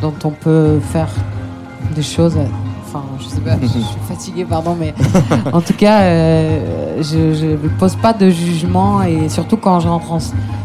dont 0.00 0.14
on 0.24 0.30
peut 0.30 0.80
faire 0.80 1.10
des 1.94 2.02
choses. 2.02 2.38
Enfin, 2.94 3.04
je 3.18 3.26
sais 3.26 3.40
pas, 3.40 3.56
je 3.60 3.66
suis 3.66 3.80
fatiguée, 4.08 4.44
pardon, 4.44 4.76
mais 4.78 4.94
en 5.52 5.60
tout 5.60 5.72
cas, 5.72 6.02
euh, 6.02 7.02
je 7.02 7.44
ne 7.44 7.68
pose 7.68 7.96
pas 7.96 8.12
de 8.12 8.30
jugement 8.30 9.02
et 9.02 9.28
surtout 9.28 9.56
quand 9.56 9.80
je 9.80 9.88
rentre 9.88 10.12
en, 10.12 10.18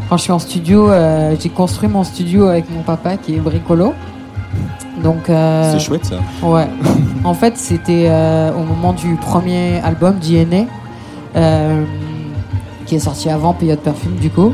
quand 0.08 0.16
je 0.16 0.22
suis 0.22 0.32
en 0.32 0.38
studio, 0.38 0.90
euh, 0.90 1.34
j'ai 1.40 1.48
construit 1.48 1.88
mon 1.88 2.04
studio 2.04 2.46
avec 2.46 2.70
mon 2.70 2.82
papa 2.82 3.16
qui 3.16 3.34
est 3.34 3.40
bricolo. 3.40 3.94
Donc, 5.02 5.28
euh, 5.28 5.72
C'est 5.72 5.80
chouette 5.80 6.04
ça. 6.04 6.16
Ouais. 6.46 6.68
en 7.24 7.34
fait, 7.34 7.56
c'était 7.56 8.08
au 8.56 8.62
moment 8.62 8.92
du 8.92 9.16
premier 9.16 9.80
album 9.80 10.18
DNA, 10.20 10.66
qui 12.86 12.94
est 12.94 13.00
sorti 13.00 13.28
avant 13.28 13.54
Période 13.54 13.80
Perfume, 13.80 14.16
du 14.16 14.30
coup. 14.30 14.52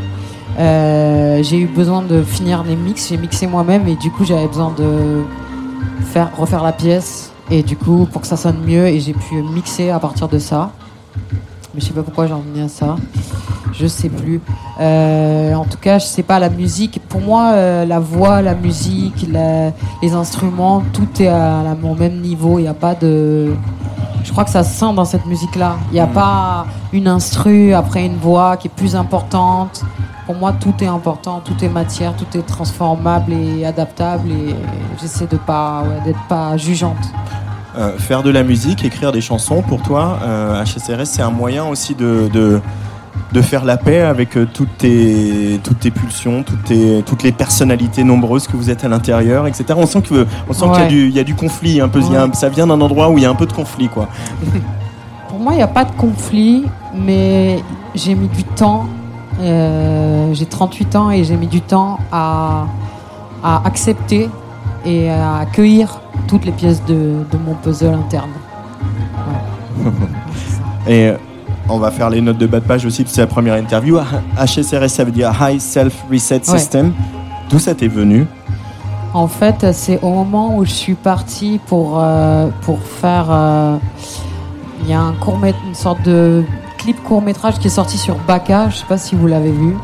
Euh, 0.59 1.43
j'ai 1.43 1.59
eu 1.59 1.66
besoin 1.66 2.03
de 2.03 2.23
finir 2.23 2.65
les 2.65 2.77
mix, 2.77 3.09
j'ai 3.11 3.19
mixé 3.19 3.47
moi-même 3.47 3.86
et 3.89 3.97
du 3.97 4.11
coup 4.11 4.24
j'avais 4.24 4.47
besoin 4.47 4.73
de 4.77 5.24
faire 6.07 6.31
refaire 6.36 6.62
la 6.62 6.73
pièce 6.73 7.32
et 7.51 7.62
du 7.62 7.77
coup 7.77 8.06
pour 8.10 8.20
que 8.23 8.27
ça 8.27 8.36
sonne 8.36 8.59
mieux 8.66 8.86
et 8.86 9.01
j'ai 9.01 9.12
pu 9.12 9.43
mixer 9.43 9.90
à 9.90 9.98
partir 9.98 10.28
de 10.28 10.39
ça. 10.39 10.70
Mais 11.74 11.81
je 11.81 11.86
sais 11.86 11.93
pas 11.93 12.02
pourquoi 12.02 12.27
j'en 12.27 12.40
venais 12.40 12.64
à 12.64 12.68
ça. 12.68 12.97
Je 13.73 13.86
sais 13.86 14.09
plus. 14.09 14.40
Euh, 14.81 15.55
en 15.55 15.64
tout 15.64 15.77
cas, 15.78 15.98
je 15.98 16.06
sais 16.06 16.23
pas 16.23 16.39
la 16.39 16.48
musique. 16.48 17.01
Pour 17.09 17.20
moi, 17.20 17.51
euh, 17.52 17.85
la 17.85 17.98
voix, 17.98 18.40
la 18.40 18.55
musique, 18.55 19.27
la- 19.31 19.73
les 20.02 20.14
instruments, 20.14 20.82
tout 20.94 21.06
est 21.20 21.28
à 21.28 21.62
au 21.82 21.94
même 21.94 22.20
niveau. 22.23 22.59
Il 22.59 22.62
n'y 22.62 22.68
a 22.68 22.74
pas 22.74 22.94
de. 22.94 23.52
Je 24.24 24.32
crois 24.32 24.44
que 24.44 24.51
ça 24.51 24.64
se 24.64 24.78
sent 24.78 24.94
dans 24.94 25.05
cette 25.05 25.27
musique-là. 25.27 25.77
Il 25.90 25.94
n'y 25.94 26.01
a 26.01 26.06
pas 26.06 26.66
une 26.94 27.06
instru 27.09 27.74
après 27.74 28.06
une 28.06 28.16
voix 28.16 28.56
qui 28.56 28.68
est 28.68 28.74
plus 28.74 28.97
importante. 28.97 29.82
Pour 30.27 30.35
moi, 30.35 30.53
tout 30.53 30.74
est 30.81 30.86
important, 30.89 31.40
tout 31.44 31.65
est 31.65 31.69
matière, 31.69 32.15
tout 32.16 32.27
est 32.36 32.43
transformable 32.43 33.32
et 33.32 33.65
adaptable. 33.65 34.28
Et 34.31 34.55
j'essaie 35.01 35.27
de 35.28 35.36
pas, 35.36 35.82
ouais, 35.82 36.05
d'être 36.05 36.23
pas 36.28 36.57
jugeante. 36.57 36.97
Euh, 37.78 37.97
faire 37.98 38.23
de 38.24 38.31
la 38.31 38.43
musique, 38.43 38.85
écrire 38.85 39.12
des 39.12 39.20
chansons, 39.20 39.62
pour 39.62 39.82
toi, 39.82 40.19
euh, 40.24 40.65
HSRS, 40.65 41.05
c'est 41.05 41.23
un 41.23 41.31
moyen 41.31 41.65
aussi 41.66 41.94
de, 41.94 42.28
de, 42.32 42.61
de 43.32 43.40
faire 43.43 43.65
la 43.65 43.77
paix 43.77 44.01
avec 44.01 44.36
euh, 44.36 44.48
toutes, 44.53 44.78
tes, 44.78 45.61
toutes 45.62 45.78
tes 45.81 45.90
pulsions, 45.93 46.43
toutes, 46.43 46.65
tes, 46.65 47.03
toutes 47.07 47.23
les 47.23 47.32
personnalités 47.32 48.03
nombreuses 48.03 48.48
que 48.48 48.57
vous 48.57 48.69
êtes 48.70 48.82
à 48.85 48.89
l'intérieur, 48.89 49.47
etc. 49.47 49.65
On 49.77 49.86
sent 49.86 50.03
qu'il 50.03 50.16
y 50.16 50.20
a 50.20 50.24
Ouais. 50.66 50.89
y, 51.11 51.20
a 51.20 51.24
du 51.24 51.35
conflit, 51.36 51.81
un 51.81 51.89
peu, 51.89 52.01
y 52.01 52.16
a 52.16 52.24
un- 52.24 52.32
ça 52.32 52.48
vient 52.48 52.66
d'un 52.66 52.81
endroit 52.81 53.11
où 53.11 53.19
il 53.19 53.23
y 53.23 53.27
a 53.27 53.31
un 53.31 53.35
peu 53.36 53.47
de 53.47 53.53
conflit. 53.53 53.89
Quoi. 53.89 54.09
Pour 55.28 55.39
moi, 55.39 55.53
il 55.53 55.57
n'y 55.59 55.62
a 55.62 55.69
pas 55.69 55.85
de 55.85 55.93
conflit, 55.93 56.65
mais 56.94 57.62
j'ai 57.94 58.15
mis 58.16 58.28
du 58.28 58.43
temps. 58.43 58.86
Euh, 59.40 60.32
j'ai 60.34 60.46
38 60.46 60.96
ans 60.96 61.10
et 61.10 61.24
j'ai 61.24 61.36
mis 61.36 61.46
du 61.46 61.60
temps 61.60 61.98
à, 62.12 62.66
à 63.42 63.62
accepter 63.66 64.28
et 64.84 65.10
à 65.10 65.38
accueillir 65.38 66.00
toutes 66.28 66.44
les 66.44 66.52
pièces 66.52 66.82
de, 66.84 66.94
de 67.30 67.38
mon 67.44 67.54
puzzle 67.54 67.94
interne. 67.94 68.30
Et 70.86 71.08
euh, 71.08 71.16
on 71.68 71.78
va 71.78 71.90
faire 71.90 72.10
les 72.10 72.20
notes 72.20 72.38
de 72.38 72.46
bas 72.46 72.60
de 72.60 72.64
page 72.64 72.86
aussi, 72.86 73.02
parce 73.02 73.10
que 73.12 73.16
c'est 73.16 73.22
la 73.22 73.26
première 73.26 73.54
interview. 73.56 73.98
HSRS, 74.38 74.88
ça 74.88 75.04
veut 75.04 75.10
dire 75.10 75.32
High 75.40 75.60
Self 75.60 76.04
Reset 76.10 76.36
Ouais. 76.36 76.58
System. 76.58 76.92
D'où 77.50 77.58
ça 77.58 77.74
t'est 77.74 77.88
venu 77.88 78.26
En 79.12 79.26
fait, 79.26 79.66
c'est 79.72 80.00
au 80.02 80.10
moment 80.10 80.56
où 80.56 80.64
je 80.64 80.70
suis 80.70 80.94
partie 80.94 81.60
pour, 81.66 81.98
euh, 82.00 82.48
pour 82.62 82.78
faire. 82.80 83.26
euh, 83.30 83.76
Il 84.82 84.88
y 84.88 84.92
a 84.94 85.00
un 85.00 85.12
court 85.14 85.38
une 85.44 85.74
sorte 85.74 86.02
de 86.02 86.44
clip 86.86 87.02
court 87.02 87.20
métrage 87.20 87.58
qui 87.58 87.66
est 87.66 87.70
sorti 87.70 87.98
sur 87.98 88.14
Baka, 88.28 88.68
je 88.70 88.76
sais 88.76 88.86
pas 88.86 88.96
si 88.96 89.16
vous 89.16 89.26
l'avez 89.26 89.50
vu. 89.50 89.74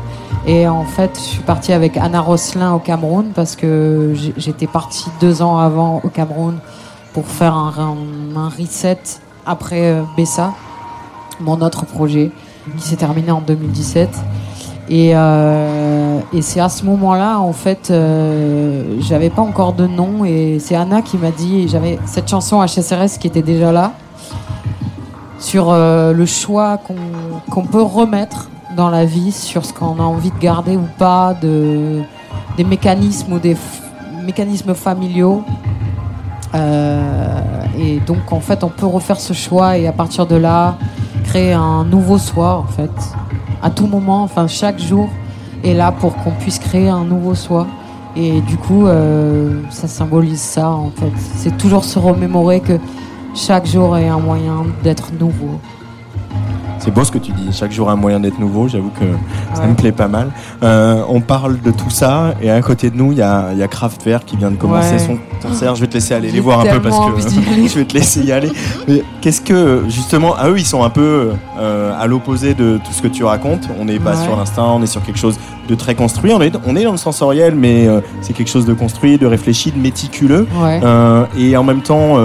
Et 0.47 0.69
en 0.69 0.85
fait, 0.85 1.11
je 1.15 1.19
suis 1.19 1.43
partie 1.43 1.73
avec 1.73 1.97
Anna 1.97 2.21
Rosselin 2.21 2.71
au 2.71 2.79
Cameroun 2.79 3.31
parce 3.35 3.57
que 3.57 4.13
j'étais 4.37 4.67
partie 4.67 5.07
deux 5.19 5.41
ans 5.41 5.57
avant 5.57 5.99
au 6.05 6.07
Cameroun 6.07 6.59
pour 7.11 7.27
faire 7.27 7.57
un, 7.57 7.97
reset 8.57 8.99
après 9.45 9.91
euh, 9.91 10.03
Bessa, 10.15 10.53
mon 11.41 11.59
autre 11.59 11.85
projet 11.85 12.31
qui 12.77 12.87
s'est 12.87 12.95
terminé 12.95 13.31
en 13.31 13.41
2017. 13.41 14.09
Et, 14.87 15.11
euh, 15.13 16.19
et 16.31 16.41
c'est 16.41 16.61
à 16.61 16.69
ce 16.69 16.85
moment-là, 16.85 17.37
en 17.39 17.51
fait, 17.51 17.91
euh, 17.91 18.95
j'avais 19.01 19.29
pas 19.29 19.41
encore 19.41 19.73
de 19.73 19.87
nom 19.87 20.23
et 20.23 20.57
c'est 20.61 20.75
Anna 20.75 21.01
qui 21.01 21.17
m'a 21.17 21.31
dit, 21.31 21.67
j'avais 21.67 21.99
cette 22.05 22.29
chanson 22.29 22.65
HSRS 22.65 23.19
qui 23.19 23.27
était 23.27 23.41
déjà 23.41 23.73
là, 23.73 23.91
sur 25.43 25.69
euh, 25.69 26.13
le 26.13 26.25
choix 26.25 26.79
qu'on 27.49 27.65
peut 27.65 27.81
remettre 27.81 28.49
dans 28.75 28.89
la 28.89 29.05
vie, 29.05 29.31
sur 29.31 29.65
ce 29.65 29.73
qu'on 29.73 29.99
a 29.99 30.03
envie 30.03 30.31
de 30.31 30.39
garder 30.39 30.75
ou 30.75 30.87
pas, 30.97 31.35
de, 31.39 32.01
des 32.57 32.63
mécanismes 32.63 33.33
ou 33.33 33.39
des 33.39 33.55
mécanismes 34.25 34.73
familiaux. 34.73 35.43
Euh, 36.55 37.65
et 37.77 37.99
donc, 37.99 38.31
en 38.31 38.39
fait, 38.39 38.63
on 38.63 38.69
peut 38.69 38.85
refaire 38.85 39.19
ce 39.19 39.33
choix 39.33 39.77
et 39.77 39.85
à 39.87 39.91
partir 39.91 40.25
de 40.25 40.35
là, 40.35 40.77
créer 41.23 41.53
un 41.53 41.83
nouveau 41.83 42.17
soi, 42.17 42.57
en 42.57 42.71
fait 42.71 42.91
à 43.63 43.69
tout 43.69 43.87
moment, 43.87 44.23
enfin 44.23 44.45
chaque 44.47 44.77
jour 44.77 45.09
est 45.63 45.73
là 45.73 45.91
pour 45.93 46.15
qu'on 46.17 46.31
puisse 46.31 46.59
créer 46.59 46.89
un 46.89 47.05
nouveau 47.05 47.33
soi. 47.33 47.65
Et 48.15 48.41
du 48.41 48.57
coup, 48.57 48.85
euh, 48.85 49.61
ça 49.69 49.87
symbolise 49.87 50.41
ça 50.41 50.69
en 50.69 50.91
fait. 50.91 51.11
C'est 51.37 51.57
toujours 51.57 51.85
se 51.85 51.97
remémorer 51.97 52.59
que 52.59 52.73
chaque 53.35 53.65
jour 53.65 53.97
est 53.97 54.07
un 54.07 54.19
moyen 54.19 54.65
d'être 54.83 55.11
nouveau. 55.19 55.59
C'est 56.79 56.91
beau 56.93 57.05
ce 57.05 57.11
que 57.13 57.17
tu 57.17 57.31
dis. 57.31 57.47
Chaque 57.53 57.71
jour 57.71 57.89
un 57.89 57.95
moyen 57.95 58.19
d'être 58.19 58.37
nouveau. 58.39 58.67
J'avoue 58.67 58.89
que 58.89 59.05
ça 59.55 59.61
Ouais. 59.61 59.69
me 59.69 59.73
plaît 59.73 59.93
pas 59.93 60.09
mal. 60.09 60.31
Euh, 60.63 61.01
on 61.07 61.21
parle 61.21 61.61
de 61.61 61.71
tout 61.71 61.89
ça 61.89 62.33
et 62.41 62.51
à 62.51 62.61
côté 62.61 62.89
de 62.89 62.97
nous, 62.97 63.13
il 63.13 63.19
y 63.19 63.21
a, 63.21 63.53
y 63.53 63.63
a 63.63 63.69
Kraftwerk 63.69 64.25
qui 64.25 64.35
vient 64.35 64.51
de 64.51 64.57
commencer 64.57 64.91
Ouais. 64.95 64.99
son 64.99 65.17
concert. 65.41 65.75
Je 65.75 65.81
vais 65.81 65.87
te 65.87 65.93
laisser 65.93 66.13
aller 66.13 66.29
les 66.29 66.41
voir 66.41 66.59
un 66.59 66.65
peu 66.65 66.81
parce 66.81 66.97
que 66.99 67.21
je 67.69 67.75
vais 67.79 67.85
te 67.85 67.93
laisser 67.93 68.21
y 68.25 68.33
aller. 68.33 68.51
Qu'est-ce 69.21 69.39
que 69.39 69.83
justement, 69.87 70.35
ah 70.37 70.49
eux, 70.49 70.59
ils 70.59 70.65
sont 70.65 70.83
un 70.83 70.89
peu 70.89 71.29
euh, 71.57 71.93
à 71.97 72.05
l'opposé 72.05 72.53
de 72.53 72.77
tout 72.83 72.91
ce 72.91 73.01
que 73.01 73.07
tu 73.07 73.23
racontes. 73.23 73.69
On 73.79 73.85
n'est 73.85 73.99
pas 73.99 74.17
Ouais. 74.17 74.23
sur 74.25 74.35
l'instinct, 74.35 74.65
on 74.65 74.83
est 74.83 74.87
sur 74.87 75.01
quelque 75.03 75.19
chose 75.19 75.39
de 75.69 75.75
très 75.75 75.95
construit. 75.95 76.33
On 76.33 76.41
est, 76.41 76.51
on 76.67 76.75
est 76.75 76.83
dans 76.83 76.91
le 76.91 76.97
sensoriel, 76.97 77.55
mais 77.55 77.87
euh, 77.87 78.01
c'est 78.19 78.33
quelque 78.33 78.49
chose 78.49 78.65
de 78.65 78.73
construit, 78.73 79.17
de 79.17 79.25
réfléchi, 79.25 79.71
de 79.71 79.79
méticuleux. 79.79 80.47
Et 81.39 81.55
en 81.55 81.63
même 81.63 81.81
temps, 81.81 82.17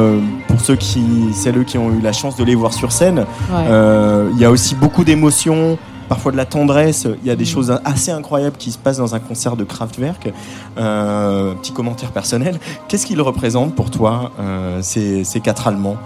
pour 0.48 0.60
ceux 0.60 0.74
qui, 0.76 1.02
celles 1.32 1.64
qui 1.64 1.78
ont 1.78 1.90
eu 1.92 2.00
la 2.00 2.12
chance 2.12 2.36
de 2.36 2.42
les 2.44 2.54
voir 2.56 2.72
sur 2.72 2.90
scène, 2.90 3.20
Ouais. 3.20 3.64
euh, 3.68 4.30
il 4.34 4.40
y 4.40 4.44
a 4.44 4.50
aussi 4.50 4.74
beaucoup 4.74 5.04
d'émotions, 5.04 5.78
parfois 6.08 6.32
de 6.32 6.36
la 6.36 6.46
tendresse. 6.46 7.06
Il 7.22 7.28
y 7.28 7.30
a 7.30 7.34
Mm. 7.34 7.38
des 7.38 7.44
choses 7.44 7.80
assez 7.84 8.10
incroyables 8.10 8.56
qui 8.56 8.72
se 8.72 8.78
passent 8.78 8.96
dans 8.98 9.14
un 9.14 9.18
concert 9.20 9.56
de 9.56 9.64
Kraftwerk. 9.64 10.32
Euh, 10.78 11.54
petit 11.54 11.72
commentaire 11.72 12.10
personnel. 12.10 12.58
Qu'est-ce 12.88 13.06
qu'ils 13.06 13.20
représentent 13.20 13.74
pour 13.74 13.90
toi, 13.90 14.32
euh, 14.40 14.78
ces, 14.82 15.22
ces 15.24 15.40
quatre 15.40 15.68
Allemands 15.68 15.96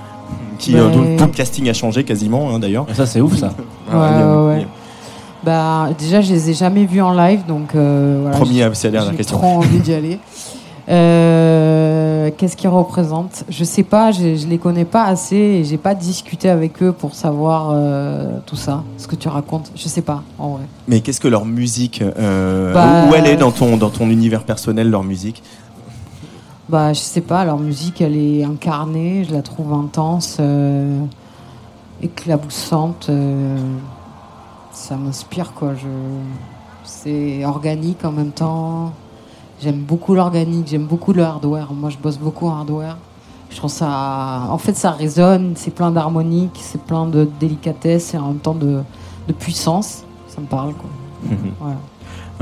qui, 0.59 0.77
euh, 0.77 0.89
Ben- 0.89 0.93
dont 0.97 1.17
tout 1.17 1.25
le 1.25 1.31
casting 1.37 1.69
a 1.69 1.73
changé 1.73 2.05
quasiment, 2.05 2.51
hein, 2.55 2.59
d'ailleurs. 2.59 2.87
Ça, 2.95 3.07
c'est 3.07 3.21
ouf, 3.21 3.37
ça. 3.37 3.53
Ouais, 3.93 3.99
ouais, 3.99 4.47
ouais. 4.57 4.67
Bah, 5.45 5.89
déjà, 5.99 6.21
je 6.21 6.33
les 6.33 6.51
ai 6.51 6.55
jamais 6.55 6.85
vus 6.85 7.01
en 7.03 7.13
live, 7.13 7.41
donc 7.49 7.75
euh, 7.75 8.19
voilà. 8.23 8.37
Promis, 8.37 8.59
j'ai- 8.59 8.71
c'est 8.75 8.89
la 8.89 8.93
dernière 8.93 9.11
j'ai 9.11 9.17
question. 9.19 9.39
trop 9.39 9.57
envie 9.59 9.79
d'y 9.81 9.93
aller. 9.95 10.21
Euh, 10.89 12.31
Qu'est-ce 12.37 12.57
qu'ils 12.57 12.69
représentent 12.71 13.45
Je 13.49 13.65
sais 13.65 13.83
pas, 13.83 14.11
je, 14.11 14.37
je 14.37 14.47
les 14.47 14.59
connais 14.59 14.85
pas 14.85 15.05
assez 15.05 15.37
et 15.37 15.65
j'ai 15.65 15.77
pas 15.77 15.95
discuté 15.95 16.49
avec 16.49 16.83
eux 16.83 16.93
pour 16.93 17.15
savoir 17.15 17.71
euh, 17.73 18.39
tout 18.47 18.57
ça, 18.57 18.83
ce 18.97 19.07
que 19.07 19.15
tu 19.17 19.29
racontes. 19.29 19.71
Je 19.77 19.89
sais 19.89 20.03
pas, 20.03 20.23
en 20.39 20.51
vrai. 20.51 20.63
Mais 20.89 21.01
qu'est-ce 21.01 21.21
que 21.21 21.29
leur 21.29 21.45
musique 21.45 22.03
euh, 22.03 22.73
Bah, 22.73 23.09
Où 23.09 23.15
elle 23.15 23.27
est 23.27 23.37
dans 23.37 23.53
ton, 23.53 23.77
dans 23.77 23.91
ton 23.91 24.09
univers 24.09 24.45
personnel, 24.45 24.91
leur 24.91 25.05
musique? 25.05 25.43
Bah, 26.69 26.93
je 26.93 27.01
sais 27.01 27.21
pas, 27.21 27.45
leur 27.45 27.59
musique, 27.59 28.01
elle 28.01 28.17
est 28.17 28.45
incarnée, 28.45 29.25
je 29.29 29.33
la 29.35 29.43
trouve 29.43 29.73
intense, 29.75 30.41
éclaboussante. 32.03 33.11
ça 34.73 34.97
m'inspire, 34.97 35.53
quoi. 35.53 35.75
Je... 35.75 35.89
C'est 36.85 37.45
organique 37.45 38.05
en 38.05 38.13
même 38.13 38.33
temps. 38.33 38.93
J'aime 39.63 39.79
beaucoup 39.79 40.15
l'organique, 40.15 40.67
j'aime 40.67 40.87
beaucoup 40.87 41.13
le 41.13 41.23
hardware. 41.23 41.73
Moi, 41.73 41.89
je 41.91 41.97
bosse 41.97 42.19
beaucoup 42.19 42.49
en 42.49 42.57
hardware. 42.57 42.97
Je 43.49 43.57
trouve 43.57 43.71
ça. 43.71 44.49
En 44.51 44.59
fait, 44.59 44.75
ça 44.75 44.91
résonne, 44.91 45.53
c'est 45.55 45.71
plein 45.71 45.93
d'harmonique, 45.93 46.59
c'est 46.61 46.83
plein 46.83 47.07
de 47.07 47.29
délicatesse 47.39 48.15
et 48.15 48.19
en 48.19 48.29
même 48.29 48.39
temps 48.39 48.55
de, 48.55 48.81
de 49.29 49.33
puissance. 49.33 50.03
Ça 50.27 50.41
me 50.41 50.47
parle, 50.47 50.75
quoi. 50.75 50.91
Voilà. 51.61 51.77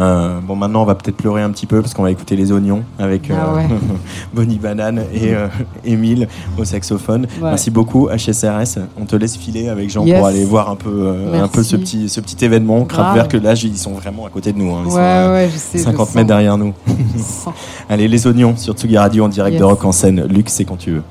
Euh, 0.00 0.40
bon, 0.40 0.56
maintenant, 0.56 0.82
on 0.82 0.86
va 0.86 0.94
peut-être 0.94 1.16
pleurer 1.16 1.42
un 1.42 1.50
petit 1.50 1.66
peu 1.66 1.82
parce 1.82 1.92
qu'on 1.92 2.02
va 2.02 2.10
écouter 2.10 2.34
Les 2.34 2.50
Oignons 2.52 2.82
avec 2.98 3.30
Ah 3.30 3.50
euh, 3.52 3.56
ouais. 3.56 3.68
Bonnie 4.34 4.58
Banane 4.58 5.04
et 5.12 5.34
euh, 5.34 5.46
Émile 5.84 6.26
au 6.58 6.64
saxophone. 6.64 7.22
Ouais. 7.40 7.50
Merci 7.50 7.70
beaucoup, 7.70 8.08
HSRS. 8.08 8.78
On 9.00 9.04
te 9.04 9.14
laisse 9.16 9.36
filer 9.36 9.68
avec 9.68 9.90
Jean 9.90 10.04
Yes. 10.06 10.16
pour 10.18 10.26
aller 10.26 10.44
voir 10.44 10.70
un 10.70 10.76
peu, 10.76 11.14
un 11.34 11.48
peu 11.48 11.62
ce, 11.62 11.76
petit, 11.76 12.08
ce 12.08 12.20
petit 12.20 12.42
événement. 12.44 12.84
Que 12.84 13.36
là, 13.36 13.54
ils 13.54 13.76
sont 13.78 13.92
vraiment 13.92 14.26
à 14.26 14.30
côté 14.30 14.52
de 14.52 14.58
nous. 14.58 14.72
hein. 14.74 14.84
Ils 14.86 14.92
Ouais, 14.92 15.48
sont 15.48 15.52
je 15.54 15.58
sais, 15.58 15.78
je 15.78 15.84
50 15.84 16.06
sens. 16.06 16.14
mètres 16.16 16.28
derrière 16.28 16.56
nous. 16.56 16.72
Allez, 17.88 18.08
Les 18.08 18.26
Oignons 18.26 18.56
sur 18.56 18.74
Tsugi 18.74 18.96
Radio 18.96 19.24
en 19.24 19.28
direct 19.28 19.58
de. 19.58 19.64
Rock 19.64 19.84
en 19.84 19.92
scène. 19.92 20.24
Luc, 20.26 20.48
c'est 20.48 20.64
quand 20.64 20.76
tu 20.78 20.92
veux. 20.92 21.02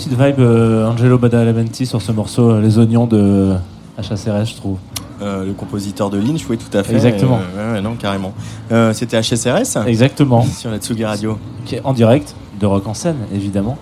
Petite 0.00 0.18
vibe 0.18 0.40
euh, 0.40 0.88
Angelo 0.88 1.18
Badalamenti 1.18 1.84
sur 1.84 2.00
ce 2.00 2.10
morceau, 2.10 2.52
euh, 2.52 2.60
Les 2.62 2.78
Oignons 2.78 3.06
de 3.06 3.54
HSRS, 4.00 4.46
je 4.46 4.54
trouve. 4.56 4.78
Euh, 5.20 5.44
le 5.44 5.52
compositeur 5.52 6.08
de 6.08 6.18
Lynch, 6.18 6.46
oui, 6.48 6.56
tout 6.56 6.74
à 6.76 6.82
fait. 6.82 6.94
Exactement. 6.94 7.38
Euh, 7.38 7.68
ouais, 7.68 7.74
ouais, 7.74 7.82
non, 7.82 7.96
carrément. 7.96 8.32
Euh, 8.72 8.94
C'était 8.94 9.20
HSRS 9.20 9.86
Exactement. 9.86 10.42
Sur 10.58 10.70
la 10.70 10.78
Tsugi 10.78 11.04
Radio. 11.04 11.38
Qui 11.66 11.74
est 11.74 11.80
en 11.84 11.92
direct, 11.92 12.34
de 12.58 12.64
rock 12.64 12.86
en 12.86 12.94
scène, 12.94 13.16
évidemment. 13.34 13.76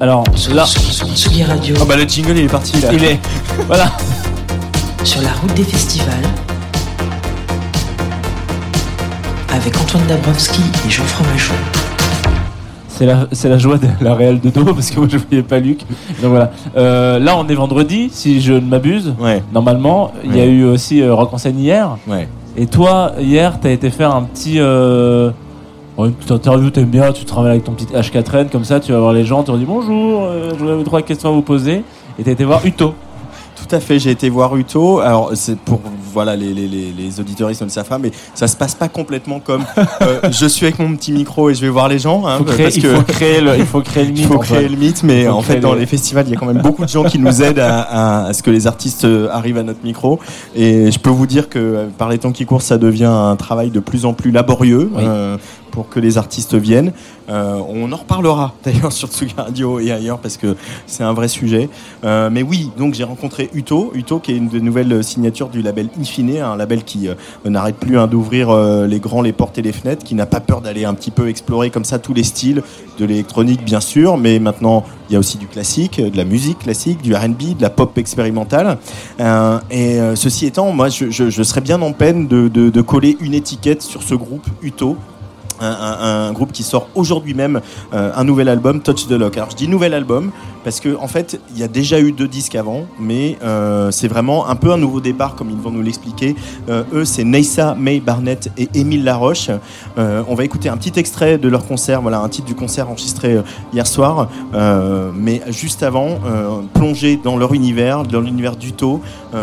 Alors, 0.00 0.22
là. 0.52 0.64
Tsugi 0.64 1.42
Radio. 1.42 1.74
Oh 1.80 1.86
bah 1.86 1.96
le 1.96 2.04
jingle 2.04 2.38
il 2.38 2.44
est 2.44 2.48
parti 2.48 2.80
là. 2.80 2.92
Il 2.92 3.02
est. 3.02 3.18
Voilà. 3.66 3.90
Sur 5.02 5.22
la 5.22 5.32
route 5.32 5.54
des 5.54 5.64
festivals. 5.64 6.14
Avec 9.52 9.76
Antoine 9.80 10.06
Dabrowski 10.06 10.62
et 10.86 10.90
Jean 10.90 11.04
Fromageau. 11.04 11.54
C'est 13.32 13.48
la, 13.48 13.58
joie 13.58 13.78
de 13.78 13.86
la 14.00 14.14
réelle 14.14 14.40
de 14.40 14.50
dos 14.50 14.64
parce 14.74 14.90
que 14.90 14.98
moi 14.98 15.08
je 15.10 15.18
voyais 15.18 15.42
pas 15.42 15.58
Luc. 15.58 15.80
Donc 16.20 16.30
voilà. 16.30 16.50
Euh, 16.76 17.18
là 17.18 17.36
on 17.36 17.46
est 17.48 17.54
vendredi, 17.54 18.10
si 18.12 18.40
je 18.40 18.52
ne 18.52 18.60
m'abuse. 18.60 19.14
Normalement, 19.52 20.12
il 20.24 20.36
y 20.36 20.40
a 20.40 20.46
eu 20.46 20.64
aussi 20.64 21.00
euh, 21.02 21.14
Rock 21.14 21.32
en 21.32 21.38
scène 21.38 21.58
hier. 21.58 21.96
Ouais. 22.06 22.28
Et 22.56 22.66
toi, 22.66 23.12
hier, 23.18 23.58
t'as 23.60 23.70
été 23.70 23.90
faire 23.90 24.14
un 24.14 24.22
petit. 24.22 24.56
Euh, 24.58 25.30
une 25.98 26.12
petite 26.12 26.32
interview, 26.32 26.70
t'aimes 26.70 26.86
bien, 26.86 27.12
tu 27.12 27.24
travailles 27.24 27.52
avec 27.52 27.64
ton 27.64 27.72
petit 27.72 27.86
H4N, 27.86 28.48
comme 28.48 28.64
ça 28.64 28.80
tu 28.80 28.92
vas 28.92 28.98
voir 28.98 29.12
les 29.12 29.24
gens, 29.24 29.42
tu 29.42 29.50
leur 29.50 29.58
dis 29.58 29.64
bonjour, 29.64 30.24
euh, 30.24 30.50
j'aurais 30.58 30.82
trois 30.84 31.02
questions 31.02 31.28
à 31.28 31.32
vous 31.32 31.42
poser. 31.42 31.84
Et 32.18 32.24
t'as 32.24 32.32
été 32.32 32.44
voir 32.44 32.64
Uto. 32.64 32.94
Tout 33.56 33.76
à 33.76 33.80
fait, 33.80 33.98
j'ai 33.98 34.10
été 34.10 34.28
voir 34.28 34.56
Uto. 34.56 35.00
Alors, 35.00 35.30
c'est 35.34 35.58
pour 35.58 35.80
voilà, 36.12 36.36
les, 36.36 36.52
les, 36.52 36.68
les, 36.68 36.92
les 36.96 37.20
auditeuristes 37.20 37.60
ne 37.62 37.66
le 37.66 37.70
savent 37.72 37.88
pas, 37.88 37.98
mais 37.98 38.10
ça 38.34 38.46
se 38.46 38.56
passe 38.56 38.74
pas 38.74 38.88
complètement 38.88 39.40
comme 39.40 39.64
euh, 40.02 40.20
je 40.30 40.46
suis 40.46 40.66
avec 40.66 40.78
mon 40.78 40.94
petit 40.96 41.12
micro 41.12 41.50
et 41.50 41.54
je 41.54 41.60
vais 41.62 41.68
voir 41.68 41.88
les 41.88 41.98
gens. 41.98 42.26
hein, 42.26 42.38
Faut 42.38 42.44
créer- 42.44 42.64
parce 42.64 42.76
il 42.76 42.82
que- 42.82 42.94
faut 42.94 43.02
créer 43.02 43.40
le- 43.40 43.56
il 43.58 43.66
faut 43.66 43.80
créer 43.80 44.04
le 44.04 44.10
mythe, 44.12 44.18
Il 44.20 44.26
faut 44.26 44.38
créer 44.38 44.68
le 44.68 44.76
mythe, 44.76 45.02
mais 45.02 45.28
en 45.28 45.40
fait, 45.42 45.60
dans 45.60 45.72
le- 45.74 45.80
les 45.80 45.86
festivals, 45.86 46.24
il 46.28 46.32
y 46.32 46.36
a 46.36 46.38
quand 46.38 46.46
même 46.46 46.62
beaucoup 46.62 46.84
de 46.84 46.88
gens 46.90 47.04
qui 47.04 47.18
nous 47.18 47.42
aident 47.42 47.58
à, 47.60 47.80
à- 47.80 48.24
à 48.26 48.32
ce 48.32 48.42
que 48.42 48.50
les 48.50 48.66
artistes 48.66 49.04
euh, 49.04 49.28
arrivent 49.32 49.58
à 49.58 49.62
notre 49.62 49.82
micro. 49.84 50.18
Et 50.54 50.90
je 50.90 50.98
peux 50.98 51.10
vous 51.10 51.26
dire 51.26 51.48
que 51.48 51.58
euh, 51.58 51.86
par 51.96 52.08
les 52.08 52.18
temps 52.18 52.32
qui 52.32 52.44
courent, 52.46 52.62
ça 52.62 52.78
devient 52.78 53.04
un 53.04 53.36
travail 53.36 53.70
de 53.70 53.80
plus 53.80 54.04
en 54.04 54.12
plus 54.12 54.30
laborieux. 54.30 54.90
euh, 54.98 55.36
pour 55.72 55.88
que 55.88 55.98
les 55.98 56.18
artistes 56.18 56.54
viennent. 56.54 56.92
Euh, 57.28 57.60
on 57.68 57.90
en 57.92 57.96
reparlera 57.96 58.54
d'ailleurs 58.64 58.92
sur 58.92 59.08
Tsugi 59.08 59.34
Radio 59.36 59.80
et 59.80 59.90
ailleurs 59.90 60.18
parce 60.18 60.36
que 60.36 60.54
c'est 60.86 61.02
un 61.02 61.14
vrai 61.14 61.26
sujet. 61.26 61.68
Euh, 62.04 62.30
mais 62.30 62.42
oui, 62.42 62.70
donc 62.78 62.94
j'ai 62.94 63.04
rencontré 63.04 63.50
Uto, 63.54 63.90
Uto 63.94 64.20
qui 64.20 64.32
est 64.32 64.36
une 64.36 64.48
des 64.48 64.60
nouvelles 64.60 65.02
signatures 65.02 65.48
du 65.48 65.62
label 65.62 65.88
Infine, 65.98 66.38
un 66.38 66.56
label 66.56 66.84
qui 66.84 67.08
euh, 67.08 67.14
n'arrête 67.44 67.76
plus 67.76 67.98
hein, 67.98 68.06
d'ouvrir 68.06 68.54
les 68.86 69.00
grands, 69.00 69.22
les 69.22 69.32
portes 69.32 69.58
et 69.58 69.62
les 69.62 69.72
fenêtres, 69.72 70.04
qui 70.04 70.14
n'a 70.14 70.26
pas 70.26 70.40
peur 70.40 70.60
d'aller 70.60 70.84
un 70.84 70.94
petit 70.94 71.10
peu 71.10 71.28
explorer 71.28 71.70
comme 71.70 71.84
ça 71.84 71.98
tous 71.98 72.12
les 72.12 72.22
styles, 72.22 72.62
de 72.98 73.04
l'électronique 73.04 73.64
bien 73.64 73.80
sûr, 73.80 74.18
mais 74.18 74.38
maintenant 74.38 74.84
il 75.08 75.14
y 75.14 75.16
a 75.16 75.18
aussi 75.18 75.38
du 75.38 75.46
classique, 75.46 76.00
de 76.00 76.16
la 76.16 76.24
musique 76.24 76.58
classique, 76.58 77.00
du 77.00 77.14
R&B, 77.14 77.56
de 77.56 77.62
la 77.62 77.70
pop 77.70 77.96
expérimentale. 77.96 78.78
Et 79.70 79.98
ceci 80.14 80.46
étant, 80.46 80.72
moi 80.72 80.88
je, 80.88 81.42
serais 81.42 81.60
bien 81.60 81.80
en 81.80 81.92
peine 81.92 82.28
de 82.28 82.80
coller 82.80 83.16
une 83.20 83.34
étiquette 83.34 83.82
sur 83.82 84.02
ce 84.02 84.14
groupe 84.14 84.46
Uto 84.62 84.96
un, 85.62 86.32
groupe 86.32 86.52
qui 86.52 86.62
sort 86.62 86.88
aujourd'hui 86.94 87.34
même 87.34 87.60
euh, 87.92 88.12
un 88.14 88.24
nouvel 88.24 88.48
album, 88.48 88.82
Touch 88.82 89.06
the 89.06 89.12
Lock. 89.12 89.36
Alors 89.36 89.50
je 89.50 89.56
dis 89.56 89.68
nouvel 89.68 89.94
album 89.94 90.30
parce 90.64 90.80
que 90.80 90.96
en 90.96 91.08
fait 91.08 91.40
il 91.54 91.60
y 91.60 91.62
a 91.62 91.68
déjà 91.68 92.00
eu 92.00 92.12
deux 92.12 92.28
disques 92.28 92.54
avant, 92.54 92.86
mais 92.98 93.38
euh, 93.42 93.90
c'est 93.90 94.08
vraiment 94.08 94.48
un 94.48 94.56
peu 94.56 94.72
un 94.72 94.76
nouveau 94.76 95.00
départ 95.00 95.34
comme 95.34 95.50
ils 95.50 95.56
vont 95.56 95.70
nous 95.70 95.82
l'expliquer. 95.82 96.34
Euh, 96.68 96.84
eux 96.92 97.04
c'est 97.04 97.24
Neissa 97.24 97.74
May 97.74 98.00
Barnett 98.00 98.50
et 98.56 98.68
Émile 98.74 99.04
Laroche. 99.04 99.50
Euh, 99.98 100.22
on 100.28 100.34
va 100.34 100.44
écouter 100.44 100.68
un 100.68 100.76
petit 100.76 100.98
extrait 100.98 101.38
de 101.38 101.48
leur 101.48 101.66
concert, 101.66 102.02
voilà 102.02 102.20
un 102.20 102.28
titre 102.28 102.46
du 102.46 102.54
concert 102.54 102.88
enregistré 102.88 103.40
hier 103.72 103.86
soir, 103.86 104.28
mais 105.14 105.42
juste 105.48 105.82
avant 105.82 106.18
plonger 106.74 107.18
dans 107.22 107.36
leur 107.36 107.54
univers, 107.54 108.02
dans 108.04 108.20
l'univers 108.20 108.56
d'Uto, 108.56 109.00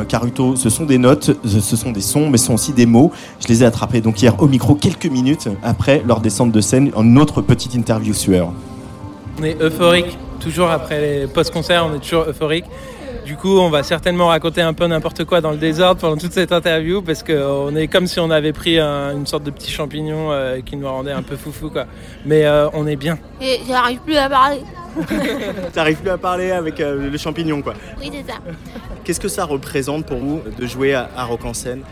car 0.08 0.26
Uto 0.26 0.56
ce 0.56 0.70
sont 0.70 0.86
des 0.86 0.98
notes, 0.98 1.32
ce 1.46 1.60
ce 1.60 1.76
sont 1.76 1.92
des 1.92 2.02
sons, 2.02 2.30
mais 2.30 2.38
ce 2.38 2.48
sont 2.48 2.54
aussi 2.54 2.74
des 2.74 2.86
mots. 2.86 3.12
Je 3.40 3.48
les 3.48 3.64
ai 3.64 3.66
attrapés 3.66 4.02
donc 4.02 4.22
hier 4.22 4.42
au 4.42 4.48
micro 4.48 4.76
quelques 4.76 5.06
minutes 5.06 5.50
après 5.64 6.04
leur 6.06 6.20
descente 6.20 6.52
de 6.52 6.62
scène, 6.62 6.92
en 6.96 7.16
autre 7.18 7.42
petite 7.42 7.76
interview 7.76 8.14
sueur. 8.14 8.52
On 9.40 9.44
est 9.44 9.62
euphorique, 9.62 10.18
toujours 10.40 10.70
après 10.72 11.00
les 11.02 11.28
post-concerts, 11.28 11.86
on 11.86 11.96
est 11.96 12.00
toujours 12.00 12.24
euphorique. 12.28 12.66
Du 13.26 13.36
coup, 13.36 13.60
on 13.60 13.70
va 13.70 13.84
certainement 13.84 14.28
raconter 14.28 14.62
un 14.62 14.74
peu 14.74 14.88
n'importe 14.88 15.24
quoi 15.26 15.40
dans 15.40 15.52
le 15.52 15.58
désordre 15.58 16.02
pendant 16.02 16.18
toute 16.18 16.32
cette 16.34 16.52
interview 16.52 17.02
parce 17.04 17.22
qu'on 17.22 17.76
est 17.76 17.88
comme 17.88 18.08
si 18.08 18.20
on 18.20 18.32
avait 18.32 18.54
pris 18.54 18.80
un- 18.80 19.12
une 19.16 19.28
sorte 19.28 19.44
de 19.44 19.52
petit 19.52 19.70
champignon 19.70 20.32
euh, 20.32 20.62
qui 20.66 20.76
nous 20.78 20.88
rendait 20.88 21.12
un 21.12 21.22
peu 21.22 21.36
foufou 21.36 21.70
quoi. 21.70 21.86
Mais 22.26 22.46
euh, 22.46 22.68
on 22.74 22.88
est 22.88 22.96
bien. 22.96 23.20
Et 23.40 23.60
j'arrive 23.68 24.00
plus 24.00 24.18
à 24.18 24.30
parler. 24.30 24.62
T'arrives 25.74 25.98
plus 25.98 26.10
à 26.10 26.18
parler 26.18 26.50
avec 26.52 26.80
euh, 26.80 27.10
le 27.12 27.18
champignon 27.20 27.62
quoi. 27.62 27.74
Oui, 28.00 28.10
c'est 28.12 28.32
ça. 28.32 28.40
Qu'est-ce 29.04 29.20
que 29.20 29.28
ça 29.28 29.46
représente 29.46 30.06
pour 30.08 30.18
vous 30.18 30.42
de 30.58 30.66
jouer 30.66 30.96
à, 30.96 31.10
à 31.16 31.26
Rock 31.26 31.46
en 31.46 31.54
scène? 31.54 31.84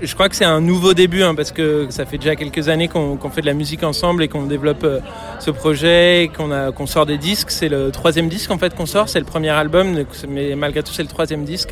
Je 0.00 0.14
crois 0.14 0.28
que 0.28 0.36
c'est 0.36 0.44
un 0.44 0.60
nouveau 0.60 0.94
début 0.94 1.22
hein, 1.22 1.34
parce 1.34 1.50
que 1.50 1.86
ça 1.90 2.06
fait 2.06 2.18
déjà 2.18 2.36
quelques 2.36 2.68
années 2.68 2.86
qu'on 2.86 3.18
fait 3.30 3.40
de 3.40 3.46
la 3.46 3.54
musique 3.54 3.82
ensemble 3.82 4.22
et 4.22 4.28
qu'on 4.28 4.46
développe 4.46 4.84
euh, 4.84 5.00
ce 5.40 5.50
projet, 5.50 6.24
et 6.24 6.28
qu'on 6.28 6.86
sort 6.86 7.04
des 7.04 7.18
disques. 7.18 7.50
C'est 7.50 7.68
le 7.68 7.90
troisième 7.90 8.28
disque 8.28 8.50
en 8.50 8.58
fait 8.58 8.74
qu'on 8.74 8.86
sort, 8.86 9.08
c'est 9.08 9.18
le 9.18 9.24
premier 9.24 9.50
album, 9.50 10.04
mais 10.28 10.54
malgré 10.54 10.82
tout 10.82 10.92
c'est 10.92 11.02
le 11.02 11.08
troisième 11.08 11.44
disque. 11.44 11.70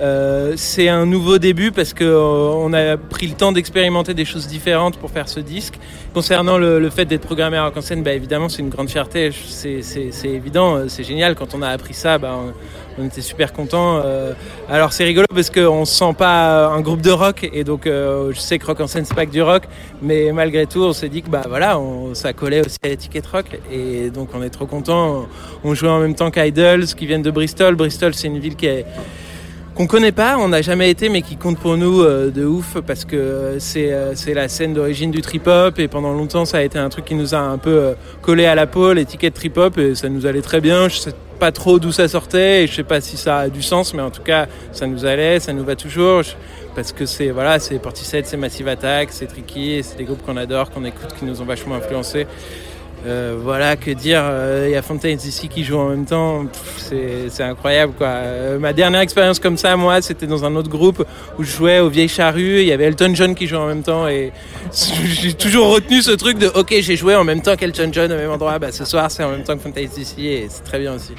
Euh, 0.00 0.54
c'est 0.56 0.88
un 0.88 1.04
nouveau 1.04 1.38
début 1.38 1.70
parce 1.70 1.92
que 1.92 2.04
euh, 2.04 2.18
on 2.18 2.72
a 2.72 2.96
pris 2.96 3.26
le 3.26 3.34
temps 3.34 3.52
d'expérimenter 3.52 4.14
des 4.14 4.24
choses 4.24 4.46
différentes 4.46 4.96
pour 4.96 5.10
faire 5.10 5.28
ce 5.28 5.38
disque. 5.38 5.74
Concernant 6.14 6.58
le, 6.58 6.90
fait 6.90 7.04
d'être 7.04 7.22
programmé 7.22 7.56
à 7.56 7.64
Rock 7.64 7.76
en 7.76 7.80
scène, 7.82 8.02
bah, 8.02 8.12
évidemment 8.12 8.48
c'est 8.48 8.62
une 8.62 8.70
grande 8.70 8.88
fierté, 8.88 9.30
c'est 9.32 9.82
évident, 10.24 10.76
euh, 10.76 10.84
c'est 10.88 11.04
génial. 11.04 11.34
Quand 11.34 11.54
on 11.54 11.62
a 11.62 11.68
appris 11.68 11.94
ça, 11.94 12.18
bah, 12.18 12.36
on, 12.36 12.52
on 12.98 13.06
était 13.06 13.20
super 13.20 13.52
contents. 13.52 14.00
Euh, 14.04 14.32
alors 14.68 14.92
c'est 14.92 15.04
rigolo 15.04 15.26
parce 15.32 15.50
qu'on 15.50 15.84
se 15.84 15.94
sent 15.94 16.14
pas 16.16 16.66
un 16.66 16.80
groupe 16.80 17.00
de 17.00 17.10
rock 17.10 17.48
et 17.52 17.64
donc 17.64 17.86
euh, 17.86 18.32
je 18.32 18.40
sais 18.40 18.58
que 18.58 18.66
rock 18.66 18.80
en 18.80 18.86
scène 18.86 19.04
c'est 19.04 19.14
pas 19.14 19.26
que 19.26 19.30
du 19.30 19.42
rock, 19.42 19.64
mais 20.00 20.32
malgré 20.32 20.66
tout 20.66 20.82
on 20.82 20.92
s'est 20.92 21.08
dit 21.08 21.22
que 21.22 21.28
bah 21.28 21.42
voilà, 21.48 21.78
ça 22.14 22.32
collait 22.32 22.60
aussi 22.60 22.78
à 22.82 22.88
l'étiquette 22.88 23.26
rock 23.26 23.46
et 23.70 24.10
donc 24.10 24.30
on 24.34 24.42
est 24.42 24.50
trop 24.50 24.66
contents. 24.66 25.26
On 25.64 25.74
jouait 25.74 25.90
en 25.90 26.00
même 26.00 26.14
temps 26.14 26.30
qu'Idols 26.30 26.86
qui 26.86 27.06
viennent 27.06 27.22
de 27.22 27.30
Bristol. 27.30 27.74
Bristol 27.74 28.14
c'est 28.14 28.28
une 28.28 28.38
ville 28.38 28.56
qui 28.56 28.66
est 28.66 28.86
qu'on 29.74 29.86
connaît 29.86 30.12
pas, 30.12 30.36
on 30.38 30.48
n'a 30.48 30.62
jamais 30.62 30.90
été, 30.90 31.08
mais 31.08 31.22
qui 31.22 31.36
compte 31.36 31.58
pour 31.58 31.76
nous 31.76 32.02
euh, 32.02 32.30
de 32.30 32.44
ouf 32.44 32.76
parce 32.86 33.04
que 33.04 33.16
euh, 33.16 33.58
c'est 33.58 33.92
euh, 33.92 34.14
c'est 34.14 34.34
la 34.34 34.48
scène 34.48 34.74
d'origine 34.74 35.10
du 35.10 35.22
trip 35.22 35.46
hop 35.46 35.78
et 35.78 35.88
pendant 35.88 36.12
longtemps 36.12 36.44
ça 36.44 36.58
a 36.58 36.62
été 36.62 36.78
un 36.78 36.88
truc 36.88 37.06
qui 37.06 37.14
nous 37.14 37.34
a 37.34 37.38
un 37.38 37.58
peu 37.58 37.94
collé 38.20 38.44
à 38.46 38.54
la 38.54 38.66
peau, 38.66 38.92
l'étiquette 38.92 39.34
trip 39.34 39.56
hop 39.56 39.78
et 39.78 39.94
ça 39.94 40.08
nous 40.08 40.26
allait 40.26 40.42
très 40.42 40.60
bien. 40.60 40.88
Je 40.88 40.98
sais 40.98 41.14
pas 41.38 41.52
trop 41.52 41.78
d'où 41.78 41.90
ça 41.90 42.06
sortait 42.06 42.64
et 42.64 42.66
je 42.66 42.74
sais 42.74 42.82
pas 42.82 43.00
si 43.00 43.16
ça 43.16 43.38
a 43.38 43.48
du 43.48 43.62
sens, 43.62 43.94
mais 43.94 44.02
en 44.02 44.10
tout 44.10 44.22
cas 44.22 44.46
ça 44.72 44.86
nous 44.86 45.06
allait, 45.06 45.40
ça 45.40 45.52
nous 45.52 45.64
va 45.64 45.74
toujours 45.74 46.22
parce 46.74 46.92
que 46.92 47.06
c'est 47.06 47.30
voilà, 47.30 47.58
c'est 47.58 47.78
Portishead, 47.78 48.26
c'est 48.26 48.36
Massive 48.36 48.68
Attack, 48.68 49.08
c'est 49.10 49.26
Tricky, 49.26 49.82
c'est 49.82 49.96
des 49.96 50.04
groupes 50.04 50.22
qu'on 50.24 50.36
adore, 50.36 50.70
qu'on 50.70 50.84
écoute, 50.84 51.14
qui 51.18 51.24
nous 51.24 51.40
ont 51.40 51.46
vachement 51.46 51.74
influencés. 51.76 52.26
Euh, 53.04 53.36
voilà, 53.40 53.76
que 53.76 53.90
dire, 53.90 54.20
euh, 54.22 54.66
il 54.68 54.72
y 54.72 54.76
a 54.76 54.82
Fontaines 54.82 55.18
ici 55.24 55.48
qui 55.48 55.64
joue 55.64 55.76
en 55.76 55.88
même 55.88 56.04
temps, 56.04 56.44
c'est 56.76 57.42
incroyable 57.42 57.94
quoi. 57.98 58.06
Euh, 58.06 58.58
ma 58.60 58.72
dernière 58.72 59.00
expérience 59.00 59.40
comme 59.40 59.56
ça, 59.56 59.76
moi, 59.76 60.00
c'était 60.02 60.26
dans 60.26 60.44
un 60.44 60.54
autre 60.54 60.68
groupe 60.68 61.04
où 61.36 61.42
je 61.42 61.50
jouais 61.50 61.80
aux 61.80 61.88
Vieilles 61.88 62.08
Charrues, 62.08 62.60
il 62.60 62.66
y 62.66 62.72
avait 62.72 62.84
Elton 62.84 63.12
John 63.14 63.34
qui 63.34 63.48
jouait 63.48 63.58
en 63.58 63.66
même 63.66 63.82
temps 63.82 64.06
et 64.06 64.32
j'ai 64.72 65.34
toujours 65.34 65.68
retenu 65.74 66.00
ce 66.00 66.12
truc 66.12 66.38
de 66.38 66.46
ok, 66.46 66.74
j'ai 66.80 66.96
joué 66.96 67.16
en 67.16 67.24
même 67.24 67.42
temps 67.42 67.56
qu'Elton 67.56 67.90
John 67.92 68.12
au 68.12 68.16
même 68.16 68.30
endroit, 68.30 68.60
bah 68.60 68.70
ce 68.70 68.84
soir 68.84 69.10
c'est 69.10 69.24
en 69.24 69.30
même 69.30 69.42
temps 69.42 69.56
que 69.56 69.62
Fontaines 69.62 69.88
ici 69.96 70.28
et 70.28 70.46
c'est 70.48 70.62
très 70.62 70.78
bien 70.78 70.94
aussi. 70.94 71.12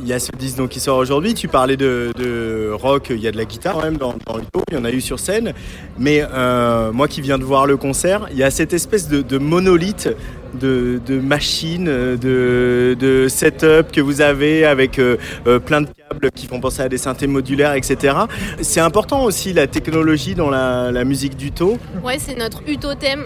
Il 0.00 0.08
y 0.08 0.12
a 0.12 0.18
ce 0.18 0.30
disque 0.32 0.56
donc, 0.56 0.70
qui 0.70 0.80
sort 0.80 0.96
aujourd'hui. 0.98 1.34
Tu 1.34 1.48
parlais 1.48 1.76
de, 1.76 2.12
de 2.16 2.70
rock, 2.72 3.08
il 3.10 3.20
y 3.20 3.28
a 3.28 3.32
de 3.32 3.36
la 3.36 3.44
guitare 3.44 3.74
quand 3.74 3.82
même 3.82 3.96
dans, 3.96 4.14
dans 4.26 4.38
Uto, 4.38 4.62
il 4.70 4.74
y 4.74 4.78
en 4.78 4.84
a 4.84 4.90
eu 4.90 5.00
sur 5.00 5.18
scène. 5.18 5.52
Mais 5.98 6.22
euh, 6.22 6.92
moi 6.92 7.08
qui 7.08 7.20
viens 7.20 7.38
de 7.38 7.44
voir 7.44 7.66
le 7.66 7.76
concert, 7.76 8.28
il 8.30 8.38
y 8.38 8.42
a 8.42 8.50
cette 8.50 8.72
espèce 8.72 9.08
de, 9.08 9.22
de 9.22 9.38
monolithe 9.38 10.08
de, 10.54 11.00
de 11.04 11.20
machines, 11.20 11.84
de, 11.84 12.96
de 12.98 13.28
setup 13.28 13.92
que 13.92 14.00
vous 14.00 14.20
avez 14.20 14.64
avec 14.64 14.98
euh, 14.98 15.16
euh, 15.46 15.58
plein 15.58 15.82
de 15.82 15.88
câbles 15.88 16.30
qui 16.30 16.46
font 16.46 16.60
penser 16.60 16.82
à 16.82 16.88
des 16.88 16.98
synthés 16.98 17.26
modulaires, 17.26 17.74
etc. 17.74 18.16
C'est 18.60 18.80
important 18.80 19.24
aussi 19.24 19.52
la 19.52 19.66
technologie 19.66 20.34
dans 20.34 20.50
la, 20.50 20.90
la 20.90 21.04
musique 21.04 21.36
d'Uto. 21.36 21.78
Ouais, 22.02 22.18
c'est 22.18 22.36
notre 22.36 22.62
utothème. 22.66 23.24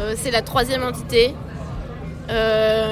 Euh, 0.00 0.14
c'est 0.16 0.30
la 0.30 0.42
troisième 0.42 0.82
entité. 0.82 1.34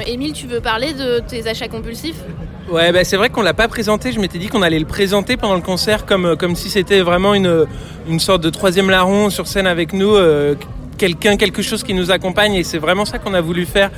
Émile, 0.06 0.32
tu 0.32 0.46
veux 0.46 0.60
parler 0.60 0.94
de 0.94 1.18
tes 1.20 1.46
achats 1.46 1.68
compulsifs? 1.68 2.22
Ouais, 2.68 2.90
bah, 2.90 3.04
c'est 3.04 3.16
vrai 3.16 3.30
qu'on 3.30 3.42
l'a 3.42 3.54
pas 3.54 3.68
présenté. 3.68 4.10
Je 4.10 4.18
m'étais 4.18 4.38
dit 4.38 4.48
qu'on 4.48 4.62
allait 4.62 4.80
le 4.80 4.86
présenter 4.86 5.36
pendant 5.36 5.54
le 5.54 5.60
concert 5.60 6.04
comme, 6.04 6.26
euh, 6.26 6.36
comme 6.36 6.56
si 6.56 6.68
c'était 6.68 7.00
vraiment 7.00 7.32
une, 7.34 7.64
une 8.08 8.18
sorte 8.18 8.42
de 8.42 8.50
troisième 8.50 8.90
larron 8.90 9.30
sur 9.30 9.46
scène 9.46 9.68
avec 9.68 9.92
nous, 9.92 10.16
euh, 10.16 10.56
quelqu'un, 10.98 11.36
quelque 11.36 11.62
chose 11.62 11.84
qui 11.84 11.94
nous 11.94 12.10
accompagne. 12.10 12.54
Et 12.54 12.64
c'est 12.64 12.78
vraiment 12.78 13.04
ça 13.04 13.18
qu'on 13.18 13.34
a 13.34 13.40
voulu 13.40 13.66
faire. 13.66 13.92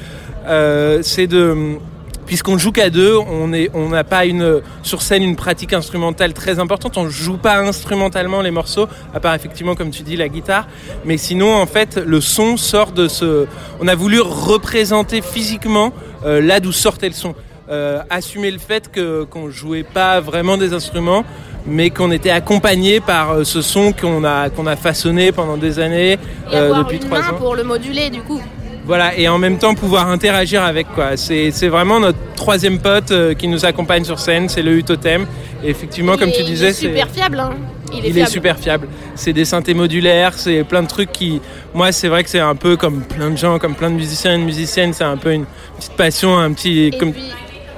Euh, 0.47 1.01
c'est 1.03 1.27
de 1.27 1.79
puisqu'on 2.27 2.59
joue 2.59 2.73
qu'à 2.73 2.91
deux, 2.91 3.17
on 3.17 3.55
est, 3.55 3.71
on 3.73 3.89
n'a 3.89 4.05
pas 4.05 4.27
une 4.27 4.61
sur 4.83 5.01
scène 5.01 5.23
une 5.23 5.35
pratique 5.35 5.73
instrumentale 5.73 6.35
très 6.35 6.59
importante. 6.59 6.99
On 6.99 7.09
joue 7.09 7.39
pas 7.39 7.57
instrumentalement 7.57 8.43
les 8.43 8.51
morceaux, 8.51 8.87
à 9.15 9.19
part 9.19 9.35
effectivement 9.35 9.75
comme 9.75 9.91
tu 9.91 10.03
dis 10.03 10.15
la 10.15 10.29
guitare. 10.29 10.69
Mais 11.07 11.17
sinon, 11.17 11.57
en 11.57 11.65
fait, 11.65 11.97
le 11.97 12.21
son 12.21 12.59
sort 12.59 12.93
de 12.93 13.09
ce. 13.09 13.47
On 13.81 13.89
a 13.89 13.95
voulu 13.95 14.21
représenter 14.21 15.23
physiquement 15.23 15.95
euh, 16.27 16.43
là 16.43 16.61
d'où 16.61 16.73
sortait 16.73 17.09
le 17.09 17.15
son. 17.15 17.35
Euh, 17.71 18.01
assumer 18.11 18.51
le 18.51 18.59
fait 18.59 18.91
que 18.91 19.25
qu'on 19.25 19.51
jouait 19.51 19.83
pas 19.85 20.21
vraiment 20.21 20.57
des 20.57 20.73
instruments, 20.73 21.25
mais 21.67 21.91
qu'on 21.91 22.11
était 22.11 22.31
accompagné 22.31 23.01
par 23.01 23.33
euh, 23.33 23.45
ce 23.45 23.61
son 23.63 23.93
qu'on 23.93 24.25
a 24.25 24.49
qu'on 24.51 24.67
a 24.67 24.77
façonné 24.77 25.33
pendant 25.33 25.57
des 25.57 25.79
années 25.79 26.13
Et 26.51 26.55
euh, 26.55 26.65
avoir 26.67 26.85
depuis 26.85 26.97
une 26.97 27.05
trois 27.05 27.21
main 27.21 27.29
ans. 27.31 27.35
pour 27.39 27.55
le 27.55 27.65
moduler 27.65 28.11
du 28.11 28.21
coup. 28.23 28.41
Voilà, 28.87 29.15
et 29.19 29.29
en 29.29 29.37
même 29.39 29.59
temps 29.59 29.75
pouvoir 29.75 30.09
interagir 30.09 30.63
avec 30.65 30.87
quoi. 30.95 31.17
C'est 31.19 31.51
c'est 31.51 31.69
vraiment 31.69 32.01
notre 32.01 32.19
troisième 32.37 32.79
pote 32.79 33.11
euh, 33.11 33.35
qui 33.35 33.47
nous 33.47 33.67
accompagne 33.67 34.05
sur 34.05 34.19
scène, 34.19 34.49
c'est 34.49 34.63
le 34.63 34.73
Utotem. 34.79 35.27
Et 35.63 35.69
effectivement, 35.71 36.15
Il 36.15 36.21
comme 36.21 36.29
est- 36.31 36.33
tu 36.33 36.41
il 36.41 36.47
disais, 36.47 36.69
est 36.69 36.73
c'est 36.73 36.87
super 36.87 37.09
fiable. 37.11 37.39
hein. 37.41 37.51
Il 37.93 37.99
est 37.99 38.01
il 38.01 38.07
est 38.11 38.13
fiable. 38.13 38.31
super 38.31 38.59
fiable. 38.59 38.89
C'est 39.15 39.33
des 39.33 39.45
synthés 39.45 39.75
modulaires, 39.75 40.33
c'est 40.37 40.63
plein 40.65 40.83
de 40.83 40.89
trucs 40.89 41.11
qui. 41.13 41.41
Moi, 41.75 41.91
c'est 41.93 42.09
vrai 42.09 42.23
que 42.25 42.31
c'est 42.31 42.39
un 42.39 42.55
peu 42.55 42.77
comme 42.77 43.03
plein 43.03 43.29
de 43.31 43.37
gens, 43.37 43.59
comme 43.59 43.75
plein 43.75 43.91
de 43.91 43.97
musiciens 43.97 44.35
et 44.35 44.39
de 44.39 44.43
musiciennes, 44.45 44.93
c'est 44.95 45.05
un 45.05 45.17
peu 45.19 45.33
une 45.33 45.45
petite 45.79 45.93
passion, 45.95 46.39
un 46.39 46.53
petit. 46.53 46.85
Et 46.85 46.91
comme... 46.99 47.13
puis, 47.13 47.25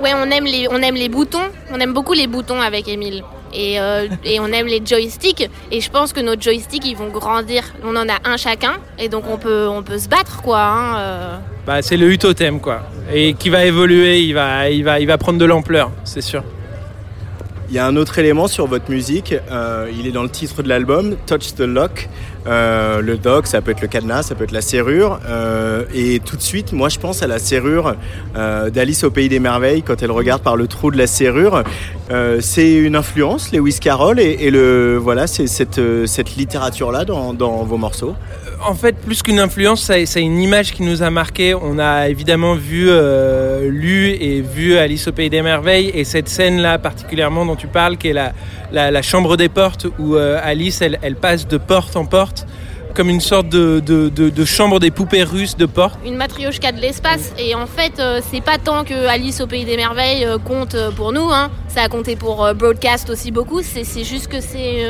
ouais, 0.02 0.12
on 0.14 0.30
aime 0.30 0.44
les, 0.44 0.66
on 0.70 0.78
aime 0.82 0.94
les 0.94 1.08
boutons. 1.08 1.48
On 1.72 1.78
aime 1.80 1.92
beaucoup 1.92 2.12
les 2.12 2.26
boutons 2.26 2.60
avec 2.60 2.88
Emile. 2.88 3.22
Et, 3.52 3.80
euh, 3.80 4.06
et 4.24 4.38
on 4.38 4.46
aime 4.46 4.66
les 4.66 4.80
joysticks. 4.84 5.48
Et 5.72 5.80
je 5.80 5.90
pense 5.90 6.12
que 6.12 6.20
nos 6.20 6.40
joysticks, 6.40 6.86
ils 6.86 6.96
vont 6.96 7.08
grandir. 7.08 7.64
On 7.84 7.96
en 7.96 8.08
a 8.08 8.18
un 8.24 8.36
chacun. 8.36 8.74
Et 8.98 9.08
donc, 9.08 9.24
on 9.28 9.38
peut, 9.38 9.66
on 9.68 9.82
peut 9.82 9.98
se 9.98 10.08
battre, 10.08 10.40
quoi. 10.42 10.60
hein, 10.60 10.98
euh. 10.98 11.36
Bah, 11.66 11.82
c'est 11.82 11.96
le 11.96 12.10
Utotem, 12.10 12.60
quoi. 12.60 12.82
Et 13.12 13.34
qui 13.34 13.50
va 13.50 13.64
évoluer, 13.64 14.20
il 14.20 14.32
va, 14.34 14.70
il 14.70 14.84
va, 14.84 15.00
il 15.00 15.06
va 15.06 15.18
prendre 15.18 15.38
de 15.38 15.44
l'ampleur, 15.44 15.90
c'est 16.04 16.20
sûr. 16.22 16.42
Il 17.68 17.74
y 17.76 17.78
a 17.78 17.86
un 17.86 17.94
autre 17.96 18.18
élément 18.18 18.48
sur 18.48 18.66
votre 18.66 18.90
musique, 18.90 19.32
euh, 19.52 19.88
il 19.96 20.06
est 20.08 20.10
dans 20.10 20.24
le 20.24 20.28
titre 20.28 20.62
de 20.62 20.68
l'album, 20.68 21.16
Touch 21.26 21.54
the 21.54 21.60
Lock. 21.60 22.08
Euh, 22.46 23.02
le 23.02 23.18
dock, 23.18 23.46
ça 23.46 23.60
peut 23.60 23.70
être 23.70 23.82
le 23.82 23.88
cadenas, 23.88 24.22
ça 24.22 24.34
peut 24.34 24.44
être 24.44 24.52
la 24.52 24.62
serrure. 24.62 25.20
Euh, 25.28 25.84
et 25.94 26.20
tout 26.20 26.36
de 26.36 26.42
suite, 26.42 26.72
moi 26.72 26.88
je 26.88 26.98
pense 26.98 27.22
à 27.22 27.26
la 27.26 27.38
serrure 27.38 27.94
euh, 28.36 28.70
d'Alice 28.70 29.04
au 29.04 29.10
Pays 29.10 29.28
des 29.28 29.40
Merveilles 29.40 29.82
quand 29.82 30.02
elle 30.02 30.10
regarde 30.10 30.42
par 30.42 30.56
le 30.56 30.66
trou 30.66 30.90
de 30.90 30.98
la 30.98 31.06
serrure. 31.06 31.62
C'est 32.40 32.72
une 32.72 32.96
influence, 32.96 33.52
Lewis 33.52 33.78
Carroll, 33.80 34.18
et, 34.18 34.50
le, 34.50 34.96
voilà, 34.96 35.28
c'est 35.28 35.46
cette, 35.46 36.36
littérature-là 36.36 37.04
dans, 37.04 37.32
dans 37.32 37.62
vos 37.62 37.76
morceaux. 37.76 38.16
En 38.66 38.74
fait, 38.74 38.96
plus 38.96 39.22
qu'une 39.22 39.38
influence, 39.38 39.84
c'est 39.84 40.20
une 40.20 40.40
image 40.40 40.72
qui 40.72 40.82
nous 40.82 41.04
a 41.04 41.10
marqué. 41.10 41.54
On 41.54 41.78
a 41.78 42.08
évidemment 42.08 42.54
vu, 42.54 42.90
lu 43.70 44.08
et 44.08 44.40
vu 44.40 44.76
Alice 44.76 45.06
au 45.06 45.12
Pays 45.12 45.30
des 45.30 45.40
Merveilles 45.40 45.92
et 45.94 46.02
cette 46.02 46.28
scène-là 46.28 46.78
particulièrement 46.78 47.46
dont 47.46 47.54
tu 47.54 47.68
parles, 47.68 47.96
qui 47.96 48.08
est 48.08 48.12
la, 48.12 48.32
la, 48.72 48.90
la 48.90 49.02
chambre 49.02 49.36
des 49.36 49.48
portes 49.48 49.86
où 49.98 50.16
euh, 50.16 50.38
Alice, 50.42 50.80
elle, 50.82 50.98
elle 51.02 51.16
passe 51.16 51.46
de 51.46 51.58
porte 51.58 51.96
en 51.96 52.04
porte 52.06 52.46
comme 52.94 53.08
une 53.08 53.20
sorte 53.20 53.48
de, 53.48 53.78
de, 53.78 54.08
de- 54.08 54.30
de 54.30 54.44
chambre 54.44 54.80
des 54.80 54.90
poupées 54.90 55.22
russes 55.22 55.56
de 55.56 55.66
porte. 55.66 55.96
une 56.04 56.16
matrioshka 56.16 56.72
de 56.72 56.80
l'espace. 56.80 57.32
Et 57.38 57.54
en 57.54 57.66
fait, 57.66 58.00
euh, 58.00 58.20
c'est 58.32 58.40
pas 58.40 58.58
tant 58.58 58.82
que 58.82 59.06
Alice 59.06 59.40
au 59.40 59.46
Pays 59.46 59.64
des 59.64 59.76
Merveilles 59.76 60.24
euh, 60.24 60.38
compte 60.38 60.74
pour 60.96 61.12
nous. 61.12 61.30
hein. 61.30 61.50
Ça 61.68 61.82
a 61.82 61.88
compté 61.88 62.16
pour 62.16 62.44
euh, 62.44 62.52
Broadcast 62.52 63.08
aussi 63.08 63.30
beaucoup. 63.30 63.62
C'est 63.62 64.04
juste 64.04 64.26
que 64.26 64.40
c'est 64.40 64.84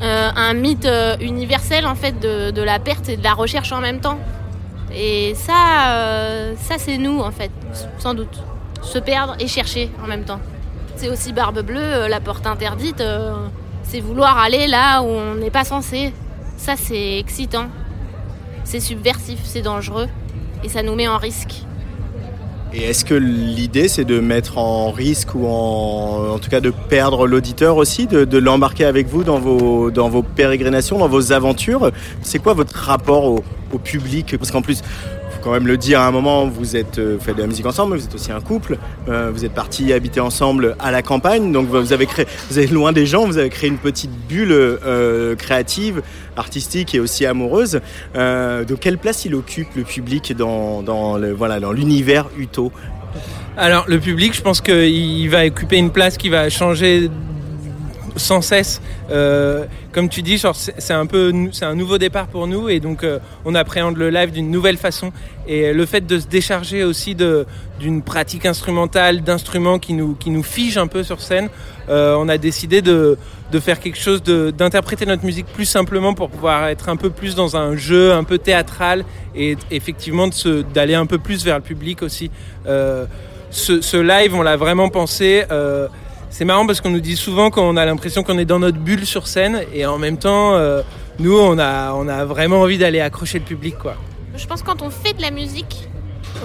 un 0.00 0.54
mythe 0.54 0.88
universel 1.20 1.86
en 1.86 1.94
fait 1.94 2.18
de, 2.20 2.62
la 2.62 2.78
perte 2.78 3.08
et 3.10 3.16
de 3.18 3.24
la 3.24 3.34
recherche 3.34 3.70
en 3.72 3.80
même 3.80 4.00
temps. 4.00 4.18
Et 4.94 5.34
ça, 5.34 6.52
ça 6.58 6.74
c'est 6.78 6.96
nous 6.98 7.20
en 7.20 7.30
fait, 7.32 7.50
sans 7.98 8.14
doute. 8.14 8.42
Se 8.82 8.98
perdre 8.98 9.34
et 9.40 9.46
chercher 9.48 9.90
en 10.02 10.06
même 10.06 10.24
temps. 10.24 10.40
C'est 10.96 11.10
aussi 11.10 11.32
Barbe 11.34 11.60
Bleue, 11.60 11.78
euh, 11.78 12.08
la 12.08 12.20
porte 12.20 12.46
interdite. 12.46 13.00
euh, 13.00 13.34
c'est 13.82 14.00
vouloir 14.00 14.38
aller 14.38 14.66
là 14.66 15.02
où 15.02 15.06
on 15.06 15.34
n'est 15.34 15.50
pas 15.50 15.64
censé. 15.64 16.12
Ça 16.56 16.74
c'est 16.76 17.18
excitant. 17.18 17.66
C'est 18.64 18.80
subversif, 18.80 19.38
c'est 19.44 19.62
dangereux 19.62 20.08
et 20.64 20.68
ça 20.68 20.82
nous 20.82 20.94
met 20.94 21.06
en 21.06 21.18
risque. 21.18 21.66
Et 22.72 22.82
est-ce 22.82 23.04
que 23.04 23.14
l'idée 23.14 23.88
c'est 23.88 24.04
de 24.04 24.20
mettre 24.20 24.58
en 24.58 24.90
risque 24.90 25.34
ou 25.34 25.46
en, 25.46 26.38
tout 26.38 26.50
cas 26.50 26.60
de 26.60 26.70
perdre 26.70 27.26
l'auditeur 27.26 27.76
aussi, 27.76 28.06
de, 28.06 28.38
l'embarquer 28.38 28.84
avec 28.84 29.06
vous 29.06 29.22
dans 29.22 29.38
vos, 29.38 29.90
dans 29.90 30.08
vos 30.08 30.22
pérégrinations, 30.22 30.98
dans 30.98 31.08
vos 31.08 31.32
aventures? 31.32 31.90
C'est 32.22 32.38
quoi 32.38 32.54
votre 32.54 32.74
rapport 32.74 33.24
au, 33.24 33.42
public? 33.84 34.36
Parce 34.38 34.50
qu'en 34.50 34.62
plus, 34.62 34.80
quand 35.46 35.52
même 35.52 35.68
le 35.68 35.76
dire 35.76 36.00
à 36.00 36.08
un 36.08 36.10
moment, 36.10 36.48
vous 36.48 36.74
êtes 36.74 36.98
euh, 36.98 37.14
vous 37.16 37.24
faites 37.24 37.36
de 37.36 37.42
la 37.42 37.46
musique 37.46 37.66
ensemble, 37.66 37.96
vous 37.96 38.04
êtes 38.04 38.14
aussi 38.16 38.32
un 38.32 38.40
couple, 38.40 38.78
euh, 39.08 39.30
vous 39.32 39.44
êtes 39.44 39.52
partis 39.52 39.92
habiter 39.92 40.18
ensemble 40.18 40.74
à 40.80 40.90
la 40.90 41.02
campagne, 41.02 41.52
donc 41.52 41.68
vous 41.68 41.92
avez 41.92 42.06
créé, 42.06 42.26
vous 42.50 42.58
êtes 42.58 42.72
loin 42.72 42.90
des 42.90 43.06
gens, 43.06 43.26
vous 43.26 43.38
avez 43.38 43.48
créé 43.48 43.70
une 43.70 43.78
petite 43.78 44.10
bulle 44.28 44.50
euh, 44.50 45.36
créative, 45.36 46.02
artistique 46.36 46.96
et 46.96 47.00
aussi 47.00 47.26
amoureuse. 47.26 47.80
De 48.16 48.74
quelle 48.74 48.98
place 48.98 49.24
il 49.24 49.36
occupe 49.36 49.68
le 49.76 49.84
public 49.84 50.36
dans, 50.36 50.82
dans 50.82 51.16
le 51.16 51.32
voilà 51.32 51.60
dans 51.60 51.70
l'univers 51.70 52.26
Uto? 52.36 52.72
Alors, 53.56 53.84
le 53.86 54.00
public, 54.00 54.34
je 54.34 54.42
pense 54.42 54.60
qu'il 54.60 55.30
va 55.30 55.46
occuper 55.46 55.76
une 55.76 55.90
place 55.90 56.18
qui 56.18 56.28
va 56.28 56.50
changer 56.50 57.08
sans 58.16 58.40
cesse. 58.40 58.80
Euh, 59.10 59.64
comme 59.92 60.08
tu 60.08 60.22
dis, 60.22 60.40
c'est 60.78 60.92
un 60.92 61.06
peu, 61.06 61.32
c'est 61.52 61.64
un 61.64 61.74
nouveau 61.74 61.98
départ 61.98 62.26
pour 62.26 62.46
nous 62.46 62.68
et 62.68 62.80
donc 62.80 63.04
euh, 63.04 63.18
on 63.44 63.54
appréhende 63.54 63.96
le 63.96 64.10
live 64.10 64.32
d'une 64.32 64.50
nouvelle 64.50 64.76
façon. 64.76 65.12
Et 65.46 65.72
le 65.72 65.86
fait 65.86 66.06
de 66.06 66.18
se 66.18 66.26
décharger 66.26 66.82
aussi 66.84 67.14
d'une 67.14 68.02
pratique 68.02 68.46
instrumentale, 68.46 69.22
d'instruments 69.22 69.78
qui 69.78 69.92
nous 69.92 70.14
qui 70.14 70.30
nous 70.30 70.42
fige 70.42 70.76
un 70.76 70.86
peu 70.86 71.02
sur 71.02 71.20
scène, 71.20 71.48
euh, 71.88 72.16
on 72.18 72.28
a 72.28 72.38
décidé 72.38 72.82
de 72.82 73.16
de 73.52 73.60
faire 73.60 73.78
quelque 73.78 73.98
chose, 73.98 74.22
d'interpréter 74.24 75.06
notre 75.06 75.24
musique 75.24 75.46
plus 75.46 75.66
simplement 75.66 76.14
pour 76.14 76.30
pouvoir 76.30 76.66
être 76.66 76.88
un 76.88 76.96
peu 76.96 77.10
plus 77.10 77.36
dans 77.36 77.56
un 77.56 77.76
jeu 77.76 78.12
un 78.12 78.24
peu 78.24 78.38
théâtral 78.38 79.04
et 79.36 79.56
effectivement 79.70 80.28
d'aller 80.74 80.94
un 80.94 81.06
peu 81.06 81.18
plus 81.18 81.44
vers 81.44 81.56
le 81.56 81.62
public 81.62 82.02
aussi. 82.02 82.30
Euh, 82.66 83.06
ce, 83.50 83.96
live, 83.96 84.34
on 84.34 84.42
l'a 84.42 84.56
vraiment 84.56 84.88
pensé. 84.88 85.44
euh, 85.50 85.88
c'est 86.36 86.44
marrant 86.44 86.66
parce 86.66 86.82
qu'on 86.82 86.90
nous 86.90 87.00
dit 87.00 87.16
souvent 87.16 87.48
qu'on 87.48 87.78
a 87.78 87.86
l'impression 87.86 88.22
qu'on 88.22 88.36
est 88.36 88.44
dans 88.44 88.58
notre 88.58 88.76
bulle 88.76 89.06
sur 89.06 89.26
scène 89.26 89.62
et 89.72 89.86
en 89.86 89.96
même 89.96 90.18
temps, 90.18 90.54
euh, 90.54 90.82
nous, 91.18 91.34
on 91.34 91.58
a, 91.58 91.94
on 91.94 92.06
a 92.08 92.26
vraiment 92.26 92.60
envie 92.60 92.76
d'aller 92.76 93.00
accrocher 93.00 93.38
le 93.38 93.44
public. 93.46 93.78
quoi. 93.78 93.94
Je 94.36 94.46
pense 94.46 94.60
que 94.60 94.66
quand 94.66 94.82
on 94.82 94.90
fait 94.90 95.14
de 95.14 95.22
la 95.22 95.30
musique, 95.30 95.88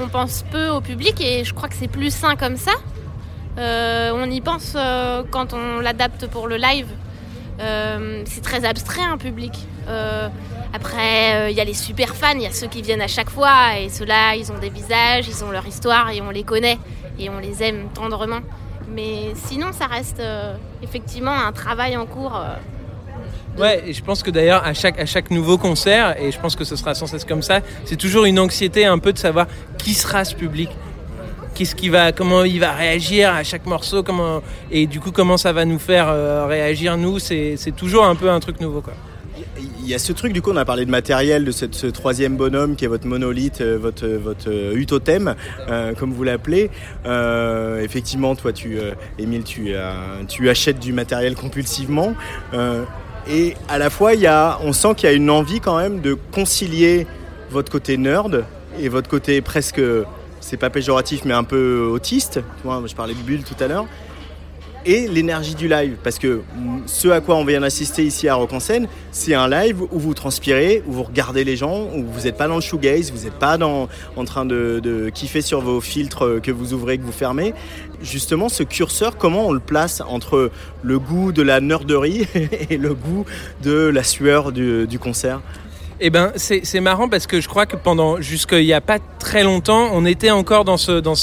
on 0.02 0.08
pense 0.08 0.46
peu 0.50 0.70
au 0.70 0.80
public 0.80 1.20
et 1.20 1.44
je 1.44 1.54
crois 1.54 1.68
que 1.68 1.76
c'est 1.76 1.90
plus 1.90 2.10
sain 2.10 2.38
comme 2.38 2.56
ça. 2.56 2.72
Euh, 3.58 4.14
on 4.16 4.32
y 4.32 4.40
pense 4.40 4.76
euh, 4.78 5.24
quand 5.30 5.54
on 5.54 5.82
l'adapte 5.82 6.26
pour 6.28 6.48
le 6.48 6.56
live. 6.56 6.88
C'est 8.26 8.42
très 8.42 8.64
abstrait 8.64 9.04
un 9.04 9.18
public. 9.18 9.52
Après, 10.74 11.52
il 11.52 11.56
y 11.56 11.60
a 11.60 11.66
les 11.66 11.76
super 11.76 12.16
fans, 12.16 12.34
il 12.34 12.42
y 12.42 12.48
a 12.48 12.52
ceux 12.52 12.68
qui 12.68 12.82
viennent 12.82 13.02
à 13.02 13.10
chaque 13.10 13.30
fois 13.30 13.78
et 13.78 13.90
ceux-là, 13.90 14.36
ils 14.36 14.52
ont 14.52 14.58
des 14.58 14.70
visages, 14.70 15.28
ils 15.28 15.44
ont 15.44 15.52
leur 15.52 15.68
histoire 15.68 16.10
et 16.10 16.22
on 16.22 16.32
les 16.32 16.44
connaît 16.44 16.80
et 17.20 17.30
on 17.30 17.38
les 17.38 17.62
aime 17.62 17.90
tendrement. 17.94 18.40
Mais 18.94 19.34
sinon, 19.36 19.72
ça 19.72 19.86
reste 19.86 20.20
euh, 20.20 20.56
effectivement 20.84 21.32
un 21.32 21.52
travail 21.52 21.96
en 21.98 22.06
cours. 22.06 22.36
euh, 22.36 22.56
Ouais, 23.58 23.84
et 23.86 23.94
je 23.94 24.02
pense 24.04 24.24
que 24.24 24.32
d'ailleurs, 24.32 24.66
à 24.66 24.74
chaque, 24.74 24.98
à 25.00 25.06
chaque 25.06 25.30
nouveau 25.30 25.58
concert, 25.58 26.16
et 26.22 26.32
je 26.32 26.40
pense 26.40 26.56
que 26.56 26.64
ce 26.64 26.76
sera 26.78 26.96
sans 26.96 27.06
cesse 27.06 27.26
comme 27.26 27.42
ça, 27.42 27.60
c'est 27.86 27.98
toujours 27.98 28.24
une 28.26 28.40
anxiété 28.40 28.86
un 28.86 28.98
peu 28.98 29.12
de 29.12 29.18
savoir 29.18 29.46
qui 29.78 29.94
sera 29.94 30.24
ce 30.24 30.36
public. 30.36 30.70
Qu'est-ce 31.54 31.76
qui 31.76 31.90
va, 31.90 32.14
comment 32.14 32.44
il 32.46 32.62
va 32.62 32.72
réagir 32.72 33.34
à 33.34 33.44
chaque 33.44 33.66
morceau, 33.66 34.04
comment, 34.04 34.42
et 34.72 34.88
du 34.88 35.02
coup, 35.02 35.12
comment 35.12 35.36
ça 35.36 35.52
va 35.52 35.66
nous 35.66 35.80
faire 35.80 36.08
euh, 36.08 36.46
réagir, 36.48 36.96
nous, 36.98 37.20
c'est 37.20 37.56
c'est 37.58 37.74
toujours 37.74 38.06
un 38.06 38.16
peu 38.16 38.30
un 38.30 38.40
truc 38.40 38.62
nouveau. 38.62 38.82
Quoi. 38.82 38.94
Il 39.84 39.88
y 39.90 39.96
a 39.96 40.00
ce 40.00 40.14
truc, 40.14 40.32
du 40.32 40.42
coup, 40.42 40.52
on 40.52 40.58
a 40.58 40.66
parlé 40.66 40.86
de 40.86 40.92
matériel, 40.92 41.44
de 41.44 41.52
cette- 41.52 41.74
ce 41.76 41.88
troisième 41.88 42.38
bonhomme 42.38 42.76
qui 42.76 42.86
est 42.86 42.88
votre 42.88 43.08
monolithe, 43.08 43.62
euh, 43.62 43.78
votre, 43.82 44.08
votre 44.08 44.50
euh, 44.50 44.76
utothème, 44.76 45.36
euh, 45.70 45.94
comme 45.96 46.14
vous 46.14 46.24
l'appelez. 46.24 46.70
Effectivement, 47.84 48.36
toi, 48.36 48.54
tu, 48.54 48.78
euh, 48.78 48.92
Émile, 49.18 49.44
tu, 49.44 49.74
tu 50.28 50.50
achètes 50.50 50.80
du 50.80 50.94
matériel 50.94 51.36
compulsivement. 51.36 52.14
Et 53.30 53.56
à 53.70 53.78
la 53.78 53.90
fois, 53.90 54.14
il 54.14 54.22
y 54.22 54.28
a, 54.28 54.60
on 54.64 54.74
sent 54.74 54.96
qu'il 54.96 55.10
y 55.10 55.12
a 55.12 55.16
une 55.16 55.30
envie 55.30 55.60
quand 55.60 55.78
même 55.78 56.00
de 56.02 56.16
concilier 56.32 57.06
votre 57.52 57.72
côté 57.72 57.98
nerd 57.98 58.46
et 58.80 58.88
votre 58.90 59.10
côté 59.10 59.42
presque, 59.42 59.82
c'est 60.40 60.58
pas 60.58 60.70
péjoratif, 60.70 61.22
mais 61.26 61.34
un 61.34 61.44
peu 61.44 61.82
autiste. 61.92 62.40
Vois, 62.64 62.82
je 62.86 62.96
parlais 62.96 63.14
de 63.14 63.20
bulle 63.20 63.44
tout 63.44 63.62
à 63.64 63.68
l'heure 63.68 63.86
et 64.86 65.08
l'énergie 65.08 65.56
du 65.56 65.68
live. 65.68 65.98
Parce 66.04 66.20
que 66.20 66.42
ce 66.86 67.08
à 67.10 67.22
quoi 67.22 67.36
on 67.36 67.46
vient 67.46 67.62
d'assister 67.62 68.04
ici 68.04 68.28
à 68.28 68.36
Rock 68.36 68.54
en 68.54 68.60
scène, 68.60 68.88
c'est 69.12 69.34
un 69.34 69.48
live 69.48 69.82
où 69.92 70.00
vous 70.00 70.14
transpirez, 70.14 70.84
où 70.88 70.94
vous 70.94 71.04
regardez 71.04 71.44
les 71.44 71.56
gens, 71.56 71.88
où 71.96 72.06
vous 72.06 72.22
n'êtes 72.22 72.38
pas 72.38 72.48
dans 72.48 72.56
le 72.56 72.62
shoegaze, 72.62 73.12
vous 73.12 73.26
n'êtes 73.26 73.40
pas 73.40 73.58
en 73.62 74.26
train 74.26 74.46
de, 74.46 75.10
kiffer 75.14 75.42
sur 75.42 75.62
vos 75.62 75.82
filtres 75.82 76.42
que 76.42 76.52
vous 76.52 76.74
ouvrez, 76.74 76.98
que 76.98 77.04
vous 77.04 77.12
fermez. 77.12 77.54
Justement, 78.02 78.50
ce 78.50 78.64
curseur, 78.64 79.18
comment 79.18 79.48
on 79.48 79.52
le 79.52 79.60
place 79.60 80.02
entre 80.02 80.52
le 80.82 81.00
goût 81.00 81.32
de 81.32 81.42
la 81.42 81.60
nerderie 81.62 82.28
et 82.70 82.78
le 82.78 82.94
goût 82.94 83.26
de 83.62 83.88
la 83.88 84.04
sueur 84.04 84.52
du 84.52 85.00
concert? 85.00 85.42
Eh 86.04 86.10
ben, 86.10 86.32
c'est 86.36 86.80
marrant 86.80 87.08
parce 87.08 87.28
que 87.28 87.40
je 87.40 87.48
crois 87.48 87.68
que 87.68 87.76
pendant 87.76 88.20
jusqu'il 88.20 88.66
n'y 88.66 88.74
a 88.74 88.82
pas 88.82 88.98
très 89.20 89.44
longtemps, 89.44 89.90
on 89.94 90.04
était 90.04 90.32
encore 90.32 90.66
dans 90.66 90.78
ce, 90.78 90.94
dans 90.94 91.14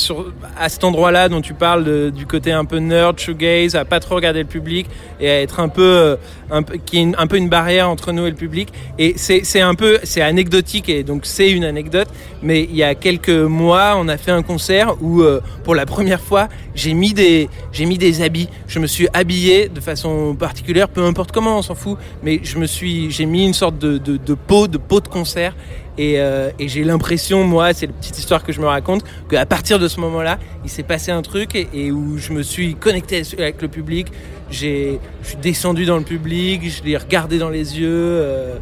à 0.57 0.69
cet 0.69 0.85
endroit-là 0.85 1.29
dont 1.29 1.41
tu 1.41 1.53
parles 1.53 2.13
du 2.13 2.27
côté 2.27 2.53
un 2.53 2.65
peu 2.65 2.77
nerd, 2.77 3.19
shoegaze, 3.19 3.75
à 3.75 3.85
pas 3.85 3.99
trop 3.99 4.15
regarder 4.15 4.39
le 4.39 4.47
public 4.47 4.87
et 5.19 5.29
à 5.29 5.43
être 5.43 5.59
un 5.59 5.69
peu, 5.69 5.83
euh, 5.83 6.17
un 6.51 6.63
qui 6.63 6.99
est 6.99 7.17
un 7.17 7.27
peu 7.27 7.37
une 7.37 7.49
barrière 7.49 7.89
entre 7.89 8.13
nous 8.13 8.27
et 8.27 8.31
le 8.31 8.37
public. 8.37 8.69
Et 8.99 9.15
c'est 9.17 9.61
un 9.61 9.75
peu, 9.75 9.99
c'est 10.05 10.23
anecdotique 10.23 10.89
et 10.89 11.03
donc 11.03 11.27
c'est 11.27 11.51
une 11.51 11.65
anecdote. 11.65 12.09
Mais 12.43 12.65
il 12.65 12.77
y 12.77 12.83
a 12.83 12.95
quelques 12.95 13.31
mois, 13.31 13.95
on 13.97 14.09
a 14.09 14.17
fait 14.17 14.31
un 14.31 14.43
concert 14.43 14.95
où, 15.03 15.23
euh, 15.23 15.41
pour 15.65 15.75
la 15.75 15.87
première 15.87 16.21
fois, 16.21 16.49
j'ai 16.75 16.95
mis 16.95 17.13
des, 17.13 17.49
j'ai 17.73 17.85
mis 17.87 17.99
des 17.99 18.23
habits. 18.23 18.49
Je 18.67 18.79
me 18.79 18.87
suis 18.87 19.09
habillé 19.13 19.69
de 19.69 19.81
façon 19.81 20.35
particulière, 20.35 20.89
peu 20.89 21.05
importe 21.05 21.33
comment, 21.33 21.59
on 21.59 21.63
s'en 21.63 21.75
fout. 21.75 21.99
Mais 22.23 22.41
je 22.43 22.59
me 22.59 22.67
suis, 22.67 23.11
j'ai 23.11 23.27
mis 23.27 23.45
une 23.45 23.55
sorte 23.55 23.79
de, 23.79 23.99
de, 23.99 24.35
peau, 24.35 24.69
de 24.69 24.79
peau 24.79 25.01
de 25.01 25.09
concert. 25.09 25.55
Et, 25.99 26.21
euh, 26.21 26.51
et 26.61 26.69
j'ai 26.69 26.85
l'impression, 26.85 27.43
moi, 27.43 27.75
c'est 27.75 27.87
la 27.87 27.93
petite 27.93 28.19
histoire 28.19 28.45
que 28.45 28.53
je 28.53 28.61
me 28.61 28.67
raconte, 28.67 29.03
qu'à 29.29 29.45
partir 29.47 29.81
de 29.81 29.89
ce 29.89 29.99
moment-là, 29.99 30.39
il 30.63 30.71
s'est 30.71 30.85
passé 30.85 31.11
un 31.11 31.23
truc 31.23 31.57
et, 31.57 31.69
et 31.75 31.91
où 31.91 32.19
je 32.19 32.33
me 32.33 32.43
suis 32.43 32.77
connecté 32.77 33.23
avec 33.37 33.61
le 33.61 33.67
public. 33.67 34.07
J'ai, 34.51 34.99
je 35.23 35.29
suis 35.29 35.37
descendu 35.37 35.85
dans 35.85 35.99
le 35.99 36.05
public, 36.05 36.63
je 36.71 36.83
l'ai 36.83 36.97
regardé 36.97 37.39
dans 37.39 37.51
les 37.51 37.79
yeux. 37.79 37.89
euh, 37.91 38.57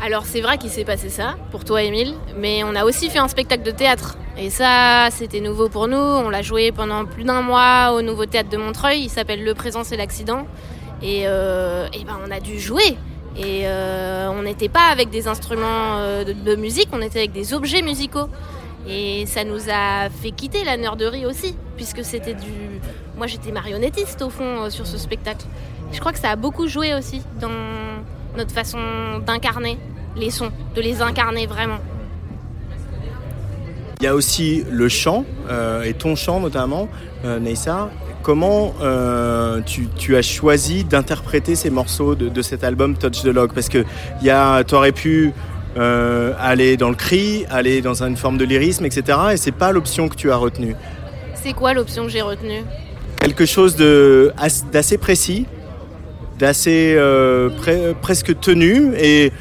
Alors 0.00 0.24
c'est 0.24 0.40
vrai 0.40 0.56
qu'il 0.58 0.70
s'est 0.70 0.84
passé 0.84 1.08
ça 1.10 1.36
pour 1.50 1.64
toi 1.64 1.82
Émile, 1.82 2.14
mais 2.38 2.64
on 2.64 2.74
a 2.74 2.84
aussi 2.84 3.10
fait 3.10 3.18
un 3.18 3.28
spectacle 3.28 3.62
de 3.62 3.70
théâtre. 3.70 4.16
Et 4.38 4.50
ça, 4.50 5.08
c'était 5.10 5.40
nouveau 5.40 5.68
pour 5.70 5.88
nous. 5.88 5.96
On 5.96 6.28
l'a 6.28 6.42
joué 6.42 6.70
pendant 6.70 7.06
plus 7.06 7.24
d'un 7.24 7.40
mois 7.40 7.92
au 7.94 8.02
Nouveau 8.02 8.26
Théâtre 8.26 8.50
de 8.50 8.58
Montreuil. 8.58 9.04
Il 9.04 9.08
s'appelle 9.08 9.42
Le 9.42 9.54
Présence 9.54 9.92
et 9.92 9.96
l'Accident. 9.96 10.46
Et, 11.02 11.22
euh, 11.24 11.86
et 11.94 12.04
ben, 12.04 12.18
on 12.26 12.30
a 12.30 12.38
dû 12.38 12.60
jouer. 12.60 12.98
Et 13.38 13.62
euh, 13.64 14.28
on 14.30 14.42
n'était 14.42 14.68
pas 14.68 14.88
avec 14.92 15.08
des 15.08 15.26
instruments 15.26 16.00
de, 16.24 16.32
de 16.32 16.54
musique, 16.54 16.88
on 16.92 17.00
était 17.02 17.18
avec 17.20 17.32
des 17.32 17.52
objets 17.54 17.82
musicaux. 17.82 18.28
Et 18.88 19.24
ça 19.26 19.44
nous 19.44 19.68
a 19.70 20.08
fait 20.10 20.30
quitter 20.30 20.64
la 20.64 20.76
nerderie 20.76 21.26
aussi, 21.26 21.56
puisque 21.76 22.04
c'était 22.04 22.34
du. 22.34 22.80
Moi, 23.16 23.26
j'étais 23.26 23.52
marionnettiste 23.52 24.22
au 24.22 24.30
fond 24.30 24.64
euh, 24.64 24.70
sur 24.70 24.86
ce 24.86 24.98
spectacle. 24.98 25.46
Je 25.92 26.00
crois 26.00 26.12
que 26.12 26.18
ça 26.18 26.30
a 26.30 26.36
beaucoup 26.36 26.68
joué 26.68 26.94
aussi 26.94 27.22
dans 27.40 27.50
notre 28.36 28.52
façon 28.52 28.78
d'incarner 29.26 29.78
les 30.16 30.30
sons, 30.30 30.50
de 30.74 30.80
les 30.80 31.02
incarner 31.02 31.46
vraiment. 31.46 31.78
Il 34.00 34.04
y 34.04 34.08
a 34.08 34.14
aussi 34.14 34.64
le 34.70 34.90
chant, 34.90 35.24
euh, 35.48 35.82
et 35.82 35.94
ton 35.94 36.16
chant 36.16 36.40
notamment, 36.40 36.88
euh, 37.24 37.38
Neissa. 37.38 37.90
Comment 38.22 38.74
euh, 38.82 39.62
tu, 39.64 39.88
tu 39.96 40.16
as 40.16 40.22
choisi 40.22 40.84
d'interpréter 40.84 41.54
ces 41.54 41.70
morceaux 41.70 42.14
de, 42.14 42.28
de 42.28 42.42
cet 42.42 42.64
album 42.64 42.96
Touch 42.96 43.22
the 43.22 43.26
Log? 43.26 43.52
Parce 43.54 43.68
que 43.68 43.84
tu 44.20 44.74
aurais 44.74 44.92
pu 44.92 45.32
aller 45.76 46.76
dans 46.76 46.88
le 46.90 46.94
cri, 46.94 47.46
aller 47.50 47.80
dans 47.80 48.02
une 48.02 48.16
forme 48.16 48.36
de 48.36 48.44
lyrisme, 48.44 48.84
etc. 48.84 49.18
Et 49.32 49.36
c'est 49.36 49.52
pas 49.52 49.72
l'option 49.72 50.08
que 50.08 50.16
tu 50.16 50.30
as 50.30 50.36
retenue. 50.36 50.74
C'est 51.34 51.52
quoi 51.52 51.72
l'option 51.72 52.04
que 52.04 52.10
j'ai 52.10 52.22
retenue? 52.22 52.64
Quelque 53.20 53.46
chose 53.46 53.76
d'assez 54.72 54.98
précis, 54.98 55.46
d'assez 56.38 56.94
euh, 56.96 57.50
pre- 57.50 57.94
presque 57.94 58.38
tenu 58.40 58.92
et 58.96 59.32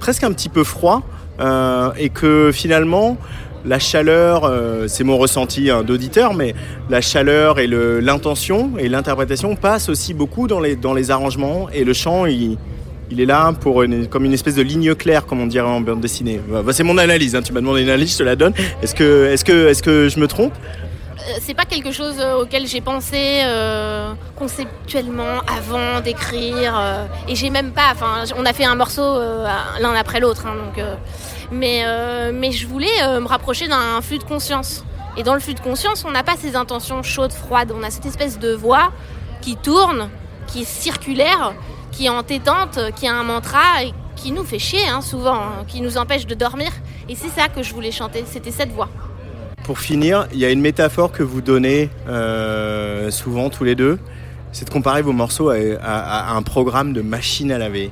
presque 0.00 0.24
un 0.24 0.32
petit 0.32 0.48
peu 0.48 0.64
froid, 0.64 1.02
euh, 1.40 1.90
et 1.98 2.08
que 2.08 2.50
finalement 2.52 3.16
la 3.66 3.78
chaleur, 3.78 4.44
euh, 4.44 4.86
c'est 4.86 5.02
mon 5.02 5.18
ressenti 5.18 5.70
hein, 5.70 5.82
d'auditeur, 5.82 6.34
mais 6.34 6.54
la 6.88 7.00
chaleur 7.00 7.58
et 7.58 7.66
l'intention 7.66 8.72
et 8.78 8.88
l'interprétation 8.88 9.56
passent 9.56 9.88
aussi 9.88 10.14
beaucoup 10.14 10.46
dans 10.46 10.60
les, 10.60 11.10
arrangements 11.10 11.68
et 11.70 11.82
le 11.82 11.92
chant, 11.92 12.26
il, 12.26 12.58
est 13.18 13.24
là 13.24 13.52
pour 13.60 13.84
comme 14.08 14.24
une 14.24 14.32
espèce 14.32 14.54
de 14.54 14.62
ligne 14.62 14.94
claire, 14.94 15.26
comme 15.26 15.40
on 15.40 15.46
dirait 15.46 15.66
en 15.66 15.80
bande 15.80 16.00
dessinée. 16.00 16.40
Bah, 16.48 16.62
c'est 16.72 16.84
mon 16.84 16.96
analyse, 16.96 17.34
hein, 17.34 17.42
tu 17.42 17.52
m'as 17.52 17.60
demandé 17.60 17.82
une 17.82 17.88
analyse, 17.88 18.12
je 18.12 18.18
te 18.18 18.22
la 18.22 18.36
donne. 18.36 18.52
Est-ce 18.82 18.94
que, 18.94 19.26
est-ce 19.26 19.82
que, 19.82 20.08
je 20.08 20.20
me 20.20 20.28
trompe? 20.28 20.52
C'est 21.40 21.54
pas 21.54 21.64
quelque 21.64 21.90
chose 21.92 22.16
euh, 22.18 22.42
auquel 22.42 22.66
j'ai 22.66 22.80
pensé 22.80 23.40
euh, 23.44 24.12
conceptuellement 24.36 25.40
avant 25.48 26.00
d'écrire. 26.00 26.74
euh, 26.78 27.06
et 27.28 27.34
j'ai 27.34 27.50
même 27.50 27.72
pas. 27.72 27.90
Enfin, 27.92 28.24
on 28.36 28.46
a 28.46 28.52
fait 28.52 28.64
un 28.64 28.74
morceau 28.76 29.02
euh, 29.02 29.46
l'un 29.80 29.94
après 29.94 30.20
l'autre. 30.20 30.46
hein, 30.46 30.54
donc, 30.64 30.78
euh, 30.78 30.94
mais, 31.50 31.82
euh, 31.84 32.30
mais 32.34 32.52
je 32.52 32.66
voulais 32.66 33.02
euh, 33.02 33.20
me 33.20 33.26
rapprocher 33.26 33.68
d'un 33.68 34.00
flux 34.02 34.18
de 34.18 34.24
conscience. 34.24 34.84
Et 35.16 35.22
dans 35.22 35.34
le 35.34 35.40
flux 35.40 35.54
de 35.54 35.60
conscience, 35.60 36.04
on 36.04 36.10
n'a 36.10 36.22
pas 36.22 36.36
ces 36.36 36.56
intentions 36.56 37.02
chaudes, 37.02 37.32
froides. 37.32 37.72
On 37.74 37.82
a 37.82 37.90
cette 37.90 38.06
espèce 38.06 38.38
de 38.38 38.52
voix 38.52 38.92
qui 39.40 39.56
tourne, 39.56 40.10
qui 40.46 40.62
est 40.62 40.64
circulaire, 40.64 41.54
qui 41.90 42.06
est 42.06 42.10
entêtante, 42.10 42.78
qui 42.96 43.08
a 43.08 43.14
un 43.14 43.22
mantra 43.24 43.82
et 43.82 43.92
qui 44.14 44.32
nous 44.32 44.44
fait 44.44 44.58
chier 44.58 44.86
hein, 44.88 45.00
souvent, 45.00 45.34
hein, 45.36 45.64
qui 45.66 45.80
nous 45.80 45.96
empêche 45.98 46.26
de 46.26 46.34
dormir. 46.34 46.70
Et 47.08 47.14
c'est 47.14 47.28
ça 47.30 47.48
que 47.48 47.62
je 47.62 47.72
voulais 47.72 47.92
chanter. 47.92 48.24
C'était 48.26 48.50
cette 48.50 48.70
voix. 48.72 48.88
Pour 49.66 49.80
finir, 49.80 50.28
il 50.32 50.38
y 50.38 50.44
a 50.44 50.50
une 50.52 50.60
métaphore 50.60 51.10
que 51.10 51.24
vous 51.24 51.40
donnez 51.40 51.90
euh, 52.06 53.10
souvent 53.10 53.50
tous 53.50 53.64
les 53.64 53.74
deux, 53.74 53.98
c'est 54.52 54.64
de 54.64 54.70
comparer 54.70 55.02
vos 55.02 55.10
morceaux 55.12 55.50
à, 55.50 56.36
un 56.36 56.42
programme 56.42 56.92
de 56.92 57.02
machine 57.02 57.50
à 57.50 57.58
laver. 57.58 57.90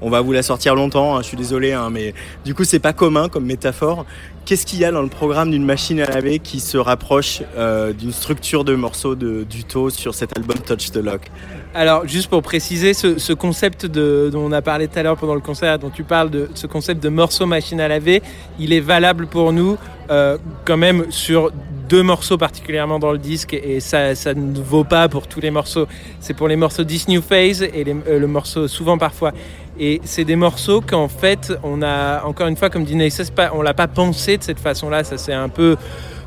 On 0.00 0.10
va 0.10 0.20
vous 0.20 0.32
la 0.32 0.42
sortir 0.42 0.74
longtemps, 0.74 1.16
hein, 1.16 1.22
je 1.22 1.28
suis 1.28 1.36
désolé, 1.36 1.72
hein, 1.72 1.88
mais 1.90 2.14
du 2.44 2.54
coup, 2.54 2.64
c'est 2.64 2.78
pas 2.78 2.92
commun 2.92 3.28
comme 3.28 3.44
métaphore. 3.44 4.04
Qu'est-ce 4.44 4.64
qu'il 4.64 4.78
y 4.78 4.84
a 4.84 4.90
dans 4.90 5.02
le 5.02 5.08
programme 5.08 5.50
d'une 5.50 5.64
machine 5.64 6.00
à 6.00 6.06
laver 6.06 6.38
qui 6.38 6.60
se 6.60 6.78
rapproche 6.78 7.42
euh, 7.56 7.92
d'une 7.92 8.12
structure 8.12 8.64
de 8.64 8.74
morceaux 8.74 9.14
de, 9.14 9.44
du 9.44 9.64
taux 9.64 9.90
sur 9.90 10.14
cet 10.14 10.36
album 10.38 10.56
Touch 10.58 10.90
the 10.90 10.96
Lock? 10.96 11.30
Alors, 11.74 12.08
juste 12.08 12.30
pour 12.30 12.42
préciser, 12.42 12.94
ce, 12.94 13.18
ce 13.18 13.34
concept 13.34 13.84
dont 13.84 14.40
on 14.40 14.52
a 14.52 14.62
parlé 14.62 14.88
tout 14.88 14.98
à 14.98 15.02
l'heure 15.02 15.18
pendant 15.18 15.34
le 15.34 15.40
concert, 15.40 15.78
dont 15.78 15.90
tu 15.90 16.02
parles 16.02 16.30
de 16.30 16.48
ce 16.54 16.66
concept 16.66 17.02
de 17.02 17.10
morceau 17.10 17.44
machine 17.44 17.80
à 17.80 17.88
laver, 17.88 18.22
il 18.58 18.72
est 18.72 18.80
valable 18.80 19.26
pour 19.26 19.52
nous 19.52 19.76
euh, 20.10 20.38
quand 20.64 20.78
même 20.78 21.04
sur 21.10 21.52
deux 21.88 22.02
morceaux 22.02 22.36
particulièrement 22.38 22.98
dans 22.98 23.12
le 23.12 23.18
disque 23.18 23.54
et 23.54 23.80
ça, 23.80 24.14
ça 24.14 24.34
ne 24.34 24.60
vaut 24.60 24.84
pas 24.84 25.08
pour 25.08 25.26
tous 25.26 25.40
les 25.40 25.50
morceaux. 25.50 25.86
C'est 26.20 26.34
pour 26.34 26.48
les 26.48 26.56
morceaux 26.56 26.84
This 26.84 27.08
New 27.08 27.22
Phase 27.22 27.62
et 27.62 27.84
euh, 27.86 28.18
le 28.18 28.26
morceau 28.26 28.68
Souvent 28.68 28.98
Parfois. 28.98 29.32
Et 29.80 30.00
c'est 30.04 30.24
des 30.24 30.36
morceaux 30.36 30.80
qu'en 30.80 31.08
fait, 31.08 31.52
on 31.62 31.82
a, 31.82 32.24
encore 32.24 32.48
une 32.48 32.56
fois, 32.56 32.68
comme 32.68 32.84
dit 32.84 33.10
c'est 33.10 33.32
pas- 33.32 33.50
on 33.54 33.62
l'a 33.62 33.74
pas 33.74 33.86
pensé 33.88 34.36
de 34.36 34.42
cette 34.42 34.58
façon-là. 34.60 35.04
Ça 35.04 35.16
s'est 35.18 35.32
un 35.32 35.48
peu 35.48 35.76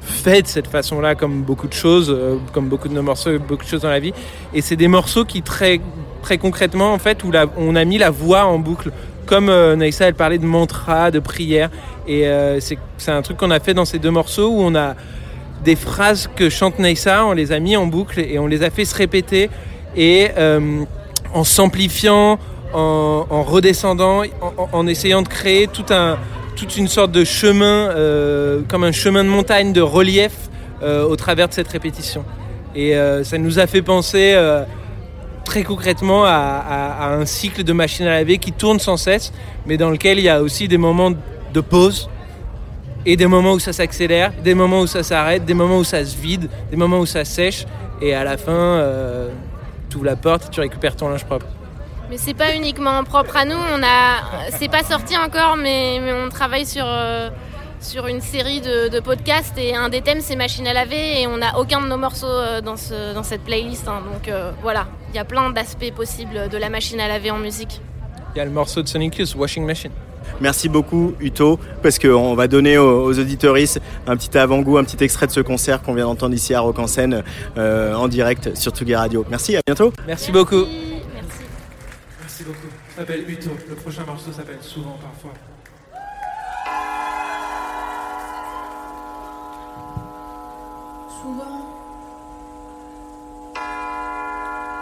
fait 0.01 0.41
de 0.41 0.47
cette 0.47 0.67
façon-là, 0.67 1.15
comme 1.15 1.41
beaucoup 1.43 1.67
de 1.67 1.73
choses, 1.73 2.09
euh, 2.09 2.37
comme 2.53 2.67
beaucoup 2.69 2.87
de 2.87 2.93
nos 2.93 3.03
morceaux, 3.03 3.37
beaucoup 3.37 3.63
de 3.65 3.69
choses 3.69 3.81
dans 3.81 3.89
la 3.89 3.99
vie. 3.99 4.13
Et 4.53 4.61
c'est 4.61 4.75
des 4.77 4.87
morceaux 4.87 5.25
qui, 5.25 5.41
très, 5.41 5.79
très 6.23 6.37
concrètement, 6.37 6.93
en 6.93 6.97
fait, 6.97 7.23
où 7.23 7.31
la- 7.31 7.45
on 7.57 7.75
a 7.75 7.85
mis 7.85 7.97
la 7.97 8.09
voix 8.09 8.45
en 8.45 8.57
boucle. 8.57 8.91
Comme 9.27 9.49
euh, 9.49 9.75
Naïssa, 9.75 10.07
elle 10.07 10.15
parlait 10.15 10.39
de 10.39 10.45
mantra, 10.45 11.11
de 11.11 11.19
prière. 11.19 11.69
Et 12.07 12.27
euh, 12.27 12.59
c'est 12.59 12.77
c'est 12.97 13.11
un 13.11 13.21
truc 13.21 13.37
qu'on 13.37 13.51
a 13.51 13.59
fait 13.59 13.73
dans 13.73 13.85
ces 13.85 13.99
deux 13.99 14.11
morceaux 14.11 14.49
où 14.49 14.59
on 14.61 14.75
a 14.75 14.95
des 15.63 15.75
phrases 15.75 16.29
que 16.35 16.49
chante 16.49 16.79
Naïssa, 16.79 17.25
on 17.25 17.33
les 17.33 17.51
a 17.51 17.59
mis 17.59 17.75
en 17.77 17.85
boucle 17.85 18.19
et 18.19 18.39
on 18.39 18.47
les 18.47 18.63
a 18.63 18.69
fait 18.69 18.85
se 18.85 18.95
répéter. 18.95 19.49
Et 19.95 20.29
euh, 20.37 20.83
en 21.33 21.43
s'amplifiant, 21.43 22.39
en, 22.73 23.25
en 23.29 23.43
redescendant, 23.43 24.23
en, 24.71 24.87
essayant 24.87 25.21
de 25.21 25.27
créer 25.27 25.67
toute 25.67 26.77
une 26.77 26.87
sorte 26.87 27.11
de 27.11 27.23
chemin, 27.23 27.89
euh, 27.89 28.61
comme 28.67 28.83
un 28.83 28.91
chemin 28.91 29.23
de 29.23 29.29
montagne 29.29 29.73
de 29.73 29.81
relief 29.81 30.31
euh, 30.81 31.03
au 31.03 31.15
travers 31.15 31.47
de 31.49 31.53
cette 31.53 31.67
répétition. 31.67 32.23
Et 32.73 32.93
ça 33.23 33.37
nous 33.37 33.59
a 33.59 33.67
fait 33.67 33.81
penser 33.81 34.33
très 35.43 35.63
concrètement 35.63 36.23
à, 36.23 36.29
à- 36.29 37.07
à 37.07 37.13
un 37.15 37.25
cycle 37.25 37.65
de 37.65 37.73
machine 37.73 38.05
à 38.05 38.11
laver 38.11 38.37
qui 38.37 38.53
tourne 38.53 38.79
sans 38.79 38.95
cesse, 38.95 39.33
mais 39.65 39.75
dans 39.75 39.89
lequel 39.89 40.19
il 40.19 40.23
y 40.23 40.29
a 40.29 40.41
aussi 40.41 40.69
des 40.69 40.77
moments 40.77 41.11
de 41.11 41.59
pause 41.61 42.09
et 43.05 43.15
des 43.17 43.27
moments 43.27 43.53
où 43.53 43.59
ça 43.59 43.73
s'accélère, 43.73 44.31
des 44.43 44.53
moments 44.55 44.81
où 44.81 44.87
ça 44.87 45.03
s'arrête, 45.03 45.45
des 45.45 45.53
moments 45.53 45.77
où 45.79 45.83
ça 45.83 46.03
se 46.05 46.15
vide, 46.17 46.49
des 46.69 46.77
moments 46.77 46.99
où 46.99 47.05
ça 47.05 47.25
sèche, 47.25 47.65
et 48.01 48.13
à 48.13 48.23
la 48.23 48.37
fin, 48.37 48.51
euh, 48.51 49.29
tu 49.89 49.97
ouvres 49.97 50.05
la 50.05 50.15
porte 50.15 50.45
et 50.45 50.49
tu 50.49 50.59
récupères 50.59 50.95
ton 50.95 51.09
linge 51.09 51.25
propre. 51.25 51.45
Mais 52.09 52.17
c'est 52.17 52.33
pas 52.33 52.53
uniquement 52.55 53.03
propre 53.03 53.37
à 53.37 53.45
nous. 53.45 53.55
On 53.55 53.81
a, 53.83 54.49
c'est 54.57 54.69
pas 54.69 54.83
sorti 54.83 55.15
encore, 55.17 55.55
mais, 55.55 55.99
mais 56.01 56.13
on 56.13 56.29
travaille 56.29 56.65
sur 56.65 56.85
euh, 56.85 57.29
sur 57.79 58.05
une 58.07 58.21
série 58.21 58.61
de, 58.61 58.89
de 58.89 58.99
podcasts 58.99 59.57
et 59.57 59.75
un 59.75 59.89
des 59.89 60.01
thèmes 60.01 60.21
c'est 60.21 60.35
machine 60.35 60.67
à 60.67 60.73
laver 60.73 61.21
et 61.21 61.25
on 61.27 61.37
n'a 61.37 61.57
aucun 61.57 61.81
de 61.81 61.87
nos 61.87 61.97
morceaux 61.97 62.27
euh, 62.27 62.61
dans 62.61 62.75
ce 62.77 63.13
dans 63.13 63.23
cette 63.23 63.41
playlist. 63.41 63.87
hein. 63.87 64.01
donc 64.13 64.27
euh, 64.27 64.51
voilà, 64.61 64.85
il 65.09 65.15
y 65.15 65.19
a 65.19 65.25
plein 65.25 65.49
d'aspects 65.49 65.91
possibles 65.95 66.49
de 66.49 66.57
la 66.57 66.69
machine 66.69 66.99
à 66.99 67.07
laver 67.07 67.31
en 67.31 67.37
musique. 67.39 67.81
Il 68.35 68.37
y 68.37 68.41
a 68.41 68.45
le 68.45 68.51
morceau 68.51 68.81
de 68.83 68.87
Sonic 68.87 69.17
Youth, 69.17 69.33
Washing 69.35 69.65
Machine. 69.65 69.91
Merci 70.39 70.69
beaucoup 70.69 71.13
Uto, 71.19 71.59
parce 71.83 71.99
qu'on 71.99 72.33
va 72.35 72.47
donner 72.47 72.77
aux, 72.77 73.05
aux 73.05 73.19
auditeuristes 73.19 73.79
un 74.07 74.17
petit 74.17 74.35
avant-goût, 74.37 74.77
un 74.77 74.83
petit 74.83 75.03
extrait 75.03 75.27
de 75.27 75.31
ce 75.31 75.39
concert 75.41 75.81
qu'on 75.81 75.93
vient 75.93 76.05
d'entendre 76.05 76.33
ici 76.33 76.53
à 76.53 76.61
Rock 76.61 76.79
en 76.79 76.87
scène 76.87 77.23
euh, 77.57 77.93
en 77.93 78.07
direct 78.07 78.55
sur 78.55 78.71
Tsugi 78.71 78.95
Radio. 78.95 79.25
Merci, 79.29 79.55
à 79.55 79.61
bientôt. 79.65 79.93
Merci 80.07 80.31
beaucoup. 80.31 80.65
Merci 82.21 82.43
beaucoup. 82.43 82.67
Ça 82.95 83.01
s'appelle 83.01 83.23
Uto. 83.29 83.51
Le 83.69 83.75
prochain 83.75 84.03
morceau 84.05 84.31
s'appelle 84.31 84.57
Souvent 84.61 84.97
Parfois. 85.01 85.33
Souvent, 91.21 91.61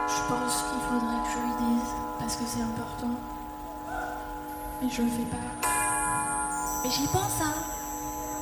je 0.07 0.21
pense 0.29 0.63
qu'il 0.69 0.81
faudrait 0.87 1.21
que 1.23 1.29
je 1.33 1.39
lui 1.43 1.75
dise, 1.75 1.89
parce 2.19 2.35
que 2.37 2.43
c'est 2.47 2.61
important. 2.61 3.11
Mais 4.81 4.89
je 4.89 5.01
le 5.01 5.09
fais 5.09 5.23
pas. 5.23 5.69
Mais 6.83 6.89
j'y 6.89 7.05
pense, 7.07 7.41
hein. 7.41 7.53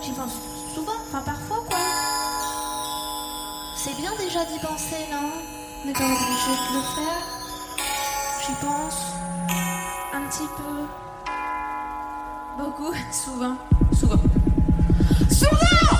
J'y 0.02 0.12
pense 0.12 0.34
souvent, 0.74 0.94
enfin 1.08 1.22
parfois, 1.26 1.64
quoi. 1.68 1.78
C'est 3.76 3.96
bien 3.96 4.12
déjà 4.20 4.46
d'y 4.46 4.60
penser, 4.60 5.08
non? 5.12 5.32
On 5.84 5.88
n'est 5.88 5.94
pas 5.94 6.04
obligé 6.04 6.52
de 6.70 6.76
le 6.76 6.82
faire. 6.96 7.22
J'y 8.46 8.54
pense. 8.66 9.14
Un 10.14 10.22
petit 10.28 10.48
peu. 10.58 10.86
Beaucoup. 12.64 12.94
Souvent. 13.12 13.56
Souvent. 13.94 14.20
Souvent, 15.32 15.97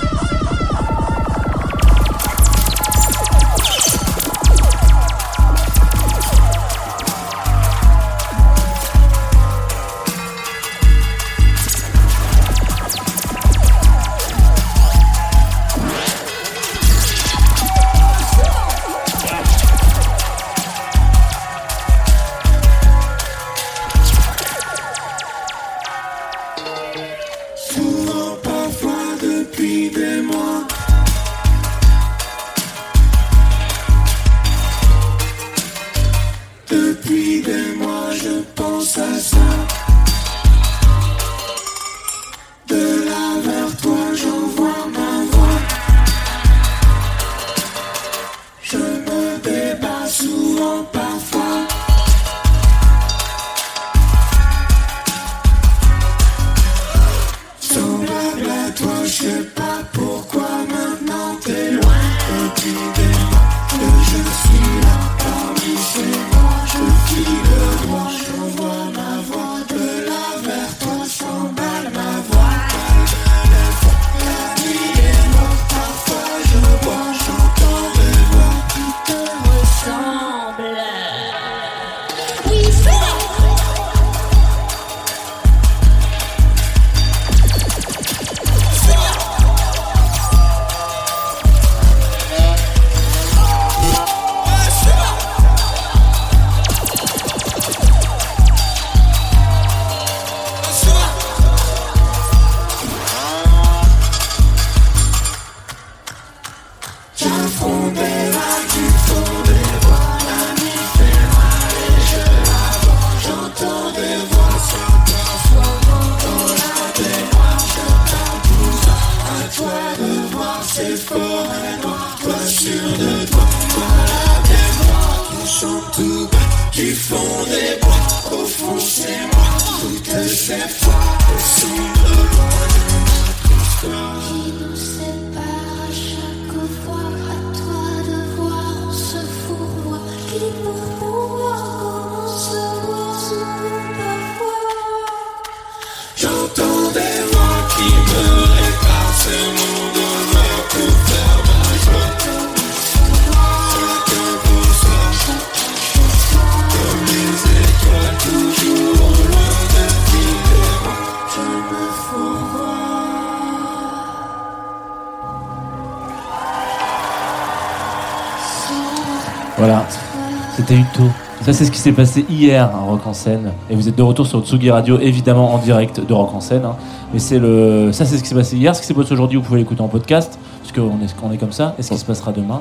s'est 171.88 171.94
passé 171.94 172.26
hier 172.28 172.64
à 172.64 172.80
Rock 172.80 173.06
en 173.06 173.14
scène. 173.14 173.52
Et 173.70 173.74
vous 173.74 173.88
êtes 173.88 173.96
de 173.96 174.02
retour 174.02 174.26
sur 174.26 174.44
Tsugi 174.44 174.70
Radio, 174.70 174.98
évidemment 175.00 175.54
en 175.54 175.58
direct 175.58 176.06
de 176.06 176.12
Rock 176.12 176.34
en 176.34 176.40
scène. 176.40 176.64
hein. 176.64 176.76
Mais 177.12 177.18
c'est 177.18 177.38
le, 177.38 177.92
ça, 177.92 178.04
c'est 178.04 178.18
ce 178.18 178.22
qui 178.22 178.28
s'est 178.28 178.34
passé 178.34 178.56
hier. 178.56 178.74
Ce 178.76 178.80
qui 178.82 178.86
s'est 178.86 178.94
passé 178.94 179.12
aujourd'hui, 179.12 179.38
vous 179.38 179.44
pouvez 179.44 179.60
l'écouter 179.60 179.80
en 179.80 179.88
podcast, 179.88 180.38
parce 180.60 180.72
qu'on 180.72 181.02
est, 181.02 181.14
on 181.22 181.32
est 181.32 181.38
comme 181.38 181.52
ça. 181.52 181.74
Et 181.78 181.82
ce 181.82 181.90
qui 181.90 181.98
se 181.98 182.04
passera 182.04 182.32
demain. 182.32 182.60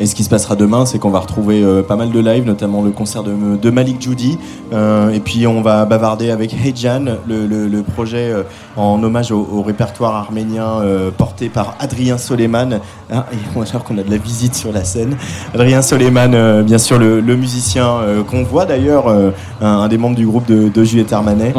Et 0.00 0.06
ce 0.06 0.14
qui 0.16 0.24
se 0.24 0.28
passera 0.28 0.56
demain, 0.56 0.86
c'est 0.86 0.98
qu'on 0.98 1.10
va 1.10 1.20
retrouver 1.20 1.62
euh, 1.62 1.82
pas 1.82 1.94
mal 1.94 2.10
de 2.10 2.18
live, 2.18 2.44
notamment 2.44 2.82
le 2.82 2.90
concert 2.90 3.22
de, 3.22 3.32
de 3.56 3.70
Malik 3.70 4.02
Judy. 4.02 4.38
Euh, 4.72 5.10
et 5.10 5.20
puis 5.20 5.46
on 5.46 5.62
va 5.62 5.84
bavarder 5.84 6.30
avec 6.30 6.52
Hejan, 6.52 7.04
le, 7.28 7.46
le, 7.46 7.68
le 7.68 7.82
projet 7.82 8.30
euh, 8.30 8.42
en 8.76 9.00
hommage 9.02 9.30
au, 9.30 9.48
au 9.52 9.62
répertoire 9.62 10.16
arménien 10.16 10.82
porté 11.16 11.48
par 11.48 11.76
Adrien 11.78 12.18
Soleiman. 12.18 12.80
Ah, 13.12 13.26
et 13.32 13.36
on 13.54 13.60
va 13.60 13.66
voir 13.66 13.84
qu'on 13.84 13.96
a 13.98 14.02
de 14.02 14.10
la 14.10 14.16
visite 14.18 14.56
sur 14.56 14.72
la 14.72 14.82
scène. 14.82 15.16
Adrien 15.54 15.80
Soleiman, 15.80 16.62
bien 16.62 16.78
sûr, 16.78 16.98
le, 16.98 17.20
le 17.20 17.36
musicien 17.36 17.98
qu'on 18.28 18.42
voit 18.42 18.64
d'ailleurs, 18.66 19.08
un, 19.08 19.32
un 19.60 19.88
des 19.88 19.98
membres 19.98 20.16
du 20.16 20.26
groupe 20.26 20.46
de, 20.46 20.68
de 20.68 20.84
Juliette 20.84 21.12
Armanet, 21.12 21.54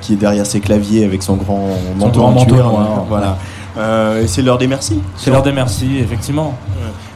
qui 0.00 0.14
est 0.14 0.16
derrière 0.16 0.46
ses 0.46 0.60
claviers 0.60 1.04
avec 1.04 1.22
son 1.22 1.36
grand 1.36 1.68
manteau 1.96 2.20
grand 2.20 2.28
en 2.28 2.32
manteau 2.32 2.54
cuir. 2.54 2.64
noir. 2.66 3.04
Voilà. 3.08 3.36
Euh, 3.76 4.22
et 4.22 4.26
c'est 4.28 4.42
l'heure 4.42 4.58
des 4.58 4.66
merci. 4.68 5.00
C'est 5.16 5.30
l'heure 5.30 5.42
des 5.42 5.52
merci, 5.52 5.98
effectivement. 5.98 6.54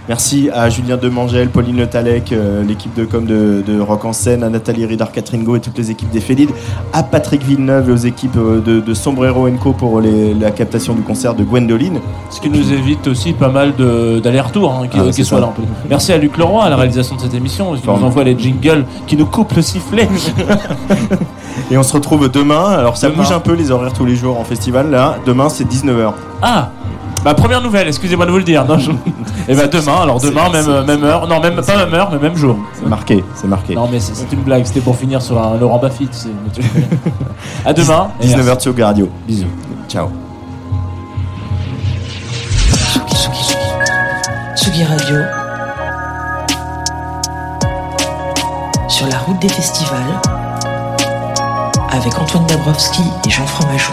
Merci 0.09 0.49
à 0.55 0.71
Julien 0.71 0.97
Demangel, 0.97 1.51
Pauline 1.51 1.77
Le 1.77 1.87
Talec, 1.87 2.33
euh, 2.33 2.63
l'équipe 2.65 2.95
de 2.95 3.05
com 3.05 3.27
de, 3.27 3.63
de 3.67 3.79
Rock 3.79 4.07
en 4.07 4.15
scène, 4.15 4.43
à 4.43 4.49
Nathalie 4.49 4.87
Ridard, 4.87 5.13
Catherine 5.13 5.45
Go 5.45 5.57
et 5.57 5.61
toutes 5.61 5.77
les 5.77 5.91
équipes 5.91 6.09
des 6.11 6.21
Félides, 6.21 6.49
à 6.95 7.03
Patrick 7.03 7.43
Villeneuve 7.45 7.91
et 7.91 7.93
aux 7.93 7.97
équipes 7.97 8.39
euh, 8.39 8.61
de, 8.63 8.81
de 8.81 8.95
Sombrero 8.95 9.47
Co 9.63 9.73
pour 9.75 10.01
les- 10.01 10.33
la 10.33 10.51
captation 10.51 10.95
du 10.95 11.03
concert 11.03 11.35
de 11.35 11.45
Gwendoline. 11.45 11.99
Ce 12.31 12.41
qui 12.41 12.49
nous 12.49 12.73
évite 12.73 13.07
aussi 13.07 13.35
pas 13.35 13.51
mal 13.51 13.75
d'allers-retours, 13.77 14.73
hein, 14.73 14.89
qui, 14.89 14.99
Ah, 14.99 15.11
qui 15.11 15.23
là 15.31 15.37
un 15.39 15.49
peu. 15.49 15.63
Merci 15.91 16.13
à 16.15 16.17
Luc 16.17 16.39
Leroy 16.39 16.65
à 16.65 16.71
la 16.71 16.77
réalisation 16.77 17.17
de 17.17 17.21
cette 17.21 17.35
émission, 17.35 17.75
qui 17.75 17.87
nous 17.87 17.93
envoie 18.05 18.25
les 18.25 18.39
jingles, 18.39 18.87
qui 19.07 19.15
nous 19.15 19.27
coupe 19.27 19.53
le 19.53 19.61
sifflet. 19.63 20.09
Et 21.71 21.77
on 21.77 21.83
se 21.83 21.93
retrouve 21.93 22.31
demain. 22.31 22.65
Alors 22.71 22.97
ça 22.97 23.09
Demain. 23.11 23.25
bouge 23.25 23.33
un 23.33 23.41
peu 23.41 23.53
les 23.53 23.71
horaires 23.71 23.93
tous 23.93 24.07
les 24.07 24.17
jours 24.17 24.41
en 24.41 24.45
festival. 24.45 24.91
Là, 24.91 25.17
demain 25.27 25.51
c'est 25.51 25.65
19h. 25.71 26.13
Ah 26.41 26.71
Bah 27.25 27.35
première 27.35 27.61
nouvelle, 27.61 27.89
excusez-moi 27.89 28.27
de 28.27 28.31
vous 28.31 28.39
le 28.39 28.45
dire. 28.45 28.65
Non, 28.65 28.79
je- 28.79 28.91
Et 29.49 29.55
bah 29.55 29.67
demain, 29.67 30.03
alors 30.03 30.21
demain, 30.21 30.49
même, 30.51 31.05
heure, 31.05 31.27
non 31.27 31.41
même 31.41 31.57
pas 31.61 31.77
même 31.77 31.93
heure, 31.95 32.09
mais 32.13 32.19
même 32.19 32.37
jour. 32.37 32.57
C'est 32.75 32.87
marqué, 32.87 33.25
c'est 33.35 33.49
marqué. 33.49 33.75
Non 33.75 33.89
mais 33.91 33.99
c'est 34.01 34.15
c'est 34.15 34.33
une 34.33 34.43
blague, 34.43 34.65
c'était 34.65 34.81
pour 34.81 34.97
finir 34.97 35.21
sur 35.21 35.41
un 35.43 35.57
Laurent 35.59 35.79
Baffy. 35.79 36.07
tu 36.09 36.17
sais, 36.17 36.29
mais 36.45 36.51
tu- 36.53 36.63
à 37.67 37.73
demain. 37.73 38.09
et 38.21 38.27
19h 38.27 38.45
merci. 38.47 38.63
sur 38.73 38.85
Radio. 38.87 39.09
Bisous. 39.27 39.47
Ciao. 39.89 40.09
Tsugi 44.57 44.85
Radio. 44.85 45.17
Sur 48.89 49.07
la 49.09 49.19
route 49.19 49.39
des 49.41 49.49
festivals. 49.49 49.99
Avec 51.91 52.19
Antoine 52.19 52.47
Dabrowski 52.47 53.03
et 53.27 53.31
Jean 53.31 53.47
Fromageau. 53.47 53.93